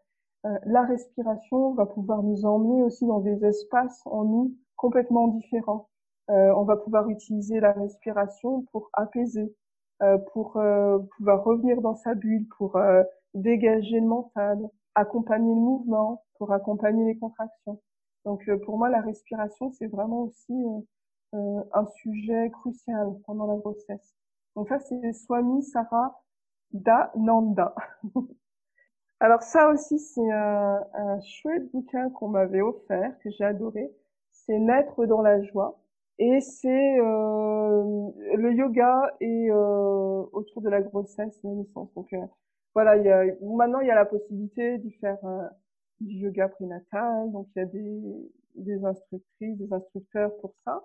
euh, 0.47 0.59
la 0.67 0.83
respiration 0.83 1.75
va 1.75 1.87
pouvoir 1.87 2.23
nous 2.23 2.45
emmener 2.45 2.83
aussi 2.83 3.07
dans 3.07 3.21
des 3.21 3.45
espaces 3.45 4.03
en 4.07 4.25
nous 4.25 4.55
complètement 4.77 5.29
différents. 5.29 5.89
Euh, 6.31 6.53
on 6.55 6.65
va 6.65 6.77
pouvoir 6.77 7.09
utiliser 7.09 7.61
la 7.61 7.73
respiration 7.73 8.63
pour 8.73 8.91
apaiser, 8.93 9.55
pour 10.33 10.53
pouvoir 11.17 11.43
revenir 11.43 11.81
dans 11.81 11.97
sa 11.97 12.15
bulle, 12.15 12.47
pour 12.57 12.79
dégager 13.35 13.99
le 13.99 14.07
mental, 14.07 14.59
accompagner 14.95 15.55
le 15.55 15.61
mouvement, 15.61 16.23
pour 16.39 16.53
accompagner 16.53 17.05
les 17.05 17.19
contractions. 17.19 17.81
Donc 18.25 18.49
pour 18.65 18.79
moi, 18.79 18.91
la 18.91 19.01
respiration, 19.01 19.73
c'est 19.73 19.89
vraiment 19.89 20.23
aussi 20.23 20.55
un 21.33 21.87
sujet 21.97 22.51
crucial 22.51 23.09
pendant 23.27 23.47
la 23.47 23.57
grossesse. 23.57 24.15
Donc 24.55 24.69
ça, 24.69 24.79
c'est 24.79 25.13
Swami 25.13 25.63
Sarah 25.63 26.21
Nanda. 27.17 27.75
Alors 29.21 29.43
ça 29.43 29.69
aussi, 29.69 29.99
c'est 29.99 30.31
un, 30.31 30.85
un, 30.95 31.21
chouette 31.21 31.71
bouquin 31.73 32.11
qu'on 32.11 32.29
m'avait 32.29 32.61
offert, 32.61 33.19
que 33.21 33.31
j'ai 33.31 33.45
adoré. 33.45 33.91
C'est 34.31 34.59
Naître 34.59 35.07
dans 35.07 35.23
la 35.23 35.43
joie. 35.43 35.79
Et 36.19 36.41
c'est 36.41 36.99
euh, 37.01 38.11
le 38.37 38.53
yoga 38.53 39.15
et 39.21 39.51
euh, 39.51 40.25
autour 40.33 40.63
de 40.63 40.69
la 40.69 40.83
grossesse 40.83 41.39
la 41.45 41.51
naissance. 41.51 41.93
Donc 41.95 42.13
euh, 42.13 42.19
voilà, 42.75 42.97
il 42.97 43.05
y 43.05 43.11
a, 43.11 43.25
maintenant 43.43 43.81
il 43.81 43.87
y 43.87 43.91
a 43.91 43.95
la 43.95 44.05
possibilité 44.05 44.79
de 44.79 44.91
faire 45.01 45.19
euh, 45.25 45.49
du 46.01 46.15
yoga 46.17 46.49
prénatal. 46.49 47.31
Donc 47.33 47.49
il 47.55 47.61
y 47.61 47.63
a 47.63 47.67
des, 47.67 48.33
des 48.57 48.85
instructrices, 48.85 49.57
des 49.59 49.73
instructeurs 49.73 50.37
pour 50.41 50.55
ça. 50.65 50.83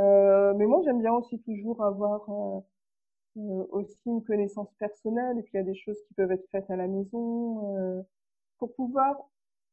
Euh, 0.00 0.54
mais 0.54 0.66
moi 0.66 0.80
j'aime 0.84 1.00
bien 1.00 1.12
aussi 1.12 1.40
toujours 1.40 1.82
avoir 1.84 2.28
aussi 3.36 4.02
une 4.06 4.22
connaissance 4.24 4.68
personnelle 4.78 5.38
et 5.38 5.42
puis 5.42 5.52
il 5.54 5.56
y 5.58 5.60
a 5.60 5.62
des 5.64 5.74
choses 5.74 5.98
qui 6.08 6.14
peuvent 6.14 6.32
être 6.32 6.46
faites 6.50 6.70
à 6.70 6.76
la 6.76 6.86
maison 6.88 8.04
pour 8.58 8.74
pouvoir 8.74 9.16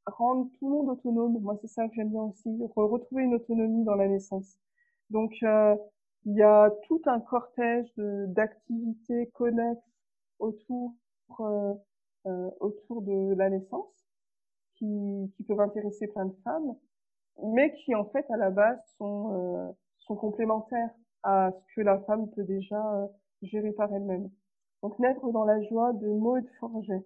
rendre 0.08 0.50
tout 0.60 0.68
le 0.68 0.72
monde 0.74 0.90
autonome. 0.90 1.40
Moi, 1.42 1.58
c'est 1.62 1.68
ça 1.68 1.88
que 1.88 1.96
j'aime 1.96 2.10
bien 2.12 2.24
aussi, 2.24 2.50
retrouver 2.76 3.24
une 3.24 3.36
autonomie 3.36 3.84
dans 3.84 3.96
la 3.96 4.08
naissance. 4.08 4.58
Donc, 5.10 5.34
euh, 5.44 5.76
il 6.26 6.36
y 6.36 6.42
a 6.42 6.72
tout 6.88 7.02
un 7.06 7.20
cortège 7.20 7.92
d'activités 7.98 9.28
connexes 9.34 9.80
autour 10.40 10.94
autour 12.60 13.04
de 13.04 13.36
la 13.36 13.52
naissance 13.52 14.08
qui, 14.76 15.32
qui 15.36 15.44
peuvent 15.44 15.60
intéresser 15.60 16.08
plein 16.08 16.26
de 16.26 16.36
femmes, 16.44 16.76
mais 17.44 17.72
qui 17.76 17.94
en 17.94 18.06
fait 18.06 18.26
à 18.32 18.38
la 18.38 18.50
base 18.50 18.80
sont 18.98 19.76
sont 20.00 20.16
complémentaires 20.16 20.90
à 21.22 21.52
ce 21.52 21.76
que 21.76 21.82
la 21.82 22.00
femme 22.00 22.30
peut 22.32 22.44
déjà 22.44 22.82
gérée 23.44 23.74
par 23.74 23.94
elle-même. 23.94 24.30
Donc 24.82 25.00
naître 25.00 25.32
dans 25.32 25.46
la 25.46 25.62
joie 25.64 25.94
de 25.94 26.08
Maud 26.08 26.46
Forget, 26.60 27.04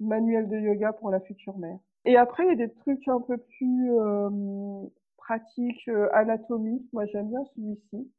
manuel 0.00 0.48
de 0.48 0.56
yoga 0.56 0.92
pour 0.92 1.10
la 1.10 1.20
future 1.20 1.56
mère. 1.58 1.78
Et 2.04 2.16
après, 2.16 2.44
il 2.44 2.48
y 2.48 2.62
a 2.62 2.66
des 2.66 2.72
trucs 2.72 3.06
un 3.08 3.20
peu 3.20 3.38
plus 3.38 3.92
euh, 3.98 4.30
pratiques, 5.24 5.88
euh, 5.88 6.08
anatomie. 6.12 6.86
Moi, 6.92 7.06
j'aime 7.06 7.28
bien 7.28 7.44
celui-ci. 7.54 8.10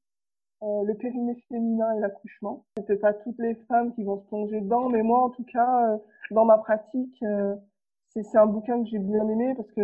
Euh, 0.64 0.84
le 0.84 0.93
périnée 0.95 1.36
féminin 1.49 1.93
et 1.97 1.99
l'accouchement. 1.99 2.66
C'est 2.88 2.99
pas 2.99 3.14
toutes 3.14 3.38
les 3.39 3.56
femmes 3.68 3.93
qui 3.93 4.03
vont 4.03 4.20
se 4.20 4.28
plonger 4.28 4.62
dedans, 4.62 4.89
mais 4.89 5.03
moi, 5.03 5.20
en 5.20 5.30
tout 5.30 5.43
cas, 5.45 5.93
euh, 5.93 5.97
dans 6.32 6.45
ma 6.45 6.58
pratique, 6.58 7.22
euh, 7.24 7.56
c'est 8.10 8.38
un 8.38 8.45
bouquin 8.45 8.82
que 8.82 8.89
j'ai 8.89 8.99
bien 8.99 9.28
aimé 9.28 9.53
parce 9.56 9.72
que 9.74 9.82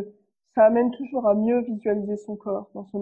ça 0.55 0.65
amène 0.65 0.91
toujours 0.91 1.27
à 1.27 1.35
mieux 1.35 1.61
visualiser 1.61 2.17
son 2.17 2.35
corps 2.35 2.69
dans 2.73 2.85
son 2.85 3.01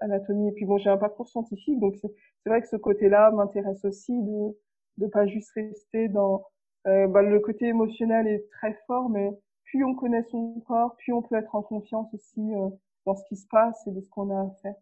anatomie. 0.00 0.48
Et 0.48 0.52
puis 0.52 0.64
bon, 0.64 0.78
j'ai 0.78 0.90
un 0.90 0.96
parcours 0.96 1.28
scientifique, 1.28 1.78
donc 1.80 1.94
c'est 1.96 2.48
vrai 2.48 2.60
que 2.60 2.68
ce 2.68 2.76
côté-là 2.76 3.30
m'intéresse 3.30 3.84
aussi 3.84 4.20
de 4.22 4.56
de 4.98 5.06
pas 5.06 5.26
juste 5.26 5.50
rester 5.54 6.08
dans 6.08 6.44
euh, 6.86 7.06
bah, 7.08 7.22
le 7.22 7.40
côté 7.40 7.66
émotionnel 7.66 8.26
est 8.26 8.48
très 8.50 8.74
fort, 8.86 9.08
mais 9.08 9.30
plus 9.64 9.84
on 9.84 9.94
connaît 9.94 10.24
son 10.30 10.60
corps, 10.66 10.96
plus 10.96 11.12
on 11.12 11.22
peut 11.22 11.36
être 11.36 11.54
en 11.54 11.62
confiance 11.62 12.12
aussi 12.14 12.54
euh, 12.54 12.68
dans 13.06 13.14
ce 13.14 13.24
qui 13.24 13.36
se 13.36 13.46
passe 13.48 13.86
et 13.86 13.90
de 13.90 14.00
ce 14.00 14.08
qu'on 14.10 14.30
a 14.30 14.40
à 14.40 14.50
faire. 14.62 14.74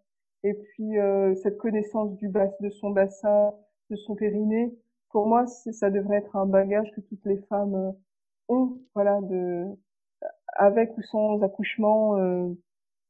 Et 0.44 0.54
puis 0.54 0.98
euh, 0.98 1.34
cette 1.36 1.58
connaissance 1.58 2.16
du 2.16 2.28
bas, 2.28 2.48
de 2.60 2.70
son 2.70 2.90
bassin, 2.90 3.52
de 3.90 3.96
son 3.96 4.14
périnée, 4.14 4.74
pour 5.10 5.26
moi, 5.26 5.46
ça 5.46 5.90
devrait 5.90 6.18
être 6.18 6.36
un 6.36 6.46
bagage 6.46 6.90
que 6.96 7.00
toutes 7.02 7.24
les 7.26 7.38
femmes 7.48 7.74
euh, 7.74 7.92
ont, 8.48 8.78
voilà, 8.94 9.20
de 9.22 9.66
avec 10.54 10.96
ou 10.96 11.02
sans 11.02 11.42
accouchement 11.42 12.16
euh, 12.18 12.48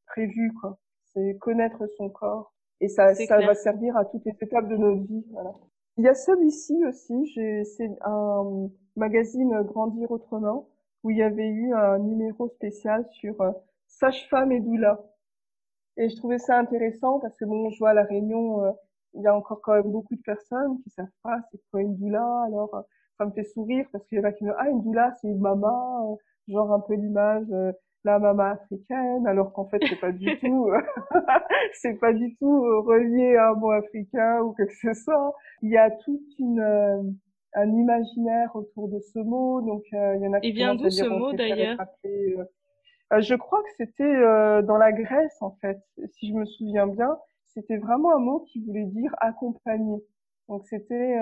prévu 0.07 0.53
quoi. 0.61 0.79
C'est 1.13 1.37
connaître 1.39 1.87
son 1.97 2.09
corps 2.09 2.55
et 2.81 2.89
ça 2.89 3.15
ça 3.15 3.39
va 3.39 3.55
servir 3.55 3.97
à 3.97 4.05
toutes 4.05 4.25
les 4.25 4.37
étapes 4.41 4.69
de 4.69 4.77
notre 4.77 5.03
vie. 5.07 5.25
Voilà. 5.31 5.53
Il 5.99 6.05
y 6.05 6.09
a 6.09 6.15
celui-ci 6.15 6.85
aussi, 6.87 7.27
c'est 7.35 7.91
un 8.03 8.71
magazine 8.97 9.63
Grandir 9.63 10.11
autrement 10.11 10.69
où 11.03 11.11
il 11.11 11.19
y 11.19 11.23
avait 11.23 11.49
eu 11.49 11.75
un 11.75 11.99
numéro 11.99 12.49
spécial 12.49 13.07
sur 13.11 13.41
euh, 13.41 13.51
sage-femme 14.03 14.53
et 14.53 14.61
doula. 14.61 15.01
Et 15.97 16.09
je 16.09 16.17
trouvais 16.17 16.39
ça 16.39 16.59
intéressant 16.59 17.21
parce 17.21 17.37
que 17.37 17.45
bon, 17.45 17.71
je 17.71 17.79
vois 17.79 17.91
à 17.91 17.95
la 17.95 18.05
Réunion, 18.05 18.65
euh, 18.65 18.71
il 19.15 19.23
y 19.23 19.27
a 19.27 19.37
encore 19.37 19.61
quand 19.63 19.75
même 19.75 19.91
beaucoup 19.91 20.17
de 20.17 20.23
personnes 20.23 20.81
qui 20.83 20.91
savent 20.91 21.07
pas 21.23 21.39
c'est 21.51 21.61
quoi 21.71 21.83
une 21.83 21.97
doula. 21.97 22.45
Alors 22.47 22.75
euh, 22.75 22.83
ça 23.19 23.27
me 23.27 23.31
fait 23.33 23.45
sourire 23.45 23.87
parce 23.93 24.05
qu'il 24.07 24.19
y 24.19 24.21
en 24.21 24.25
a 24.25 24.33
qui 24.33 24.45
me 24.45 24.51
disent 24.51 24.59
ah 24.59 24.71
une 24.71 24.83
doula 24.83 25.13
c'est 25.21 25.29
une 25.29 25.41
maman 25.41 26.19
genre 26.49 26.73
un 26.73 26.81
peu 26.81 26.95
l'image 26.95 27.47
euh, 27.53 27.73
la 28.05 28.19
maman 28.19 28.55
africaine, 28.55 29.27
alors 29.29 29.53
qu'en 29.53 29.69
fait 29.69 29.81
c'est 29.89 30.01
pas 30.01 30.11
du 30.11 30.27
tout, 30.41 30.71
euh, 30.71 30.81
c'est 31.75 32.01
pas 32.01 32.13
du 32.13 32.35
tout 32.37 32.65
euh, 32.65 32.81
relié 32.81 33.37
à 33.37 33.51
un 33.51 33.55
mot 33.55 33.71
africain 33.71 34.41
ou 34.41 34.53
quelque 34.55 34.75
chose. 34.75 34.97
ce 34.97 35.05
soit. 35.05 35.35
Il 35.63 35.71
y 35.71 35.77
a 35.77 35.91
toute 35.91 36.39
une 36.39 37.17
un 37.55 37.69
imaginaire 37.69 38.51
autour 38.55 38.89
de 38.89 38.99
ce 38.99 39.19
mot, 39.19 39.61
donc 39.61 39.83
il 39.93 40.21
y 40.23 40.27
en 40.27 40.33
a 40.33 40.41
qui. 40.41 40.49
Il 40.49 40.55
vient 40.55 40.75
d'où 40.75 40.91
ce 40.91 41.05
mot 41.05 41.33
d'ailleurs? 41.33 41.79
Je 43.21 43.35
crois 43.35 43.63
que 43.63 43.71
c'était 43.77 44.21
dans 44.63 44.77
la 44.77 44.93
Grèce 44.93 45.37
en 45.43 45.53
fait, 45.61 45.79
si 46.13 46.29
je 46.31 46.35
me 46.35 46.45
souviens 46.45 46.87
bien. 46.87 47.19
C'était 47.47 47.77
vraiment 47.77 48.15
un 48.15 48.19
mot 48.19 48.41
qui 48.41 48.65
voulait 48.65 48.87
dire 48.87 49.15
accompagner. 49.21 50.03
Donc 50.49 50.65
c'était 50.67 51.17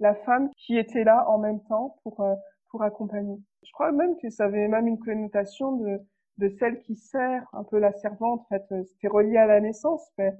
la 0.00 0.14
femme 0.14 0.50
qui 0.56 0.78
était 0.78 1.04
là 1.04 1.28
en 1.28 1.38
même 1.38 1.60
temps 1.64 1.96
pour 2.02 2.24
pour 2.70 2.82
accompagner. 2.82 3.38
Je 3.64 3.72
crois 3.72 3.92
même 3.92 4.16
que 4.18 4.30
ça 4.30 4.46
avait 4.46 4.66
même 4.68 4.88
une 4.88 4.98
connotation 4.98 5.76
de, 5.76 6.00
de 6.38 6.48
celle 6.58 6.80
qui 6.80 6.96
sert, 6.96 7.46
un 7.52 7.64
peu 7.64 7.78
la 7.78 7.92
servante. 7.92 8.40
En 8.40 8.44
fait, 8.48 8.84
c'était 8.86 9.08
relié 9.08 9.36
à 9.36 9.46
la 9.46 9.60
naissance, 9.60 10.10
mais 10.18 10.32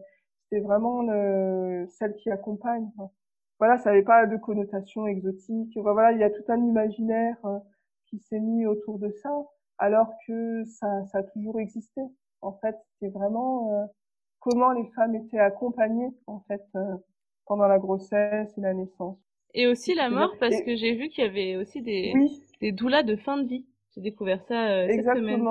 c'était 0.42 0.60
vraiment 0.60 1.02
le, 1.02 1.86
celle 1.90 2.14
qui 2.16 2.30
accompagne. 2.30 2.90
Voilà, 3.58 3.78
ça 3.78 3.90
n'avait 3.90 4.02
pas 4.02 4.26
de 4.26 4.36
connotation 4.36 5.06
exotique. 5.06 5.76
Voilà, 5.76 6.12
il 6.12 6.18
y 6.18 6.24
a 6.24 6.30
tout 6.30 6.42
un 6.48 6.58
imaginaire 6.58 7.36
euh, 7.44 7.58
qui 8.06 8.18
s'est 8.18 8.40
mis 8.40 8.66
autour 8.66 8.98
de 8.98 9.10
ça, 9.10 9.30
alors 9.78 10.08
que 10.26 10.64
ça, 10.64 11.04
ça 11.06 11.18
a 11.18 11.22
toujours 11.22 11.58
existé. 11.60 12.00
En 12.40 12.52
fait, 12.52 12.76
c'était 12.92 13.12
vraiment 13.12 13.72
euh, 13.72 13.86
comment 14.40 14.72
les 14.72 14.86
femmes 14.94 15.14
étaient 15.14 15.38
accompagnées 15.38 16.10
en 16.26 16.40
fait 16.48 16.62
euh, 16.76 16.96
pendant 17.46 17.66
la 17.66 17.78
grossesse 17.78 18.52
et 18.56 18.60
la 18.60 18.74
naissance. 18.74 19.18
Et 19.54 19.66
aussi 19.66 19.94
la 19.94 20.10
mort, 20.10 20.32
parce 20.40 20.60
que 20.62 20.74
j'ai 20.76 20.94
vu 20.94 21.08
qu'il 21.08 21.24
y 21.24 21.26
avait 21.26 21.56
aussi 21.56 21.80
des, 21.80 22.12
des 22.60 22.72
doulas 22.72 23.04
de 23.04 23.16
fin 23.16 23.36
de 23.38 23.46
vie. 23.46 23.66
J'ai 23.94 24.00
découvert 24.00 24.42
ça 24.48 24.68
euh, 24.68 24.88
cette 24.88 25.04
semaine. 25.16 25.46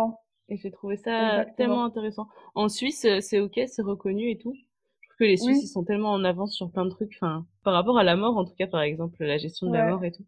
Et 0.49 0.57
j'ai 0.57 0.71
trouvé 0.71 0.97
ça 0.97 1.45
tellement 1.55 1.85
intéressant. 1.85 2.27
En 2.53 2.67
Suisse, 2.67 3.05
euh, 3.05 3.21
c'est 3.21 3.39
ok, 3.39 3.61
c'est 3.65 3.81
reconnu 3.81 4.29
et 4.29 4.37
tout. 4.37 4.53
Je 4.53 5.07
trouve 5.07 5.17
que 5.19 5.23
les 5.23 5.37
Suisses, 5.37 5.63
ils 5.63 5.67
sont 5.67 5.85
tellement 5.85 6.11
en 6.11 6.23
avance 6.25 6.53
sur 6.53 6.69
plein 6.69 6.83
de 6.83 6.89
trucs. 6.89 7.13
Enfin, 7.15 7.45
par 7.63 7.73
rapport 7.73 7.97
à 7.97 8.03
la 8.03 8.17
mort, 8.17 8.35
en 8.35 8.43
tout 8.43 8.53
cas, 8.55 8.67
par 8.67 8.81
exemple, 8.81 9.23
la 9.23 9.37
gestion 9.37 9.67
de 9.67 9.73
la 9.73 9.85
mort 9.85 10.03
et 10.03 10.11
tout. 10.11 10.25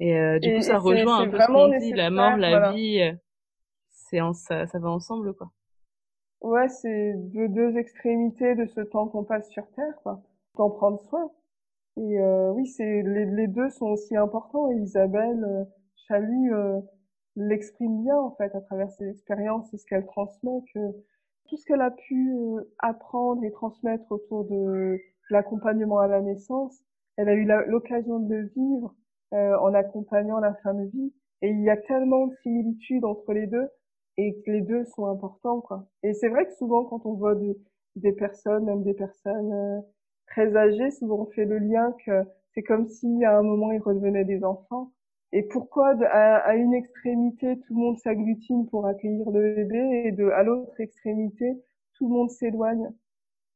Et 0.00 0.18
euh, 0.18 0.38
du 0.38 0.56
coup, 0.56 0.62
ça 0.62 0.78
rejoint 0.78 1.20
un 1.20 1.28
peu 1.28 1.38
ce 1.38 1.46
qu'on 1.46 1.78
dit, 1.78 1.92
la 1.92 2.10
mort, 2.10 2.36
la 2.36 2.72
vie. 2.72 3.02
Euh, 3.02 3.12
c'est 3.88 4.20
en, 4.20 4.32
ça, 4.32 4.66
ça 4.66 4.78
va 4.78 4.90
ensemble, 4.90 5.34
quoi. 5.34 5.50
Ouais, 6.40 6.68
c'est 6.68 7.14
deux, 7.16 7.48
deux 7.48 7.76
extrémités 7.76 8.54
de 8.54 8.64
ce 8.64 8.80
temps 8.80 9.06
qu'on 9.08 9.24
passe 9.24 9.48
sur 9.50 9.70
Terre, 9.72 9.94
quoi. 10.02 10.22
D'en 10.56 10.70
prendre 10.70 11.00
soin. 11.02 11.30
Et 11.96 12.18
euh, 12.18 12.50
oui, 12.52 12.66
c'est 12.66 13.02
les, 13.02 13.26
les, 13.26 13.46
deux 13.46 13.68
sont 13.68 13.88
aussi 13.88 14.16
importants. 14.16 14.70
Et 14.70 14.76
Isabelle 14.76 15.44
euh, 15.44 15.64
Chalut 16.08 16.54
euh, 16.54 16.80
l'exprime 17.36 18.02
bien 18.02 18.16
en 18.16 18.30
fait 18.36 18.54
à 18.54 18.60
travers 18.60 18.90
ses 18.90 19.08
expériences 19.08 19.72
et 19.74 19.76
ce 19.76 19.86
qu'elle 19.86 20.06
transmet 20.06 20.62
que 20.74 20.80
tout 21.48 21.56
ce 21.56 21.64
qu'elle 21.64 21.82
a 21.82 21.90
pu 21.90 22.32
apprendre 22.78 23.44
et 23.44 23.50
transmettre 23.50 24.10
autour 24.10 24.44
de 24.44 24.98
l'accompagnement 25.30 25.98
à 25.98 26.06
la 26.06 26.20
naissance, 26.20 26.80
elle 27.16 27.28
a 27.28 27.34
eu 27.34 27.44
l'occasion 27.66 28.18
de 28.20 28.34
le 28.34 28.46
vivre 28.56 28.94
en 29.32 29.74
accompagnant 29.74 30.40
la 30.40 30.54
femme 30.54 30.86
vie. 30.86 31.12
Et 31.42 31.48
il 31.50 31.62
y 31.62 31.70
a 31.70 31.76
tellement 31.76 32.26
de 32.26 32.34
similitudes 32.42 33.04
entre 33.04 33.32
les 33.32 33.46
deux 33.46 33.68
et 34.16 34.40
que 34.42 34.50
les 34.50 34.60
deux 34.60 34.84
sont 34.84 35.06
importants 35.06 35.60
quoi. 35.60 35.86
Et 36.02 36.12
c'est 36.12 36.28
vrai 36.28 36.46
que 36.46 36.52
souvent 36.54 36.84
quand 36.84 37.06
on 37.06 37.14
voit 37.14 37.34
des, 37.34 37.56
des 37.96 38.12
personnes, 38.12 38.64
même 38.64 38.82
des 38.82 38.94
personnes 38.94 39.82
très 40.26 40.56
âgés, 40.56 40.90
souvent 40.90 41.20
on 41.20 41.26
fait 41.26 41.44
le 41.44 41.58
lien 41.58 41.94
que 42.04 42.24
c'est 42.54 42.62
comme 42.62 42.88
si 42.88 43.24
à 43.24 43.38
un 43.38 43.42
moment 43.42 43.72
ils 43.72 43.80
redevenaient 43.80 44.24
des 44.24 44.44
enfants. 44.44 44.92
Et 45.32 45.44
pourquoi 45.44 45.94
à, 46.06 46.54
une 46.56 46.74
extrémité 46.74 47.58
tout 47.60 47.74
le 47.74 47.80
monde 47.80 47.98
s'agglutine 47.98 48.66
pour 48.68 48.86
accueillir 48.86 49.30
le 49.30 49.54
bébé 49.54 50.02
et 50.06 50.12
de 50.12 50.28
à 50.30 50.42
l'autre 50.42 50.80
extrémité 50.80 51.62
tout 51.94 52.08
le 52.08 52.14
monde 52.14 52.30
s'éloigne? 52.30 52.90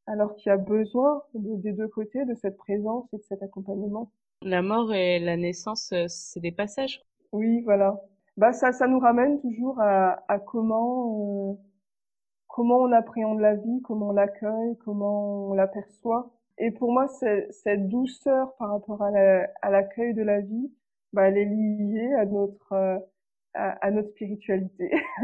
Alors 0.06 0.36
qu'il 0.36 0.50
y 0.50 0.52
a 0.52 0.56
besoin 0.58 1.22
des 1.34 1.72
deux 1.72 1.88
côtés 1.88 2.24
de 2.26 2.34
cette 2.34 2.58
présence 2.58 3.12
et 3.12 3.16
de 3.16 3.22
cet 3.22 3.42
accompagnement. 3.42 4.12
La 4.44 4.60
mort 4.60 4.92
et 4.92 5.18
la 5.20 5.38
naissance, 5.38 5.90
euh, 5.94 6.04
c'est 6.06 6.40
des 6.40 6.52
passages. 6.52 7.00
Oui, 7.32 7.62
voilà. 7.62 7.98
Bah 8.36 8.52
ça, 8.52 8.72
ça 8.72 8.86
nous 8.86 8.98
ramène 8.98 9.40
toujours 9.40 9.80
à, 9.80 10.22
à 10.28 10.38
comment 10.38 11.58
comment 12.48 12.76
on 12.76 12.92
appréhende 12.92 13.40
la 13.40 13.54
vie, 13.54 13.80
comment 13.82 14.10
on 14.10 14.12
l'accueille, 14.12 14.76
comment 14.84 15.48
on 15.48 15.54
l'aperçoit 15.54 16.30
Et 16.58 16.70
pour 16.72 16.92
moi, 16.92 17.08
cette 17.08 17.88
douceur 17.88 18.54
par 18.58 18.70
rapport 18.70 19.02
à 19.02 19.70
l'accueil 19.70 20.12
de 20.12 20.22
la 20.22 20.40
vie, 20.40 20.70
bah, 21.14 21.28
elle 21.28 21.38
est 21.38 21.46
liée 21.46 22.12
à 22.18 22.26
notre 22.26 22.72
euh, 22.72 22.98
à, 23.54 23.90
notre 23.90 24.10
spiritualité. 24.10 24.92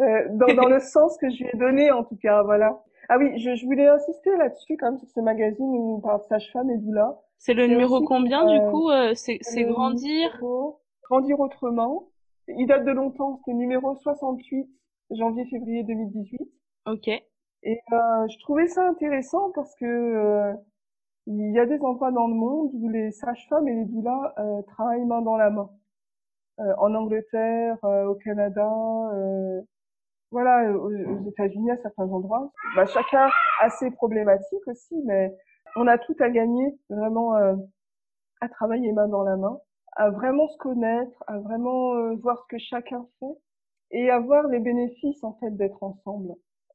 euh, 0.00 0.28
dans, 0.32 0.54
dans 0.54 0.68
le 0.68 0.80
sens 0.80 1.16
que 1.16 1.30
je 1.30 1.38
lui 1.38 1.50
ai 1.52 1.56
donné, 1.56 1.90
en 1.90 2.04
tout 2.04 2.16
cas, 2.16 2.42
voilà. 2.42 2.84
Ah 3.12 3.18
oui, 3.18 3.36
je, 3.40 3.56
je 3.56 3.66
voulais 3.66 3.88
insister 3.88 4.36
là-dessus, 4.36 4.76
quand 4.76 4.92
même, 4.92 4.98
sur 5.00 5.08
ce 5.08 5.18
magazine 5.18 5.66
où 5.66 5.96
on 5.96 6.00
parle 6.00 6.20
de 6.20 6.26
sage-femme 6.26 6.70
et 6.70 6.78
doula. 6.78 7.20
C'est 7.38 7.54
le 7.54 7.66
numéro 7.66 8.02
combien, 8.02 8.46
du 8.46 8.54
euh, 8.54 8.70
coup 8.70 8.88
euh, 8.88 9.14
C'est 9.14 9.64
Grandir 9.64 10.40
Grandir 11.02 11.40
autrement. 11.40 12.08
Il 12.46 12.68
date 12.68 12.84
de 12.84 12.92
longtemps, 12.92 13.40
c'est 13.44 13.52
numéro 13.52 13.96
68, 13.96 14.64
janvier-février 15.10 15.82
2018. 15.82 16.40
Ok. 16.86 17.08
Et 17.08 17.80
euh, 17.92 18.28
je 18.28 18.38
trouvais 18.38 18.68
ça 18.68 18.86
intéressant 18.88 19.50
parce 19.56 19.74
que 19.74 19.84
euh, 19.84 20.52
il 21.26 21.52
y 21.52 21.58
a 21.58 21.66
des 21.66 21.80
endroits 21.80 22.12
dans 22.12 22.28
le 22.28 22.34
monde 22.34 22.70
où 22.74 22.88
les 22.88 23.10
sages-femmes 23.10 23.66
et 23.66 23.74
les 23.74 23.86
doulas 23.86 24.34
euh, 24.38 24.62
travaillent 24.68 25.04
main 25.04 25.20
dans 25.20 25.36
la 25.36 25.50
main. 25.50 25.68
Euh, 26.60 26.74
en 26.78 26.94
Angleterre, 26.94 27.76
euh, 27.82 28.04
au 28.06 28.14
Canada, 28.14 28.70
voilà, 30.30 30.72
aux, 30.72 31.28
États-Unis 31.28 31.70
à 31.70 31.76
certains 31.76 32.08
endroits. 32.08 32.52
Bah, 32.76 32.86
chacun 32.86 33.28
a 33.60 33.70
ses 33.70 33.90
problématiques 33.90 34.66
aussi, 34.66 34.94
mais 35.04 35.34
on 35.76 35.86
a 35.86 35.98
tout 35.98 36.16
à 36.20 36.30
gagner 36.30 36.78
vraiment 36.88 37.34
à 38.40 38.48
travailler 38.48 38.92
main 38.92 39.08
dans 39.08 39.22
la 39.22 39.36
main, 39.36 39.58
à 39.92 40.10
vraiment 40.10 40.48
se 40.48 40.58
connaître, 40.58 41.24
à 41.26 41.38
vraiment 41.38 42.14
voir 42.16 42.38
ce 42.38 42.46
que 42.48 42.58
chacun 42.58 43.06
fait 43.18 43.36
et 43.92 44.10
à 44.10 44.18
voir 44.18 44.46
les 44.48 44.60
bénéfices 44.60 45.22
en 45.24 45.34
fait 45.34 45.50
d'être 45.56 45.82
ensemble. 45.82 46.34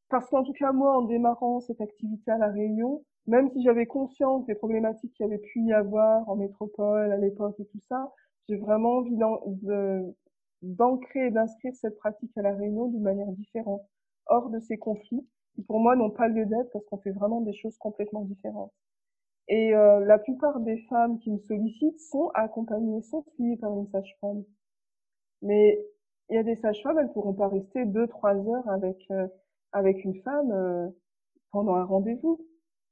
Parce 0.10 0.30
qu'en 0.30 0.44
tout 0.44 0.54
cas, 0.54 0.72
moi, 0.72 0.98
en 0.98 1.02
démarrant 1.02 1.60
cette 1.62 1.82
activité 1.82 2.32
à 2.32 2.38
La 2.38 2.50
Réunion, 2.50 3.04
même 3.28 3.50
si 3.50 3.64
j'avais 3.64 3.88
conscience 3.88 4.46
des 4.46 4.56
problématiques 4.56 5.14
qu'il 5.14 5.26
y 5.26 5.30
avait 5.30 5.42
pu 5.42 5.62
y 5.62 5.74
avoir 5.74 6.28
en 6.30 6.36
métropole 6.36 7.12
à 7.12 7.18
l'époque 7.18 7.56
et 7.60 7.66
tout 7.66 7.80
ça, 7.88 8.12
j'ai 8.48 8.58
vraiment 8.58 8.98
envie 8.98 9.18
d'ancrer 10.66 11.28
et 11.28 11.32
d'inscrire 11.32 11.76
cette 11.76 11.98
pratique 11.98 12.36
à 12.38 12.42
La 12.42 12.54
Réunion 12.54 12.88
d'une 12.88 13.04
manière 13.04 13.32
différente, 13.32 13.84
hors 14.28 14.50
de 14.50 14.60
ces 14.60 14.78
conflits, 14.78 15.28
qui 15.54 15.62
pour 15.64 15.80
moi 15.80 15.96
n'ont 15.96 16.10
pas 16.10 16.28
lieu 16.28 16.46
d'être 16.46 16.72
parce 16.74 16.86
qu'on 16.86 16.98
fait 16.98 17.12
vraiment 17.12 17.42
des 17.42 17.54
choses 17.54 17.78
complètement 17.78 18.22
différentes. 18.22 18.74
Et 19.48 19.76
euh, 19.76 20.00
la 20.06 20.18
plupart 20.18 20.60
des 20.60 20.78
femmes 20.90 21.20
qui 21.20 21.32
me 21.32 21.38
sollicitent 21.38 22.00
sont 22.00 22.32
accompagnées, 22.34 23.02
sont 23.04 23.24
suivies 23.36 23.58
par 23.58 23.78
une 23.78 23.88
sage-femme. 23.88 24.44
Mais 25.44 25.80
il 26.30 26.36
y 26.36 26.40
a 26.40 26.44
des 26.44 26.56
sages-femmes, 26.56 26.98
elles 26.98 27.14
pourront 27.14 27.36
pas 27.36 27.48
rester 27.48 27.86
deux, 27.86 28.08
trois 28.08 28.36
heures 28.36 28.68
avec 28.70 28.98
euh, 29.12 29.28
avec 29.72 30.04
une 30.04 30.16
femme 30.22 30.52
euh, 30.52 30.88
pendant 31.52 31.76
un 31.76 31.84
rendez-vous 31.84 32.40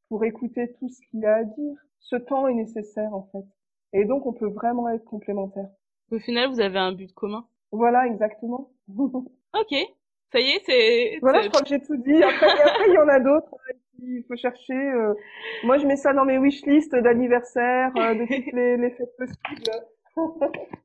pour 0.09 0.23
écouter 0.25 0.73
tout 0.73 0.89
ce 0.89 0.99
qu'il 1.09 1.25
a 1.25 1.37
à 1.37 1.43
dire. 1.43 1.75
Ce 1.99 2.17
temps 2.17 2.47
est 2.47 2.53
nécessaire 2.53 3.13
en 3.15 3.23
fait. 3.31 3.45
Et 3.93 4.05
donc 4.05 4.25
on 4.27 4.33
peut 4.33 4.49
vraiment 4.49 4.89
être 4.89 5.05
complémentaires. 5.05 5.69
Au 6.11 6.19
final, 6.19 6.49
vous 6.51 6.59
avez 6.59 6.77
un 6.77 6.91
but 6.91 7.11
commun. 7.13 7.47
Voilà, 7.73 8.07
exactement. 8.07 8.71
ok, 8.87 9.75
ça 10.31 10.39
y 10.39 10.49
est, 10.49 10.61
c'est. 10.65 11.19
Voilà, 11.21 11.41
je 11.41 11.49
crois 11.49 11.61
que 11.61 11.67
j'ai 11.67 11.81
tout 11.81 11.97
dit. 11.97 12.23
Après, 12.23 12.49
après 12.49 12.87
il 12.87 12.93
y 12.93 12.97
en 12.97 13.07
a 13.09 13.19
d'autres. 13.19 13.55
Euh, 13.69 13.73
il 13.99 14.23
faut 14.27 14.35
chercher. 14.35 14.73
Euh... 14.73 15.13
Moi, 15.63 15.77
je 15.79 15.87
mets 15.87 15.95
ça 15.95 16.13
dans 16.13 16.25
mes 16.25 16.37
wishlists 16.37 16.95
d'anniversaire, 16.95 17.91
euh, 17.97 18.13
de 18.13 18.21
toutes 18.21 18.53
les, 18.53 18.77
les 18.77 18.91
fêtes 18.91 19.15
possibles. 19.17 19.71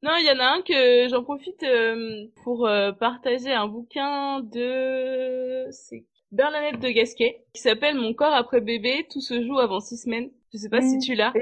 non, 0.02 0.12
il 0.19 0.27
y 0.27 0.31
en 0.31 0.40
a 0.40 0.56
un 0.56 0.62
que 0.62 1.09
j'en 1.09 1.23
profite 1.23 1.62
euh, 1.62 2.27
pour 2.43 2.66
euh, 2.66 2.93
partager 2.93 3.52
un 3.52 3.69
bouquin 3.69 4.40
de 4.40 5.66
c'est 5.70 6.06
Bernadette 6.32 6.81
de 6.81 6.89
Gasquet 6.89 7.44
qui 7.52 7.60
s'appelle 7.60 7.97
Mon 7.97 8.15
corps 8.15 8.35
après 8.35 8.60
bébé, 8.60 9.06
tout 9.10 9.20
se 9.20 9.43
joue 9.43 9.59
avant 9.59 9.81
six 9.81 9.98
semaines. 9.98 10.31
Je 10.52 10.59
sais 10.59 10.70
pas 10.70 10.81
si 10.81 10.98
tu 10.98 11.15
l'as. 11.15 11.32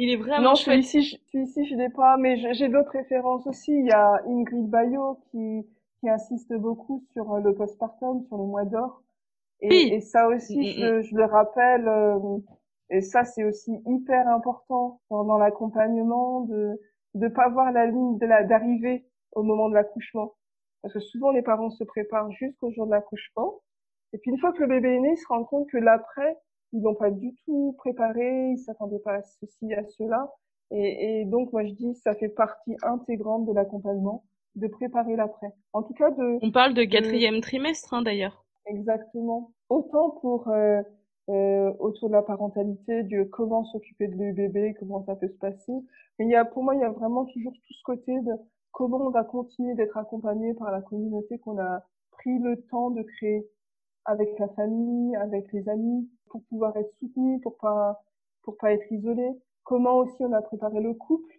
Il 0.00 0.10
est 0.10 0.16
vraiment 0.16 0.50
non, 0.50 0.54
celui-ci, 0.54 1.02
je, 1.02 1.16
celui-ci, 1.30 1.66
je 1.66 1.74
l'ai 1.74 1.90
pas, 1.90 2.16
mais 2.16 2.36
j'ai 2.54 2.68
d'autres 2.68 2.92
références 2.92 3.46
aussi. 3.46 3.72
Il 3.72 3.86
y 3.86 3.92
a 3.92 4.22
Ingrid 4.26 4.68
Bayo 4.68 5.18
qui, 5.30 5.66
qui 6.00 6.08
insiste 6.08 6.54
beaucoup 6.54 7.04
sur 7.12 7.34
euh, 7.34 7.40
le 7.40 7.54
postpartum, 7.54 8.22
sur 8.22 8.38
le 8.38 8.44
mois 8.44 8.64
d'or. 8.64 9.02
Et, 9.60 9.94
et, 9.94 10.00
ça 10.00 10.26
aussi, 10.28 10.56
mm, 10.56 10.62
mm, 10.62 10.64
je, 10.64 10.98
mm. 10.98 11.02
je, 11.02 11.16
le 11.16 11.24
rappelle. 11.24 11.90
et 12.88 13.02
ça, 13.02 13.24
c'est 13.24 13.44
aussi 13.44 13.72
hyper 13.86 14.26
important 14.28 15.00
dans 15.10 15.36
l'accompagnement 15.36 16.40
de 16.42 16.80
de 17.14 17.28
pas 17.28 17.48
voir 17.48 17.72
la 17.72 17.86
ligne 17.86 18.18
de 18.18 18.26
la 18.26 18.44
d'arrivée 18.44 19.04
au 19.32 19.42
moment 19.42 19.68
de 19.68 19.74
l'accouchement. 19.74 20.34
Parce 20.82 20.94
que 20.94 21.00
souvent 21.00 21.30
les 21.30 21.42
parents 21.42 21.70
se 21.70 21.84
préparent 21.84 22.30
jusqu'au 22.32 22.70
jour 22.72 22.86
de 22.86 22.92
l'accouchement. 22.92 23.60
Et 24.12 24.18
puis 24.18 24.30
une 24.30 24.38
fois 24.38 24.52
que 24.52 24.60
le 24.60 24.68
bébé 24.68 24.94
est 24.94 25.00
né, 25.00 25.12
ils 25.12 25.18
se 25.18 25.26
rendent 25.26 25.46
compte 25.46 25.68
que 25.68 25.76
l'après, 25.76 26.38
ils 26.72 26.82
n'ont 26.82 26.94
pas 26.94 27.10
du 27.10 27.34
tout 27.44 27.74
préparé, 27.78 28.50
ils 28.50 28.58
s'attendaient 28.58 29.00
pas 29.00 29.16
à 29.16 29.22
ceci, 29.22 29.72
à 29.74 29.84
cela. 29.84 30.32
Et, 30.70 31.20
et, 31.20 31.24
donc 31.24 31.52
moi 31.52 31.64
je 31.64 31.72
dis, 31.72 31.94
ça 31.96 32.14
fait 32.14 32.28
partie 32.28 32.76
intégrante 32.82 33.46
de 33.46 33.52
l'accompagnement, 33.52 34.24
de 34.54 34.68
préparer 34.68 35.16
l'après. 35.16 35.52
En 35.72 35.82
tout 35.82 35.94
cas 35.94 36.10
de. 36.10 36.38
On 36.42 36.52
parle 36.52 36.74
de 36.74 36.84
quatrième 36.84 37.40
trimestre 37.40 37.94
hein, 37.94 38.02
d'ailleurs. 38.02 38.44
Exactement. 38.66 39.52
Autant 39.68 40.10
pour 40.20 40.48
euh, 40.48 40.80
euh, 41.28 41.72
autour 41.78 42.08
de 42.08 42.14
la 42.14 42.22
parentalité, 42.22 43.02
de 43.02 43.24
comment 43.24 43.64
s'occuper 43.64 44.08
de 44.08 44.32
bébé, 44.32 44.74
comment 44.78 45.04
ça 45.04 45.16
peut 45.16 45.28
se 45.28 45.38
passer. 45.38 45.72
Mais 46.18 46.26
il 46.26 46.30
y 46.30 46.34
a, 46.34 46.44
pour 46.44 46.62
moi, 46.62 46.74
il 46.74 46.80
y 46.80 46.84
a 46.84 46.90
vraiment 46.90 47.24
toujours 47.24 47.52
tout 47.52 47.72
ce 47.72 47.82
côté 47.84 48.20
de 48.20 48.32
comment 48.72 48.98
on 48.98 49.10
va 49.10 49.24
continuer 49.24 49.74
d'être 49.74 49.96
accompagné 49.96 50.54
par 50.54 50.70
la 50.70 50.80
communauté 50.80 51.38
qu'on 51.38 51.58
a 51.58 51.82
pris 52.10 52.38
le 52.38 52.60
temps 52.70 52.90
de 52.90 53.02
créer 53.02 53.46
avec 54.04 54.38
la 54.38 54.48
famille, 54.48 55.14
avec 55.16 55.52
les 55.52 55.68
amis, 55.68 56.08
pour 56.30 56.42
pouvoir 56.44 56.76
être 56.76 56.92
soutenu, 56.98 57.40
pour 57.40 57.56
pas, 57.58 58.02
pour 58.42 58.56
pas 58.56 58.72
être 58.72 58.90
isolé. 58.90 59.30
Comment 59.64 59.96
aussi 59.98 60.16
on 60.20 60.32
a 60.32 60.42
préparé 60.42 60.80
le 60.80 60.94
couple 60.94 61.32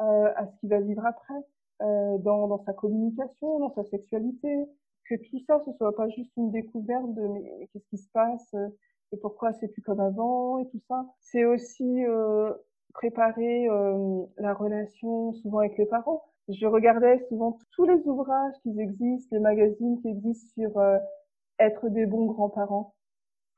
euh, 0.00 0.32
à 0.34 0.46
ce 0.46 0.56
qu'il 0.60 0.70
va 0.70 0.80
vivre 0.80 1.04
après, 1.04 1.34
euh, 1.82 2.18
dans, 2.18 2.48
dans 2.48 2.62
sa 2.64 2.72
communication, 2.72 3.58
dans 3.60 3.74
sa 3.74 3.84
sexualité, 3.84 4.66
que 5.08 5.14
tout 5.14 5.38
ça 5.46 5.60
ce 5.64 5.72
soit 5.74 5.94
pas 5.94 6.08
juste 6.08 6.32
une 6.36 6.50
découverte 6.50 7.12
de 7.14 7.22
mais 7.28 7.68
qu'est-ce 7.72 7.86
qui 7.88 7.98
se 7.98 8.10
passe 8.12 8.54
et 9.12 9.16
pourquoi 9.18 9.52
c'est 9.52 9.68
plus 9.68 9.82
comme 9.82 10.00
avant 10.00 10.58
et 10.58 10.68
tout 10.68 10.80
ça. 10.88 11.06
C'est 11.20 11.44
aussi 11.44 12.04
euh, 12.04 12.52
préparer 12.92 13.68
euh, 13.68 14.24
la 14.38 14.54
relation 14.54 15.32
souvent 15.34 15.58
avec 15.58 15.78
les 15.78 15.86
parents. 15.86 16.24
Je 16.48 16.66
regardais 16.66 17.24
souvent 17.28 17.58
tous 17.72 17.84
les 17.84 18.00
ouvrages 18.06 18.54
qui 18.62 18.78
existent, 18.80 19.34
les 19.34 19.42
magazines 19.42 20.00
qui 20.00 20.08
existent 20.08 20.52
sur 20.54 20.78
euh, 20.78 20.98
être 21.58 21.88
des 21.88 22.06
bons 22.06 22.26
grands-parents. 22.26 22.94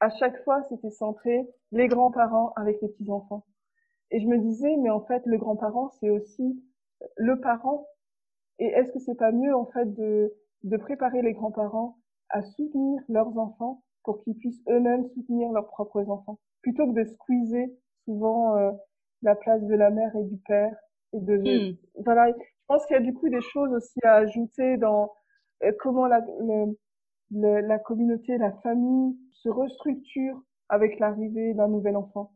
À 0.00 0.10
chaque 0.10 0.42
fois, 0.44 0.62
c'était 0.68 0.90
centré 0.90 1.48
les 1.72 1.88
grands-parents 1.88 2.52
avec 2.56 2.80
les 2.80 2.88
petits-enfants. 2.88 3.44
Et 4.10 4.20
je 4.20 4.26
me 4.26 4.38
disais, 4.38 4.76
mais 4.76 4.90
en 4.90 5.00
fait, 5.00 5.22
le 5.26 5.38
grand-parent, 5.38 5.90
c'est 6.00 6.10
aussi 6.10 6.62
le 7.16 7.40
parent. 7.40 7.86
Et 8.58 8.66
est-ce 8.66 8.92
que 8.92 8.98
c'est 8.98 9.16
pas 9.16 9.32
mieux, 9.32 9.54
en 9.54 9.66
fait, 9.66 9.92
de, 9.94 10.32
de 10.64 10.76
préparer 10.76 11.22
les 11.22 11.32
grands-parents 11.32 11.98
à 12.30 12.42
soutenir 12.42 13.00
leurs 13.08 13.36
enfants 13.38 13.82
pour 14.04 14.22
qu'ils 14.22 14.36
puissent 14.36 14.62
eux-mêmes 14.68 15.06
soutenir 15.08 15.50
leurs 15.52 15.66
propres 15.66 16.08
enfants, 16.08 16.38
plutôt 16.62 16.86
que 16.86 16.98
de 16.98 17.04
squeezer 17.04 17.70
souvent 18.04 18.56
euh, 18.56 18.70
la 19.22 19.34
place 19.34 19.62
de 19.62 19.74
la 19.74 19.90
mère 19.90 20.14
et 20.16 20.24
du 20.24 20.38
père. 20.38 20.74
Et 21.12 21.20
de 21.20 21.36
hmm. 21.36 21.76
voilà, 22.04 22.30
je 22.30 22.64
pense 22.66 22.86
qu'il 22.86 22.94
y 22.94 22.98
a 22.98 23.02
du 23.02 23.14
coup 23.14 23.28
des 23.28 23.40
choses 23.40 23.72
aussi 23.72 23.98
à 24.02 24.14
ajouter 24.14 24.76
dans 24.76 25.12
euh, 25.64 25.72
comment 25.78 26.06
la, 26.06 26.20
le, 26.20 26.76
la 27.30 27.78
communauté, 27.78 28.38
la 28.38 28.52
famille 28.62 29.16
se 29.32 29.48
restructure 29.48 30.42
avec 30.68 30.98
l'arrivée 30.98 31.54
d'un 31.54 31.68
nouvel 31.68 31.96
enfant. 31.96 32.32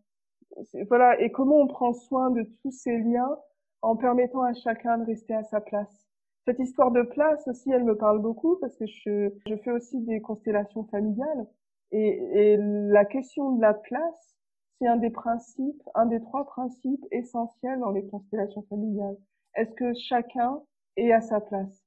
Voilà, 0.88 1.20
et 1.20 1.30
comment 1.32 1.56
on 1.60 1.66
prend 1.66 1.92
soin 1.92 2.30
de 2.30 2.42
tous 2.62 2.70
ces 2.70 2.98
liens 2.98 3.36
en 3.80 3.96
permettant 3.96 4.42
à 4.42 4.52
chacun 4.52 4.98
de 4.98 5.04
rester 5.04 5.34
à 5.34 5.42
sa 5.44 5.60
place? 5.60 6.06
Cette 6.44 6.58
histoire 6.58 6.90
de 6.90 7.02
place 7.02 7.46
aussi, 7.48 7.70
elle 7.70 7.84
me 7.84 7.96
parle 7.96 8.20
beaucoup 8.20 8.56
parce 8.60 8.76
que 8.76 8.86
je, 8.86 9.30
je 9.46 9.56
fais 9.56 9.70
aussi 9.70 10.00
des 10.00 10.20
constellations 10.20 10.84
familiales 10.84 11.46
et, 11.92 12.52
et 12.52 12.56
la 12.58 13.04
question 13.04 13.52
de 13.52 13.62
la 13.62 13.74
place, 13.74 14.36
c'est 14.78 14.88
un 14.88 14.96
des 14.96 15.10
principes, 15.10 15.82
un 15.94 16.06
des 16.06 16.20
trois 16.20 16.44
principes 16.44 17.04
essentiels 17.12 17.78
dans 17.78 17.90
les 17.90 18.06
constellations 18.06 18.62
familiales. 18.68 19.16
Est-ce 19.54 19.72
que 19.74 19.94
chacun 19.94 20.60
est 20.96 21.12
à 21.12 21.20
sa 21.20 21.40
place? 21.40 21.81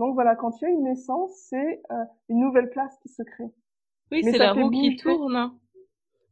Donc 0.00 0.14
voilà, 0.14 0.34
quand 0.34 0.60
il 0.60 0.64
y 0.64 0.66
a 0.66 0.70
une 0.70 0.84
naissance, 0.84 1.30
c'est 1.50 1.82
euh, 1.90 2.04
une 2.30 2.40
nouvelle 2.40 2.70
place 2.70 2.98
qui 3.02 3.10
se 3.10 3.22
crée. 3.22 3.50
Oui, 4.10 4.22
c'est 4.24 4.38
la 4.38 4.54
roue 4.54 4.70
qui 4.70 4.96
tourne. 4.96 5.36
Hein. 5.36 5.54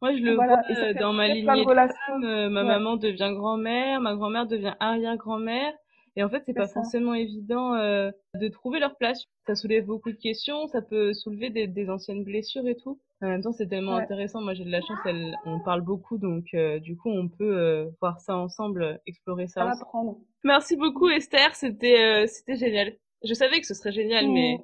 Moi, 0.01 0.15
je 0.15 0.23
le 0.23 0.37
vois 0.37 0.59
euh, 0.71 0.95
dans 0.95 1.13
ma 1.13 1.29
lignée 1.29 1.43
de 1.43 1.75
femme, 1.75 2.25
euh, 2.25 2.49
ma 2.49 2.65
maman 2.65 2.97
devient 2.97 3.31
grand-mère, 3.35 4.01
ma 4.01 4.15
grand-mère 4.15 4.47
devient 4.47 4.75
arrière-grand-mère. 4.81 5.75
Et 6.17 6.25
en 6.25 6.31
fait, 6.31 6.43
c'est 6.47 6.55
pas 6.55 6.67
forcément 6.67 7.13
évident 7.13 7.75
de 7.75 8.49
trouver 8.49 8.81
leur 8.81 8.97
place. 8.97 9.25
Ça 9.47 9.55
soulève 9.55 9.85
beaucoup 9.85 10.11
de 10.11 10.17
questions, 10.17 10.67
ça 10.67 10.81
peut 10.81 11.13
soulever 11.13 11.51
des, 11.51 11.67
des 11.67 11.91
anciennes 11.91 12.25
blessures 12.25 12.67
et 12.67 12.75
tout. 12.75 12.99
En 13.21 13.29
même 13.29 13.43
temps, 13.43 13.53
c'est 13.53 13.67
tellement 13.69 13.97
intéressant. 13.97 14.41
Moi, 14.41 14.55
j'ai 14.55 14.65
de 14.65 14.71
la 14.71 14.81
chance, 14.81 14.99
elle, 15.05 15.37
on 15.45 15.61
parle 15.61 15.83
beaucoup, 15.83 16.19
donc 16.19 16.47
euh, 16.55 16.79
du 16.79 16.97
coup, 16.97 17.11
on 17.11 17.29
peut 17.29 17.57
euh, 17.57 17.87
voir 18.01 18.21
ça 18.21 18.37
ensemble, 18.37 19.01
explorer 19.07 19.47
ça. 19.47 19.71
Apprendre. 19.71 20.19
Merci 20.43 20.77
beaucoup, 20.77 21.09
Esther. 21.09 21.55
C'était 21.55 22.27
c'était 22.29 22.57
génial. 22.57 22.95
Je 23.25 23.35
savais 23.35 23.61
que 23.61 23.67
ce 23.67 23.75
serait 23.75 23.93
génial, 23.93 24.29
mais 24.29 24.59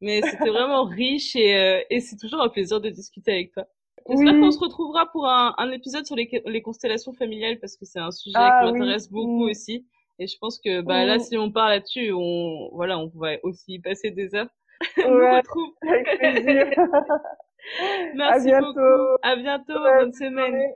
mais 0.00 0.20
c'était 0.22 0.50
vraiment 0.50 0.84
riche 1.02 1.34
et, 1.36 1.84
et 1.90 2.00
c'est 2.00 2.16
toujours 2.16 2.42
un 2.42 2.48
plaisir 2.48 2.80
de 2.80 2.90
discuter 2.90 3.32
avec 3.32 3.52
toi. 3.52 3.64
J'espère 4.08 4.34
qu'on 4.38 4.50
se 4.50 4.58
retrouvera 4.58 5.10
pour 5.12 5.26
un, 5.26 5.54
un 5.56 5.70
épisode 5.72 6.04
sur 6.04 6.14
les, 6.14 6.28
les, 6.44 6.60
constellations 6.60 7.14
familiales 7.14 7.58
parce 7.58 7.76
que 7.76 7.86
c'est 7.86 8.00
un 8.00 8.10
sujet 8.10 8.36
Ah 8.38 8.58
qui 8.60 8.70
m'intéresse 8.72 9.10
beaucoup 9.10 9.46
Mm. 9.46 9.50
aussi. 9.50 9.86
Et 10.18 10.26
je 10.26 10.36
pense 10.38 10.60
que 10.60 10.82
bah 10.82 11.06
là, 11.06 11.16
Mm. 11.16 11.20
si 11.20 11.38
on 11.38 11.50
parle 11.50 11.70
là-dessus, 11.70 12.12
on 12.12 12.68
voilà, 12.72 12.98
on 12.98 13.10
va 13.14 13.36
aussi 13.42 13.74
y 13.74 13.78
passer 13.80 14.10
des 14.10 14.34
heures. 14.34 14.48
on 14.98 15.14
Ouais, 15.16 15.36
retrouve. 15.38 15.72
avec 15.88 16.18
plaisir. 16.18 16.66
Merci 18.14 18.46
bientôt. 18.48 18.66
beaucoup. 18.66 19.16
À 19.22 19.36
bientôt. 19.36 19.72
Ouais, 19.82 19.98
bonne 20.00 20.12
semaine. 20.12 20.74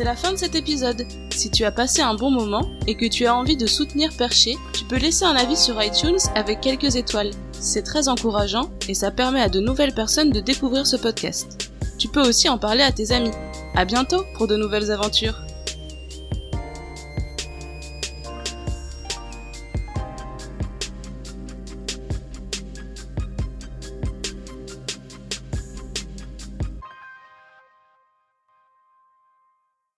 C'est 0.00 0.06
la 0.06 0.16
fin 0.16 0.32
de 0.32 0.38
cet 0.38 0.54
épisode. 0.54 1.06
Si 1.28 1.50
tu 1.50 1.62
as 1.66 1.70
passé 1.70 2.00
un 2.00 2.14
bon 2.14 2.30
moment 2.30 2.70
et 2.86 2.94
que 2.94 3.04
tu 3.04 3.26
as 3.26 3.36
envie 3.36 3.58
de 3.58 3.66
soutenir 3.66 4.08
Perché, 4.16 4.56
tu 4.72 4.84
peux 4.84 4.96
laisser 4.96 5.26
un 5.26 5.36
avis 5.36 5.58
sur 5.58 5.82
iTunes 5.82 6.16
avec 6.34 6.62
quelques 6.62 6.96
étoiles. 6.96 7.32
C'est 7.52 7.82
très 7.82 8.08
encourageant 8.08 8.70
et 8.88 8.94
ça 8.94 9.10
permet 9.10 9.42
à 9.42 9.50
de 9.50 9.60
nouvelles 9.60 9.92
personnes 9.92 10.30
de 10.30 10.40
découvrir 10.40 10.86
ce 10.86 10.96
podcast. 10.96 11.70
Tu 11.98 12.08
peux 12.08 12.26
aussi 12.26 12.48
en 12.48 12.56
parler 12.56 12.82
à 12.82 12.92
tes 12.92 13.12
amis. 13.12 13.30
À 13.74 13.84
bientôt 13.84 14.24
pour 14.38 14.46
de 14.46 14.56
nouvelles 14.56 14.90
aventures. 14.90 15.38